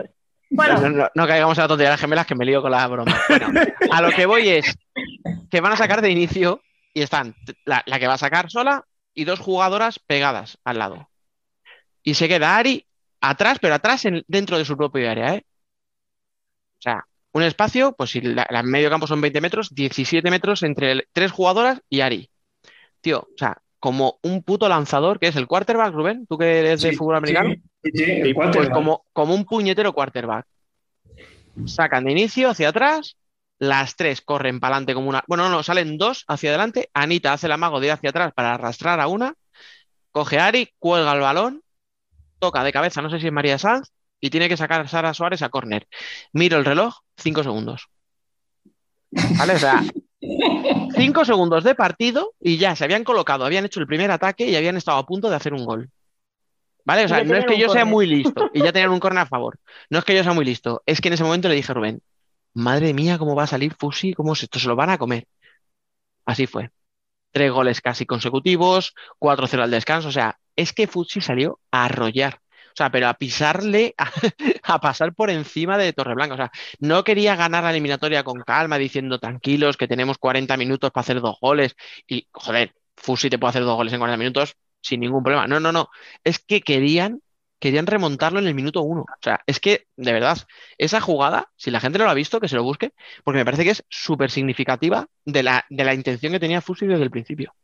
Bueno, 0.51 0.81
no, 0.81 0.89
no- 0.91 1.11
no 1.15 1.27
caigamos 1.27 1.59
en 1.59 1.63
la 1.63 1.69
tontería 1.69 1.89
de 1.91 1.95
las 1.95 2.01
gemelas 2.01 2.27
que 2.27 2.35
me 2.37 2.45
lío 2.45 2.63
con 2.63 2.71
la 2.71 2.87
broma. 2.87 3.13
Bueno, 3.29 3.49
a 3.91 4.01
lo 4.03 4.11
que 4.11 4.25
voy 4.27 4.49
es 4.49 4.79
que 5.51 5.61
van 5.61 5.73
a 5.73 5.77
sacar 5.77 6.01
de 6.01 6.11
inicio 6.11 6.61
y 6.93 7.03
están 7.03 7.35
la, 7.65 7.83
la 7.87 7.99
que 7.99 8.07
va 8.07 8.15
a 8.15 8.19
sacar 8.19 8.51
sola 8.51 8.85
y 9.15 9.25
dos 9.25 9.41
jugadoras 9.41 9.99
pegadas 9.99 10.59
al 10.65 10.79
lado. 10.79 11.11
Y 12.05 12.15
se 12.15 12.29
queda 12.29 12.57
Ari 12.57 12.87
atrás, 13.21 13.59
pero 13.61 13.75
atrás 13.75 14.05
en- 14.05 14.23
dentro 14.29 14.59
de 14.59 14.65
su 14.65 14.77
propio 14.77 15.11
área, 15.11 15.35
¿eh? 15.35 15.45
O 16.79 16.83
sea, 16.83 17.05
un 17.33 17.43
espacio, 17.43 17.93
pues 17.97 18.11
si 18.11 18.21
la, 18.21 18.47
la 18.49 18.63
medio 18.63 18.91
campo 18.91 19.09
son 19.09 19.21
20 19.21 19.41
metros, 19.41 19.75
17 19.75 20.31
metros 20.31 20.63
entre 20.63 20.93
el- 20.93 21.09
tres 21.13 21.33
jugadoras 21.33 21.81
y 21.89 22.01
Ari. 22.01 22.31
Tío, 23.01 23.21
o 23.21 23.37
sea, 23.37 23.57
como 23.85 24.19
un 24.23 24.43
puto 24.43 24.67
lanzador, 24.67 25.21
que 25.21 25.27
es 25.27 25.37
el 25.37 25.47
quarterback, 25.47 25.93
Rubén, 25.93 26.27
tú 26.27 26.39
que 26.39 26.61
eres 26.61 26.81
de 26.81 26.97
fútbol 26.97 27.17
americano. 27.17 27.55
Sí, 27.83 27.91
sí, 27.93 28.03
el 28.05 28.35
Pues 28.35 28.35
quarterback. 28.35 28.73
como, 28.73 29.05
como 29.13 29.35
un 29.35 29.45
puñetero 29.45 29.93
quarterback. 29.93 30.47
Sacan 31.67 32.05
de 32.07 32.13
inicio 32.13 32.49
hacia 32.49 32.71
atrás, 32.71 33.19
las 33.59 33.95
tres 33.95 34.23
corren 34.23 34.59
para 34.59 34.77
adelante 34.77 34.95
como 34.95 35.11
una. 35.11 35.23
Bueno, 35.29 35.51
no, 35.51 35.63
salen 35.63 35.99
dos 35.99 36.25
hacia 36.29 36.49
adelante. 36.49 36.89
Anita 36.95 37.35
hace 37.35 37.45
el 37.45 37.53
amago 37.53 37.79
de 37.79 37.89
ir 37.89 37.93
hacia 37.93 38.09
atrás 38.09 38.33
para 38.35 38.55
arrastrar 38.55 39.01
a 39.01 39.07
una. 39.07 39.35
Coge 40.13 40.39
a 40.39 40.47
Ari, 40.47 40.71
cuelga 40.79 41.13
el 41.13 41.21
balón, 41.21 41.63
toca 42.39 42.65
de 42.65 42.73
cabeza, 42.73 43.03
no 43.03 43.11
sé 43.11 43.21
si 43.21 43.27
es 43.27 43.33
María 43.35 43.59
Sanz, 43.59 43.91
y 44.19 44.31
tiene 44.31 44.49
que 44.49 44.57
sacar 44.57 44.81
a 44.81 44.89
Sara 44.89 45.13
Suárez 45.13 45.43
a 45.43 45.51
córner. 45.51 45.87
Miro 46.33 46.57
el 46.57 46.65
reloj, 46.65 47.01
cinco 47.19 47.43
segundos. 47.43 47.89
¿Vale? 49.11 49.57
O 49.57 49.59
sea, 49.59 49.83
cinco 50.95 51.25
segundos 51.25 51.65
de 51.65 51.75
partido 51.75 52.33
y 52.41 52.57
ya 52.57 52.77
se 52.77 52.85
habían 52.85 53.05
colocado, 53.05 53.45
habían 53.45 53.65
hecho 53.65 53.81
el 53.81 53.87
primer 53.87 54.11
ataque 54.11 54.47
y 54.47 54.57
habían 54.57 54.77
estado 54.77 54.99
a 54.99 55.07
punto 55.07 55.31
de 55.31 55.37
hacer 55.37 55.55
un 55.55 55.65
gol. 55.65 55.91
¿Vale? 56.85 57.05
O 57.05 57.09
sea, 57.09 57.25
no 57.25 57.35
es 57.35 57.47
que 57.47 57.59
yo 57.59 57.71
sea 57.71 57.85
muy 57.85 58.07
listo 58.07 58.51
y 58.53 58.63
ya 58.63 58.73
tenían 58.73 58.91
un 58.91 59.01
córner 59.01 59.23
a 59.23 59.27
favor. 59.27 59.59
No 59.89 59.99
es 59.99 60.05
que 60.05 60.15
yo 60.15 60.23
sea 60.23 60.35
muy 60.35 60.45
listo, 60.45 60.83
es 60.87 61.01
que 61.01 61.09
en 61.09 61.15
ese 61.15 61.25
momento 61.25 61.49
le 61.49 61.55
dije 61.55 61.73
a 61.73 61.75
Rubén, 61.75 62.03
madre 62.53 62.93
mía, 62.93 63.19
¿cómo 63.19 63.35
va 63.35 63.45
a 63.45 63.49
salir 63.49 63.75
Fusi? 63.75 64.13
¿Cómo 64.15 64.35
se, 64.35 64.47
esto 64.47 64.59
se 64.59 64.69
lo 64.69 64.77
van 64.77 64.91
a 64.91 64.99
comer? 64.99 65.27
Así 66.27 66.47
fue. 66.47 66.71
Tres 67.33 67.51
goles 67.51 67.81
casi 67.81 68.07
consecutivos, 68.07 68.95
4-0 69.19 69.63
al 69.63 69.71
descanso. 69.71 70.09
O 70.09 70.13
sea, 70.13 70.39
es 70.57 70.73
que 70.73 70.87
Fusi 70.87 71.21
salió 71.21 71.59
a 71.71 71.87
arrollar. 71.87 72.41
Sea, 72.77 72.91
pero 72.91 73.09
a 73.09 73.15
pisarle, 73.15 73.95
a, 74.63 74.81
pasar 74.81 75.15
por 75.15 75.31
encima 75.31 75.79
de 75.79 75.93
Torreblanca. 75.93 76.35
O 76.35 76.37
sea, 76.37 76.53
no 76.81 77.05
quería 77.05 77.37
ganar 77.37 77.65
la 77.65 77.71
eliminatoria 77.71 78.25
con 78.25 78.41
calma, 78.43 78.79
diciendo 78.79 79.19
tranquilos, 79.19 79.77
que 79.77 79.89
tenemos 79.89 80.19
40 80.19 80.57
minutos 80.57 80.91
para 80.91 81.03
hacer 81.03 81.21
dos 81.21 81.39
goles. 81.41 81.77
Y, 82.07 82.29
joder, 82.33 82.75
Fusi 82.97 83.31
te 83.31 83.39
puede 83.39 83.51
hacer 83.51 83.65
dos 83.65 83.77
goles 83.77 83.93
en 83.93 84.01
40 84.01 84.17
minutos 84.19 84.57
sin 84.81 85.01
ningún 85.01 85.23
problema. 85.23 85.47
No, 85.47 85.61
no, 85.61 85.73
no. 85.73 85.89
Es 86.25 86.39
que 86.39 86.61
querían, 86.61 87.21
querían 87.59 87.87
remontarlo 87.87 88.39
en 88.39 88.47
el 88.47 88.55
minuto 88.55 88.83
uno. 88.83 89.03
O 89.03 89.23
sea, 89.23 89.41
es 89.47 89.61
que, 89.61 89.87
de 89.97 90.13
verdad, 90.13 90.39
esa 90.79 91.01
jugada, 91.01 91.51
si 91.57 91.71
la 91.71 91.81
gente 91.81 91.99
no 91.99 92.05
lo 92.05 92.11
ha 92.11 92.15
visto, 92.15 92.41
que 92.41 92.49
se 92.49 92.57
lo 92.57 92.65
busque, 92.65 92.93
porque 93.25 93.39
me 93.39 93.45
parece 93.45 93.65
que 93.65 93.71
es 93.71 93.85
súper 93.89 94.31
significativa 94.31 95.07
de 95.25 95.43
la, 95.43 95.65
de 95.71 95.85
la 95.85 95.95
intención 95.95 96.33
que 96.33 96.41
tenía 96.41 96.61
Fusi 96.61 96.87
desde 96.87 97.05
el 97.05 97.11
principio. 97.11 97.55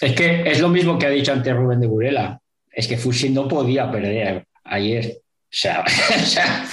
Es 0.00 0.14
que 0.14 0.42
es 0.50 0.60
lo 0.60 0.68
mismo 0.68 0.98
que 0.98 1.06
ha 1.06 1.10
dicho 1.10 1.32
antes 1.32 1.54
Rubén 1.54 1.80
de 1.80 1.86
Burela. 1.86 2.40
Es 2.70 2.86
que 2.88 2.96
Fusi 2.96 3.30
no 3.30 3.48
podía 3.48 3.90
perder 3.90 4.46
ayer. 4.64 5.16
O 5.16 5.52
sea, 5.52 5.82
o 6.16 6.18
sea, 6.20 6.64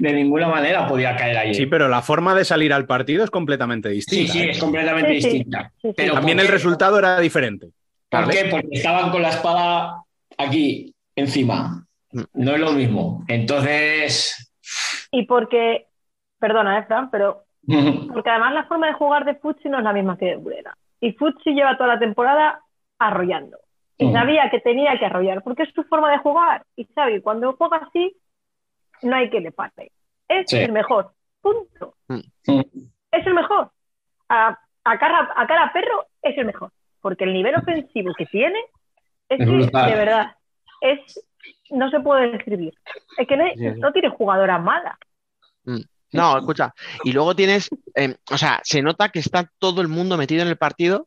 de 0.00 0.12
ninguna 0.12 0.48
manera 0.48 0.86
podía 0.86 1.14
caer 1.14 1.36
ayer. 1.36 1.54
Sí, 1.54 1.66
pero 1.66 1.88
la 1.88 2.00
forma 2.00 2.34
de 2.34 2.44
salir 2.44 2.72
al 2.72 2.86
partido 2.86 3.22
es 3.22 3.30
completamente 3.30 3.90
Sí, 3.90 3.94
distinta. 3.96 4.32
sí, 4.32 4.38
¿eh? 4.40 4.50
es 4.50 4.58
completamente 4.58 5.14
Sí, 5.14 5.20
sí. 5.20 5.28
distinta. 5.28 5.72
Sí, 5.82 5.88
sí. 5.88 5.94
Pero 5.96 6.14
También 6.14 6.38
¿por 6.38 6.46
el 6.46 6.52
resultado 6.52 6.98
era 6.98 7.20
diferente. 7.20 7.68
¿Por 8.08 8.20
¿vale? 8.20 8.32
qué? 8.32 8.44
Porque 8.48 8.68
estaban 8.72 9.10
con 9.10 9.20
la 9.20 9.28
espada 9.28 10.02
aquí, 10.38 10.94
encima. 11.14 11.86
Mm. 12.12 12.22
No 12.32 12.52
es 12.54 12.60
lo 12.60 12.72
mismo. 12.72 13.24
Entonces. 13.28 14.50
Y 15.10 15.26
porque, 15.26 15.86
perdona, 16.38 16.78
eh, 16.78 16.84
Fran, 16.86 17.10
pero 17.10 17.44
porque 18.10 18.30
además 18.30 18.54
la 18.54 18.64
forma 18.64 18.86
de 18.86 18.94
jugar 18.94 19.26
de 19.26 19.34
Futsi 19.34 19.68
no 19.68 19.76
es 19.78 19.84
la 19.84 19.92
misma 19.92 20.16
que 20.16 20.24
de 20.26 20.36
Burela. 20.36 20.74
Y 21.00 21.12
Futsi 21.12 21.50
lleva 21.50 21.76
toda 21.76 21.94
la 21.94 21.98
temporada 21.98 22.60
arrollando. 22.98 23.58
Y 23.98 24.06
Mm. 24.06 24.12
sabía 24.12 24.50
que 24.50 24.60
tenía 24.60 24.98
que 24.98 25.06
arrollar, 25.06 25.42
porque 25.42 25.64
es 25.64 25.70
su 25.74 25.82
forma 25.84 26.10
de 26.10 26.18
jugar. 26.18 26.64
Y 26.76 26.84
Xavi, 26.94 27.20
cuando 27.20 27.52
juega 27.54 27.78
así, 27.78 28.16
no 29.02 29.16
hay 29.16 29.28
que 29.30 29.40
le 29.40 29.50
pase. 29.52 29.90
Es 30.28 30.44
Sí. 30.50 30.58
el 30.58 30.72
mejor. 30.72 31.12
Punto. 31.40 31.94
Mm. 32.08 32.20
Es 33.10 33.26
el 33.26 33.34
mejor. 33.34 33.70
A, 34.28 34.58
a 34.84 34.98
cara, 34.98 35.30
a 35.34 35.46
cara 35.46 35.72
perro 35.72 36.06
es 36.22 36.36
el 36.38 36.46
mejor. 36.46 36.70
Porque 37.00 37.24
el 37.24 37.32
nivel 37.32 37.54
ofensivo 37.56 38.12
que 38.16 38.26
tiene 38.26 38.58
es 39.28 39.40
Es 39.40 39.46
que, 39.46 39.52
brutal. 39.52 39.90
de 39.90 39.96
verdad, 39.96 40.36
es 40.80 41.24
no 41.70 41.90
se 41.90 42.00
puede 42.00 42.30
describir. 42.32 42.74
Es 43.18 43.26
que 43.28 43.36
no, 43.36 43.44
no 43.76 43.92
tiene 43.92 44.08
jugadora 44.10 44.58
mala. 44.58 44.98
No, 46.12 46.38
escucha. 46.38 46.72
Y 47.04 47.12
luego 47.12 47.34
tienes, 47.36 47.68
eh, 47.94 48.16
o 48.30 48.38
sea, 48.38 48.60
se 48.62 48.80
nota 48.80 49.10
que 49.10 49.18
está 49.18 49.50
todo 49.58 49.82
el 49.82 49.88
mundo 49.88 50.16
metido 50.16 50.42
en 50.42 50.48
el 50.48 50.56
partido, 50.56 51.06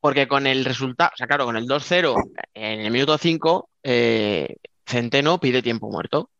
porque 0.00 0.28
con 0.28 0.46
el 0.46 0.64
resultado, 0.64 1.10
o 1.14 1.16
sea, 1.16 1.26
claro, 1.26 1.44
con 1.44 1.56
el 1.56 1.66
2-0 1.66 2.14
en 2.54 2.80
el 2.80 2.90
minuto 2.90 3.18
5, 3.18 3.70
eh, 3.82 4.56
Centeno 4.86 5.40
pide 5.40 5.62
tiempo 5.62 5.90
muerto. 5.90 6.30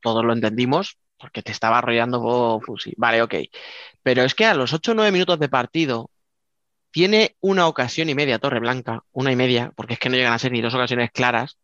Todos 0.00 0.24
lo 0.24 0.32
entendimos, 0.32 0.98
porque 1.18 1.42
te 1.42 1.52
estaba 1.52 1.78
arrollando 1.78 2.20
oh, 2.22 2.60
Fusi. 2.60 2.92
Vale, 2.96 3.22
ok. 3.22 3.34
Pero 4.02 4.22
es 4.22 4.34
que 4.34 4.46
a 4.46 4.54
los 4.54 4.72
8 4.72 4.92
o 4.92 4.94
9 4.94 5.12
minutos 5.12 5.38
de 5.38 5.48
partido 5.48 6.10
tiene 6.90 7.36
una 7.40 7.68
ocasión 7.68 8.08
y 8.08 8.14
media 8.14 8.38
Torreblanca, 8.38 9.04
una 9.12 9.32
y 9.32 9.36
media, 9.36 9.72
porque 9.76 9.94
es 9.94 10.00
que 10.00 10.08
no 10.08 10.16
llegan 10.16 10.32
a 10.32 10.38
ser 10.38 10.52
ni 10.52 10.62
dos 10.62 10.74
ocasiones 10.74 11.10
claras, 11.12 11.58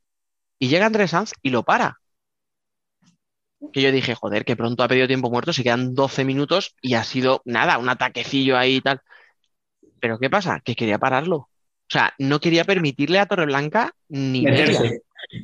y 0.59 0.69
llega 0.69 0.87
Andrés 0.87 1.11
Sanz 1.13 1.33
y 1.43 1.51
lo 1.51 1.65
para 1.65 2.03
que 3.73 3.83
yo 3.83 3.93
dije, 3.93 4.15
joder, 4.15 4.45
que 4.45 4.57
pronto 4.57 4.83
ha 4.83 4.89
pedido 4.89 5.07
tiempo 5.07 5.31
muerto, 5.31 5.53
se 5.53 5.63
quedan 5.63 5.95
12 5.95 6.25
minutos 6.25 6.75
y 6.81 6.95
ha 6.95 7.05
sido 7.05 7.43
nada, 7.45 7.79
un 7.79 7.89
ataquecillo 7.89 8.57
ahí 8.57 8.77
y 8.77 8.81
tal. 8.81 9.01
Pero 10.03 10.19
¿qué 10.19 10.29
pasa? 10.29 10.61
Que 10.65 10.75
quería 10.75 10.99
pararlo. 10.99 11.37
O 11.37 11.49
sea, 11.89 12.13
no 12.19 12.41
quería 12.41 12.65
permitirle 12.65 13.21
a 13.21 13.27
Torreblanca 13.27 13.95
ni 14.09 14.43
media. 14.43 14.67
Meterse. 14.67 15.03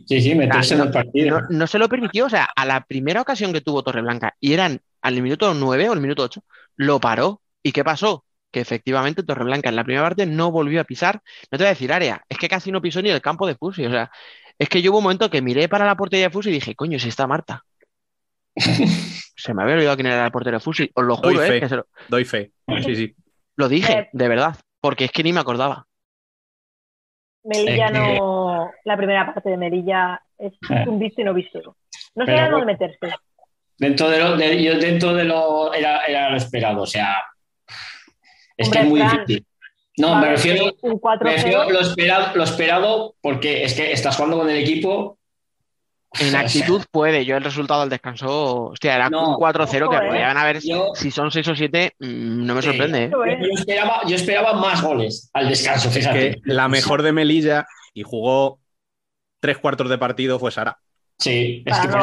Sí, 0.09 0.21
sí, 0.21 0.35
meterse 0.35 0.75
en 0.75 0.81
el 0.81 0.91
partido. 0.91 1.43
No, 1.43 1.47
no 1.49 1.67
se 1.69 1.79
lo 1.79 1.89
permitió. 1.89 2.27
O 2.27 2.29
sea, 2.29 2.49
a 2.57 2.65
la 2.65 2.85
primera 2.85 3.21
ocasión 3.21 3.53
que 3.53 3.61
tuvo 3.61 3.85
Torreblanca, 3.85 4.35
y 4.41 4.55
eran 4.55 4.81
al 5.01 5.23
minuto 5.23 5.55
9 5.55 5.91
o 5.91 5.93
el 5.93 6.01
minuto 6.01 6.25
8, 6.25 6.43
lo 6.75 6.99
paró. 6.99 7.41
¿Y 7.63 7.71
qué 7.71 7.85
pasó? 7.85 8.25
Que 8.51 8.59
efectivamente 8.59 9.23
Torreblanca 9.23 9.69
en 9.69 9.77
la 9.77 9.85
primera 9.85 10.03
parte 10.03 10.27
no 10.27 10.51
volvió 10.51 10.81
a 10.81 10.85
pisar, 10.85 11.23
no 11.53 11.57
te 11.57 11.59
voy 11.59 11.67
a 11.67 11.75
decir 11.75 11.93
área, 11.93 12.25
es 12.29 12.37
que 12.37 12.49
casi 12.49 12.73
no 12.73 12.83
pisó 12.83 13.01
ni 13.01 13.11
el 13.11 13.23
campo 13.23 13.47
de 13.47 13.55
Fusi. 13.55 13.87
O 13.87 13.91
sea, 13.91 14.11
es 14.59 14.69
que 14.69 14.83
yo 14.83 14.91
hubo 14.91 14.99
un 14.99 15.05
momento 15.05 15.31
que 15.31 15.41
miré 15.41 15.69
para 15.69 15.87
la 15.87 15.97
portería 15.97 16.27
de 16.27 16.33
Fusi 16.33 16.49
y 16.49 16.55
dije, 16.55 16.75
coño, 16.75 16.99
si 16.99 17.11
está 17.11 17.29
Marta. 17.29 17.63
Se 19.37 19.55
me 19.55 19.63
había 19.63 19.77
olvidado 19.77 19.95
quién 19.95 20.09
era 20.09 20.25
el 20.25 20.33
portero 20.33 20.57
de 20.57 20.61
Fusi. 20.61 20.91
Os 20.95 21.05
lo 21.05 21.15
Doy 21.15 21.35
juro, 21.35 21.45
¿eh? 21.45 21.49
fe. 21.49 21.61
que 21.61 21.69
se 21.69 21.77
lo, 21.77 21.87
Doy 22.09 22.25
fe. 22.25 22.51
Sí, 22.85 22.97
sí. 22.97 23.15
Lo 23.59 23.69
dije, 23.69 23.93
Eh. 23.93 24.09
de 24.13 24.29
verdad, 24.29 24.57
porque 24.81 25.05
es 25.07 25.11
que 25.13 25.23
ni 25.23 25.33
me 25.33 25.41
acordaba. 25.41 25.87
Melilla 27.45 27.87
Es 27.87 27.93
que- 27.93 27.99
no. 28.19 28.71
La 28.85 28.97
primera 28.97 29.27
parte 29.33 29.51
de 29.51 29.57
Melilla 29.57 30.23
es 30.39 30.53
Eh. 30.71 30.85
un 30.89 30.99
visto 30.99 31.21
y 31.21 31.25
no 31.25 31.35
visto. 31.35 31.77
No 32.15 32.25
sabía 32.25 32.49
dónde 32.49 32.67
meterse. 32.67 32.99
Dentro 33.77 34.09
de 34.11 34.19
lo, 34.19 34.37
de, 34.37 34.63
yo 34.63 34.79
dentro 34.79 35.15
de 35.15 35.25
lo 35.25 35.73
era, 35.73 36.05
era 36.07 36.31
lo 36.31 36.37
esperado, 36.37 36.83
o 36.83 36.87
sea, 36.87 37.17
es 38.57 38.67
Hombre, 38.69 38.81
que 38.81 38.85
es 38.87 38.91
muy 38.91 39.01
Fran, 39.01 39.25
difícil. 39.27 39.47
No, 39.99 40.15
me 40.17 40.29
refiero, 40.31 40.65
Un 40.83 40.91
me 40.93 40.97
4-0. 41.01 41.19
refiero 41.37 41.71
lo 41.71 41.81
esperado, 41.81 42.37
lo 42.37 42.45
esperado 42.45 43.15
porque 43.21 43.65
es 43.65 43.75
que 43.75 43.93
estás 43.93 44.17
jugando 44.17 44.39
con 44.39 44.49
el 44.51 44.57
equipo. 44.59 45.18
En 46.21 46.35
actitud 46.37 46.83
puede, 46.91 47.25
yo 47.25 47.37
el 47.37 47.45
resultado 47.45 47.81
del 47.81 47.91
descanso, 47.91 48.67
hostia, 48.71 48.95
era 48.97 49.11
No. 49.11 49.31
un 49.31 49.35
4-0 49.37 49.91
que 49.91 49.97
eh. 49.97 50.09
podían 50.09 50.37
haber, 50.37 50.61
Yo- 50.61 50.91
si 50.95 51.11
son 51.11 51.31
6 51.31 51.47
o 51.49 51.55
7, 51.55 51.95
mm, 51.99 52.47
no 52.47 52.55
me 52.55 52.63
Sí. 52.63 52.69
sorprende, 52.69 53.05
¿eh? 53.05 53.11
Yo, 53.13 53.25
es. 53.25 53.61
esperaba, 53.61 54.01
yo 54.07 54.17
esperaba 54.17 54.53
más 54.55 54.83
goles 54.83 55.31
al 55.35 55.49
descanso, 55.49 55.91
fíjate. 55.91 56.31
Que 56.37 56.41
la 56.45 56.69
mejor 56.69 57.03
de 57.03 57.13
Melilla 57.13 57.67
y 57.95 58.03
jugó 58.03 58.59
tres 59.41 59.59
cuartos 59.59 59.89
de 59.89 59.99
partido 59.99 60.39
fue 60.39 60.51
Sara. 60.51 60.79
Sí, 61.19 61.63
es 61.67 61.79
que, 61.79 61.89
no 61.89 62.01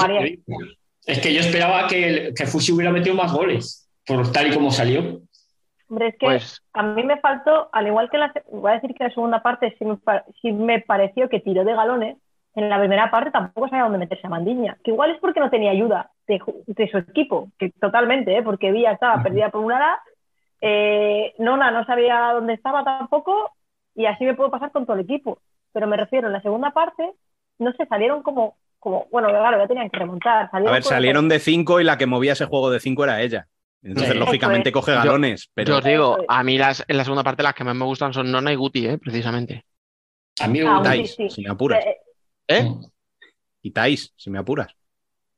es 1.05 1.19
que 1.19 1.33
yo 1.33 1.39
esperaba 1.39 1.87
que, 1.87 2.33
que 2.35 2.45
Fusi 2.47 2.71
hubiera 2.73 2.91
metido 2.91 3.15
más 3.15 3.31
goles, 3.31 3.89
por 4.05 4.31
tal 4.31 4.47
y 4.47 4.53
como 4.53 4.71
salió. 4.71 5.21
Hombre, 5.87 6.07
es 6.09 6.15
que 6.19 6.25
Pues 6.25 6.61
a 6.73 6.83
mí 6.83 7.03
me 7.03 7.19
faltó, 7.19 7.69
al 7.71 7.87
igual 7.87 8.09
que 8.09 8.17
en 8.17 8.21
la, 8.21 8.33
voy 8.51 8.71
a 8.71 8.75
decir 8.75 8.89
que 8.95 9.03
en 9.03 9.09
la 9.09 9.13
segunda 9.13 9.43
parte 9.43 9.75
sí 9.77 9.85
me, 9.85 9.97
sí 10.41 10.51
me 10.51 10.81
pareció 10.81 11.29
que 11.29 11.39
tiró 11.39 11.63
de 11.63 11.73
galones. 11.75 12.17
En 12.55 12.69
la 12.69 12.79
primera 12.79 13.11
parte 13.11 13.31
tampoco 13.31 13.67
sabía 13.67 13.83
dónde 13.83 13.97
meterse 13.97 14.27
a 14.27 14.29
Mandiña. 14.29 14.77
Que 14.83 14.91
igual 14.91 15.11
es 15.11 15.19
porque 15.19 15.39
no 15.41 15.49
tenía 15.49 15.71
ayuda 15.71 16.09
de, 16.27 16.39
su 16.89 16.97
equipo, 16.97 17.49
que 17.59 17.69
totalmente, 17.71 18.35
¿eh? 18.37 18.41
porque 18.43 18.71
Villa 18.71 18.91
estaba 18.93 19.21
perdida 19.21 19.49
por 19.49 19.61
un 19.63 19.73
ala. 19.73 19.99
Eh, 20.61 21.33
Nona 21.37 21.71
no 21.71 21.85
sabía 21.85 22.31
dónde 22.33 22.53
estaba 22.53 22.83
tampoco. 22.83 23.51
Y 23.93 24.05
así 24.05 24.25
me 24.25 24.33
puedo 24.33 24.51
pasar 24.51 24.71
con 24.71 24.85
todo 24.85 24.95
el 24.97 25.03
equipo. 25.03 25.39
Pero 25.73 25.87
me 25.87 25.97
refiero, 25.97 26.27
en 26.27 26.33
la 26.33 26.41
segunda 26.41 26.71
parte, 26.71 27.11
no 27.59 27.71
sé, 27.73 27.85
salieron 27.87 28.23
como, 28.23 28.57
como 28.79 29.07
bueno, 29.11 29.27
claro, 29.29 29.57
ya 29.57 29.67
tenían 29.67 29.89
que 29.89 29.99
remontar. 29.99 30.49
A 30.51 30.59
ver, 30.59 30.83
salieron 30.83 31.27
de 31.29 31.39
cinco 31.39 31.79
y 31.81 31.83
la 31.83 31.97
que 31.97 32.05
movía 32.05 32.33
ese 32.33 32.45
juego 32.45 32.69
de 32.69 32.79
cinco 32.79 33.03
era 33.03 33.21
ella. 33.21 33.47
Entonces, 33.83 34.13
Sí. 34.13 34.19
lógicamente, 34.19 34.71
coge 34.71 34.91
Yo- 34.93 34.97
galones. 34.97 35.45
yo 35.47 35.51
Pero 35.53 35.77
os 35.77 35.83
digo, 35.83 36.17
a 36.27 36.43
mí 36.43 36.57
las, 36.57 36.83
en 36.87 36.97
la 36.97 37.03
segunda 37.03 37.23
parte 37.23 37.43
las 37.43 37.53
que 37.53 37.63
más 37.63 37.75
me 37.75 37.85
gustan 37.85 38.13
son 38.13 38.31
Nona 38.31 38.51
y 38.51 38.55
Guti, 38.55 38.87
¿eh? 38.87 38.97
precisamente. 38.97 39.65
A 40.41 40.47
mí 40.47 40.59
me 40.61 40.67
Ah, 40.67 40.77
gusta. 40.79 40.93
sí, 40.93 41.29
sí. 41.29 41.47
apuras. 41.47 41.85
Eh, 41.85 41.97
¿Eh? 42.47 42.67
Y 43.61 43.71
Tais, 43.71 44.13
si 44.15 44.29
me 44.29 44.39
apuras. 44.39 44.67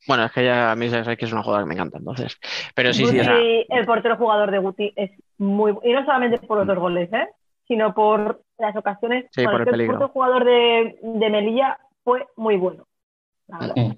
Bueno, 0.08 0.26
es 0.26 0.32
que 0.32 0.46
ya 0.46 0.72
a 0.72 0.76
mí 0.76 0.90
sabéis 0.90 1.18
que 1.18 1.26
es 1.26 1.32
una 1.34 1.44
jugada 1.44 1.64
que 1.64 1.68
me 1.70 1.74
encanta, 1.74 1.98
entonces. 1.98 2.38
Pero 2.76 2.94
sí, 2.94 3.06
sí, 3.06 3.20
o 3.20 3.24
sea, 3.24 3.36
Guti, 3.38 3.66
el 3.70 3.86
portero 3.86 4.18
jugador 4.18 4.52
de 4.52 4.58
Guti 4.60 4.94
es 4.96 5.12
muy 5.38 5.74
y 5.84 5.92
no 5.92 6.06
solamente 6.06 6.40
por 6.40 6.60
los 6.60 6.68
dos 6.68 6.80
goles, 6.80 7.12
¿eh? 7.12 7.28
sino 7.68 7.94
por 7.94 8.42
las 8.58 8.76
ocasiones. 8.76 9.26
Sí, 9.32 9.44
por 9.44 9.56
el 9.62 9.66
que 9.66 9.72
peligro. 9.72 9.94
portero 10.00 10.14
jugador 10.14 10.46
de, 10.46 10.98
de 11.02 11.30
Melilla 11.30 11.78
fue 12.04 12.26
muy 12.38 12.56
bueno. 12.56 12.88
la 13.48 13.58
verdad. 13.60 13.96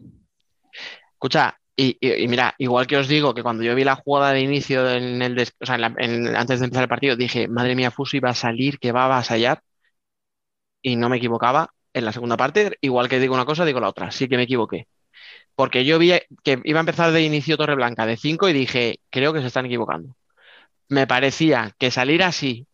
Escucha, 1.13 1.55
y, 1.75 1.97
y- 1.99 2.23
y 2.23 2.27
mira, 2.27 2.55
igual 2.57 2.87
que 2.87 2.97
os 2.97 3.07
digo 3.07 3.33
que 3.33 3.43
cuando 3.43 3.63
yo 3.63 3.75
vi 3.75 3.83
la 3.83 3.95
jugada 3.95 4.31
de 4.33 4.41
inicio 4.41 4.89
en 4.89 5.21
el 5.21 5.35
des- 5.35 5.55
o 5.59 5.65
sea, 5.65 5.75
en 5.75 5.81
la- 5.81 5.95
en- 5.97 6.35
antes 6.35 6.59
de 6.59 6.65
empezar 6.65 6.83
el 6.83 6.89
partido, 6.89 7.15
dije, 7.15 7.47
madre 7.47 7.75
mía, 7.75 7.91
Fusi 7.91 8.19
va 8.19 8.29
a 8.31 8.35
salir, 8.35 8.79
que 8.79 8.91
va 8.91 9.03
a 9.03 9.05
avasallar, 9.05 9.61
y 10.81 10.95
no 10.95 11.09
me 11.09 11.17
equivocaba. 11.17 11.69
En 11.93 12.05
la 12.05 12.11
segunda 12.11 12.37
parte, 12.37 12.77
igual 12.81 13.09
que 13.09 13.19
digo 13.19 13.33
una 13.33 13.45
cosa, 13.45 13.65
digo 13.65 13.79
la 13.79 13.89
otra, 13.89 14.11
sí 14.11 14.27
que 14.27 14.37
me 14.37 14.43
equivoqué. 14.43 14.87
Porque 15.55 15.83
yo 15.85 15.99
vi 15.99 16.13
que 16.43 16.61
iba 16.63 16.79
a 16.79 16.81
empezar 16.81 17.11
de 17.11 17.21
inicio 17.21 17.57
Torreblanca 17.57 18.05
de 18.05 18.17
5 18.17 18.47
y 18.49 18.53
dije, 18.53 18.99
creo 19.09 19.33
que 19.33 19.41
se 19.41 19.47
están 19.47 19.65
equivocando. 19.65 20.15
Me 20.87 21.07
parecía 21.07 21.73
que 21.77 21.91
salir 21.91 22.23
así 22.23 22.67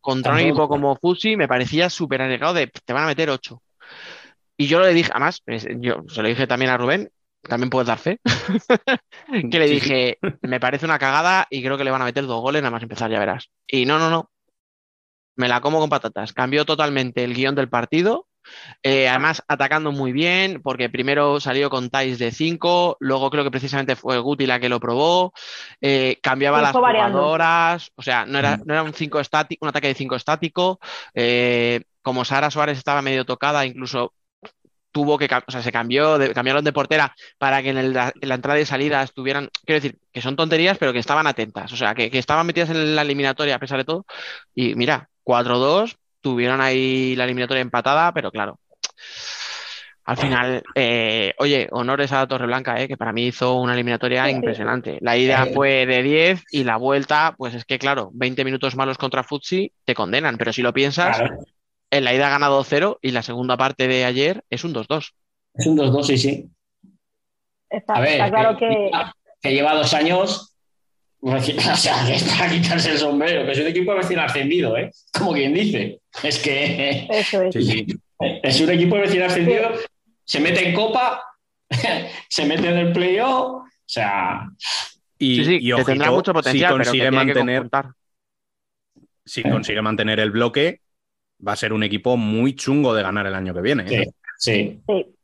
contra 0.00 0.32
un 0.32 0.40
equipo 0.40 0.68
como 0.68 0.96
Fusi 0.96 1.36
me 1.36 1.48
parecía 1.48 1.90
súper 1.90 2.22
arriesgado 2.22 2.54
de 2.54 2.66
te 2.66 2.92
van 2.92 3.04
a 3.04 3.08
meter 3.08 3.30
8. 3.30 3.62
Y 4.56 4.66
yo 4.66 4.80
le 4.80 4.92
dije, 4.92 5.10
además, 5.12 5.42
yo 5.78 6.04
se 6.08 6.22
lo 6.22 6.28
dije 6.28 6.46
también 6.46 6.70
a 6.70 6.76
Rubén, 6.76 7.10
también 7.42 7.70
puedes 7.70 7.88
dar 7.88 7.98
fe, 7.98 8.20
que 9.50 9.58
le 9.58 9.66
dije, 9.66 10.18
me 10.42 10.60
parece 10.60 10.84
una 10.84 10.98
cagada 10.98 11.46
y 11.48 11.62
creo 11.62 11.78
que 11.78 11.84
le 11.84 11.90
van 11.90 12.02
a 12.02 12.04
meter 12.04 12.26
dos 12.26 12.42
goles 12.42 12.60
nada 12.62 12.70
más 12.70 12.82
empezar, 12.82 13.10
ya 13.10 13.18
verás. 13.18 13.50
Y 13.66 13.86
no, 13.86 13.98
no, 13.98 14.10
no. 14.10 14.30
Me 15.40 15.48
la 15.48 15.60
como 15.60 15.80
con 15.80 15.90
patatas. 15.90 16.32
Cambió 16.32 16.64
totalmente 16.64 17.24
el 17.24 17.34
guion 17.34 17.54
del 17.54 17.68
partido. 17.70 18.26
eh, 18.82 19.08
además, 19.08 19.42
atacando 19.48 19.92
muy 19.92 20.12
bien, 20.12 20.60
porque 20.62 20.90
primero 20.90 21.40
salió 21.40 21.70
con 21.70 21.90
Tais 21.90 22.18
de 22.18 22.32
5, 22.32 22.96
luego 23.00 23.30
creo 23.30 23.44
que 23.44 23.50
precisamente 23.50 23.96
fue 23.96 24.18
Guti 24.20 24.46
la 24.46 24.60
que 24.60 24.68
lo 24.70 24.80
probó, 24.80 25.32
eh, 25.80 26.18
cambiaba 26.22 26.62
las 26.62 26.78
jugadoras, 26.78 27.92
o 27.96 28.02
sea, 28.02 28.26
no 28.26 28.38
era, 28.38 28.58
no 28.64 28.74
era 28.74 28.82
un, 28.84 28.94
cinco 28.94 29.20
estático, 29.20 29.64
un 29.64 29.70
ataque 29.70 29.88
de 29.88 29.94
5 29.94 30.16
estático, 30.16 30.80
eh, 31.14 31.82
como 32.02 32.24
Sara 32.24 32.50
Suárez 32.50 32.78
estaba 32.78 33.02
medio 33.02 33.24
tocada, 33.26 33.66
incluso 33.66 34.14
tuvo 34.92 35.18
que, 35.18 35.26
o 35.46 35.50
sea, 35.52 35.62
se 35.62 35.72
cambió, 35.72 36.18
de- 36.18 36.34
cambiaron 36.34 36.64
de 36.64 36.72
portera 36.72 37.14
para 37.38 37.62
que 37.62 37.70
en, 37.70 37.78
el- 37.78 37.96
en 37.96 38.28
la 38.28 38.34
entrada 38.36 38.60
y 38.60 38.66
salida 38.66 39.02
estuvieran, 39.02 39.50
quiero 39.66 39.80
decir, 39.82 40.00
que 40.12 40.22
son 40.22 40.36
tonterías, 40.36 40.78
pero 40.78 40.92
que 40.92 40.98
estaban 40.98 41.26
atentas, 41.28 41.72
o 41.72 41.76
sea, 41.76 41.94
que, 41.94 42.10
que 42.10 42.18
estaban 42.18 42.46
metidas 42.46 42.70
en 42.70 42.96
la 42.96 43.02
eliminatoria 43.02 43.56
a 43.56 43.58
pesar 43.60 43.78
de 43.78 43.84
todo. 43.84 44.06
Y 44.54 44.74
mira, 44.76 45.09
4-2, 45.24 45.96
tuvieron 46.20 46.60
ahí 46.60 47.14
la 47.16 47.24
eliminatoria 47.24 47.62
empatada, 47.62 48.12
pero 48.12 48.30
claro. 48.30 48.58
Al 50.04 50.16
final, 50.16 50.62
eh, 50.74 51.34
oye, 51.38 51.68
honores 51.70 52.10
a 52.10 52.26
Torreblanca, 52.26 52.80
eh, 52.80 52.88
que 52.88 52.96
para 52.96 53.12
mí 53.12 53.28
hizo 53.28 53.54
una 53.54 53.74
eliminatoria 53.74 54.28
impresionante. 54.28 54.98
La 55.02 55.16
ida 55.16 55.46
fue 55.54 55.86
de 55.86 56.02
10 56.02 56.42
y 56.50 56.64
la 56.64 56.78
vuelta, 56.78 57.34
pues 57.38 57.54
es 57.54 57.64
que 57.64 57.78
claro, 57.78 58.10
20 58.14 58.44
minutos 58.44 58.74
malos 58.74 58.98
contra 58.98 59.22
Futsi 59.22 59.72
te 59.84 59.94
condenan, 59.94 60.36
pero 60.36 60.52
si 60.52 60.62
lo 60.62 60.72
piensas, 60.72 61.16
Claro, 61.16 61.38
en 61.90 62.04
la 62.04 62.14
ida 62.14 62.26
ha 62.26 62.30
ganado 62.30 62.62
0 62.64 62.98
y 63.02 63.12
la 63.12 63.22
segunda 63.22 63.56
parte 63.56 63.86
de 63.86 64.04
ayer 64.04 64.42
es 64.50 64.64
un 64.64 64.74
2-2. 64.74 65.12
es 65.54 65.66
un 65.66 65.76
2-2, 65.76 66.02
sí, 66.02 66.18
sí. 66.18 66.50
Está, 67.68 67.94
A 67.94 68.00
ver, 68.00 68.12
está 68.12 68.30
claro 68.30 68.58
que, 68.58 68.90
que 69.40 69.52
lleva 69.52 69.74
dos 69.74 69.94
años, 69.94 70.49
o 71.22 71.40
sea, 71.40 72.06
que 72.06 72.14
es 72.14 72.24
para 72.24 72.50
quitarse 72.50 72.92
el 72.92 72.98
sombrero, 72.98 73.44
que 73.44 73.52
es 73.52 73.60
un 73.60 73.66
equipo 73.66 73.94
recién 73.94 74.20
ascendido, 74.20 74.76
¿eh? 74.76 74.90
Como 75.16 75.32
quien 75.32 75.52
dice. 75.52 76.00
Es 76.22 76.38
que 76.38 77.06
eso 77.10 77.42
es. 77.42 77.54
Sí, 77.54 77.62
sí. 77.62 77.86
es 78.18 78.60
un 78.60 78.70
equipo 78.70 78.96
recién 78.96 79.22
ascendido, 79.22 79.70
se 80.24 80.40
mete 80.40 80.68
en 80.68 80.74
Copa, 80.74 81.22
se 82.28 82.46
mete 82.46 82.68
en 82.68 82.78
el 82.78 82.92
playoff, 82.92 83.62
o 83.62 83.66
sea, 83.86 84.48
Y, 85.18 85.36
Sí, 85.36 85.44
sí, 85.44 85.58
y 85.60 85.84
tendrá 85.84 86.10
mucho 86.10 86.32
potencial, 86.32 86.70
si 86.70 86.72
pero 86.72 86.84
consigue 86.84 87.10
tiene 87.10 87.32
que 87.32 87.40
mantener, 87.42 87.68
si 89.24 89.42
consigue 89.42 89.82
mantener 89.82 90.20
el 90.20 90.30
bloque, 90.30 90.80
va 91.46 91.52
a 91.52 91.56
ser 91.56 91.72
un 91.72 91.82
equipo 91.82 92.16
muy 92.16 92.54
chungo 92.54 92.94
de 92.94 93.02
ganar 93.02 93.26
el 93.26 93.34
año 93.34 93.52
que 93.54 93.60
viene. 93.60 93.84
¿eh? 93.88 94.10
sí. 94.38 94.80
Sí. 94.86 95.14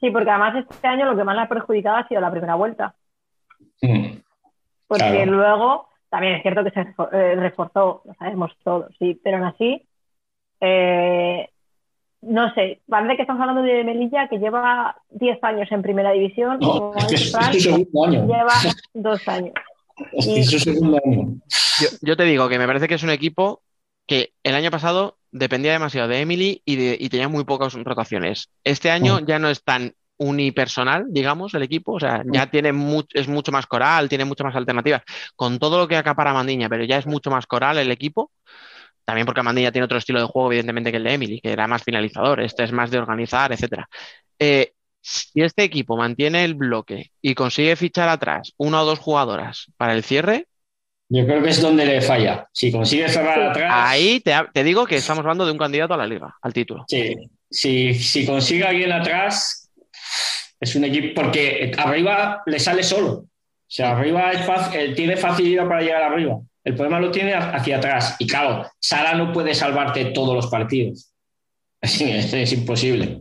Sí, 0.00 0.10
porque 0.10 0.30
además 0.30 0.66
este 0.68 0.86
año 0.86 1.06
lo 1.06 1.16
que 1.16 1.24
más 1.24 1.34
le 1.34 1.42
ha 1.42 1.48
perjudicado 1.48 1.96
ha 1.96 2.08
sido 2.08 2.20
la 2.20 2.30
primera 2.30 2.54
vuelta. 2.54 2.94
Mm. 3.80 4.18
Porque 4.86 5.04
Claro. 5.04 5.30
luego, 5.32 5.88
también 6.10 6.34
es 6.34 6.42
cierto 6.42 6.62
que 6.64 6.70
se 6.70 6.80
eh, 6.80 7.34
reforzó, 7.36 8.02
lo 8.04 8.14
sabemos 8.14 8.52
todos, 8.62 8.94
sí, 8.98 9.20
pero 9.22 9.38
aún 9.38 9.46
así, 9.46 9.82
eh, 10.60 11.48
no 12.22 12.52
sé, 12.54 12.80
parece 12.88 13.16
que 13.16 13.22
estamos 13.22 13.40
hablando 13.42 13.62
de 13.62 13.84
Melilla 13.84 14.28
que 14.28 14.38
lleva 14.38 14.96
10 15.10 15.42
años 15.42 15.70
en 15.70 15.82
primera 15.82 16.12
división, 16.12 16.58
No, 16.60 16.72
como 16.72 16.98
es 16.98 17.06
que 17.06 17.16
su 17.18 17.60
segundo 17.60 18.04
año. 18.04 18.26
lleva 18.26 18.54
dos 18.94 19.28
años. 19.28 19.52
Es 20.12 20.26
que 20.26 20.40
es 20.40 20.50
su 20.50 20.58
segundo 20.58 20.98
año. 21.04 21.28
Yo, 21.80 21.88
yo 22.02 22.16
te 22.16 22.24
digo 22.24 22.48
que 22.48 22.58
me 22.58 22.66
parece 22.66 22.88
que 22.88 22.94
es 22.94 23.02
un 23.02 23.10
equipo 23.10 23.62
que 24.06 24.30
el 24.44 24.54
año 24.54 24.70
pasado 24.70 25.18
dependía 25.30 25.72
demasiado 25.72 26.08
de 26.08 26.20
Emily 26.20 26.62
y, 26.64 26.76
de- 26.76 26.96
y 26.98 27.08
tenía 27.08 27.28
muy 27.28 27.44
pocas 27.44 27.74
rotaciones. 27.74 28.50
Este 28.64 28.90
año 28.90 29.20
ya 29.20 29.38
no 29.38 29.48
es 29.48 29.62
tan 29.62 29.94
unipersonal, 30.18 31.04
digamos, 31.08 31.54
el 31.54 31.62
equipo, 31.62 31.92
o 31.94 32.00
sea, 32.00 32.22
ya 32.32 32.46
tiene 32.46 32.70
es 33.14 33.28
mucho 33.28 33.52
más 33.52 33.66
coral, 33.66 34.08
tiene 34.08 34.24
muchas 34.24 34.46
más 34.46 34.56
alternativas, 34.56 35.02
con 35.34 35.58
todo 35.58 35.78
lo 35.78 35.88
que 35.88 35.96
acapara 35.96 36.32
Mandiña, 36.32 36.68
pero 36.68 36.84
ya 36.84 36.98
es 36.98 37.06
mucho 37.06 37.30
más 37.30 37.46
coral 37.46 37.78
el 37.78 37.90
equipo. 37.90 38.30
También 39.04 39.24
porque 39.26 39.42
Mandiña 39.42 39.70
tiene 39.70 39.84
otro 39.84 39.98
estilo 39.98 40.18
de 40.20 40.26
juego, 40.26 40.48
evidentemente, 40.50 40.90
que 40.90 40.96
el 40.96 41.04
de 41.04 41.12
Emily, 41.14 41.40
que 41.40 41.52
era 41.52 41.68
más 41.68 41.82
finalizador, 41.84 42.40
este 42.40 42.64
es 42.64 42.72
más 42.72 42.90
de 42.90 42.98
organizar, 42.98 43.52
etcétera. 43.52 43.88
Eh, 44.38 44.72
si 45.00 45.42
este 45.42 45.62
equipo 45.62 45.96
mantiene 45.96 46.44
el 46.44 46.54
bloque 46.54 47.12
y 47.22 47.34
consigue 47.34 47.76
fichar 47.76 48.08
atrás 48.08 48.52
una 48.56 48.82
o 48.82 48.84
dos 48.84 48.98
jugadoras 48.98 49.66
para 49.76 49.92
el 49.94 50.02
cierre, 50.02 50.48
Yo 51.08 51.24
creo 51.24 51.40
que 51.40 51.50
es 51.50 51.60
donde 51.60 51.86
le 51.86 52.00
falla. 52.00 52.48
Si 52.52 52.72
consigue 52.72 53.08
cerrar 53.08 53.40
atrás, 53.40 53.72
Ahí 53.72 54.18
te, 54.20 54.32
te 54.52 54.64
digo 54.64 54.86
que 54.86 54.96
estamos 54.96 55.20
hablando 55.20 55.46
de 55.46 55.52
un 55.52 55.58
candidato 55.58 55.94
a 55.94 55.96
la 55.96 56.06
liga, 56.06 56.34
al 56.42 56.52
título. 56.52 56.84
sí. 56.88 57.14
Si, 57.48 57.94
si 57.94 58.26
consigue 58.26 58.64
alguien 58.64 58.90
atrás, 58.90 59.65
es 60.60 60.74
un 60.76 60.84
equipo, 60.84 61.20
porque 61.22 61.72
arriba 61.78 62.42
le 62.46 62.58
sale 62.58 62.82
solo. 62.82 63.10
O 63.12 63.28
sea, 63.68 63.96
arriba 63.96 64.30
es 64.32 64.46
fácil- 64.46 64.78
eh, 64.80 64.94
tiene 64.94 65.16
facilidad 65.16 65.66
para 65.66 65.80
llegar 65.80 66.02
arriba. 66.02 66.38
El 66.64 66.74
problema 66.74 67.00
lo 67.00 67.10
tiene 67.10 67.34
hacia 67.34 67.76
atrás. 67.78 68.16
Y 68.18 68.26
claro, 68.26 68.66
Sala 68.80 69.14
no 69.14 69.32
puede 69.32 69.54
salvarte 69.54 70.06
todos 70.06 70.34
los 70.34 70.46
partidos. 70.48 71.12
Es, 71.80 72.00
es- 72.00 72.32
es 72.32 72.52
imposible. 72.52 73.20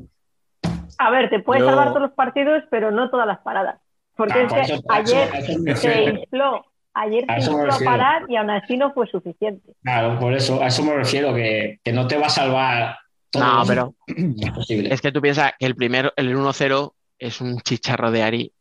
A 0.98 1.10
ver, 1.10 1.30
te 1.30 1.40
puede 1.40 1.62
salvar 1.62 1.90
todos 1.90 2.02
los 2.04 2.12
partidos, 2.14 2.64
pero 2.72 2.90
no 2.92 3.10
todas 3.10 3.28
las 3.28 3.40
paradas. 3.40 3.78
Porque 4.16 4.34
Ah, 4.50 4.62
es 4.62 4.68
que 4.72 4.80
ayer 4.90 5.30
eso 5.36 5.76
se 5.82 6.04
infló, 6.04 6.66
ayer 6.94 7.26
se 7.28 7.52
infló 7.52 7.74
a 7.74 7.80
parar 7.84 8.24
y 8.30 8.38
aún 8.38 8.50
así 8.50 8.78
no 8.78 8.94
fue 8.94 9.06
suficiente. 9.08 9.74
Claro, 9.84 10.18
por 10.20 10.34
eso, 10.34 10.62
a 10.64 10.68
eso 10.68 10.84
me 10.84 10.94
refiero, 10.96 11.34
que, 11.36 11.80
que 11.84 11.92
no 11.92 12.08
te 12.08 12.18
va 12.18 12.28
a 12.28 12.30
salvar 12.30 12.98
No, 13.40 13.64
pero 13.68 13.96
Imposible. 14.08 14.90
es 14.94 15.02
que 15.02 15.12
tú 15.12 15.22
piensas 15.22 15.54
que 15.60 15.66
el 15.66 15.76
primero, 15.76 16.12
el 16.16 16.36
1-0 16.36 16.96
es 17.18 17.42
un 17.42 17.60
chicharro 17.62 18.12
de 18.12 18.24
Ari. 18.24 18.54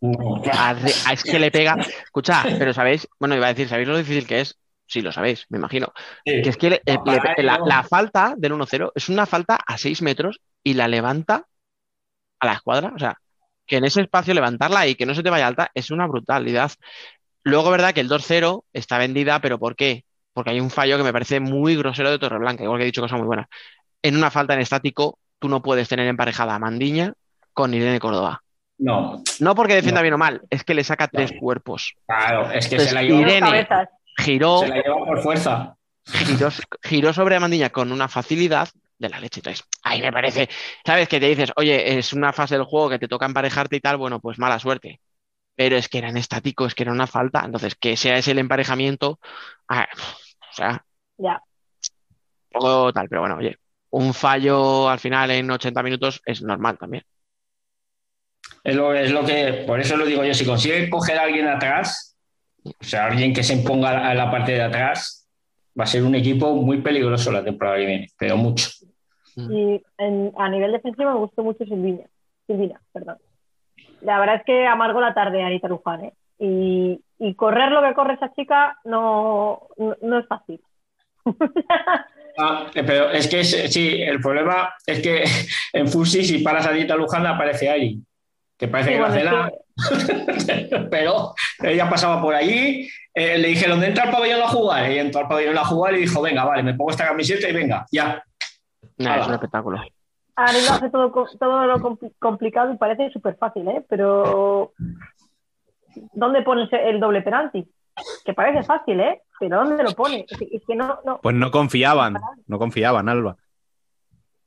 No, 0.00 0.40
Es 1.10 1.22
que 1.22 1.38
le 1.38 1.50
pega. 1.50 1.76
Escucha, 2.04 2.44
pero 2.58 2.72
sabéis, 2.72 3.06
bueno, 3.18 3.36
iba 3.36 3.46
a 3.46 3.50
decir, 3.50 3.68
¿sabéis 3.68 3.88
lo 3.88 3.96
difícil 3.98 4.26
que 4.26 4.40
es? 4.40 4.58
Sí, 4.86 5.02
lo 5.02 5.12
sabéis, 5.12 5.46
me 5.50 5.58
imagino. 5.58 5.92
sí. 6.24 6.42
Que 6.42 6.48
es 6.48 6.56
que 6.56 6.70
le- 6.70 6.82
eh, 6.84 6.98
le- 7.04 7.42
la, 7.44 7.60
la 7.64 7.82
falta 7.84 8.34
del 8.36 8.52
1-0 8.54 8.92
es 8.94 9.08
una 9.08 9.26
falta 9.26 9.56
a 9.64 9.78
6 9.78 10.02
metros 10.02 10.40
y 10.64 10.74
la 10.74 10.88
levanta 10.88 11.46
a 12.40 12.46
la 12.46 12.54
escuadra. 12.54 12.92
O 12.94 12.98
sea, 12.98 13.16
que 13.66 13.76
en 13.76 13.84
ese 13.84 14.00
espacio 14.02 14.34
levantarla 14.34 14.86
y 14.88 14.94
que 14.96 15.06
no 15.06 15.14
se 15.14 15.22
te 15.22 15.30
vaya 15.30 15.46
alta 15.46 15.70
es 15.74 15.90
una 15.90 16.06
brutalidad. 16.06 16.72
Luego, 17.44 17.70
verdad 17.70 17.94
que 17.94 18.00
el 18.00 18.08
2-0 18.08 18.64
está 18.72 18.98
vendida, 18.98 19.40
pero 19.40 19.58
¿por 19.58 19.76
qué? 19.76 20.04
Porque 20.32 20.50
hay 20.50 20.60
un 20.60 20.70
fallo 20.70 20.96
que 20.96 21.04
me 21.04 21.12
parece 21.12 21.40
muy 21.40 21.76
grosero 21.76 22.10
de 22.10 22.18
Torreblanca, 22.18 22.64
igual 22.64 22.78
que 22.78 22.84
he 22.84 22.86
dicho 22.86 23.00
cosas 23.02 23.18
muy 23.18 23.26
buenas. 23.26 23.46
En 24.02 24.16
una 24.16 24.30
falta 24.30 24.54
en 24.54 24.60
estático, 24.60 25.18
tú 25.38 25.48
no 25.48 25.62
puedes 25.62 25.88
tener 25.88 26.06
emparejada 26.06 26.54
a 26.54 26.58
Mandiña 26.58 27.12
con 27.52 27.74
Irene 27.74 28.00
Córdoba. 28.00 28.42
No, 28.78 29.22
No 29.40 29.54
porque 29.54 29.74
defienda 29.74 30.00
No. 30.00 30.02
bien 30.02 30.14
o 30.14 30.18
mal, 30.18 30.40
es 30.48 30.64
que 30.64 30.72
le 30.74 30.84
saca 30.84 31.06
tres 31.08 31.32
cuerpos. 31.38 31.94
claro, 32.06 32.50
es 32.50 32.66
que 32.68 32.80
se 32.80 32.94
la 32.94 33.02
lleva, 33.02 33.20
Irene. 33.20 33.66
Giró, 34.16 34.58
se 34.60 34.68
la 34.68 34.76
lleva 34.76 34.96
por 35.04 35.20
fuerza. 35.22 35.76
giró, 36.06 36.48
giró 36.82 37.12
sobre 37.12 37.38
Mandiña 37.38 37.68
con 37.70 37.92
una 37.92 38.08
facilidad 38.08 38.68
de 38.98 39.08
la 39.10 39.20
leche. 39.20 39.40
Entonces, 39.40 39.64
ahí 39.82 40.00
me 40.00 40.12
parece, 40.12 40.48
¿sabes? 40.84 41.08
Que 41.08 41.20
te 41.20 41.26
dices, 41.28 41.52
oye, 41.56 41.98
es 41.98 42.12
una 42.14 42.32
fase 42.32 42.54
del 42.56 42.64
juego 42.64 42.88
que 42.90 42.98
te 42.98 43.08
toca 43.08 43.26
emparejarte 43.26 43.76
y 43.76 43.80
tal, 43.80 43.96
bueno, 43.98 44.18
pues 44.20 44.38
mala 44.38 44.58
suerte. 44.58 45.00
Pero 45.56 45.76
es 45.76 45.88
que 45.88 45.98
era 45.98 46.08
en 46.08 46.16
estático, 46.16 46.64
es 46.66 46.74
que 46.74 46.84
era 46.84 46.92
una 46.92 47.06
falta. 47.06 47.42
Entonces, 47.44 47.74
que 47.74 47.96
sea 47.98 48.16
ese 48.16 48.30
el 48.30 48.38
emparejamiento, 48.38 49.18
ah, 49.68 49.86
o 49.94 50.54
sea, 50.54 50.84
Ya. 51.18 51.42
un 52.54 52.60
poco 52.60 52.92
tal, 52.94 53.08
pero 53.10 53.20
bueno, 53.22 53.36
oye, 53.36 53.58
un 53.90 54.14
fallo 54.14 54.88
al 54.88 54.98
final 54.98 55.30
en 55.30 55.50
80 55.50 55.82
minutos 55.82 56.22
es 56.24 56.42
normal 56.42 56.78
también. 56.78 57.04
Es 58.62 58.76
lo, 58.76 58.92
es 58.94 59.10
lo 59.10 59.24
que, 59.24 59.64
por 59.66 59.80
eso 59.80 59.96
lo 59.96 60.04
digo 60.04 60.24
yo, 60.24 60.34
si 60.34 60.44
consigue 60.44 60.88
coger 60.90 61.18
a 61.18 61.22
alguien 61.22 61.48
atrás, 61.48 62.16
o 62.64 62.70
sea, 62.84 63.06
alguien 63.06 63.32
que 63.32 63.42
se 63.42 63.54
imponga 63.54 64.08
a 64.08 64.14
la 64.14 64.30
parte 64.30 64.52
de 64.52 64.62
atrás, 64.62 65.28
va 65.78 65.84
a 65.84 65.86
ser 65.86 66.02
un 66.02 66.14
equipo 66.14 66.54
muy 66.54 66.80
peligroso 66.82 67.32
la 67.32 67.42
temporada 67.44 67.78
que 67.78 67.86
viene, 67.86 68.08
pero 68.18 68.36
mucho. 68.36 68.68
Y 69.36 69.80
en- 69.98 70.32
a 70.36 70.48
nivel 70.50 70.72
defensivo 70.72 71.10
me 71.12 71.18
gustó 71.18 71.42
mucho 71.42 71.64
Silvina. 71.64 72.04
Silvina, 72.46 72.80
perdón. 72.92 73.16
La 74.02 74.18
verdad 74.18 74.36
es 74.36 74.42
que 74.44 74.66
amargó 74.66 75.00
la 75.00 75.14
tarde 75.14 75.42
a 75.42 75.46
Anita 75.46 75.68
Luján, 75.68 76.04
¿eh? 76.04 76.12
Y, 76.38 77.00
y 77.18 77.34
correr 77.34 77.70
lo 77.70 77.82
que 77.82 77.94
corre 77.94 78.14
esa 78.14 78.32
chica 78.34 78.78
no, 78.84 79.68
no, 79.76 79.96
no 80.02 80.18
es 80.18 80.26
fácil. 80.26 80.60
Ah, 82.40 82.66
eh, 82.74 82.82
pero 82.84 83.10
es 83.10 83.28
que 83.28 83.40
es- 83.40 83.72
sí, 83.72 84.00
el 84.02 84.20
problema 84.20 84.72
es 84.86 85.00
que 85.00 85.24
en 85.72 85.88
Fusi, 85.88 86.24
si 86.24 86.38
paras 86.38 86.66
a 86.66 86.72
Dita 86.72 86.96
Luján, 86.96 87.26
aparece 87.26 87.68
ahí, 87.68 87.98
que 88.58 88.68
parece 88.68 88.90
Sí, 88.90 88.94
que 88.96 89.00
no 89.00 89.08
bueno, 89.08 89.30
nada. 89.30 89.50
que- 89.50 90.86
pero 90.90 91.34
ella 91.62 91.88
pasaba 91.90 92.20
por 92.22 92.34
allí, 92.34 92.88
eh, 93.14 93.38
le 93.38 93.48
dijeron, 93.48 93.82
entra 93.82 94.04
al 94.04 94.10
pabellón 94.10 94.42
a 94.42 94.48
jugar, 94.48 94.90
y 94.90 94.98
entró 94.98 95.20
al 95.22 95.28
pabellón 95.28 95.58
a 95.58 95.64
jugar 95.64 95.94
y 95.94 96.00
dijo, 96.00 96.22
venga, 96.22 96.44
vale, 96.44 96.62
me 96.62 96.74
pongo 96.74 96.90
esta 96.90 97.06
camiseta 97.06 97.48
y 97.48 97.52
venga, 97.52 97.84
ya. 97.90 98.22
Nah, 98.98 99.18
es 99.20 99.26
un 99.26 99.34
espectáculo. 99.34 99.80
Ari 100.36 100.58
lo 100.66 100.72
hace 100.72 100.90
todo, 100.90 101.10
todo 101.38 101.66
lo 101.66 101.76
compli- 101.78 102.12
complicado 102.18 102.72
y 102.72 102.76
parece 102.78 103.10
súper 103.10 103.36
fácil, 103.36 103.66
¿eh? 103.68 103.84
Pero 103.88 104.72
¿dónde 106.12 106.42
pones 106.42 106.68
el 106.72 107.00
doble 107.00 107.22
penalti? 107.22 107.66
Que 108.24 108.34
parece 108.34 108.62
fácil, 108.62 109.00
¿eh? 109.00 109.22
Pero 109.38 109.58
¿dónde 109.58 109.82
lo 109.82 109.92
pone? 109.92 110.26
Es 110.28 110.38
que, 110.38 110.48
es 110.52 110.62
que 110.66 110.74
no, 110.74 111.00
no. 111.04 111.20
Pues 111.20 111.34
no 111.34 111.50
confiaban, 111.50 112.16
no 112.46 112.58
confiaban, 112.58 113.08
Alba. 113.08 113.36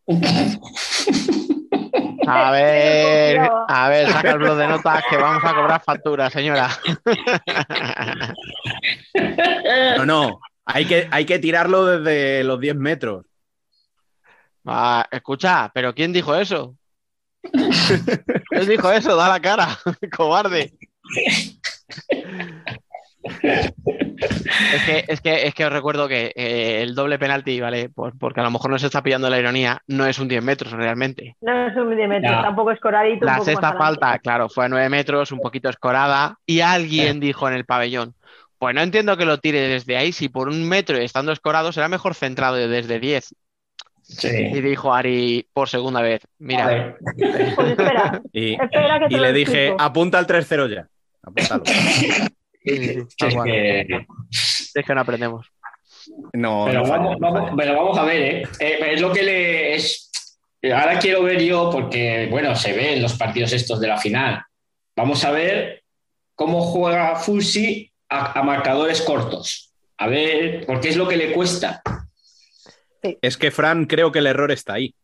A 2.25 2.51
ver, 2.51 3.39
a 3.67 3.89
ver, 3.89 4.09
saca 4.09 4.31
el 4.31 4.37
blog 4.37 4.57
de 4.57 4.67
notas 4.67 5.03
que 5.09 5.17
vamos 5.17 5.43
a 5.43 5.53
cobrar 5.53 5.83
factura, 5.83 6.29
señora. 6.29 6.69
No, 9.97 10.05
no, 10.05 10.39
hay 10.65 10.85
que, 10.85 11.07
hay 11.11 11.25
que 11.25 11.39
tirarlo 11.39 11.85
desde 11.85 12.43
los 12.43 12.59
10 12.59 12.75
metros. 12.75 13.25
Ah, 14.65 15.05
escucha, 15.11 15.69
pero 15.73 15.93
¿quién 15.93 16.13
dijo 16.13 16.35
eso? 16.35 16.75
¿Quién 17.41 18.67
dijo 18.67 18.91
eso? 18.91 19.15
Da 19.15 19.29
la 19.29 19.39
cara, 19.39 19.67
cobarde. 20.15 20.73
Es 23.23 24.83
que, 24.85 25.05
es 25.07 25.21
que, 25.21 25.47
es 25.47 25.53
que 25.53 25.65
os 25.65 25.71
recuerdo 25.71 26.07
que 26.07 26.31
eh, 26.35 26.81
el 26.81 26.93
doble 26.95 27.17
penalti, 27.19 27.59
¿vale? 27.59 27.89
Por- 27.89 28.17
porque 28.17 28.41
a 28.41 28.43
lo 28.43 28.51
mejor 28.51 28.69
no 28.71 28.77
se 28.79 28.87
está 28.87 29.01
pillando 29.01 29.29
la 29.29 29.39
ironía, 29.39 29.81
no 29.87 30.05
es 30.05 30.19
un 30.19 30.27
10 30.27 30.43
metros 30.43 30.71
realmente. 30.73 31.35
No 31.41 31.67
es 31.67 31.75
un 31.75 31.89
milímetro, 31.89 32.29
Ya. 32.31 32.41
tampoco 32.41 32.71
es 32.71 32.79
coradito. 32.79 33.25
un 33.25 33.31
La 33.31 33.33
poco 33.37 33.45
sexta 33.45 33.73
falta, 33.73 34.19
claro, 34.19 34.49
fue 34.49 34.65
a 34.65 34.69
9 34.69 34.89
metros, 34.89 35.31
un 35.31 35.39
poquito 35.39 35.69
escorada, 35.69 36.37
y 36.45 36.59
alguien 36.61 37.19
dijo 37.19 37.47
en 37.47 37.53
el 37.55 37.65
pabellón, 37.65 38.13
pues 38.57 38.75
no 38.75 38.81
entiendo 38.81 39.17
que 39.17 39.25
lo 39.25 39.37
tire 39.39 39.59
desde 39.61 39.97
ahí, 39.97 40.11
si 40.11 40.29
por 40.29 40.47
un 40.49 40.67
metro 40.67 40.97
estando 40.97 41.31
escorado 41.31 41.71
será 41.71 41.87
mejor 41.89 42.15
centrado 42.15 42.55
desde 42.55 42.99
10. 42.99 43.35
Y 44.21 44.59
dijo 44.61 44.93
Ari 44.93 45.47
por 45.53 45.69
segunda 45.69 46.01
vez, 46.01 46.21
mira, 46.37 46.97
Pues 47.55 47.69
espera, 47.71 48.21
Y, 48.33 48.53
espera 48.53 48.99
que 48.99 49.07
te 49.07 49.13
y 49.13 49.17
lo 49.17 49.23
le 49.23 49.33
dije, 49.33 49.73
apunta 49.79 50.19
al 50.19 50.27
3-0 50.27 50.67
ya. 50.75 50.87
Apúntalo. 51.23 51.63
es 54.75 54.83
que 54.85 54.95
no 54.95 55.01
aprendemos. 55.01 55.47
No, 56.33 56.65
Pero 56.65 56.83
no 56.83 57.17
vamos, 57.19 57.51
pero 57.57 57.75
vamos 57.75 57.97
a 57.97 58.03
ver, 58.03 58.21
¿eh? 58.21 58.43
Eh, 58.59 58.93
Es 58.93 59.01
lo 59.01 59.11
que 59.11 59.23
le 59.23 59.75
es. 59.75 60.11
Ahora 60.63 60.99
quiero 60.99 61.23
ver 61.23 61.41
yo, 61.41 61.69
porque, 61.69 62.27
bueno, 62.29 62.55
se 62.55 62.73
ve 62.73 62.93
en 62.93 63.01
los 63.01 63.13
partidos 63.13 63.51
estos 63.53 63.79
de 63.79 63.87
la 63.87 63.97
final. 63.97 64.41
Vamos 64.95 65.23
a 65.25 65.31
ver 65.31 65.83
cómo 66.35 66.61
juega 66.61 67.15
Fusi 67.15 67.91
a, 68.09 68.39
a 68.39 68.43
marcadores 68.43 69.01
cortos. 69.01 69.73
A 69.97 70.07
ver, 70.07 70.65
porque 70.65 70.89
es 70.89 70.97
lo 70.97 71.07
que 71.07 71.17
le 71.17 71.33
cuesta. 71.33 71.81
Es 73.21 73.37
que 73.37 73.51
Fran, 73.51 73.85
creo 73.85 74.11
que 74.11 74.19
el 74.19 74.27
error 74.27 74.51
está 74.51 74.73
ahí. 74.73 74.95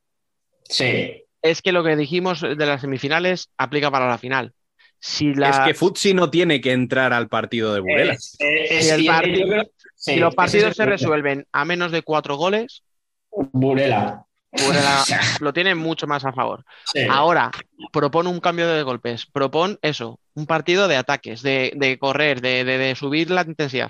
Sí. 0.63 1.25
Es 1.41 1.61
que 1.61 1.71
lo 1.71 1.83
que 1.83 1.95
dijimos 1.95 2.41
de 2.41 2.65
las 2.65 2.81
semifinales 2.81 3.49
aplica 3.57 3.91
para 3.91 4.07
la 4.07 4.17
final. 4.17 4.53
Si 5.01 5.33
la, 5.33 5.49
Es 5.49 5.59
que 5.59 5.73
Futsi 5.73 6.13
no 6.13 6.29
tiene 6.29 6.59
que 6.59 6.71
entrar 6.73 7.13
al 7.13 7.29
partido 7.29 7.73
de 7.73 7.79
Burela. 7.79 8.13
Es- 8.13 8.35
es- 8.39 8.85
si 8.87 8.89
el 8.91 9.01
y- 9.01 9.07
par- 9.07 9.25
yo 9.27 9.47
creo- 9.47 9.63
sí, 9.95 10.13
si 10.13 10.15
los 10.19 10.35
partidos 10.35 10.71
es 10.71 10.77
se 10.77 10.83
el- 10.83 10.89
resuelven 10.89 11.47
a 11.53 11.63
menos 11.65 11.91
de 11.91 12.01
cuatro 12.01 12.35
goles, 12.35 12.83
Burela. 13.31 14.25
Burela 14.51 15.03
lo 15.41 15.53
tiene 15.53 15.75
mucho 15.75 16.05
más 16.07 16.25
a 16.25 16.33
favor. 16.33 16.65
Sí. 16.91 17.01
Ahora, 17.09 17.51
propone 17.93 18.29
un 18.29 18.39
cambio 18.39 18.67
de 18.67 18.83
golpes, 18.83 19.25
propone 19.25 19.77
eso, 19.81 20.19
un 20.33 20.45
partido 20.45 20.87
de 20.87 20.97
ataques, 20.97 21.41
de, 21.43 21.71
de 21.75 21.97
correr, 21.97 22.41
de, 22.41 22.63
de- 22.65 22.77
de 22.77 22.95
subir 22.95 23.29
la 23.31 23.43
intensidad. 23.43 23.89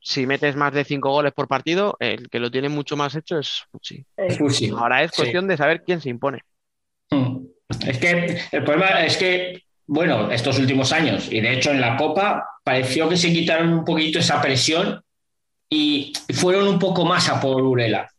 Si 0.00 0.24
metes 0.26 0.54
más 0.54 0.72
de 0.72 0.84
cinco 0.84 1.10
goles 1.10 1.32
por 1.32 1.48
partido, 1.48 1.96
el 1.98 2.28
que 2.30 2.38
lo 2.38 2.50
tiene 2.50 2.68
mucho 2.68 2.96
más 2.96 3.14
hecho 3.16 3.38
es. 3.40 3.64
Fusi. 3.72 4.70
Ahora 4.70 5.02
es 5.02 5.10
Sí. 5.10 5.16
cuestión 5.16 5.48
de 5.48 5.56
saber 5.56 5.82
quién 5.84 6.00
se 6.00 6.08
impone. 6.10 6.42
Mm. 7.10 7.44
Es 7.84 7.98
que 7.98 8.38
el 8.52 8.62
problema 8.64 9.04
es 9.04 9.16
que, 9.16 9.64
bueno, 9.86 10.30
estos 10.30 10.58
últimos 10.58 10.92
años, 10.92 11.28
y 11.30 11.40
de 11.40 11.54
hecho 11.54 11.70
en 11.70 11.80
la 11.80 11.96
Copa, 11.96 12.44
pareció 12.64 13.08
que 13.08 13.16
se 13.16 13.32
quitaron 13.32 13.72
un 13.72 13.84
poquito 13.84 14.18
esa 14.18 14.40
presión 14.40 15.00
y 15.70 16.12
fueron 16.34 16.66
un 16.68 16.78
poco 16.78 17.04
más 17.04 17.28
a 17.28 17.40
por 17.40 17.62
Urela. 17.62 18.10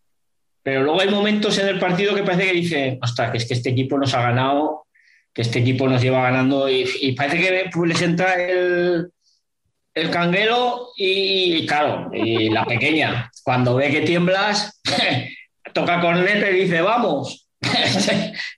Pero 0.64 0.84
luego 0.84 1.02
hay 1.02 1.10
momentos 1.10 1.57
en 1.60 1.68
el 1.68 1.80
partido 1.80 2.15
que 2.15 2.23
parece 2.23 2.48
que 2.48 2.53
dicen, 2.53 2.99
ostras, 3.02 3.31
que 3.31 3.38
es 3.38 3.45
que 3.45 3.53
este 3.53 3.69
equipo 3.69 3.98
nos 3.98 4.14
ha 4.14 4.22
ganado, 4.22 4.85
que 5.34 5.41
este 5.41 5.60
equipo 5.60 5.88
nos 5.88 6.02
lleva 6.02 6.23
ganando 6.23 6.69
y, 6.69 7.14
parece 7.14 7.39
que 7.39 7.69
pues, 7.72 7.89
les 7.89 8.02
entra 8.02 8.34
el, 8.35 9.11
el 9.94 10.11
y, 10.98 11.65
claro, 11.65 12.10
y 12.14 12.49
la 12.49 12.65
pequeña, 12.65 13.31
cuando 13.44 13.76
ve 13.76 13.91
que 13.91 14.02
tiemblas, 14.02 14.81
toca 15.73 16.02
corneta 16.02 16.49
y 16.49 16.61
dice, 16.64 16.81
vamos. 16.81 17.48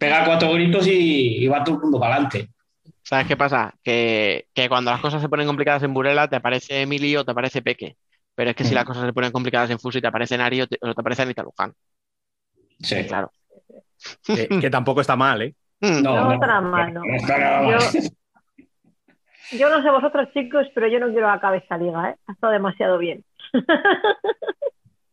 Pega 0.00 0.24
cuatro 0.24 0.52
gritos 0.54 0.86
y, 0.86 1.44
y 1.44 1.46
va 1.46 1.62
todo 1.62 1.76
el 1.76 1.82
mundo 1.82 2.00
para 2.00 2.14
adelante. 2.14 2.48
¿Sabes 3.02 3.26
qué 3.26 3.36
pasa? 3.36 3.74
Que, 3.82 4.46
que 4.54 4.68
cuando 4.68 4.90
las 4.90 5.00
cosas 5.00 5.20
se 5.20 5.28
ponen 5.28 5.46
complicadas 5.46 5.82
en 5.82 5.92
Burela, 5.94 6.26
te 6.28 6.36
aparece 6.36 6.82
Emilio 6.82 7.20
o 7.20 7.24
te 7.24 7.32
aparece 7.32 7.60
Peque. 7.62 7.96
Pero 8.34 8.50
es 8.50 8.56
que 8.56 8.64
si 8.64 8.72
Mm. 8.72 8.76
las 8.76 8.84
cosas 8.86 9.04
se 9.04 9.12
ponen 9.12 9.30
complicadas 9.32 9.68
en 9.70 9.78
Fusi, 9.78 10.00
te 10.00 10.06
aparece 10.06 10.38
Nari 10.38 10.62
o 10.62 10.66
te, 10.66 10.78
o 10.80 10.94
te 10.94 11.00
aparece 11.00 11.22
Anita 11.22 11.42
Luján. 11.42 11.72
Sí, 12.78 13.04
claro. 13.06 13.30
Que, 14.24 14.48
que 14.48 14.70
tampoco 14.70 15.02
está 15.02 15.14
mal, 15.16 15.42
¿eh? 15.42 15.54
Mm. 15.80 16.02
No, 16.02 16.24
No 16.24 16.32
está 16.32 16.46
nada 16.46 16.60
mal, 16.62 16.94
¿no? 16.94 17.04
no 17.04 17.14
está 17.14 17.38
nada 17.38 17.60
mal. 17.62 17.78
Yo, 17.92 19.58
yo 19.58 19.68
no 19.68 19.82
sé 19.82 19.90
vosotros, 19.90 20.28
chicos, 20.32 20.66
pero 20.74 20.88
yo 20.88 20.98
no 21.00 21.08
quiero 21.10 21.26
que 21.26 21.32
acabe 21.34 21.58
esta 21.58 21.76
liga, 21.76 22.10
¿eh? 22.10 22.14
Ha 22.26 22.32
estado 22.32 22.52
demasiado 22.54 22.96
bien. 22.98 23.22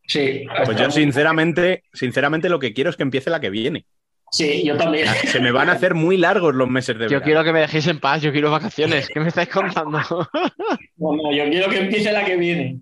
Sí, 0.06 0.46
Pues 0.64 0.78
yo 0.78 0.90
sinceramente, 0.90 1.84
sinceramente 1.92 2.48
lo 2.48 2.58
que 2.58 2.72
quiero 2.72 2.88
es 2.88 2.96
que 2.96 3.02
empiece 3.02 3.28
la 3.28 3.40
que 3.40 3.50
viene. 3.50 3.84
Sí, 4.30 4.62
yo 4.64 4.76
también. 4.76 5.06
Se 5.26 5.40
me 5.40 5.50
van 5.52 5.68
a 5.68 5.72
hacer 5.72 5.94
muy 5.94 6.16
largos 6.16 6.54
los 6.54 6.68
meses 6.68 6.96
de 6.98 7.04
Yo 7.04 7.08
verano. 7.10 7.24
quiero 7.24 7.44
que 7.44 7.52
me 7.52 7.60
dejéis 7.60 7.86
en 7.86 8.00
paz, 8.00 8.22
yo 8.22 8.32
quiero 8.32 8.50
vacaciones. 8.50 9.08
¿Qué 9.08 9.20
me 9.20 9.28
estáis 9.28 9.48
contando? 9.48 9.98
No, 10.96 11.12
no, 11.14 11.32
yo 11.32 11.44
quiero 11.48 11.70
que 11.70 11.78
empiece 11.78 12.10
la 12.12 12.24
que 12.24 12.36
viene. 12.36 12.80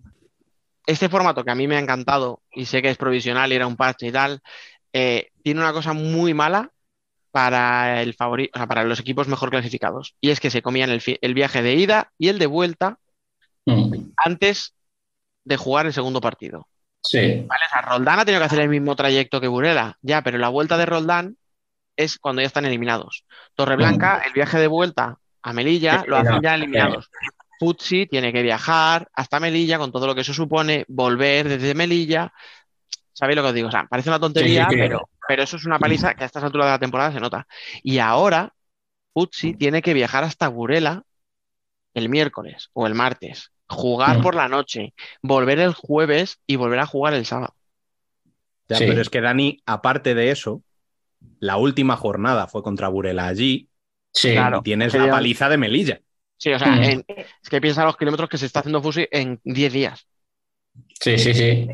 Este 0.86 1.09
formato 1.09 1.44
que 1.44 1.51
a 1.51 1.55
mí 1.55 1.66
me 1.68 1.77
ha 1.77 1.81
encantado 1.81 2.40
y 2.52 2.64
sé 2.64 2.81
que 2.81 2.89
es 2.89 2.97
provisional 2.97 3.52
y 3.52 3.56
era 3.56 3.66
un 3.66 3.77
parche 3.77 4.06
y 4.06 4.12
tal, 4.12 4.40
eh, 4.93 5.28
tiene 5.43 5.60
una 5.60 5.73
cosa 5.74 5.93
muy 5.93 6.32
mala 6.32 6.70
para 7.31 8.01
el 8.01 8.16
favori- 8.16 8.48
o 8.55 8.56
sea, 8.56 8.66
para 8.66 8.85
los 8.85 8.98
equipos 9.01 9.28
mejor 9.28 9.51
clasificados. 9.51 10.14
Y 10.20 10.31
es 10.31 10.40
que 10.40 10.48
se 10.51 10.62
comían 10.62 10.89
el 10.90 11.35
viaje 11.35 11.60
de 11.62 11.74
ida 11.74 12.10
y 12.18 12.28
el 12.28 12.39
de 12.39 12.47
vuelta 12.47 12.98
Mm, 13.66 14.12
antes 14.16 14.74
de 15.44 15.56
jugar 15.56 15.86
el 15.86 15.93
segundo 15.93 16.20
partido. 16.20 16.68
Sí, 17.08 17.44
¿Vale? 17.46 17.62
O 17.66 17.72
sea, 17.72 17.82
Roldán 17.82 18.18
ha 18.18 18.24
tenido 18.24 18.40
que 18.40 18.46
hacer 18.46 18.60
el 18.60 18.68
mismo 18.68 18.96
trayecto 18.96 19.40
que 19.40 19.48
Burela, 19.48 19.98
ya, 20.02 20.22
pero 20.22 20.38
la 20.38 20.48
vuelta 20.48 20.76
de 20.76 20.86
Roldán 20.86 21.36
es 21.96 22.18
cuando 22.18 22.42
ya 22.42 22.46
están 22.46 22.64
eliminados. 22.64 23.24
Torreblanca, 23.54 24.22
el 24.26 24.32
viaje 24.32 24.58
de 24.58 24.66
vuelta 24.66 25.18
a 25.42 25.52
Melilla, 25.52 26.04
lo 26.06 26.16
hacen 26.16 26.42
ya 26.42 26.54
eliminados. 26.54 27.08
Futsi 27.58 28.06
tiene 28.06 28.32
que 28.32 28.42
viajar 28.42 29.08
hasta 29.14 29.40
Melilla 29.40 29.78
con 29.78 29.92
todo 29.92 30.06
lo 30.06 30.14
que 30.14 30.20
eso 30.20 30.34
supone, 30.34 30.84
volver 30.88 31.48
desde 31.48 31.74
Melilla. 31.74 32.32
¿Sabéis 33.12 33.36
lo 33.36 33.42
que 33.42 33.48
os 33.48 33.54
digo? 33.54 33.68
O 33.68 33.70
sea, 33.70 33.86
parece 33.86 34.10
una 34.10 34.20
tontería, 34.20 34.66
Sí, 34.68 34.74
sí, 34.74 34.76
que- 34.76 34.82
pero, 34.88 35.08
pero 35.26 35.42
eso 35.42 35.56
es 35.56 35.64
una 35.64 35.78
paliza 35.78 36.14
que 36.14 36.24
a 36.24 36.26
estas 36.26 36.44
alturas 36.44 36.66
de 36.66 36.72
la 36.72 36.78
temporada 36.78 37.12
se 37.12 37.20
nota. 37.20 37.46
Y 37.82 37.98
ahora, 37.98 38.52
Futsi 39.14 39.54
tiene 39.54 39.80
que 39.80 39.94
viajar 39.94 40.24
hasta 40.24 40.48
Burela 40.48 41.02
el 41.94 42.10
miércoles 42.10 42.68
o 42.74 42.86
el 42.86 42.94
martes, 42.94 43.52
jugar 43.68 44.18
Mm. 44.18 44.22
por 44.22 44.34
la 44.34 44.48
noche, 44.48 44.94
volver 45.22 45.59
el 45.59 45.74
jueves 45.74 46.40
y 46.47 46.56
volver 46.56 46.78
a 46.80 46.86
jugar 46.86 47.14
el 47.14 47.24
sábado. 47.26 47.55
Ya, 48.68 48.76
Sí. 48.76 48.84
Pero 48.86 49.01
es 49.01 49.10
que 49.10 49.20
Dani, 49.20 49.60
aparte 49.66 50.14
de 50.14 50.30
eso, 50.30 50.62
la 51.40 51.56
última 51.56 51.97
jornada 51.97 52.47
fue 52.47 52.62
contra 52.62 52.88
Burela 52.88 53.26
allí 53.26 53.68
sí. 54.12 54.32
Claro. 54.32 54.62
tienes 54.62 54.93
Sí, 54.93 54.98
la 54.98 55.10
paliza 55.10 55.48
de 55.48 55.56
Melilla. 55.59 56.01
Sí, 56.38 56.52
o 56.52 56.59
sea, 56.59 56.68
Mm. 56.72 56.82
en- 56.82 57.05
es 57.09 57.48
que 57.51 57.60
piensa 57.60 57.84
los 57.84 57.97
kilómetros 57.97 58.28
que 58.28 58.38
se 58.38 58.47
está 58.47 58.60
haciendo 58.60 58.82
Fusi 58.82 59.06
en 59.10 59.40
10 59.44 59.72
días. 59.72 60.06
Sí, 61.01 61.18
sí, 61.18 61.32
sí. 61.34 61.68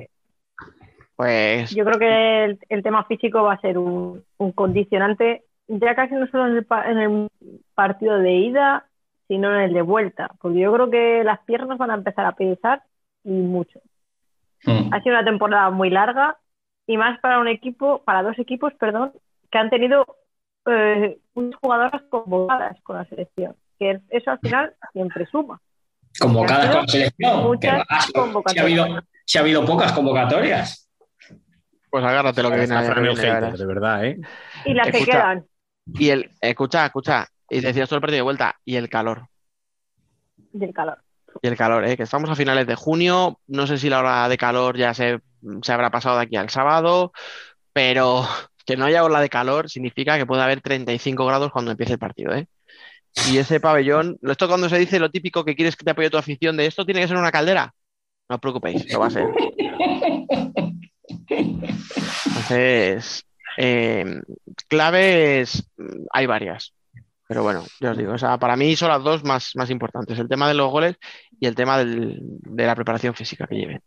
Pues 1.16 1.70
Yo 1.74 1.84
creo 1.84 1.98
que 1.98 2.44
el, 2.44 2.58
el 2.68 2.82
tema 2.82 3.04
físico 3.04 3.42
va 3.42 3.54
a 3.54 3.60
ser 3.60 3.78
un, 3.78 4.24
un 4.38 4.52
condicionante, 4.52 5.44
ya 5.68 5.94
casi 5.94 6.14
no 6.14 6.26
solo 6.28 6.48
en 6.48 6.56
el, 6.56 6.64
pa- 6.64 6.90
en 6.90 6.98
el 6.98 7.28
partido 7.74 8.18
de 8.18 8.32
ida, 8.32 8.86
sino 9.32 9.54
en 9.54 9.62
el 9.62 9.72
de 9.72 9.80
vuelta, 9.80 10.28
porque 10.42 10.58
yo 10.60 10.70
creo 10.74 10.90
que 10.90 11.24
las 11.24 11.40
piernas 11.46 11.78
van 11.78 11.90
a 11.90 11.94
empezar 11.94 12.26
a 12.26 12.32
pesar 12.32 12.82
y 13.24 13.30
mucho. 13.30 13.80
Mm, 14.66 14.92
Ha 14.92 15.00
sido 15.00 15.14
una 15.14 15.24
temporada 15.24 15.70
muy 15.70 15.88
larga 15.88 16.36
y 16.86 16.98
más 16.98 17.18
para 17.20 17.38
un 17.38 17.48
equipo, 17.48 18.02
para 18.04 18.22
dos 18.22 18.38
equipos, 18.38 18.74
perdón, 18.74 19.10
que 19.50 19.56
han 19.56 19.70
tenido 19.70 20.04
eh, 20.66 21.18
unas 21.32 21.58
jugadoras 21.62 22.02
convocadas 22.10 22.78
con 22.82 22.96
la 22.98 23.06
selección, 23.06 23.56
que 23.78 24.00
eso 24.10 24.30
al 24.32 24.38
final 24.40 24.74
siempre 24.92 25.24
suma. 25.24 25.62
Convocadas 26.20 26.66
con 26.70 26.82
la 26.82 26.88
selección. 26.88 27.42
Muchas 27.44 27.84
si- 28.04 28.12
ha 28.14 28.20
convocatorias. 28.20 28.62
habido, 28.84 29.00
si 29.24 29.38
ha 29.38 29.40
habido 29.40 29.64
pocas 29.64 29.92
convocatorias. 29.92 30.90
Pues 31.88 32.04
agárrate 32.04 32.42
lo 32.42 32.50
que 32.50 32.58
viene. 32.58 32.74
Viene, 32.82 33.14
ya 33.14 33.22
hater, 33.22 33.34
verás. 33.40 33.58
de 33.58 33.66
verdad, 33.66 34.04
¿eh? 34.04 34.18
Y 34.66 34.74
las 34.74 34.90
que 34.90 35.04
quedan, 35.06 35.46
Y 35.86 36.10
el, 36.10 36.30
escucha, 36.42 36.84
escucha, 36.84 37.26
y 37.52 37.60
decías 37.60 37.88
todo 37.88 37.98
el 37.98 38.00
partido 38.00 38.18
de 38.18 38.22
vuelta, 38.22 38.56
y 38.64 38.76
el 38.76 38.88
calor. 38.88 39.28
del 40.52 40.72
calor. 40.72 40.98
Y 41.40 41.48
el 41.48 41.56
calor, 41.56 41.84
¿eh? 41.84 41.96
que 41.96 42.02
estamos 42.02 42.30
a 42.30 42.34
finales 42.34 42.66
de 42.66 42.74
junio, 42.74 43.40
no 43.46 43.66
sé 43.66 43.78
si 43.78 43.88
la 43.88 44.00
hora 44.00 44.28
de 44.28 44.36
calor 44.36 44.76
ya 44.76 44.94
se, 44.94 45.20
se 45.62 45.72
habrá 45.72 45.90
pasado 45.90 46.16
de 46.16 46.22
aquí 46.22 46.36
al 46.36 46.50
sábado, 46.50 47.12
pero 47.72 48.26
que 48.66 48.76
no 48.76 48.84
haya 48.86 49.04
ola 49.04 49.20
de 49.20 49.28
calor 49.28 49.68
significa 49.68 50.16
que 50.18 50.26
puede 50.26 50.42
haber 50.42 50.60
35 50.60 51.26
grados 51.26 51.52
cuando 51.52 51.70
empiece 51.70 51.94
el 51.94 51.98
partido, 51.98 52.34
¿eh? 52.34 52.46
Y 53.30 53.36
ese 53.36 53.60
pabellón, 53.60 54.18
esto 54.22 54.48
cuando 54.48 54.70
se 54.70 54.78
dice 54.78 54.98
lo 54.98 55.10
típico 55.10 55.44
que 55.44 55.54
quieres 55.54 55.76
que 55.76 55.84
te 55.84 55.90
apoye 55.90 56.08
tu 56.08 56.16
afición 56.16 56.56
de 56.56 56.64
esto 56.64 56.86
tiene 56.86 57.02
que 57.02 57.08
ser 57.08 57.18
una 57.18 57.30
caldera, 57.30 57.74
no 58.28 58.36
os 58.36 58.40
preocupéis, 58.40 58.90
lo 58.90 59.00
va 59.00 59.08
a 59.08 59.10
ser. 59.10 59.26
Entonces, 62.26 63.26
eh, 63.58 64.22
claves 64.68 65.68
mm, 65.76 66.06
hay 66.10 66.26
varias. 66.26 66.72
Pero 67.32 67.44
bueno, 67.44 67.64
ya 67.80 67.92
os 67.92 67.96
digo, 67.96 68.12
o 68.12 68.18
sea, 68.18 68.36
para 68.36 68.56
mí 68.56 68.76
son 68.76 68.90
las 68.90 69.02
dos 69.02 69.24
más, 69.24 69.52
más 69.56 69.70
importantes, 69.70 70.18
el 70.18 70.28
tema 70.28 70.46
de 70.48 70.52
los 70.52 70.70
goles 70.70 70.96
y 71.40 71.46
el 71.46 71.54
tema 71.54 71.78
del- 71.78 72.18
de 72.20 72.66
la 72.66 72.74
preparación 72.74 73.14
física 73.14 73.46
que 73.46 73.54
lleven. 73.54 73.80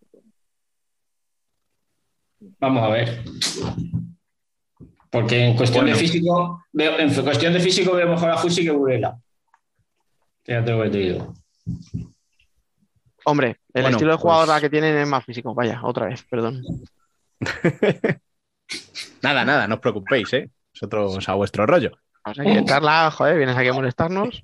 Vamos 2.60 2.82
a 2.84 2.88
ver. 2.90 3.24
Porque 5.12 5.46
en 5.46 5.56
cuestión 5.56 5.84
Bueno. 5.86 5.96
de 5.96 6.02
físico, 6.04 6.66
veo, 6.74 6.98
en 6.98 7.14
cuestión 7.24 7.54
de 7.54 7.60
físico 7.60 7.94
veo 7.96 8.08
mejor 8.10 8.32
a 8.32 8.38
Fusi 8.38 8.64
que 8.64 8.72
Burela. 8.72 9.16
Fíjate 10.44 10.72
lo 10.72 10.82
que 10.82 10.90
te 10.90 10.98
digo. 10.98 11.34
Hombre, 13.26 13.60
el 13.76 13.84
Bueno, 13.84 13.90
estilo 13.98 14.12
de 14.14 14.18
jugador 14.18 14.48
pues- 14.48 14.62
que 14.62 14.70
tienen 14.72 14.98
es 14.98 15.08
más 15.08 15.24
físico. 15.24 15.54
Vaya, 15.54 15.82
otra 15.84 16.08
vez, 16.08 16.24
perdón. 16.24 16.64
Nada, 19.22 19.46
nada, 19.46 19.68
no 19.68 19.76
os 19.76 19.82
preocupéis, 19.82 20.34
¿eh? 20.34 20.50
Vosotros 20.74 21.30
a 21.30 21.36
vuestro 21.36 21.68
rollo. 21.68 21.92
Vamos 22.26 22.40
aquí 22.40 22.74
a 22.74 23.12
joder, 23.12 23.38
vienes 23.38 23.56
aquí 23.56 23.68
a 23.68 23.74
molestarnos. 23.74 24.44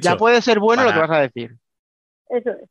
Ya, 0.00 0.16
puede 0.16 0.40
ser 0.40 0.60
bueno 0.60 0.84
lo 0.84 0.92
que 0.92 0.98
vas 0.98 1.10
a 1.10 1.20
decir. 1.20 1.56
Eso 2.28 2.50
es. 2.50 2.68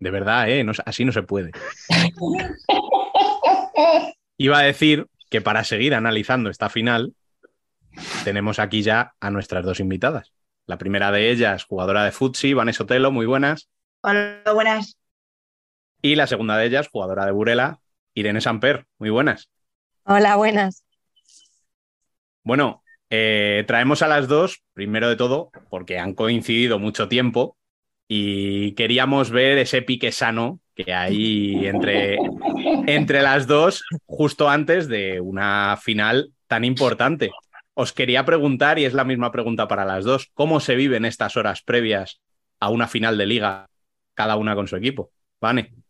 De 0.00 0.10
verdad, 0.10 0.48
¿eh? 0.48 0.64
No- 0.64 0.72
así 0.84 1.04
no 1.04 1.12
se 1.12 1.22
puede. 1.22 1.50
Iba 4.38 4.58
a 4.58 4.62
decir 4.62 5.06
que 5.30 5.40
para 5.40 5.64
seguir 5.64 5.94
analizando 5.94 6.50
esta 6.50 6.68
final, 6.68 7.14
tenemos 8.24 8.58
aquí 8.58 8.82
ya 8.82 9.14
a 9.20 9.30
nuestras 9.30 9.64
dos 9.64 9.80
invitadas. 9.80 10.32
La 10.66 10.78
primera 10.78 11.12
de 11.12 11.30
ellas, 11.30 11.64
jugadora 11.64 12.04
de 12.04 12.12
Futsi, 12.12 12.54
Vanessa 12.54 12.84
Otelo, 12.84 13.12
muy 13.12 13.26
buenas. 13.26 13.68
Hola, 14.02 14.40
buenas. 14.52 14.96
Y 16.02 16.16
la 16.16 16.26
segunda 16.26 16.56
de 16.56 16.66
ellas, 16.66 16.88
jugadora 16.88 17.26
de 17.26 17.32
Burela, 17.32 17.80
Irene 18.14 18.40
Samper, 18.40 18.86
muy 18.98 19.10
buenas. 19.10 19.48
Hola, 20.04 20.36
buenas. 20.36 20.84
Bueno, 22.44 22.82
eh, 23.08 23.64
traemos 23.66 24.02
a 24.02 24.08
las 24.08 24.28
dos, 24.28 24.62
primero 24.74 25.08
de 25.08 25.16
todo, 25.16 25.50
porque 25.70 25.98
han 25.98 26.14
coincidido 26.14 26.78
mucho 26.78 27.08
tiempo 27.08 27.56
y 28.06 28.72
queríamos 28.72 29.30
ver 29.30 29.56
ese 29.58 29.80
pique 29.80 30.12
sano 30.12 30.60
que 30.74 30.92
hay 30.92 31.66
entre, 31.66 32.18
entre 32.86 33.22
las 33.22 33.46
dos 33.46 33.82
justo 34.04 34.50
antes 34.50 34.88
de 34.88 35.20
una 35.20 35.78
final 35.80 36.32
tan 36.46 36.64
importante. 36.64 37.30
Os 37.72 37.92
quería 37.92 38.24
preguntar, 38.24 38.78
y 38.78 38.84
es 38.84 38.92
la 38.92 39.04
misma 39.04 39.32
pregunta 39.32 39.66
para 39.66 39.84
las 39.84 40.04
dos, 40.04 40.30
¿cómo 40.34 40.60
se 40.60 40.74
viven 40.74 41.04
estas 41.04 41.36
horas 41.36 41.62
previas 41.62 42.20
a 42.60 42.68
una 42.68 42.88
final 42.88 43.16
de 43.16 43.26
liga, 43.26 43.66
cada 44.14 44.36
una 44.36 44.54
con 44.54 44.68
su 44.68 44.76
equipo? 44.76 45.10
Vane. 45.40 45.83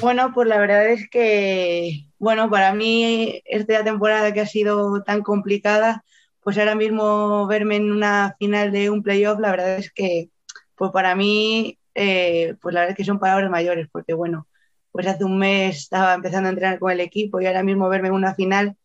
Bueno, 0.00 0.32
pues 0.34 0.48
la 0.48 0.58
verdad 0.58 0.88
es 0.88 1.08
que, 1.10 2.06
bueno, 2.18 2.48
para 2.50 2.72
mí 2.74 3.42
esta 3.44 3.84
temporada 3.84 4.32
que 4.32 4.40
ha 4.40 4.46
sido 4.46 5.02
tan 5.02 5.22
complicada, 5.22 6.04
pues 6.40 6.58
ahora 6.58 6.74
mismo 6.74 7.46
verme 7.46 7.76
en 7.76 7.90
una 7.92 8.34
final 8.38 8.72
de 8.72 8.90
un 8.90 9.02
playoff, 9.02 9.38
la 9.40 9.50
verdad 9.50 9.78
es 9.78 9.92
que, 9.92 10.30
pues 10.76 10.90
para 10.92 11.14
mí, 11.14 11.78
eh, 11.94 12.54
pues 12.60 12.74
la 12.74 12.80
verdad 12.80 12.92
es 12.92 12.96
que 12.96 13.04
son 13.04 13.18
palabras 13.18 13.50
mayores, 13.50 13.88
porque 13.92 14.14
bueno, 14.14 14.48
pues 14.92 15.06
hace 15.06 15.24
un 15.24 15.38
mes 15.38 15.76
estaba 15.78 16.14
empezando 16.14 16.48
a 16.48 16.52
entrenar 16.52 16.78
con 16.78 16.90
el 16.92 17.00
equipo 17.00 17.40
y 17.40 17.46
ahora 17.46 17.62
mismo 17.62 17.88
verme 17.88 18.08
en 18.08 18.14
una 18.14 18.34
final, 18.34 18.76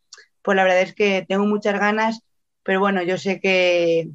pues 0.41 0.55
la 0.55 0.63
verdad 0.63 0.81
es 0.81 0.93
que 0.95 1.25
tengo 1.27 1.45
muchas 1.45 1.79
ganas, 1.79 2.21
pero 2.63 2.79
bueno, 2.79 3.01
yo 3.03 3.17
sé 3.17 3.39
que, 3.39 4.09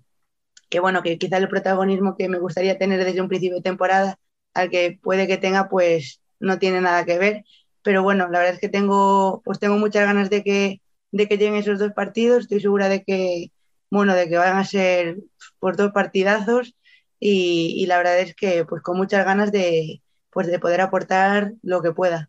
que 0.71 0.81
bueno, 0.81 1.03
que 1.03 1.19
quizá 1.19 1.39
el 1.39 1.49
protagonismo 1.49 2.17
que 2.17 2.29
me 2.29 2.39
gustaría 2.39 2.79
tener 2.79 3.05
desde 3.05 3.21
un 3.21 3.29
principio 3.29 3.57
de 3.59 3.63
temporada, 3.63 4.19
al 4.55 4.71
que 4.71 4.99
puede 5.03 5.27
que 5.27 5.39
tenga, 5.39 5.69
pues 5.69 6.22
no 6.43 6.59
tiene 6.59 6.81
nada 6.81 7.05
que 7.05 7.19
ver. 7.19 7.45
Pero 7.83 8.03
bueno, 8.03 8.29
la 8.29 8.41
verdad 8.41 8.55
es 8.55 8.61
que 8.61 8.69
tengo, 8.69 9.43
pues 9.45 9.59
tengo 9.59 9.77
muchas 9.79 10.05
ganas 10.05 10.29
de 10.31 10.43
que, 10.45 10.83
de 11.11 11.29
que 11.29 11.39
lleguen 11.39 11.55
esos 11.57 11.79
dos 11.79 11.93
partidos. 11.93 12.43
Estoy 12.43 12.61
segura 12.61 12.89
de 12.89 13.03
que, 13.05 13.51
bueno, 13.91 14.15
de 14.15 14.29
que 14.29 14.37
van 14.37 14.57
a 14.57 14.65
ser 14.65 15.19
pues, 15.59 15.77
dos 15.77 15.93
partidazos 15.93 16.75
y, 17.19 17.75
y 17.79 17.87
la 17.87 17.99
verdad 17.99 18.19
es 18.21 18.35
que 18.35 18.65
pues 18.65 18.83
con 18.83 18.97
muchas 18.97 19.25
ganas 19.25 19.53
de, 19.53 20.03
pues, 20.31 20.47
de 20.49 20.59
poder 20.59 20.81
aportar 20.81 21.53
lo 21.63 21.83
que 21.83 21.93
pueda. 21.93 22.29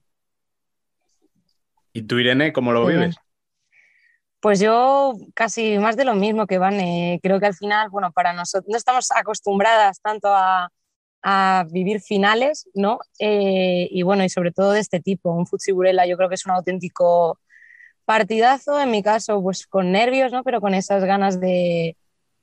¿Y 1.94 2.04
tú, 2.04 2.18
Irene, 2.18 2.54
cómo 2.54 2.72
lo 2.72 2.86
vives? 2.86 3.16
Pues 4.40 4.60
yo 4.60 5.14
casi 5.36 5.78
más 5.78 5.96
de 5.96 6.04
lo 6.04 6.16
mismo 6.16 6.48
que 6.48 6.58
Van. 6.58 6.80
eh, 6.80 7.20
creo 7.24 7.40
que 7.40 7.46
al 7.46 7.54
final, 7.56 7.90
bueno, 7.90 8.12
para 8.12 8.34
nosotros 8.34 8.70
no 8.70 8.78
estamos 8.78 9.10
acostumbradas 9.16 10.02
tanto 10.02 10.28
a, 10.30 10.70
a 11.24 11.66
vivir 11.72 12.02
finales, 12.02 12.70
¿no? 12.74 13.00
Eh, 13.18 13.88
y 13.90 14.04
bueno, 14.04 14.26
y 14.26 14.30
sobre 14.30 14.52
todo 14.52 14.74
de 14.74 14.82
este 14.82 15.00
tipo, 15.00 15.32
un 15.32 15.48
Futsi 15.48 15.72
Burela 15.72 16.06
yo 16.06 16.18
creo 16.18 16.28
que 16.28 16.36
es 16.36 16.46
un 16.46 16.52
auténtico 16.52 17.40
partidazo, 18.06 18.80
en 18.80 18.92
mi 18.92 19.02
caso, 19.02 19.42
pues 19.42 19.66
con 19.66 19.92
nervios, 19.94 20.34
¿no? 20.34 20.44
Pero 20.44 20.60
con 20.60 20.74
esas 20.74 21.06
ganas 21.06 21.40
de, 21.40 21.96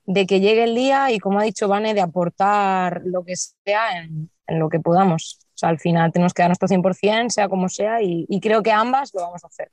de 0.07 0.27
que 0.27 0.41
llegue 0.41 0.65
el 0.65 0.75
día 0.75 1.13
y, 1.13 1.19
como 1.19 1.39
ha 1.39 1.45
dicho 1.45 1.69
Vane, 1.69 1.93
de 1.93 2.01
aportar 2.01 3.03
lo 3.05 3.23
que 3.23 3.37
sea 3.37 4.03
en, 4.03 4.31
lo 4.49 4.71
que 4.71 4.81
podamos. 4.81 5.41
O 5.55 5.59
sea, 5.61 5.69
al 5.69 5.79
final 5.79 6.11
tenemos 6.11 6.33
que 6.33 6.43
dar 6.43 6.49
nuestro 6.49 6.67
100%, 6.67 7.29
sea 7.29 7.51
como 7.51 7.69
sea, 7.69 8.03
y, 8.03 8.25
y 8.31 8.41
creo 8.41 8.63
que 8.63 8.73
ambas 8.73 9.13
lo 9.13 9.21
vamos 9.21 9.45
a 9.45 9.49
hacer. 9.49 9.71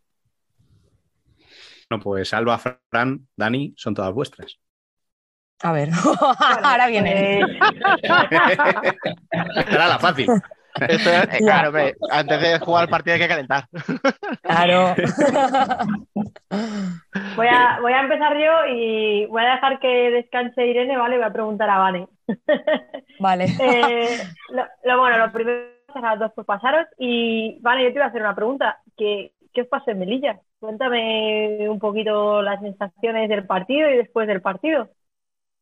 Bueno, 1.90 2.04
pues 2.04 2.34
Alba, 2.34 2.58
Fran, 2.58 3.26
Dani, 3.38 3.74
son 3.78 3.96
todas 3.96 4.14
vuestras. 4.14 4.60
A 5.64 5.72
ver, 5.72 5.90
ahora 6.64 6.88
viene. 6.88 7.40
Era 9.70 9.88
la 9.88 10.00
fácil. 10.00 10.30
Esto 10.80 11.10
es- 11.10 11.24
eh, 11.34 11.38
claro, 11.40 11.70
hombre, 11.70 11.96
antes 12.12 12.40
de 12.40 12.60
jugar 12.60 12.84
el 12.84 12.90
partido 12.90 13.16
hay 13.16 13.20
que 13.22 13.28
calentar. 13.28 13.66
Claro. 14.44 14.94
Voy 17.36 17.48
a, 17.48 17.80
voy 17.82 17.94
a 17.94 18.02
empezar 18.02 18.34
yo 18.38 18.66
y 18.74 19.26
voy 19.28 19.44
a 19.44 19.54
dejar 19.56 19.80
que 19.80 19.88
descanse 20.12 20.66
Irene, 20.66 20.98
¿vale? 20.98 21.18
Voy 21.18 21.26
a 21.26 21.34
preguntar 21.34 21.70
a 21.70 21.78
Vane. 21.80 22.08
Vale. 23.20 23.46
Eh, 23.60 24.18
lo, 24.52 24.64
lo- 24.84 25.00
bueno, 25.00 25.18
lo 25.18 25.32
primero 25.32 25.58
es 25.90 25.96
a 25.96 26.00
las 26.02 26.20
dos 26.20 26.32
por 26.34 26.46
pasaros. 26.46 26.86
Y 26.98 27.60
Vane, 27.62 27.84
yo 27.84 27.90
te 27.90 27.96
iba 27.96 28.06
a 28.06 28.10
hacer 28.10 28.22
una 28.22 28.36
pregunta. 28.36 28.80
¿Qué, 28.98 29.34
qué 29.54 29.62
os 29.62 29.68
pasó 29.68 29.92
en 29.92 30.00
Melilla? 30.00 30.40
Cuéntame 30.60 31.68
un 31.70 31.80
poquito 31.80 32.42
las 32.42 32.60
sensaciones 32.62 33.30
del 33.30 33.46
partido 33.46 33.90
y 33.90 33.98
después 33.98 34.28
del 34.28 34.42
partido. 34.42 34.90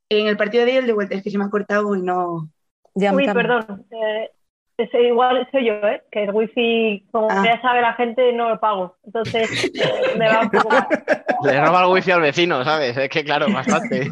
En 0.10 0.28
el 0.28 0.38
partido 0.38 0.66
de 0.66 0.72
ayer, 0.72 0.86
de 0.86 0.94
vuelta, 0.94 1.16
es 1.16 1.24
que 1.24 1.32
se 1.32 1.38
me 1.38 1.46
ha 1.46 1.50
cortado 1.50 1.96
y 1.96 2.02
no. 2.02 2.50
Uy, 2.94 3.26
perdón. 3.26 3.86
Eh, 3.92 4.30
ese 4.78 5.02
igual 5.04 5.48
soy 5.52 5.68
yo, 5.68 5.74
¿eh? 5.74 6.04
Que 6.12 6.24
el 6.26 6.32
wifi, 6.32 7.06
como 7.12 7.30
ya 7.44 7.62
sabe 7.62 7.82
la 7.82 7.94
gente, 7.94 8.32
no 8.34 8.50
lo 8.50 8.60
pago. 8.60 8.98
Entonces, 9.06 9.50
eh, 9.74 10.18
me 10.18 10.28
va 10.28 10.42
un 10.42 10.50
poco 10.52 10.70
mal. 10.70 10.88
Le 11.44 11.66
roba 11.66 11.84
el 11.86 11.92
wifi 11.92 12.12
al 12.12 12.22
vecino, 12.22 12.64
¿sabes? 12.64 12.96
Es 12.96 13.10
que 13.10 13.24
claro, 13.24 13.52
bastante. 13.52 14.10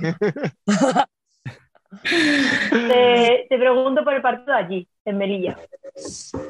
Te, 1.99 3.45
te 3.49 3.57
pregunto 3.57 4.03
por 4.03 4.14
el 4.14 4.22
partido 4.22 4.53
allí, 4.53 4.88
en 5.06 5.18
Melilla. 5.18 5.57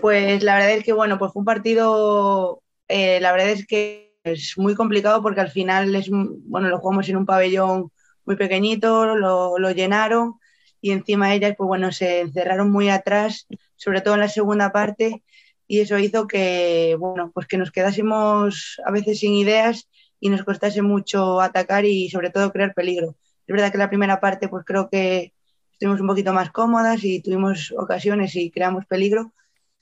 Pues 0.01 0.41
la 0.43 0.55
verdad 0.55 0.71
es 0.71 0.83
que, 0.83 0.93
bueno, 0.93 1.17
pues 1.17 1.33
fue 1.33 1.41
un 1.41 1.45
partido, 1.45 2.61
eh, 2.87 3.19
la 3.19 3.31
verdad 3.31 3.49
es 3.49 3.65
que 3.67 4.13
es 4.23 4.57
muy 4.57 4.73
complicado 4.73 5.21
porque 5.21 5.41
al 5.41 5.49
final 5.49 5.93
es, 5.95 6.07
un- 6.09 6.41
bueno, 6.49 6.69
lo 6.69 6.79
jugamos 6.79 7.09
en 7.09 7.17
un 7.17 7.25
pabellón 7.25 7.91
muy 8.25 8.35
pequeñito, 8.35 9.15
lo, 9.15 9.57
lo 9.57 9.71
llenaron 9.71 10.39
y 10.81 10.91
encima 10.91 11.33
ellas, 11.33 11.55
pues 11.57 11.67
bueno, 11.67 11.91
se 11.91 12.21
encerraron 12.21 12.71
muy 12.71 12.89
atrás, 12.89 13.47
sobre 13.75 14.01
todo 14.01 14.15
en 14.15 14.19
la 14.19 14.29
segunda 14.29 14.71
parte 14.71 15.23
y 15.67 15.79
eso 15.79 15.97
hizo 15.97 16.27
que, 16.27 16.95
bueno, 16.99 17.31
pues 17.33 17.47
que 17.47 17.57
nos 17.57 17.71
quedásemos 17.71 18.81
a 18.85 18.91
veces 18.91 19.19
sin 19.19 19.33
ideas 19.33 19.89
y 20.19 20.29
nos 20.29 20.43
costase 20.43 20.81
mucho 20.81 21.41
atacar 21.41 21.85
y 21.85 22.09
sobre 22.09 22.29
todo 22.29 22.51
crear 22.51 22.73
peligro. 22.73 23.15
Es 23.47 23.53
verdad 23.53 23.71
que 23.71 23.77
la 23.77 23.89
primera 23.89 24.19
parte, 24.19 24.47
pues 24.47 24.65
creo 24.65 24.89
que 24.89 25.33
estuvimos 25.71 26.01
un 26.01 26.07
poquito 26.07 26.33
más 26.33 26.51
cómodas 26.51 27.03
y 27.03 27.21
tuvimos 27.21 27.73
ocasiones 27.77 28.35
y 28.35 28.51
creamos 28.51 28.85
peligro, 28.85 29.33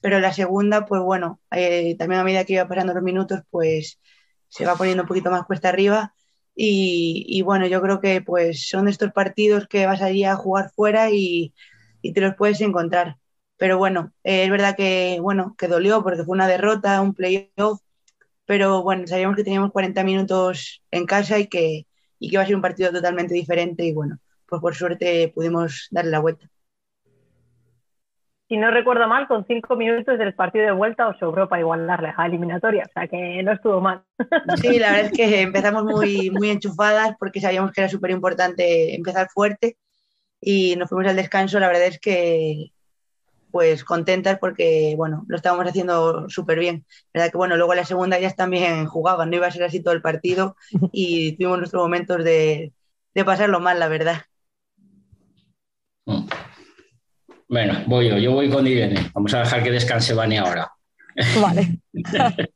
pero 0.02 0.20
la 0.20 0.34
segunda, 0.34 0.86
pues 0.86 1.02
bueno, 1.02 1.40
eh, 1.52 1.96
también 1.98 2.22
a 2.22 2.24
medida 2.24 2.46
que 2.46 2.54
iba 2.54 2.68
pasando 2.68 2.94
los 2.94 3.04
minutos, 3.04 3.42
pues 3.50 4.00
se 4.48 4.66
va 4.66 4.76
poniendo 4.76 5.04
un 5.04 5.08
poquito 5.08 5.32
más 5.32 5.46
cuesta 5.46 5.70
arriba 5.70 6.14
y, 6.56 7.42
bueno, 7.44 7.66
yo 7.68 7.82
creo 7.82 8.00
que 8.02 8.22
pues 8.22 8.68
son 8.70 8.88
estos 8.88 9.12
partidos 9.14 9.68
que 9.68 9.86
vas 9.86 10.02
allí 10.02 10.24
a 10.26 10.36
jugar 10.36 10.72
fuera 10.76 11.10
y, 11.12 11.54
y 12.02 12.14
te 12.14 12.22
los 12.22 12.36
puedes 12.36 12.62
encontrar. 12.62 13.18
Pero 13.58 13.78
bueno, 13.78 14.14
eh, 14.24 14.44
es 14.46 14.50
verdad 14.52 14.76
que, 14.76 15.20
bueno, 15.22 15.56
que 15.58 15.68
dolió 15.68 16.04
porque 16.04 16.24
fue 16.24 16.34
una 16.36 16.48
derrota, 16.48 17.02
un 17.02 17.14
playoff, 17.14 17.82
pero 18.46 18.84
bueno, 18.84 19.08
sabíamos 19.08 19.36
que 19.38 19.44
teníamos 19.44 19.72
40 19.72 20.04
minutos 20.04 20.84
en 20.92 21.06
casa 21.06 21.40
y 21.40 21.48
que, 21.48 21.88
y 22.20 22.30
que 22.30 22.36
iba 22.36 22.44
a 22.44 22.46
ser 22.46 22.56
un 22.56 22.62
partido 22.62 22.92
totalmente 22.92 23.34
diferente 23.36 23.86
y 23.86 23.94
bueno, 23.94 24.20
pues 24.48 24.62
por 24.62 24.76
suerte 24.76 25.32
pudimos 25.36 25.88
darle 25.92 26.12
la 26.12 26.20
vuelta. 26.20 26.50
Si 28.52 28.58
no 28.58 28.70
recuerdo 28.70 29.08
mal, 29.08 29.30
con 29.30 29.46
cinco 29.48 29.78
minutos 29.78 30.20
del 30.20 30.34
partido 30.34 30.66
de 30.66 30.72
vuelta 30.74 31.08
os 31.08 31.18
sobró 31.18 31.48
para 31.48 31.62
igualar 31.62 32.04
la 32.04 32.26
eliminatoria, 32.26 32.84
o 32.86 32.92
sea 32.92 33.08
que 33.08 33.42
no 33.44 33.54
estuvo 33.54 33.80
mal. 33.80 34.04
Sí, 34.62 34.78
la 34.78 34.92
verdad 34.92 35.06
es 35.06 35.12
que 35.14 35.40
empezamos 35.40 35.86
muy, 35.86 36.30
muy 36.32 36.50
enchufadas 36.50 37.16
porque 37.18 37.40
sabíamos 37.40 37.72
que 37.72 37.80
era 37.80 37.90
súper 37.90 38.12
importante 38.12 38.94
empezar 38.94 39.30
fuerte 39.30 39.78
y 40.42 40.76
nos 40.76 40.90
fuimos 40.90 41.08
al 41.08 41.16
descanso. 41.16 41.62
La 41.62 41.70
verdad 41.70 41.86
es 41.86 42.00
que, 42.02 42.74
pues 43.52 43.86
contentas 43.86 44.38
porque, 44.38 44.96
bueno, 44.98 45.24
lo 45.30 45.38
estábamos 45.38 45.66
haciendo 45.66 46.28
súper 46.28 46.60
bien. 46.60 46.86
La 47.14 47.22
verdad 47.22 47.32
que, 47.32 47.38
bueno, 47.38 47.56
luego 47.56 47.72
en 47.72 47.80
la 47.80 47.86
segunda 47.86 48.20
ya 48.20 48.32
también 48.32 48.86
jugaban, 48.86 49.30
no 49.30 49.38
iba 49.38 49.48
a 49.48 49.52
ser 49.52 49.64
así 49.64 49.82
todo 49.82 49.94
el 49.94 50.02
partido 50.02 50.58
y 50.92 51.38
tuvimos 51.38 51.60
nuestros 51.60 51.82
momentos 51.82 52.22
de, 52.26 52.74
de 53.14 53.24
pasarlo 53.24 53.62
mal, 53.62 53.80
la 53.80 53.88
verdad. 53.88 54.18
Bueno, 57.52 57.84
voy 57.86 58.08
yo, 58.08 58.18
yo 58.18 58.32
voy 58.32 58.50
con 58.50 58.66
Irene. 58.66 59.12
Vamos 59.14 59.34
a 59.34 59.40
dejar 59.40 59.62
que 59.62 59.72
descanse 59.72 60.14
Vani 60.14 60.38
ahora. 60.38 60.72
Vale. 61.40 61.80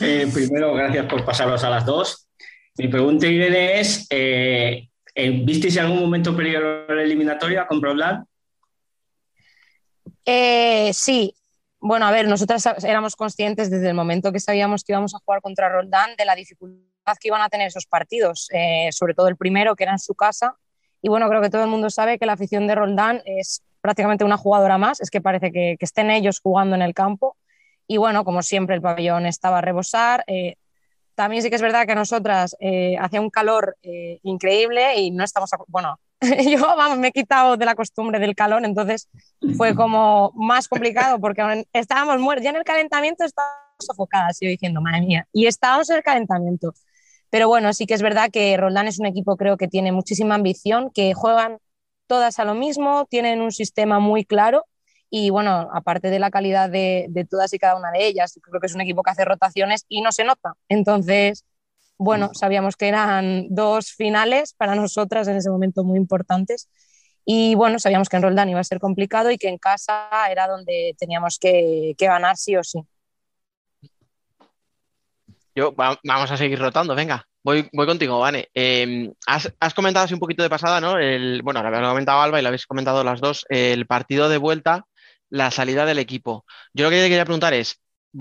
Eh, 0.00 0.26
primero, 0.32 0.74
gracias 0.74 1.06
por 1.06 1.24
pasaros 1.24 1.62
a 1.62 1.70
las 1.70 1.84
dos. 1.84 2.28
Mi 2.78 2.88
pregunta, 2.88 3.26
Irene, 3.26 3.78
es: 3.78 4.06
eh, 4.10 4.88
eh, 5.14 5.30
¿visteis 5.44 5.76
en 5.76 5.84
algún 5.84 6.00
momento 6.00 6.36
peligro 6.36 6.86
la 6.92 7.02
eliminatoria 7.02 7.66
con 7.66 7.80
Proland? 7.80 8.24
Eh, 10.24 10.90
sí, 10.92 11.34
bueno, 11.78 12.06
a 12.06 12.10
ver, 12.10 12.26
nosotras 12.26 12.66
éramos 12.84 13.14
conscientes 13.14 13.70
desde 13.70 13.88
el 13.88 13.94
momento 13.94 14.32
que 14.32 14.40
sabíamos 14.40 14.82
que 14.82 14.92
íbamos 14.92 15.14
a 15.14 15.18
jugar 15.18 15.40
contra 15.42 15.68
Roldán 15.68 16.16
de 16.16 16.24
la 16.24 16.34
dificultad 16.34 17.16
que 17.20 17.28
iban 17.28 17.42
a 17.42 17.48
tener 17.48 17.68
esos 17.68 17.86
partidos, 17.86 18.48
eh, 18.52 18.88
sobre 18.90 19.14
todo 19.14 19.28
el 19.28 19.36
primero, 19.36 19.76
que 19.76 19.84
era 19.84 19.92
en 19.92 19.98
su 19.98 20.14
casa. 20.14 20.56
Y 21.02 21.08
bueno, 21.08 21.28
creo 21.28 21.40
que 21.40 21.50
todo 21.50 21.62
el 21.62 21.70
mundo 21.70 21.90
sabe 21.90 22.18
que 22.18 22.26
la 22.26 22.32
afición 22.32 22.66
de 22.66 22.74
Roldán 22.74 23.22
es 23.24 23.62
prácticamente 23.80 24.24
una 24.24 24.36
jugadora 24.36 24.78
más, 24.78 25.00
es 25.00 25.10
que 25.10 25.20
parece 25.20 25.52
que, 25.52 25.76
que 25.78 25.84
estén 25.84 26.10
ellos 26.10 26.40
jugando 26.40 26.74
en 26.76 26.82
el 26.82 26.94
campo. 26.94 27.36
Y 27.86 27.96
bueno, 27.96 28.24
como 28.24 28.42
siempre, 28.42 28.76
el 28.76 28.82
pabellón 28.82 29.26
estaba 29.26 29.58
a 29.58 29.60
rebosar. 29.62 30.24
Eh, 30.26 30.56
también 31.18 31.42
sí 31.42 31.50
que 31.50 31.56
es 31.56 31.62
verdad 31.62 31.84
que 31.84 31.96
nosotras 31.96 32.54
eh, 32.60 32.96
hacía 33.00 33.20
un 33.20 33.30
calor 33.30 33.76
eh, 33.82 34.20
increíble 34.22 35.00
y 35.00 35.10
no 35.10 35.24
estamos, 35.24 35.50
bueno, 35.66 35.98
yo 36.48 36.60
vamos, 36.60 36.98
me 36.98 37.08
he 37.08 37.12
quitado 37.12 37.56
de 37.56 37.64
la 37.64 37.74
costumbre 37.74 38.20
del 38.20 38.36
calor, 38.36 38.64
entonces 38.64 39.08
fue 39.56 39.74
como 39.74 40.30
más 40.36 40.68
complicado 40.68 41.18
porque 41.18 41.64
estábamos 41.72 42.20
muertos, 42.20 42.44
ya 42.44 42.50
en 42.50 42.56
el 42.56 42.62
calentamiento 42.62 43.24
estábamos 43.24 43.58
sofocadas, 43.80 44.38
yo 44.40 44.48
diciendo, 44.48 44.80
madre 44.80 45.00
mía, 45.00 45.28
y 45.32 45.46
estábamos 45.46 45.90
en 45.90 45.96
el 45.96 46.02
calentamiento. 46.04 46.72
Pero 47.30 47.48
bueno, 47.48 47.72
sí 47.72 47.86
que 47.86 47.94
es 47.94 48.02
verdad 48.02 48.30
que 48.32 48.56
Roldán 48.56 48.86
es 48.88 48.98
un 48.98 49.06
equipo 49.06 49.36
creo 49.36 49.56
que 49.56 49.68
tiene 49.68 49.92
muchísima 49.92 50.34
ambición, 50.36 50.90
que 50.92 51.14
juegan 51.14 51.58
todas 52.06 52.38
a 52.38 52.44
lo 52.44 52.54
mismo, 52.54 53.06
tienen 53.10 53.40
un 53.42 53.52
sistema 53.52 53.98
muy 54.00 54.24
claro 54.24 54.64
y 55.10 55.30
bueno, 55.30 55.68
aparte 55.72 56.10
de 56.10 56.18
la 56.18 56.30
calidad 56.30 56.68
de, 56.70 57.06
de 57.10 57.24
todas 57.24 57.52
y 57.54 57.58
cada 57.58 57.76
una 57.76 57.90
de 57.90 58.06
ellas, 58.06 58.38
creo 58.42 58.60
que 58.60 58.66
es 58.66 58.74
un 58.74 58.80
equipo 58.82 59.02
que 59.02 59.10
hace 59.10 59.24
rotaciones 59.24 59.84
y 59.88 60.02
no 60.02 60.12
se 60.12 60.24
nota. 60.24 60.52
Entonces, 60.68 61.44
bueno, 61.98 62.30
sabíamos 62.34 62.76
que 62.76 62.88
eran 62.88 63.46
dos 63.50 63.92
finales 63.92 64.54
para 64.54 64.74
nosotras 64.74 65.28
en 65.28 65.36
ese 65.36 65.50
momento 65.50 65.84
muy 65.84 65.98
importantes. 65.98 66.68
Y 67.24 67.54
bueno, 67.56 67.78
sabíamos 67.78 68.08
que 68.08 68.16
en 68.16 68.22
Roldán 68.22 68.48
iba 68.48 68.60
a 68.60 68.64
ser 68.64 68.78
complicado 68.80 69.30
y 69.30 69.38
que 69.38 69.48
en 69.48 69.58
casa 69.58 70.08
era 70.30 70.46
donde 70.48 70.94
teníamos 70.98 71.38
que, 71.38 71.94
que 71.98 72.06
ganar 72.06 72.36
sí 72.36 72.56
o 72.56 72.64
sí. 72.64 72.80
Yo, 75.58 75.74
va- 75.74 75.98
vamos 76.04 76.30
a 76.30 76.36
seguir 76.36 76.58
rotando, 76.60 76.94
venga. 76.94 77.24
Voy, 77.42 77.68
voy 77.72 77.86
contigo, 77.86 78.20
Vane. 78.20 78.48
Eh, 78.54 79.10
has, 79.26 79.52
has 79.58 79.74
comentado 79.74 80.04
así 80.04 80.14
un 80.14 80.20
poquito 80.20 80.44
de 80.44 80.48
pasada, 80.50 80.80
¿no? 80.80 80.98
El, 80.98 81.42
bueno, 81.42 81.60
lo 81.62 81.68
había 81.68 81.88
comentado 81.88 82.20
Alba 82.20 82.38
y 82.38 82.42
lo 82.42 82.48
habéis 82.48 82.66
comentado 82.66 83.02
las 83.02 83.20
dos, 83.20 83.44
el 83.48 83.84
partido 83.86 84.28
de 84.28 84.36
vuelta, 84.38 84.84
la 85.30 85.50
salida 85.50 85.84
del 85.84 85.98
equipo. 85.98 86.44
Yo 86.72 86.84
lo 86.84 86.90
que 86.90 86.96
te 87.02 87.08
quería 87.08 87.24
preguntar 87.24 87.54
es, 87.54 87.80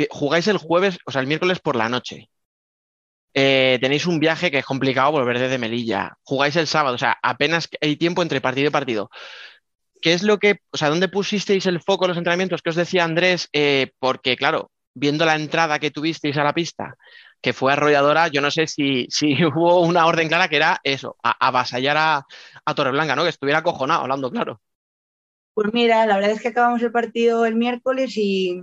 jugáis 0.09 0.47
el 0.47 0.57
jueves, 0.57 0.97
o 1.05 1.11
sea, 1.11 1.22
el 1.22 1.27
miércoles 1.27 1.59
por 1.59 1.76
la 1.76 1.89
noche. 1.89 2.30
Eh, 3.34 3.77
tenéis 3.80 4.07
un 4.07 4.19
viaje 4.19 4.49
que 4.49 4.57
es 4.59 4.65
complicado 4.65 5.11
volver 5.11 5.38
desde 5.38 5.59
Melilla. 5.59 6.14
Jugáis 6.23 6.55
el 6.55 6.65
sábado, 6.65 6.95
o 6.95 6.97
sea, 6.97 7.18
apenas 7.22 7.69
hay 7.81 7.95
tiempo 7.97 8.23
entre 8.23 8.41
partido 8.41 8.68
y 8.69 8.72
partido. 8.72 9.09
¿Qué 10.01 10.14
es 10.14 10.23
lo 10.23 10.38
que, 10.38 10.59
o 10.72 10.77
sea, 10.77 10.89
dónde 10.89 11.07
pusisteis 11.09 11.65
el 11.65 11.81
foco 11.81 12.05
en 12.05 12.09
los 12.09 12.18
entrenamientos 12.18 12.61
que 12.61 12.69
os 12.69 12.76
decía 12.76 13.03
Andrés? 13.03 13.49
Eh, 13.53 13.91
porque, 13.99 14.38
claro, 14.38 14.72
viendo 14.93 15.26
la 15.26 15.35
entrada 15.35 15.80
que 15.80 15.91
tuvisteis 15.91 16.38
a 16.38 16.43
la 16.43 16.53
pista, 16.53 16.95
que 17.41 17.53
fue 17.53 17.73
arrolladora, 17.73 18.27
yo 18.30 18.41
no 18.41 18.51
sé 18.51 18.68
si, 18.68 19.07
si 19.09 19.35
hubo 19.45 19.81
una 19.81 20.05
orden 20.07 20.27
clara 20.27 20.47
que 20.49 20.57
era 20.57 20.80
eso, 20.84 21.18
a- 21.23 21.47
avasallar 21.47 21.97
a, 21.97 22.26
a 22.65 22.76
Torreblanca, 22.76 23.15
¿no? 23.15 23.23
Que 23.23 23.30
estuviera 23.30 23.59
acojonado, 23.59 24.01
hablando 24.03 24.31
claro. 24.31 24.61
Pues 25.53 25.73
mira, 25.73 26.05
la 26.05 26.15
verdad 26.18 26.31
es 26.31 26.41
que 26.41 26.49
acabamos 26.49 26.81
el 26.84 26.91
partido 26.91 27.45
el 27.45 27.55
miércoles 27.55 28.14
y, 28.18 28.61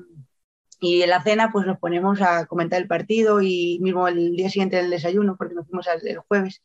y 0.81 1.03
en 1.03 1.11
la 1.11 1.23
cena 1.23 1.51
pues 1.53 1.67
nos 1.67 1.79
ponemos 1.79 2.23
a 2.23 2.47
comentar 2.47 2.81
el 2.83 2.89
partido 2.89 3.41
y 3.43 3.79
mismo 3.83 4.09
el 4.09 4.37
día 4.37 4.51
siguiente 4.51 4.77
del 4.77 4.91
desayuno, 4.91 5.37
porque 5.39 5.55
nos 5.55 5.67
fuimos 5.69 5.87
el 5.89 6.19
jueves, 6.21 6.63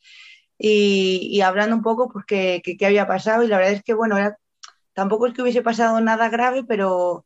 y, 0.59 1.29
y 1.31 1.41
hablando 1.41 1.75
un 1.77 1.83
poco 1.83 2.09
pues 2.11 2.25
qué 2.27 2.61
había 2.85 3.07
pasado 3.07 3.43
y 3.43 3.47
la 3.47 3.57
verdad 3.57 3.73
es 3.73 3.83
que 3.83 3.93
bueno, 3.95 4.17
era- 4.17 4.37
tampoco 4.93 5.27
es 5.27 5.33
que 5.35 5.43
hubiese 5.43 5.63
pasado 5.63 6.01
nada 6.01 6.29
grave, 6.29 6.63
pero 6.67 7.25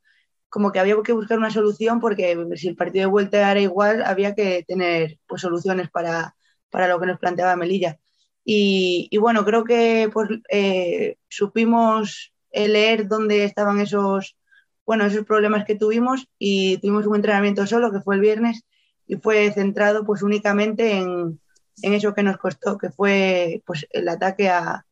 como 0.54 0.72
que 0.72 0.80
había 0.80 0.96
que 1.04 1.14
buscar 1.14 1.40
una 1.40 1.50
solución 1.50 2.00
porque 2.00 2.38
si 2.58 2.68
el 2.68 2.76
partido 2.76 3.08
de 3.08 3.12
vuelta 3.12 3.50
era 3.50 3.60
igual, 3.60 4.04
había 4.04 4.36
que 4.36 4.64
tener 4.68 5.18
pues 5.26 5.42
soluciones 5.42 5.90
para, 5.90 6.36
para 6.70 6.88
lo 6.88 7.00
que 7.00 7.08
nos 7.08 7.18
planteaba 7.18 7.56
Melilla. 7.56 7.98
Y, 8.46 9.08
y 9.10 9.18
bueno, 9.18 9.46
creo 9.46 9.64
que 9.64 10.12
pues, 10.14 10.30
eh, 10.52 11.18
supimos 11.28 12.34
eh, 12.52 12.68
leer 12.68 13.08
dónde 13.08 13.46
estaban 13.46 13.80
esos, 13.80 14.38
bueno, 14.86 15.08
esos 15.08 15.26
problemas 15.26 15.66
que 15.66 15.74
tuvimos 15.74 16.28
y 16.38 16.78
tuvimos 16.78 17.08
un 17.08 17.16
entrenamiento 17.16 17.66
solo 17.66 17.92
que 17.92 18.02
fue 18.02 18.14
el 18.14 18.22
viernes 18.22 18.62
y 19.08 19.16
fue 19.16 19.52
centrado 19.54 20.06
pues 20.06 20.22
únicamente 20.22 21.00
en, 21.00 21.40
en 21.82 21.94
eso 21.94 22.14
que 22.14 22.22
nos 22.22 22.38
costó, 22.38 22.78
que 22.78 22.92
fue 22.92 23.64
pues 23.66 23.88
el 23.90 24.08
ataque 24.08 24.50
a, 24.50 24.86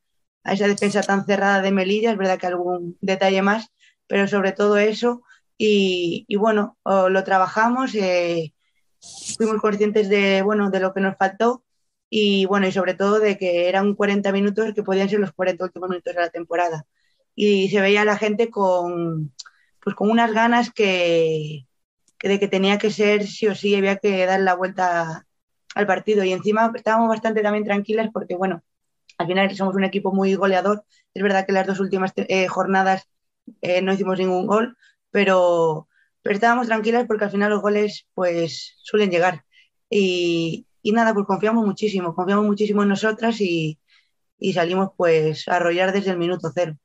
a 0.43 0.53
esa 0.53 0.67
defensa 0.67 1.03
tan 1.03 1.23
cerrada 1.23 1.61
de 1.61 1.69
Melilla, 1.69 2.13
es 2.13 2.17
verdad 2.17 2.39
que 2.39 2.47
algún 2.47 2.97
detalle 2.99 3.43
más, 3.43 3.67
pero 4.07 4.27
sobre 4.27 4.53
todo 4.53 4.79
eso 4.79 5.21
y, 5.63 6.35
bueno, 6.38 6.77
lo 6.85 7.23
trabajamos, 7.23 7.93
eh, 7.93 8.53
fuimos 9.38 9.61
conscientes 9.61 10.09
de, 10.09 10.41
bueno, 10.41 10.71
de 10.71 10.79
lo 10.79 10.93
que 10.93 11.01
nos 11.01 11.17
faltó 11.17 11.63
y 12.09 12.45
bueno, 12.45 12.67
y 12.67 12.71
sobre 12.71 12.95
todo 12.95 13.19
de 13.19 13.38
que 13.38 13.69
eran 13.69 13.93
40 13.95 14.31
minutos 14.31 14.73
que 14.73 14.83
podían 14.83 15.07
ser 15.09 15.19
los 15.19 15.33
40 15.33 15.63
últimos 15.65 15.89
minutos 15.89 16.15
de 16.15 16.21
la 16.21 16.29
temporada. 16.29 16.85
Y 17.35 17.69
se 17.69 17.79
veía 17.79 18.01
a 18.01 18.05
la 18.05 18.17
gente 18.17 18.49
con, 18.49 19.33
pues 19.83 19.95
con 19.95 20.09
unas 20.09 20.33
ganas 20.33 20.71
que, 20.71 21.67
que 22.17 22.27
de 22.27 22.39
que 22.39 22.47
tenía 22.47 22.77
que 22.79 22.91
ser 22.91 23.27
sí 23.27 23.47
o 23.47 23.55
sí, 23.55 23.75
había 23.75 23.97
que 23.97 24.25
dar 24.25 24.41
la 24.41 24.55
vuelta 24.55 25.27
al 25.75 25.88
partido. 25.88 26.23
Y 26.23 26.33
encima 26.33 26.71
estábamos 26.75 27.09
bastante 27.09 27.41
también 27.43 27.65
tranquilas 27.65 28.09
porque, 28.11 28.35
bueno, 28.35 28.63
al 29.19 29.27
final 29.27 29.55
somos 29.55 29.75
un 29.75 29.83
equipo 29.83 30.11
muy 30.11 30.33
goleador. 30.35 30.85
Es 31.13 31.23
verdad 31.23 31.45
que 31.45 31.53
las 31.53 31.67
dos 31.67 31.79
últimas 31.79 32.13
eh, 32.15 32.47
jornadas 32.47 33.07
eh, 33.61 33.81
no 33.81 33.93
hicimos 33.93 34.17
ningún 34.19 34.47
gol, 34.47 34.75
pero, 35.11 35.88
pero 36.21 36.35
estábamos 36.35 36.67
tranquilas 36.67 37.05
porque 37.07 37.25
al 37.25 37.31
final 37.31 37.51
los 37.51 37.61
goles 37.61 38.07
pues 38.13 38.75
suelen 38.83 39.11
llegar. 39.11 39.43
Y, 39.89 40.65
y 40.81 40.91
nada, 40.91 41.13
pues 41.13 41.25
confiamos 41.25 41.65
muchísimo, 41.65 42.15
confiamos 42.15 42.45
muchísimo 42.45 42.83
en 42.83 42.89
nosotras 42.89 43.39
y, 43.41 43.79
y 44.39 44.53
salimos 44.53 44.89
pues 44.97 45.47
a 45.47 45.57
arrollar 45.57 45.91
desde 45.91 46.11
el 46.11 46.17
minuto 46.17 46.49
cero. 46.53 46.75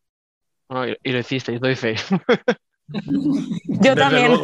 Bueno, 0.68 0.88
y, 0.88 0.96
y 1.02 1.12
lo 1.12 1.18
hicisteis, 1.20 1.60
doy 1.60 1.76
fe. 1.76 1.94
Yo 2.88 3.96
también. 3.96 4.38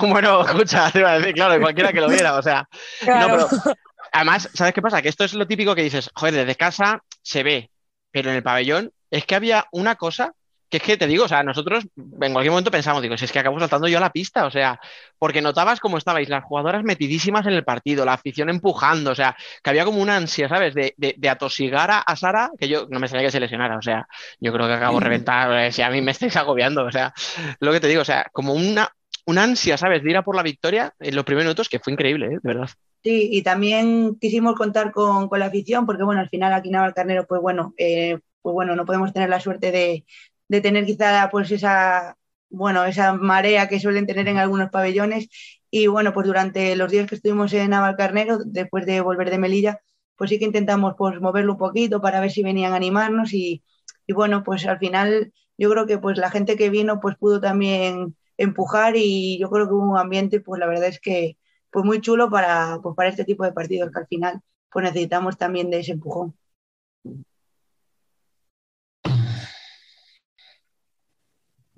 bueno, 0.00 0.42
escucha, 0.46 0.90
te 0.90 1.00
iba 1.00 1.12
a 1.12 1.18
decir, 1.18 1.34
claro, 1.34 1.60
cualquiera 1.60 1.92
que 1.92 2.00
lo 2.00 2.08
viera, 2.08 2.36
o 2.36 2.42
sea. 2.42 2.68
Claro. 3.00 3.38
No, 3.38 3.48
pero 3.48 3.76
además, 4.12 4.48
¿sabes 4.54 4.74
qué 4.74 4.82
pasa? 4.82 5.02
Que 5.02 5.08
esto 5.08 5.24
es 5.24 5.34
lo 5.34 5.46
típico 5.46 5.74
que 5.74 5.82
dices, 5.82 6.10
joder, 6.14 6.34
desde 6.34 6.54
casa 6.54 7.02
se 7.22 7.42
ve, 7.42 7.70
pero 8.10 8.30
en 8.30 8.36
el 8.36 8.42
pabellón 8.42 8.92
es 9.10 9.26
que 9.26 9.34
había 9.34 9.66
una 9.72 9.96
cosa 9.96 10.34
que 10.70 10.76
es 10.76 10.82
que 10.82 10.96
te 10.96 11.06
digo, 11.06 11.24
o 11.24 11.28
sea, 11.28 11.42
nosotros 11.42 11.84
en 11.96 12.32
cualquier 12.32 12.52
momento 12.52 12.70
pensamos, 12.70 13.02
digo, 13.02 13.16
si 13.18 13.24
es 13.24 13.32
que 13.32 13.40
acabo 13.40 13.58
saltando 13.58 13.88
yo 13.88 13.98
a 13.98 14.00
la 14.00 14.10
pista, 14.10 14.46
o 14.46 14.50
sea, 14.50 14.80
porque 15.18 15.42
notabas 15.42 15.80
cómo 15.80 15.98
estabais, 15.98 16.28
las 16.28 16.44
jugadoras 16.44 16.84
metidísimas 16.84 17.44
en 17.46 17.54
el 17.54 17.64
partido, 17.64 18.04
la 18.04 18.12
afición 18.12 18.48
empujando, 18.48 19.10
o 19.10 19.14
sea, 19.14 19.36
que 19.62 19.70
había 19.70 19.84
como 19.84 20.00
una 20.00 20.16
ansia, 20.16 20.48
¿sabes? 20.48 20.74
De, 20.74 20.94
de, 20.96 21.14
de 21.18 21.28
atosigar 21.28 21.90
a, 21.90 21.98
a 21.98 22.16
Sara, 22.16 22.50
que 22.58 22.68
yo 22.68 22.86
no 22.88 23.00
me 23.00 23.08
sabía 23.08 23.26
que 23.26 23.32
se 23.32 23.40
lesionara, 23.40 23.76
o 23.76 23.82
sea, 23.82 24.06
yo 24.38 24.52
creo 24.52 24.68
que 24.68 24.74
acabo 24.74 25.00
reventar, 25.00 25.52
eh, 25.64 25.72
si 25.72 25.82
a 25.82 25.90
mí 25.90 26.00
me 26.00 26.12
estáis 26.12 26.36
agobiando, 26.36 26.84
o 26.84 26.92
sea, 26.92 27.12
lo 27.58 27.72
que 27.72 27.80
te 27.80 27.88
digo, 27.88 28.02
o 28.02 28.04
sea, 28.06 28.26
como 28.32 28.54
una, 28.54 28.88
una 29.26 29.42
ansia, 29.42 29.76
¿sabes? 29.76 30.04
De 30.04 30.10
ir 30.10 30.16
a 30.16 30.22
por 30.22 30.36
la 30.36 30.44
victoria 30.44 30.94
en 31.00 31.16
los 31.16 31.24
primeros 31.24 31.46
minutos, 31.46 31.68
que 31.68 31.80
fue 31.80 31.92
increíble, 31.92 32.26
¿eh? 32.26 32.38
de 32.42 32.54
verdad. 32.54 32.68
Sí, 33.02 33.28
y 33.32 33.42
también 33.42 34.16
quisimos 34.20 34.54
contar 34.54 34.92
con, 34.92 35.28
con 35.28 35.40
la 35.40 35.46
afición, 35.46 35.86
porque 35.86 36.04
bueno, 36.04 36.20
al 36.20 36.28
final 36.28 36.52
aquí 36.52 36.68
en 36.68 36.74
Navalcarnero, 36.74 37.26
pues 37.26 37.40
bueno, 37.40 37.74
eh, 37.78 38.18
pues 38.42 38.52
bueno, 38.52 38.76
no 38.76 38.84
podemos 38.84 39.12
tener 39.12 39.28
la 39.28 39.40
suerte 39.40 39.72
de, 39.72 40.04
de 40.50 40.60
tener 40.60 40.84
quizá 40.86 41.28
pues 41.30 41.50
esa, 41.52 42.16
bueno, 42.50 42.84
esa 42.84 43.14
marea 43.14 43.68
que 43.68 43.80
suelen 43.80 44.06
tener 44.06 44.28
en 44.28 44.38
algunos 44.38 44.70
pabellones. 44.70 45.28
Y 45.70 45.86
bueno, 45.86 46.12
pues 46.12 46.26
durante 46.26 46.74
los 46.76 46.90
días 46.90 47.08
que 47.08 47.14
estuvimos 47.16 47.52
en 47.52 47.70
Navalcarnero, 47.70 48.38
después 48.44 48.86
de 48.86 49.00
volver 49.00 49.30
de 49.30 49.38
Melilla, 49.38 49.80
pues 50.16 50.30
sí 50.30 50.38
que 50.38 50.44
intentamos 50.46 50.94
pues 50.98 51.20
moverlo 51.20 51.52
un 51.52 51.58
poquito 51.58 52.00
para 52.00 52.20
ver 52.20 52.30
si 52.30 52.42
venían 52.42 52.72
a 52.72 52.76
animarnos 52.76 53.32
y, 53.32 53.62
y 54.06 54.12
bueno, 54.12 54.42
pues 54.44 54.66
al 54.66 54.78
final 54.78 55.32
yo 55.58 55.70
creo 55.70 55.86
que 55.86 55.98
pues 55.98 56.18
la 56.18 56.30
gente 56.30 56.56
que 56.56 56.70
vino 56.70 57.00
pues 57.00 57.16
pudo 57.16 57.40
también 57.40 58.16
empujar 58.36 58.94
y 58.96 59.38
yo 59.38 59.50
creo 59.50 59.66
que 59.68 59.74
hubo 59.74 59.92
un 59.92 59.98
ambiente, 59.98 60.40
pues 60.40 60.58
la 60.60 60.66
verdad 60.66 60.88
es 60.88 61.00
que 61.00 61.38
pues 61.70 61.84
muy 61.84 62.00
chulo 62.00 62.28
para, 62.30 62.78
pues, 62.82 62.96
para 62.96 63.08
este 63.10 63.24
tipo 63.24 63.44
de 63.44 63.52
partidos 63.52 63.90
que 63.92 64.00
al 64.00 64.06
final 64.08 64.40
pues 64.72 64.84
necesitamos 64.84 65.38
también 65.38 65.70
de 65.70 65.80
ese 65.80 65.92
empujón. 65.92 66.34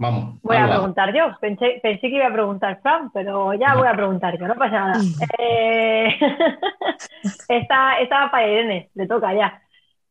Vamos. 0.02 0.42
Voy 0.42 0.56
a 0.56 0.66
preguntar 0.66 1.14
yo. 1.14 1.38
Pensé, 1.40 1.78
pensé 1.80 2.00
que 2.00 2.16
iba 2.16 2.26
a 2.26 2.32
preguntar 2.32 2.80
Fran, 2.82 3.12
pero 3.12 3.54
ya 3.54 3.76
voy 3.76 3.86
a 3.86 3.94
preguntar 3.94 4.36
yo, 4.36 4.48
no 4.48 4.56
pasa 4.56 4.80
nada. 4.80 4.98
Eh, 5.38 6.08
esta, 7.48 8.00
esta 8.00 8.24
va 8.24 8.30
para 8.32 8.48
Irene, 8.48 8.90
le 8.94 9.06
toca 9.06 9.32
ya. 9.32 9.62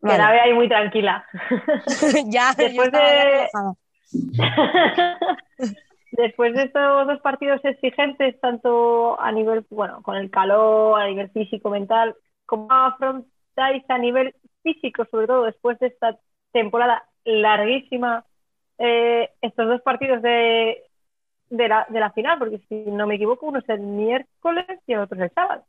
Que 0.02 0.08
Vale. 0.08 0.18
la 0.18 0.32
vea 0.32 0.44
ahí 0.44 0.54
muy 0.54 0.70
tranquila. 0.70 1.26
ya, 2.28 2.54
Después 2.58 2.88
estaba 2.88 3.74
de. 4.12 5.28
Después 6.14 6.54
de 6.54 6.64
estos 6.64 7.08
dos 7.08 7.20
partidos 7.20 7.60
exigentes, 7.66 8.40
tanto 8.40 9.20
a 9.20 9.30
nivel, 9.34 9.66
bueno, 9.70 10.02
con 10.04 10.16
el 10.16 10.32
calor, 10.32 11.02
a 11.02 11.08
nivel 11.08 11.30
físico, 11.32 11.70
mental, 11.70 12.16
¿cómo 12.46 12.68
afrontáis 12.72 13.84
a 13.90 13.98
nivel 13.98 14.34
físico, 14.64 15.06
sobre 15.12 15.28
todo 15.28 15.44
después 15.44 15.78
de 15.80 15.88
esta 15.88 16.18
temporada 16.54 17.04
larguísima 17.26 18.26
eh, 18.82 19.30
estos 19.42 19.68
dos 19.68 19.82
partidos 19.82 20.22
de, 20.22 20.84
de, 21.50 21.68
la, 21.68 21.86
de 21.90 22.00
la 22.00 22.12
final, 22.12 22.40
porque 22.40 22.60
si 22.68 22.76
no 22.90 23.06
me 23.06 23.16
equivoco, 23.16 23.46
uno 23.46 23.60
es 23.60 23.70
el 23.70 23.82
miércoles 23.82 24.66
y 24.88 24.94
el 24.94 25.00
otro 25.00 25.18
es 25.18 25.24
el 25.24 25.34
sábado. 25.34 25.64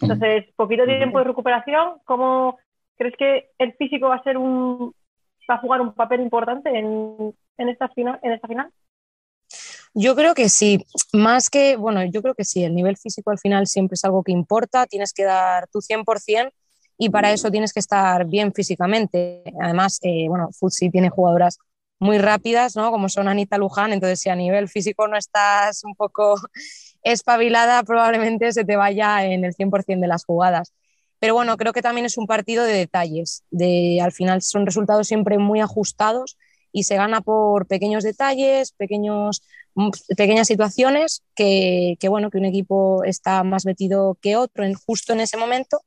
Entonces, 0.00 0.44
poquito 0.56 0.84
tiempo 0.84 1.18
de 1.18 1.24
recuperación. 1.24 2.00
¿Cómo 2.04 2.58
crees 2.96 3.16
que 3.16 3.50
el 3.58 3.72
físico 3.74 4.08
va 4.08 4.16
a 4.16 4.22
ser 4.22 4.36
un 4.36 4.94
va 5.50 5.54
a 5.54 5.60
jugar 5.60 5.80
un 5.80 5.94
papel 5.94 6.20
importante 6.20 6.68
en, 6.76 7.34
en 7.56 7.68
esta 7.68 7.88
final? 7.88 8.18
En 8.22 8.32
esta 8.32 8.48
final? 8.48 8.70
Yo 9.94 10.14
creo 10.14 10.34
que 10.34 10.50
sí, 10.50 10.84
más 11.14 11.48
que, 11.48 11.76
bueno, 11.76 12.04
yo 12.04 12.20
creo 12.20 12.34
que 12.34 12.44
sí, 12.44 12.62
el 12.64 12.74
nivel 12.74 12.98
físico 12.98 13.30
al 13.30 13.38
final 13.38 13.66
siempre 13.66 13.94
es 13.94 14.04
algo 14.04 14.22
que 14.22 14.32
importa, 14.32 14.84
tienes 14.86 15.14
que 15.14 15.24
dar 15.24 15.68
tu 15.68 15.80
100% 15.80 16.50
y 16.98 17.08
para 17.08 17.32
eso 17.32 17.50
tienes 17.50 17.72
que 17.72 17.80
estar 17.80 18.26
bien 18.26 18.52
físicamente. 18.52 19.42
Además, 19.60 19.98
eh, 20.02 20.26
bueno, 20.28 20.50
Futsi 20.52 20.90
tiene 20.90 21.08
jugadoras 21.08 21.58
muy 21.98 22.18
rápidas, 22.18 22.76
¿no? 22.76 22.90
Como 22.90 23.08
son 23.08 23.28
Anita 23.28 23.58
Luján, 23.58 23.92
entonces 23.92 24.20
si 24.20 24.28
a 24.28 24.36
nivel 24.36 24.68
físico 24.68 25.08
no 25.08 25.16
estás 25.16 25.84
un 25.84 25.94
poco 25.94 26.36
espabilada, 27.02 27.82
probablemente 27.82 28.52
se 28.52 28.64
te 28.64 28.76
vaya 28.76 29.24
en 29.24 29.44
el 29.44 29.54
100% 29.54 30.00
de 30.00 30.08
las 30.08 30.24
jugadas. 30.24 30.72
Pero 31.18 31.34
bueno, 31.34 31.56
creo 31.56 31.72
que 31.72 31.82
también 31.82 32.04
es 32.06 32.18
un 32.18 32.26
partido 32.26 32.64
de 32.64 32.74
detalles, 32.74 33.42
de 33.50 34.00
al 34.02 34.12
final 34.12 34.42
son 34.42 34.66
resultados 34.66 35.08
siempre 35.08 35.38
muy 35.38 35.60
ajustados 35.60 36.36
y 36.72 36.82
se 36.84 36.96
gana 36.96 37.22
por 37.22 37.66
pequeños 37.66 38.04
detalles, 38.04 38.72
pequeños, 38.72 39.42
pequeñas 40.16 40.46
situaciones 40.46 41.22
que, 41.34 41.96
que, 41.98 42.08
bueno, 42.08 42.30
que 42.30 42.36
un 42.38 42.44
equipo 42.44 43.02
está 43.04 43.42
más 43.44 43.64
metido 43.64 44.18
que 44.20 44.36
otro 44.36 44.64
en, 44.64 44.74
justo 44.74 45.14
en 45.14 45.20
ese 45.20 45.38
momento 45.38 45.80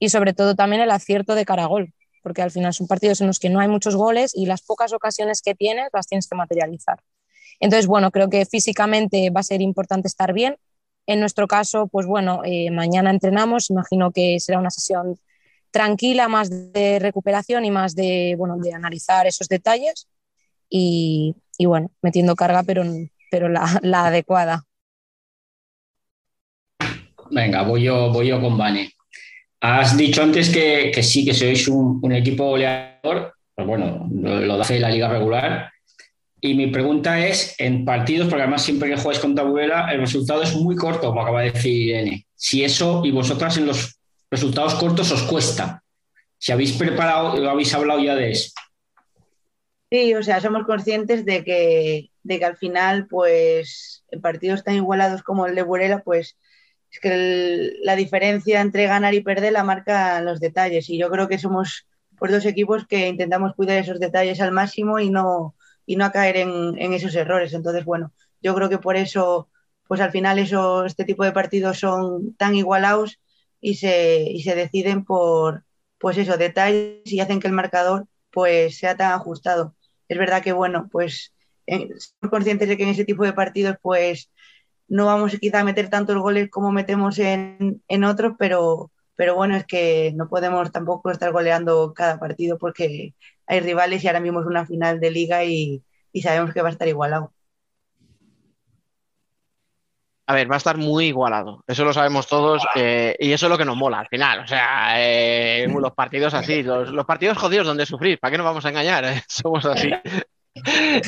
y 0.00 0.08
sobre 0.08 0.34
todo 0.34 0.54
también 0.54 0.82
el 0.82 0.90
acierto 0.90 1.34
de 1.34 1.44
Caragol, 1.44 1.94
porque 2.26 2.42
al 2.42 2.50
final 2.50 2.74
son 2.74 2.88
partidos 2.88 3.20
en 3.20 3.28
los 3.28 3.38
que 3.38 3.48
no 3.48 3.60
hay 3.60 3.68
muchos 3.68 3.94
goles 3.94 4.32
y 4.34 4.46
las 4.46 4.60
pocas 4.60 4.92
ocasiones 4.92 5.42
que 5.42 5.54
tienes 5.54 5.90
las 5.92 6.08
tienes 6.08 6.26
que 6.26 6.34
materializar. 6.34 6.98
Entonces, 7.60 7.86
bueno, 7.86 8.10
creo 8.10 8.28
que 8.28 8.44
físicamente 8.46 9.30
va 9.30 9.38
a 9.38 9.44
ser 9.44 9.62
importante 9.62 10.08
estar 10.08 10.32
bien. 10.32 10.56
En 11.06 11.20
nuestro 11.20 11.46
caso, 11.46 11.86
pues 11.86 12.04
bueno, 12.04 12.40
eh, 12.44 12.72
mañana 12.72 13.10
entrenamos, 13.10 13.70
imagino 13.70 14.10
que 14.10 14.40
será 14.40 14.58
una 14.58 14.70
sesión 14.70 15.16
tranquila, 15.70 16.26
más 16.26 16.50
de 16.50 16.98
recuperación 16.98 17.64
y 17.64 17.70
más 17.70 17.94
de, 17.94 18.34
bueno, 18.36 18.56
de 18.56 18.72
analizar 18.72 19.28
esos 19.28 19.46
detalles 19.46 20.08
y, 20.68 21.36
bueno, 21.60 21.92
metiendo 22.02 22.34
carga, 22.34 22.64
pero, 22.64 22.82
pero 23.30 23.48
la, 23.48 23.78
la, 23.82 24.06
adecuada. 24.06 24.64
Venga, 27.30 27.62
voy 27.62 27.84
yo, 27.84 28.10
voy 28.12 28.26
yo 28.26 28.40
con 28.40 28.58
Vane. 28.58 28.95
Has 29.60 29.96
dicho 29.96 30.22
antes 30.22 30.50
que, 30.50 30.92
sí, 31.02 31.24
que 31.24 31.34
sois 31.34 31.66
un, 31.68 32.12
equipo 32.12 32.44
goleador, 32.44 33.34
pues 33.54 33.66
bueno, 33.66 34.08
lo, 34.12 34.40
lo 34.40 34.56
la 34.56 34.90
liga 34.90 35.08
regular. 35.08 35.70
Y 36.40 36.54
mi 36.54 36.68
pregunta 36.68 37.26
es, 37.26 37.54
en 37.58 37.84
partidos, 37.84 38.28
porque 38.28 38.42
además 38.42 38.62
siempre 38.62 38.90
que 38.90 38.96
jugáis 38.96 39.18
contra 39.18 39.44
Burela, 39.44 39.90
el 39.92 40.00
resultado 40.00 40.42
es 40.42 40.54
muy 40.54 40.76
corto, 40.76 41.08
como 41.08 41.22
acaba 41.22 41.42
de 41.42 41.52
decir 41.52 41.72
Irene. 41.72 42.26
Si 42.34 42.62
eso, 42.62 43.02
y 43.04 43.10
vosotras 43.10 43.56
en 43.56 43.66
los 43.66 43.98
resultados 44.30 44.74
cortos 44.74 45.10
os 45.10 45.22
cuesta. 45.22 45.82
Si 46.38 46.52
habéis 46.52 46.72
preparado, 46.72 47.36
lo 47.38 47.50
habéis 47.50 47.72
hablado 47.74 48.00
ya 48.00 48.14
de 48.14 48.32
eso. 48.32 48.52
Sí, 49.90 50.14
o 50.14 50.22
sea, 50.22 50.40
somos 50.40 50.66
conscientes 50.66 51.24
de 51.24 51.42
que, 51.42 52.10
de 52.22 52.38
que 52.38 52.44
al 52.44 52.56
final, 52.56 53.06
pues, 53.06 54.04
en 54.10 54.20
partidos 54.20 54.62
tan 54.62 54.74
igualados 54.74 55.22
como 55.22 55.46
el 55.46 55.54
de 55.54 55.62
Burela, 55.62 56.02
pues, 56.02 56.36
es 56.96 57.00
que 57.00 57.14
el, 57.14 57.78
la 57.82 57.96
diferencia 57.96 58.60
entre 58.60 58.86
ganar 58.86 59.14
y 59.14 59.20
perder 59.20 59.52
la 59.52 59.64
marca 59.64 60.20
los 60.22 60.40
detalles. 60.40 60.88
Y 60.90 60.98
yo 60.98 61.10
creo 61.10 61.28
que 61.28 61.38
somos 61.38 61.86
pues, 62.18 62.32
dos 62.32 62.46
equipos 62.46 62.86
que 62.86 63.08
intentamos 63.08 63.54
cuidar 63.54 63.78
esos 63.78 64.00
detalles 64.00 64.40
al 64.40 64.52
máximo 64.52 64.98
y 64.98 65.10
no, 65.10 65.54
y 65.84 65.96
no 65.96 66.06
a 66.06 66.12
caer 66.12 66.38
en, 66.38 66.78
en, 66.78 66.92
esos 66.92 67.14
errores. 67.14 67.52
Entonces, 67.52 67.84
bueno, 67.84 68.12
yo 68.42 68.54
creo 68.54 68.68
que 68.68 68.78
por 68.78 68.96
eso, 68.96 69.48
pues 69.86 70.00
al 70.00 70.10
final 70.10 70.38
eso, 70.38 70.84
este 70.84 71.04
tipo 71.04 71.24
de 71.24 71.32
partidos 71.32 71.78
son 71.78 72.34
tan 72.36 72.54
igualados 72.54 73.20
y 73.60 73.74
se, 73.76 74.22
y 74.22 74.42
se 74.42 74.54
deciden 74.54 75.04
por, 75.04 75.64
pues 75.98 76.18
eso, 76.18 76.36
detalles 76.36 77.02
y 77.04 77.20
hacen 77.20 77.40
que 77.40 77.48
el 77.48 77.52
marcador 77.52 78.06
pues 78.30 78.78
sea 78.78 78.96
tan 78.96 79.12
ajustado. 79.12 79.74
Es 80.08 80.18
verdad 80.18 80.42
que, 80.42 80.52
bueno, 80.52 80.88
pues 80.90 81.32
eh, 81.66 81.88
somos 81.88 82.30
conscientes 82.30 82.68
de 82.68 82.76
que 82.76 82.84
en 82.84 82.90
ese 82.90 83.04
tipo 83.04 83.24
de 83.24 83.32
partidos 83.32 83.76
pues 83.82 84.30
no 84.88 85.06
vamos 85.06 85.36
quizá 85.40 85.60
a 85.60 85.64
meter 85.64 85.90
tantos 85.90 86.16
goles 86.18 86.50
como 86.50 86.72
metemos 86.72 87.18
en, 87.18 87.82
en 87.88 88.04
otros, 88.04 88.34
pero, 88.38 88.90
pero 89.16 89.34
bueno, 89.34 89.56
es 89.56 89.66
que 89.66 90.12
no 90.16 90.28
podemos 90.28 90.70
tampoco 90.72 91.10
estar 91.10 91.32
goleando 91.32 91.92
cada 91.94 92.18
partido 92.18 92.58
porque 92.58 93.14
hay 93.46 93.60
rivales 93.60 94.04
y 94.04 94.06
ahora 94.08 94.20
mismo 94.20 94.40
es 94.40 94.46
una 94.46 94.66
final 94.66 95.00
de 95.00 95.10
liga 95.10 95.44
y, 95.44 95.82
y 96.12 96.22
sabemos 96.22 96.52
que 96.52 96.62
va 96.62 96.68
a 96.68 96.72
estar 96.72 96.88
igualado. 96.88 97.32
A 100.28 100.34
ver, 100.34 100.50
va 100.50 100.56
a 100.56 100.58
estar 100.58 100.76
muy 100.76 101.06
igualado, 101.06 101.62
eso 101.68 101.84
lo 101.84 101.92
sabemos 101.92 102.26
todos 102.26 102.66
eh, 102.74 103.14
y 103.20 103.30
eso 103.30 103.46
es 103.46 103.50
lo 103.50 103.56
que 103.56 103.64
nos 103.64 103.76
mola 103.76 104.00
al 104.00 104.08
final. 104.08 104.40
O 104.40 104.46
sea, 104.46 104.94
eh, 105.00 105.68
los 105.68 105.92
partidos 105.92 106.34
así, 106.34 106.64
los, 106.64 107.06
partidos 107.06 107.38
jodidos 107.38 107.68
donde 107.68 107.86
sufrir, 107.86 108.18
¿para 108.18 108.32
qué 108.32 108.38
nos 108.38 108.46
vamos 108.46 108.64
a 108.64 108.70
engañar? 108.70 109.04
Somos 109.28 109.64
así. 109.66 109.92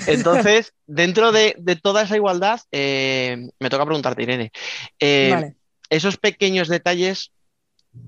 Entonces, 0.06 0.74
dentro 0.86 1.32
de, 1.32 1.54
de 1.58 1.76
toda 1.76 2.02
esa 2.02 2.16
igualdad, 2.16 2.60
eh, 2.70 3.48
me 3.58 3.70
toca 3.70 3.84
preguntarte, 3.84 4.22
Irene, 4.22 4.52
vale. 5.00 5.56
esos 5.90 6.16
pequeños 6.16 6.68
detalles 6.68 7.32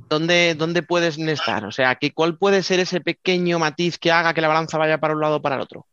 ¿Dónde, 0.09 0.55
¿Dónde 0.57 0.83
pueden 0.83 1.29
estar? 1.29 1.65
O 1.65 1.73
sea, 1.73 1.95
¿qué, 1.95 2.13
¿cuál 2.13 2.37
puede 2.37 2.63
ser 2.63 2.81
ese 2.81 3.01
pequeño 3.01 3.59
matiz 3.59 3.99
que 3.99 4.11
haga 4.11 4.35
que 4.35 4.41
la 4.41 4.49
balanza 4.49 4.79
vaya 4.79 4.99
para 4.99 5.15
un 5.15 5.21
lado 5.21 5.37
o 5.37 5.43
para 5.43 5.55
el 5.57 5.63
otro? 5.63 5.87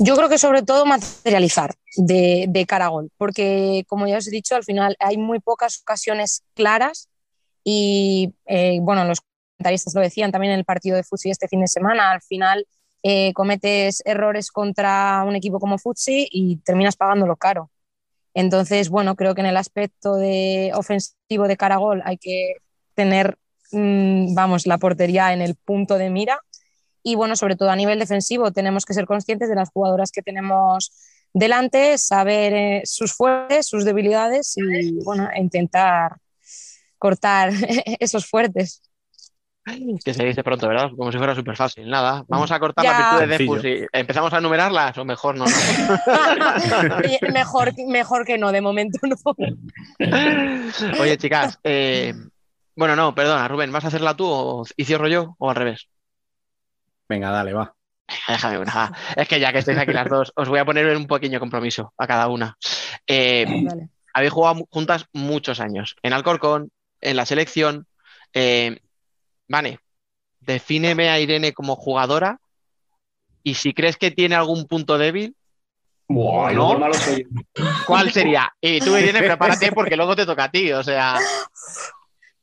Yo 0.00 0.16
creo 0.16 0.28
que 0.28 0.38
sobre 0.38 0.62
todo 0.62 0.84
materializar 0.86 1.74
de, 1.96 2.46
de 2.48 2.66
Caragol, 2.66 3.10
porque 3.16 3.84
como 3.86 4.08
ya 4.08 4.18
os 4.18 4.26
he 4.26 4.32
dicho, 4.32 4.56
al 4.56 4.64
final 4.64 4.96
hay 4.98 5.16
muy 5.16 5.38
pocas 5.38 5.80
ocasiones 5.80 6.42
claras 6.54 7.08
y 7.62 8.34
eh, 8.46 8.78
bueno, 8.82 9.04
los 9.04 9.20
comentaristas 9.56 9.94
lo 9.94 10.00
decían 10.00 10.32
también 10.32 10.54
en 10.54 10.58
el 10.58 10.64
partido 10.64 10.96
de 10.96 11.04
Futsi 11.04 11.30
este 11.30 11.46
fin 11.46 11.60
de 11.60 11.68
semana, 11.68 12.10
al 12.10 12.22
final 12.22 12.66
eh, 13.06 13.34
cometes 13.34 14.02
errores 14.06 14.50
contra 14.50 15.22
un 15.28 15.36
equipo 15.36 15.60
como 15.60 15.76
Futsi 15.76 16.26
y 16.30 16.56
terminas 16.56 16.96
pagándolo 16.96 17.36
caro. 17.36 17.70
Entonces, 18.32 18.88
bueno, 18.88 19.14
creo 19.14 19.34
que 19.34 19.42
en 19.42 19.46
el 19.46 19.58
aspecto 19.58 20.16
de 20.16 20.72
ofensivo 20.74 21.46
de 21.46 21.58
Caragol 21.58 22.00
hay 22.06 22.16
que 22.16 22.54
tener, 22.94 23.36
mmm, 23.72 24.34
vamos, 24.34 24.66
la 24.66 24.78
portería 24.78 25.34
en 25.34 25.42
el 25.42 25.54
punto 25.54 25.98
de 25.98 26.08
mira. 26.08 26.40
Y 27.02 27.14
bueno, 27.14 27.36
sobre 27.36 27.56
todo 27.56 27.68
a 27.68 27.76
nivel 27.76 27.98
defensivo, 27.98 28.52
tenemos 28.52 28.86
que 28.86 28.94
ser 28.94 29.04
conscientes 29.04 29.50
de 29.50 29.54
las 29.54 29.68
jugadoras 29.68 30.10
que 30.10 30.22
tenemos 30.22 30.90
delante, 31.34 31.98
saber 31.98 32.54
eh, 32.54 32.82
sus 32.86 33.12
fuertes, 33.12 33.66
sus 33.66 33.84
debilidades 33.84 34.54
y 34.56 34.92
bueno, 35.04 35.28
intentar 35.36 36.16
cortar 36.98 37.52
esos 38.00 38.26
fuertes. 38.26 38.80
Que 40.04 40.12
se 40.12 40.24
dice 40.24 40.44
pronto, 40.44 40.68
¿verdad? 40.68 40.90
Como 40.94 41.10
si 41.10 41.16
fuera 41.16 41.34
súper 41.34 41.56
fácil. 41.56 41.88
Nada, 41.88 42.22
vamos 42.28 42.50
a 42.50 42.60
cortar 42.60 42.84
ya. 42.84 42.92
la 42.92 42.98
virtud 42.98 43.20
de 43.20 43.26
Defus 43.38 43.64
y 43.64 43.86
empezamos 43.92 44.32
a 44.32 44.38
enumerarlas 44.38 44.98
o 44.98 45.04
mejor 45.06 45.36
no. 45.36 45.46
no? 45.46 45.52
mejor, 47.32 47.72
mejor 47.86 48.26
que 48.26 48.36
no, 48.36 48.52
de 48.52 48.60
momento 48.60 48.98
no. 49.02 49.16
Oye, 51.00 51.16
chicas, 51.16 51.58
eh, 51.64 52.12
bueno, 52.76 52.94
no, 52.94 53.14
perdona, 53.14 53.48
Rubén, 53.48 53.72
¿vas 53.72 53.84
a 53.84 53.88
hacerla 53.88 54.14
tú 54.14 54.26
o, 54.26 54.66
y 54.76 54.84
cierro 54.84 55.08
yo 55.08 55.34
o 55.38 55.48
al 55.48 55.56
revés? 55.56 55.88
Venga, 57.08 57.30
dale, 57.30 57.54
va. 57.54 57.74
Déjame 58.28 58.58
una. 58.58 58.92
Es 59.16 59.26
que 59.28 59.40
ya 59.40 59.50
que 59.50 59.60
estáis 59.60 59.78
aquí 59.78 59.92
las 59.92 60.08
dos, 60.10 60.32
os 60.36 60.48
voy 60.48 60.58
a 60.58 60.64
poner 60.66 60.94
un 60.94 61.06
pequeño 61.06 61.40
compromiso 61.40 61.94
a 61.96 62.06
cada 62.06 62.28
una. 62.28 62.58
Eh, 63.06 63.46
vale. 63.66 63.88
Habéis 64.12 64.32
jugado 64.32 64.66
juntas 64.70 65.06
muchos 65.12 65.58
años. 65.58 65.96
En 66.02 66.12
Alcorcón, 66.12 66.70
en 67.00 67.16
la 67.16 67.26
selección. 67.26 67.86
Eh, 68.32 68.78
Vale, 69.48 69.80
defíneme 70.40 71.10
a 71.10 71.20
Irene 71.20 71.52
como 71.52 71.76
jugadora 71.76 72.40
y 73.42 73.54
si 73.54 73.74
crees 73.74 73.96
que 73.96 74.10
tiene 74.10 74.34
algún 74.34 74.66
punto 74.66 74.98
débil. 74.98 75.36
¿Cuál 76.06 78.12
sería? 78.12 78.52
Y 78.60 78.80
tú, 78.80 78.96
Irene, 78.96 79.20
prepárate 79.20 79.72
porque 79.72 79.96
luego 79.96 80.16
te 80.16 80.26
toca 80.26 80.44
a 80.44 80.50
ti, 80.50 80.72
o 80.72 80.82
sea. 80.82 81.18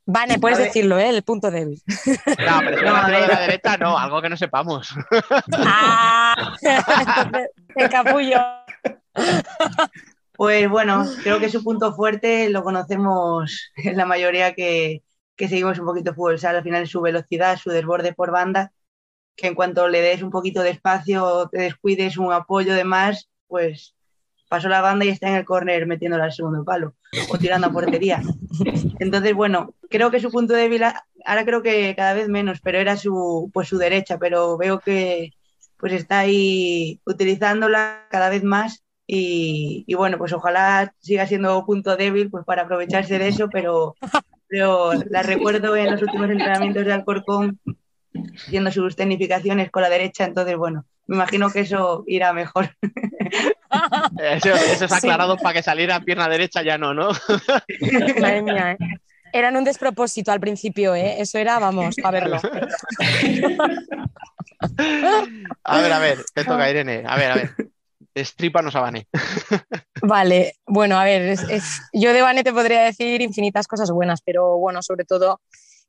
Vale, 0.06 0.40
puedes 0.40 0.57
decirlo, 0.57 0.99
¿eh? 0.99 1.10
El 1.10 1.23
punto 1.23 1.52
débil. 1.52 1.82
No, 1.88 2.60
pero 2.60 2.80
si 2.80 2.86
no, 2.86 3.07
de 3.07 3.28
la 3.28 3.40
derecha, 3.41 3.78
no, 3.78 3.98
algo 3.98 4.22
que 4.22 4.30
no 4.30 4.38
sepamos. 4.38 4.94
¡Ah! 5.57 6.56
¡Qué 7.78 7.90
capullo! 7.90 8.40
Pues 10.34 10.69
bueno, 10.69 11.06
creo 11.22 11.40
que 11.40 11.49
su 11.49 11.64
punto 11.64 11.94
fuerte 11.94 12.49
lo 12.49 12.64
conocemos 12.64 13.72
en 13.76 13.95
la 13.95 14.06
mayoría 14.06 14.53
que, 14.53 15.03
que 15.42 15.50
seguimos 15.50 15.80
un 15.80 15.88
poquito 15.88 16.14
fútbol 16.14 16.38
sala, 16.38 16.60
al 16.60 16.64
final 16.64 16.88
su 16.88 17.02
velocidad, 17.02 17.58
su 17.58 17.72
desborde 17.72 18.14
por 18.14 18.30
banda, 18.30 18.72
que 19.36 19.48
en 19.48 19.56
cuanto 19.56 19.88
le 19.88 20.00
des 20.00 20.22
un 20.22 20.30
poquito 20.30 20.62
de 20.62 20.70
espacio, 20.70 21.50
te 21.52 21.62
descuides 21.62 22.18
un 22.18 22.32
apoyo 22.32 22.76
de 22.76 22.84
más, 22.84 23.28
pues 23.48 23.96
pasó 24.48 24.70
la 24.70 24.82
banda 24.82 25.04
y 25.04 25.10
está 25.10 25.30
en 25.30 25.38
el 25.38 25.46
córner 25.46 25.88
metiéndola 25.88 26.26
al 26.26 26.32
segundo 26.32 26.64
palo 26.64 26.94
o 27.32 27.40
tirando 27.40 27.66
a 27.66 27.72
portería. 27.72 28.22
Entonces, 29.00 29.34
bueno, 29.34 29.74
creo 29.90 30.12
que 30.12 30.20
su 30.20 30.30
punto 30.30 30.54
débil, 30.54 30.84
ahora 30.84 31.44
creo 31.44 31.64
que 31.64 31.96
cada 31.96 32.14
vez 32.14 32.30
menos, 32.30 32.62
pero 32.62 32.78
era 32.78 32.96
su, 32.96 33.50
pues 33.52 33.68
su 33.68 33.80
derecha, 33.80 34.20
pero 34.20 34.58
veo 34.58 34.80
que 34.80 35.32
pues 35.78 35.94
está 35.94 36.20
ahí 36.20 37.02
utilizándola 37.04 38.06
cada 38.12 38.30
vez 38.30 38.44
más 38.44 38.84
y, 39.14 39.84
y 39.88 39.94
bueno, 39.94 40.18
pues 40.18 40.32
ojalá 40.32 40.94
siga 41.00 41.28
siendo 41.28 41.66
punto 41.66 41.98
débil 41.98 42.30
pues 42.30 42.46
para 42.46 42.62
aprovecharse 42.62 43.20
de 43.20 43.28
eso, 43.28 43.50
pero, 43.52 43.94
pero 44.48 44.94
la 45.10 45.22
recuerdo 45.22 45.76
en 45.76 45.92
los 45.92 46.02
últimos 46.02 46.30
entrenamientos 46.30 46.86
de 46.86 46.94
Alcorcón 46.94 47.60
haciendo 48.38 48.72
sus 48.72 48.96
tecnificaciones 48.96 49.70
con 49.70 49.82
la 49.82 49.90
derecha, 49.90 50.24
entonces 50.24 50.56
bueno, 50.56 50.86
me 51.08 51.18
imagino 51.18 51.50
que 51.50 51.60
eso 51.60 52.06
irá 52.08 52.32
mejor. 52.32 52.70
Eso, 54.20 54.50
eso 54.50 54.86
es 54.86 54.92
aclarado 54.92 55.38
para 55.38 55.54
que 55.54 55.64
saliera 55.64 56.02
pierna 56.02 56.28
derecha, 56.28 56.62
ya 56.62 56.78
no, 56.78 56.94
¿no? 56.94 57.12
Madre 58.20 58.42
mía, 58.42 58.72
¿eh? 58.74 58.78
Eran 59.32 59.56
un 59.56 59.64
despropósito 59.64 60.34
al 60.34 60.42
principio, 60.42 60.94
¿eh? 60.94 61.22
Eso 61.22 61.38
era, 61.38 61.58
vamos, 61.58 61.96
a 62.04 62.12
verlo. 62.12 62.36
A 65.64 65.82
ver, 65.82 65.94
a 65.94 66.00
ver, 66.00 66.18
te 66.34 66.44
toca, 66.44 66.70
Irene. 66.70 67.04
A 67.08 67.16
ver, 67.16 67.32
a 67.32 67.36
ver. 67.36 67.56
Estrípanos 68.14 68.76
a 68.76 68.82
Vane. 68.82 69.08
Vale, 70.04 70.56
bueno, 70.66 70.98
a 71.00 71.04
ver, 71.04 71.22
es- 71.50 71.82
yo 71.94 72.14
de 72.14 72.22
Vane 72.22 72.44
te 72.44 72.54
podría 72.54 72.82
decir 72.84 73.22
infinitas 73.22 73.68
cosas 73.68 73.92
buenas, 73.92 74.22
pero 74.22 74.58
bueno, 74.58 74.82
sobre 74.82 75.06
todo 75.06 75.40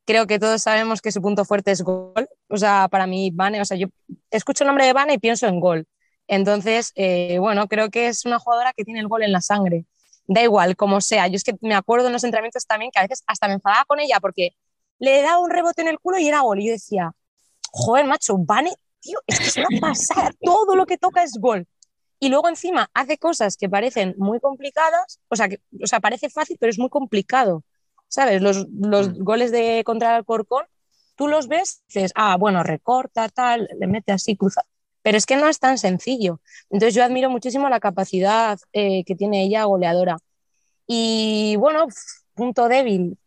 creo 0.05 0.27
que 0.27 0.39
todos 0.39 0.61
sabemos 0.61 1.01
que 1.01 1.11
su 1.11 1.21
punto 1.21 1.45
fuerte 1.45 1.71
es 1.71 1.81
gol. 1.81 2.27
O 2.49 2.57
sea, 2.57 2.87
para 2.89 3.07
mí, 3.07 3.31
Vane, 3.33 3.61
o 3.61 3.65
sea, 3.65 3.77
yo 3.77 3.87
escucho 4.31 4.63
el 4.63 4.67
nombre 4.67 4.85
de 4.85 4.93
Vane 4.93 5.13
y 5.13 5.17
pienso 5.17 5.47
en 5.47 5.59
gol. 5.59 5.85
Entonces, 6.27 6.91
eh, 6.95 7.37
bueno, 7.39 7.67
creo 7.67 7.89
que 7.89 8.07
es 8.07 8.25
una 8.25 8.39
jugadora 8.39 8.73
que 8.73 8.83
tiene 8.85 8.99
el 8.99 9.07
gol 9.07 9.23
en 9.23 9.31
la 9.31 9.41
sangre. 9.41 9.85
Da 10.25 10.41
igual, 10.41 10.75
como 10.75 11.01
sea. 11.01 11.27
Yo 11.27 11.35
es 11.35 11.43
que 11.43 11.53
me 11.61 11.75
acuerdo 11.75 12.07
en 12.07 12.13
los 12.13 12.23
entrenamientos 12.23 12.65
también 12.65 12.91
que 12.91 12.99
a 12.99 13.03
veces 13.03 13.23
hasta 13.27 13.47
me 13.47 13.55
enfadaba 13.55 13.83
con 13.85 13.99
ella 13.99 14.19
porque 14.21 14.51
le 14.99 15.21
daba 15.21 15.39
un 15.39 15.49
rebote 15.49 15.81
en 15.81 15.89
el 15.89 15.99
culo 15.99 16.17
y 16.19 16.27
era 16.27 16.41
gol. 16.41 16.59
Y 16.61 16.67
yo 16.67 16.71
decía, 16.73 17.11
joder, 17.71 18.05
macho, 18.05 18.37
Vane, 18.37 18.71
tío, 19.01 19.19
es 19.27 19.39
que 19.39 19.45
es 19.47 19.57
una 19.57 19.67
pasada. 19.81 20.31
Todo 20.41 20.75
lo 20.75 20.85
que 20.85 20.97
toca 20.97 21.23
es 21.23 21.33
gol. 21.39 21.65
Y 22.23 22.29
luego 22.29 22.47
encima 22.47 22.89
hace 22.93 23.17
cosas 23.17 23.57
que 23.57 23.67
parecen 23.67 24.15
muy 24.17 24.39
complicadas, 24.39 25.19
o 25.27 25.35
sea, 25.35 25.49
que, 25.49 25.59
o 25.83 25.87
sea, 25.87 25.99
parece 25.99 26.29
fácil, 26.29 26.55
pero 26.57 26.69
es 26.69 26.79
muy 26.79 26.87
complicado. 26.87 27.65
¿Sabes? 28.07 28.41
Los, 28.41 28.65
los 28.71 29.13
goles 29.15 29.51
de 29.51 29.83
contra 29.83 30.11
el 30.11 30.15
Alcorcón, 30.15 30.63
tú 31.17 31.27
los 31.27 31.49
ves 31.49 31.83
dices, 31.85 32.13
ah, 32.15 32.37
bueno, 32.37 32.63
recorta, 32.63 33.27
tal, 33.27 33.67
le 33.77 33.87
mete 33.87 34.13
así, 34.13 34.37
cruza. 34.37 34.61
Pero 35.01 35.17
es 35.17 35.25
que 35.25 35.35
no 35.35 35.49
es 35.49 35.59
tan 35.59 35.77
sencillo. 35.77 36.39
Entonces 36.69 36.95
yo 36.95 37.03
admiro 37.03 37.29
muchísimo 37.29 37.67
la 37.67 37.81
capacidad 37.81 38.57
eh, 38.71 39.03
que 39.03 39.15
tiene 39.15 39.43
ella 39.43 39.65
goleadora. 39.65 40.17
Y 40.87 41.57
bueno, 41.57 41.87
punto 42.35 42.69
débil, 42.69 43.17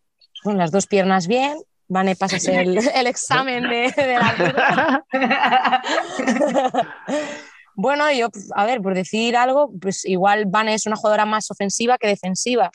con 0.42 0.56
las 0.56 0.70
dos 0.70 0.86
piernas 0.86 1.26
bien. 1.26 1.58
Vane, 1.86 2.16
pasas 2.16 2.48
el, 2.48 2.78
el 2.94 3.06
examen 3.06 3.68
de, 3.68 3.92
de 3.94 4.14
la. 4.14 5.04
Bueno, 7.76 8.10
yo, 8.10 8.28
a 8.54 8.64
ver, 8.64 8.80
por 8.80 8.94
decir 8.94 9.36
algo, 9.36 9.70
pues 9.80 10.04
igual 10.06 10.46
Vane 10.46 10.74
es 10.74 10.86
una 10.86 10.96
jugadora 10.96 11.26
más 11.26 11.50
ofensiva 11.50 11.98
que 11.98 12.08
defensiva, 12.08 12.70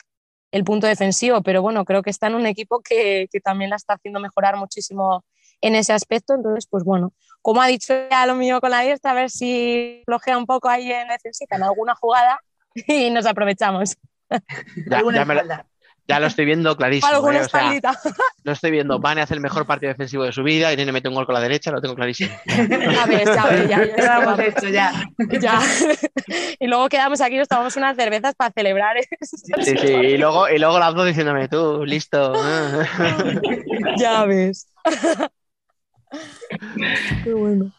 el 0.52 0.62
punto 0.62 0.86
defensivo, 0.86 1.42
pero 1.42 1.60
bueno, 1.60 1.84
creo 1.84 2.02
que 2.02 2.10
está 2.10 2.28
en 2.28 2.36
un 2.36 2.46
equipo 2.46 2.80
que, 2.80 3.26
que 3.30 3.40
también 3.40 3.70
la 3.70 3.76
está 3.76 3.94
haciendo 3.94 4.20
mejorar 4.20 4.56
muchísimo 4.56 5.24
en 5.60 5.74
ese 5.74 5.92
aspecto. 5.92 6.34
Entonces, 6.34 6.68
pues 6.70 6.84
bueno, 6.84 7.12
como 7.40 7.60
ha 7.60 7.66
dicho 7.66 7.92
ya 8.10 8.26
lo 8.26 8.36
mío 8.36 8.60
con 8.60 8.70
la 8.70 8.80
diestra, 8.80 9.10
a 9.10 9.14
ver 9.14 9.30
si 9.30 10.02
flojea 10.04 10.38
un 10.38 10.46
poco 10.46 10.68
ahí 10.68 10.92
en 10.92 11.08
defensiva, 11.08 11.56
en 11.56 11.64
alguna 11.64 11.94
jugada 11.96 12.38
y 12.86 13.10
nos 13.10 13.26
aprovechamos. 13.26 13.96
Ya, 14.86 15.02
me 15.24 15.34
lo. 15.34 15.71
Ya 16.08 16.20
lo 16.20 16.26
estoy 16.26 16.44
viendo 16.44 16.76
clarísimo. 16.76 17.12
Alguna 17.12 17.38
¿eh? 17.38 17.42
O 17.42 17.48
sea, 17.48 17.60
espaldita. 17.60 17.98
lo 18.42 18.52
estoy 18.52 18.70
viendo. 18.70 18.98
Vane 18.98 19.22
hace 19.22 19.34
el 19.34 19.40
mejor 19.40 19.66
partido 19.66 19.90
defensivo 19.90 20.24
de 20.24 20.32
su 20.32 20.42
vida. 20.42 20.72
Irene 20.72 20.92
mete 20.92 21.08
un 21.08 21.14
gol 21.14 21.26
con 21.26 21.34
la 21.34 21.40
derecha, 21.40 21.70
lo 21.70 21.80
tengo 21.80 21.94
clarísimo. 21.94 22.30
Ya 22.46 23.06
ves, 23.06 23.24
ya 23.24 23.44
ves, 23.46 23.68
ya, 23.68 23.84
ya, 23.84 23.96
Ya 23.96 24.22
hemos 24.22 24.38
hecho 24.38 24.68
ya. 24.68 24.92
ya. 25.40 25.60
Y 26.60 26.66
luego 26.66 26.88
quedamos 26.88 27.20
aquí, 27.20 27.36
nos 27.36 27.48
tomamos 27.48 27.76
unas 27.76 27.96
cervezas 27.96 28.34
para 28.34 28.52
celebrar. 28.52 28.96
eso. 29.20 29.36
Sí, 29.62 29.76
sí. 29.78 29.92
Y 29.92 30.18
luego, 30.18 30.48
y 30.48 30.58
luego 30.58 30.78
las 30.78 30.94
dos 30.94 31.06
diciéndome, 31.06 31.48
tú, 31.48 31.84
listo. 31.84 32.34
Ya 33.98 34.24
ves. 34.24 34.68
Qué 37.24 37.32
bueno. 37.32 37.72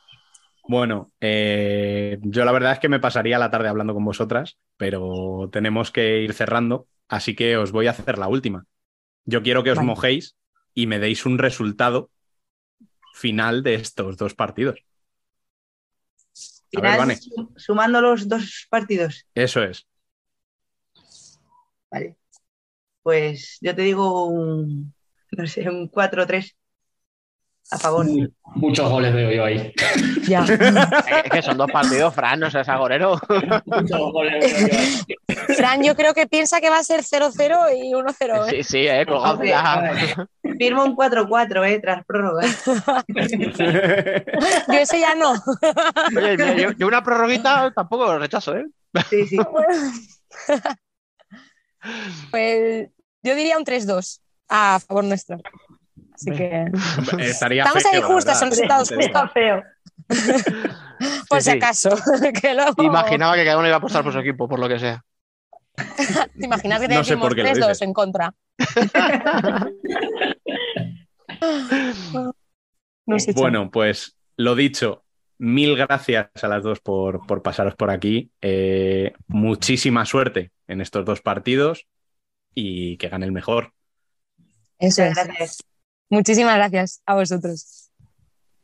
Bueno, 0.66 1.12
eh, 1.20 2.20
yo 2.22 2.46
la 2.46 2.52
verdad 2.54 2.72
es 2.74 2.80
que 2.80 2.88
me 2.90 3.00
pasaría 3.02 3.38
la 3.38 3.52
tarde 3.52 3.68
hablando 3.68 3.94
con 3.94 4.06
vosotras, 4.06 4.58
pero 4.78 5.50
tenemos 5.52 5.92
que 5.92 6.22
ir 6.22 6.34
cerrando, 6.34 6.88
así 7.10 7.36
que 7.36 7.58
os 7.58 7.72
voy 7.72 7.88
a 7.88 7.92
hacer 7.92 8.18
la 8.18 8.28
última. 8.30 8.66
Yo 9.26 9.44
quiero 9.44 9.64
que 9.64 9.72
os 9.72 9.80
Vale. 9.80 9.82
mojéis 9.82 10.38
y 10.74 10.88
me 10.88 11.00
deis 11.00 11.26
un 11.26 11.40
resultado 11.40 12.12
final 13.14 13.64
de 13.64 13.76
estos 13.76 14.18
dos 14.18 14.34
partidos. 14.36 14.84
A 16.76 16.82
ver, 16.82 16.94
Final, 16.94 16.98
Vane, 16.98 17.24
sum- 17.24 17.54
sumando 17.66 18.02
los 18.02 18.28
dos 18.28 18.68
partidos. 18.70 19.26
eso 19.36 19.62
es. 19.64 19.88
Vale. 21.92 22.18
Pues 23.04 23.60
yo 23.62 23.76
te 23.76 23.84
digo 23.84 24.28
un, 24.28 24.94
no 25.34 25.48
sé, 25.48 25.70
un 25.70 25.90
4-3 25.90 26.58
a 27.72 27.78
favor. 27.78 28.06
Muchos 28.56 28.90
goles 28.90 29.14
veo 29.14 29.32
yo 29.32 29.46
ahí. 29.46 29.74
Ya. 30.28 30.44
Es 31.24 31.32
que 31.32 31.42
son 31.42 31.58
dos 31.58 31.72
partidos, 31.72 32.14
Fran, 32.14 32.40
no 32.40 32.52
seas 32.52 32.68
agorero. 32.70 33.20
Muchos 33.66 34.00
goles 34.12 34.42
veo 34.42 34.68
yo 34.68 34.78
ahí. 34.78 35.04
Fran, 35.56 35.84
yo 35.84 35.96
creo 35.96 36.14
que 36.14 36.28
piensa 36.28 36.62
que 36.62 36.70
va 36.70 36.80
a 36.80 36.84
ser 36.84 37.02
0-0 37.02 37.76
y 37.76 37.94
1-0. 37.94 38.48
¿eh? 38.48 38.50
Sí, 38.50 38.64
sí, 38.64 38.88
eh, 38.88 39.06
colgado 39.06 39.34
Hombre, 39.34 39.50
ya. 39.50 40.28
Firmo 40.58 40.84
un 40.84 40.96
4-4, 40.96 41.68
eh, 41.68 41.80
tras 41.80 42.06
prórroga. 42.06 42.44
Yo 44.68 44.80
ese 44.80 45.00
ya 45.00 45.16
no. 45.16 45.34
Oye, 46.16 46.38
mira, 46.38 46.56
yo, 46.56 46.72
yo 46.72 46.88
una 46.88 47.04
prorroguita 47.04 47.72
tampoco 47.72 48.06
lo 48.06 48.20
rechazo, 48.20 48.56
¿eh? 48.56 48.66
Sí, 49.10 49.28
sí. 49.28 49.38
Pues 52.32 52.88
yo 53.24 53.36
diría 53.36 53.58
un 53.58 53.66
3-2 53.66 54.22
a 54.48 54.80
favor 54.80 55.04
nuestro. 55.04 55.38
Así 56.24 56.32
que 56.38 56.66
Estaría 57.20 57.64
estamos 57.64 57.84
feo, 57.84 57.92
ahí 57.94 58.00
la 58.02 58.06
justas, 58.08 58.26
verdad, 58.26 58.40
son 58.40 58.50
resultados 58.50 58.90
te 58.90 58.96
digo. 58.98 59.08
justos. 59.08 59.24
Está 59.24 59.34
feo. 59.34 59.64
Por 61.30 61.42
Sí, 61.42 61.46
si 61.46 61.52
sí. 61.52 61.58
acaso. 61.58 61.90
Que 62.42 62.54
luego- 62.54 62.84
Imaginaba 62.84 63.36
que 63.36 63.46
cada 63.46 63.58
uno 63.58 63.68
iba 63.68 63.76
a 63.76 63.80
apostar 63.80 64.04
por 64.04 64.14
su 64.14 64.20
equipo, 64.20 64.48
por 64.48 64.60
lo 64.60 64.68
que 64.70 64.80
sea. 64.80 65.04
¿Te 66.40 66.46
imaginas 66.46 66.80
que 66.82 66.88
te 66.88 66.94
No 66.96 67.04
sé 67.04 67.12
decimos 67.12 67.28
por 67.30 67.36
qué 67.36 67.44
lo 67.44 67.50
3-2 67.50 67.56
dices. 67.70 67.82
en 67.82 67.94
contra? 67.94 68.34
Bueno, 73.36 73.70
pues 73.72 74.18
lo 74.38 74.56
dicho, 74.56 75.04
mil 75.38 75.76
gracias 75.76 76.30
a 76.42 76.48
las 76.48 76.64
dos 76.64 76.80
por, 76.80 77.26
por 77.28 77.42
pasaros 77.42 77.76
por 77.76 77.90
aquí. 77.92 78.32
Eh, 78.42 79.14
muchísima 79.28 80.06
suerte 80.06 80.52
en 80.68 80.82
estos 80.82 81.04
dos 81.06 81.22
partidos 81.22 81.86
y 82.54 82.98
que 82.98 83.10
gane 83.10 83.26
el 83.26 83.32
mejor. 83.32 83.74
Eso 84.80 85.04
es. 85.04 85.16
gracias. 85.16 85.64
Muchísimas 86.14 86.56
gracias 86.58 87.02
a 87.08 87.16
vosotros. 87.16 87.90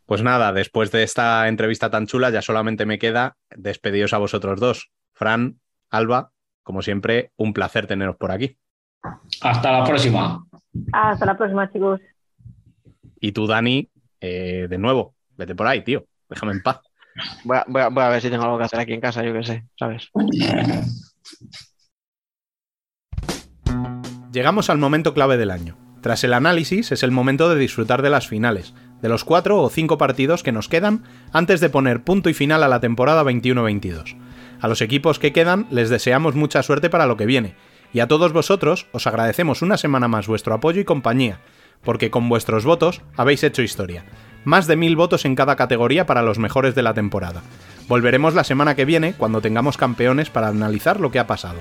Pues 0.05 0.21
nada, 0.21 0.53
después 0.53 0.91
de 0.91 1.01
esta 1.01 1.47
entrevista 1.47 1.89
tan 1.89 2.05
chula, 2.05 2.29
ya 2.29 2.43
solamente 2.43 2.85
me 2.85 2.99
queda 2.99 3.37
despediros 3.55 4.13
a 4.13 4.19
vosotros 4.19 4.59
dos. 4.59 4.91
Fran, 5.13 5.59
Alba, 5.89 6.31
como 6.61 6.83
siempre, 6.83 7.31
un 7.37 7.53
placer 7.53 7.87
teneros 7.87 8.17
por 8.17 8.31
aquí. 8.31 8.55
Hasta 9.41 9.71
la 9.71 9.83
próxima. 9.83 10.45
Hasta 10.93 11.25
la 11.25 11.35
próxima, 11.35 11.71
chicos. 11.71 11.99
Y 13.19 13.31
tú, 13.31 13.47
Dani, 13.47 13.89
eh, 14.21 14.67
de 14.69 14.77
nuevo, 14.77 15.15
vete 15.35 15.55
por 15.55 15.65
ahí, 15.65 15.83
tío. 15.83 16.05
Déjame 16.29 16.51
en 16.51 16.61
paz. 16.61 16.81
Voy 17.45 17.57
a, 17.57 17.65
voy 17.67 17.81
a- 17.81 17.89
voy 17.89 18.03
a 18.03 18.09
ver 18.09 18.21
si 18.21 18.29
tengo 18.29 18.43
algo 18.43 18.59
que 18.59 18.65
hacer 18.65 18.79
aquí 18.79 18.93
en 18.93 19.01
casa, 19.01 19.23
yo 19.23 19.33
qué 19.33 19.43
sé, 19.43 19.65
¿sabes? 19.75 20.07
Llegamos 24.31 24.69
al 24.69 24.77
momento 24.77 25.15
clave 25.15 25.37
del 25.37 25.49
año. 25.49 25.75
Tras 26.01 26.23
el 26.23 26.33
análisis 26.33 26.91
es 26.91 27.03
el 27.03 27.11
momento 27.11 27.49
de 27.49 27.59
disfrutar 27.59 28.01
de 28.01 28.09
las 28.09 28.27
finales, 28.27 28.73
de 29.01 29.09
los 29.09 29.25
cuatro 29.25 29.61
o 29.61 29.69
cinco 29.69 29.97
partidos 29.97 30.43
que 30.43 30.51
nos 30.51 30.69
quedan 30.69 31.03
antes 31.33 31.59
de 31.59 31.69
poner 31.69 32.03
punto 32.03 32.29
y 32.29 32.33
final 32.33 32.63
a 32.63 32.67
la 32.67 32.79
temporada 32.79 33.23
21-22. 33.23 34.15
A 34.61 34.67
los 34.67 34.81
equipos 34.81 35.19
que 35.19 35.33
quedan 35.33 35.67
les 35.71 35.89
deseamos 35.89 36.35
mucha 36.35 36.63
suerte 36.63 36.89
para 36.89 37.05
lo 37.05 37.17
que 37.17 37.25
viene, 37.25 37.55
y 37.93 37.99
a 37.99 38.07
todos 38.07 38.33
vosotros 38.33 38.87
os 38.91 39.07
agradecemos 39.07 39.61
una 39.61 39.77
semana 39.77 40.07
más 40.07 40.27
vuestro 40.27 40.53
apoyo 40.53 40.79
y 40.79 40.85
compañía, 40.85 41.39
porque 41.83 42.11
con 42.11 42.29
vuestros 42.29 42.65
votos 42.65 43.01
habéis 43.17 43.43
hecho 43.43 43.61
historia. 43.61 44.05
Más 44.45 44.67
de 44.67 44.77
mil 44.77 44.95
votos 44.95 45.25
en 45.25 45.35
cada 45.35 45.55
categoría 45.55 46.05
para 46.05 46.21
los 46.21 46.39
mejores 46.39 46.75
de 46.75 46.83
la 46.83 46.93
temporada. 46.93 47.41
Volveremos 47.87 48.35
la 48.35 48.43
semana 48.43 48.75
que 48.75 48.85
viene 48.85 49.13
cuando 49.13 49.41
tengamos 49.41 49.75
campeones 49.75 50.29
para 50.29 50.47
analizar 50.47 50.99
lo 50.99 51.11
que 51.11 51.19
ha 51.19 51.27
pasado. 51.27 51.59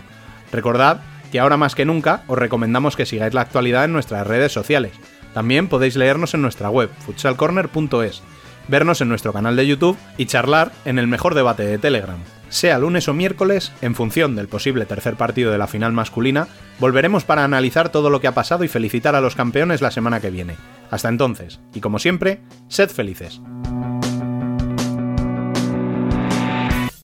Recordad 0.52 1.00
que 1.30 1.40
ahora 1.40 1.56
más 1.56 1.74
que 1.74 1.84
nunca 1.84 2.22
os 2.26 2.38
recomendamos 2.38 2.96
que 2.96 3.06
sigáis 3.06 3.34
la 3.34 3.42
actualidad 3.42 3.84
en 3.84 3.92
nuestras 3.92 4.26
redes 4.26 4.52
sociales. 4.52 4.92
También 5.34 5.68
podéis 5.68 5.96
leernos 5.96 6.34
en 6.34 6.42
nuestra 6.42 6.70
web, 6.70 6.90
futsalcorner.es, 7.00 8.22
vernos 8.68 9.00
en 9.00 9.08
nuestro 9.08 9.32
canal 9.32 9.56
de 9.56 9.66
YouTube 9.66 9.98
y 10.16 10.26
charlar 10.26 10.72
en 10.84 10.98
el 10.98 11.06
mejor 11.06 11.34
debate 11.34 11.64
de 11.64 11.78
Telegram. 11.78 12.18
Sea 12.48 12.78
lunes 12.78 13.08
o 13.08 13.14
miércoles, 13.14 13.72
en 13.82 13.94
función 13.94 14.34
del 14.34 14.48
posible 14.48 14.86
tercer 14.86 15.16
partido 15.16 15.52
de 15.52 15.58
la 15.58 15.66
final 15.66 15.92
masculina, 15.92 16.48
volveremos 16.78 17.24
para 17.24 17.44
analizar 17.44 17.90
todo 17.90 18.08
lo 18.08 18.20
que 18.20 18.26
ha 18.26 18.34
pasado 18.34 18.64
y 18.64 18.68
felicitar 18.68 19.14
a 19.14 19.20
los 19.20 19.34
campeones 19.34 19.82
la 19.82 19.90
semana 19.90 20.20
que 20.20 20.30
viene. 20.30 20.56
Hasta 20.90 21.10
entonces, 21.10 21.60
y 21.74 21.80
como 21.80 21.98
siempre, 21.98 22.40
sed 22.68 22.88
felices. 22.88 23.42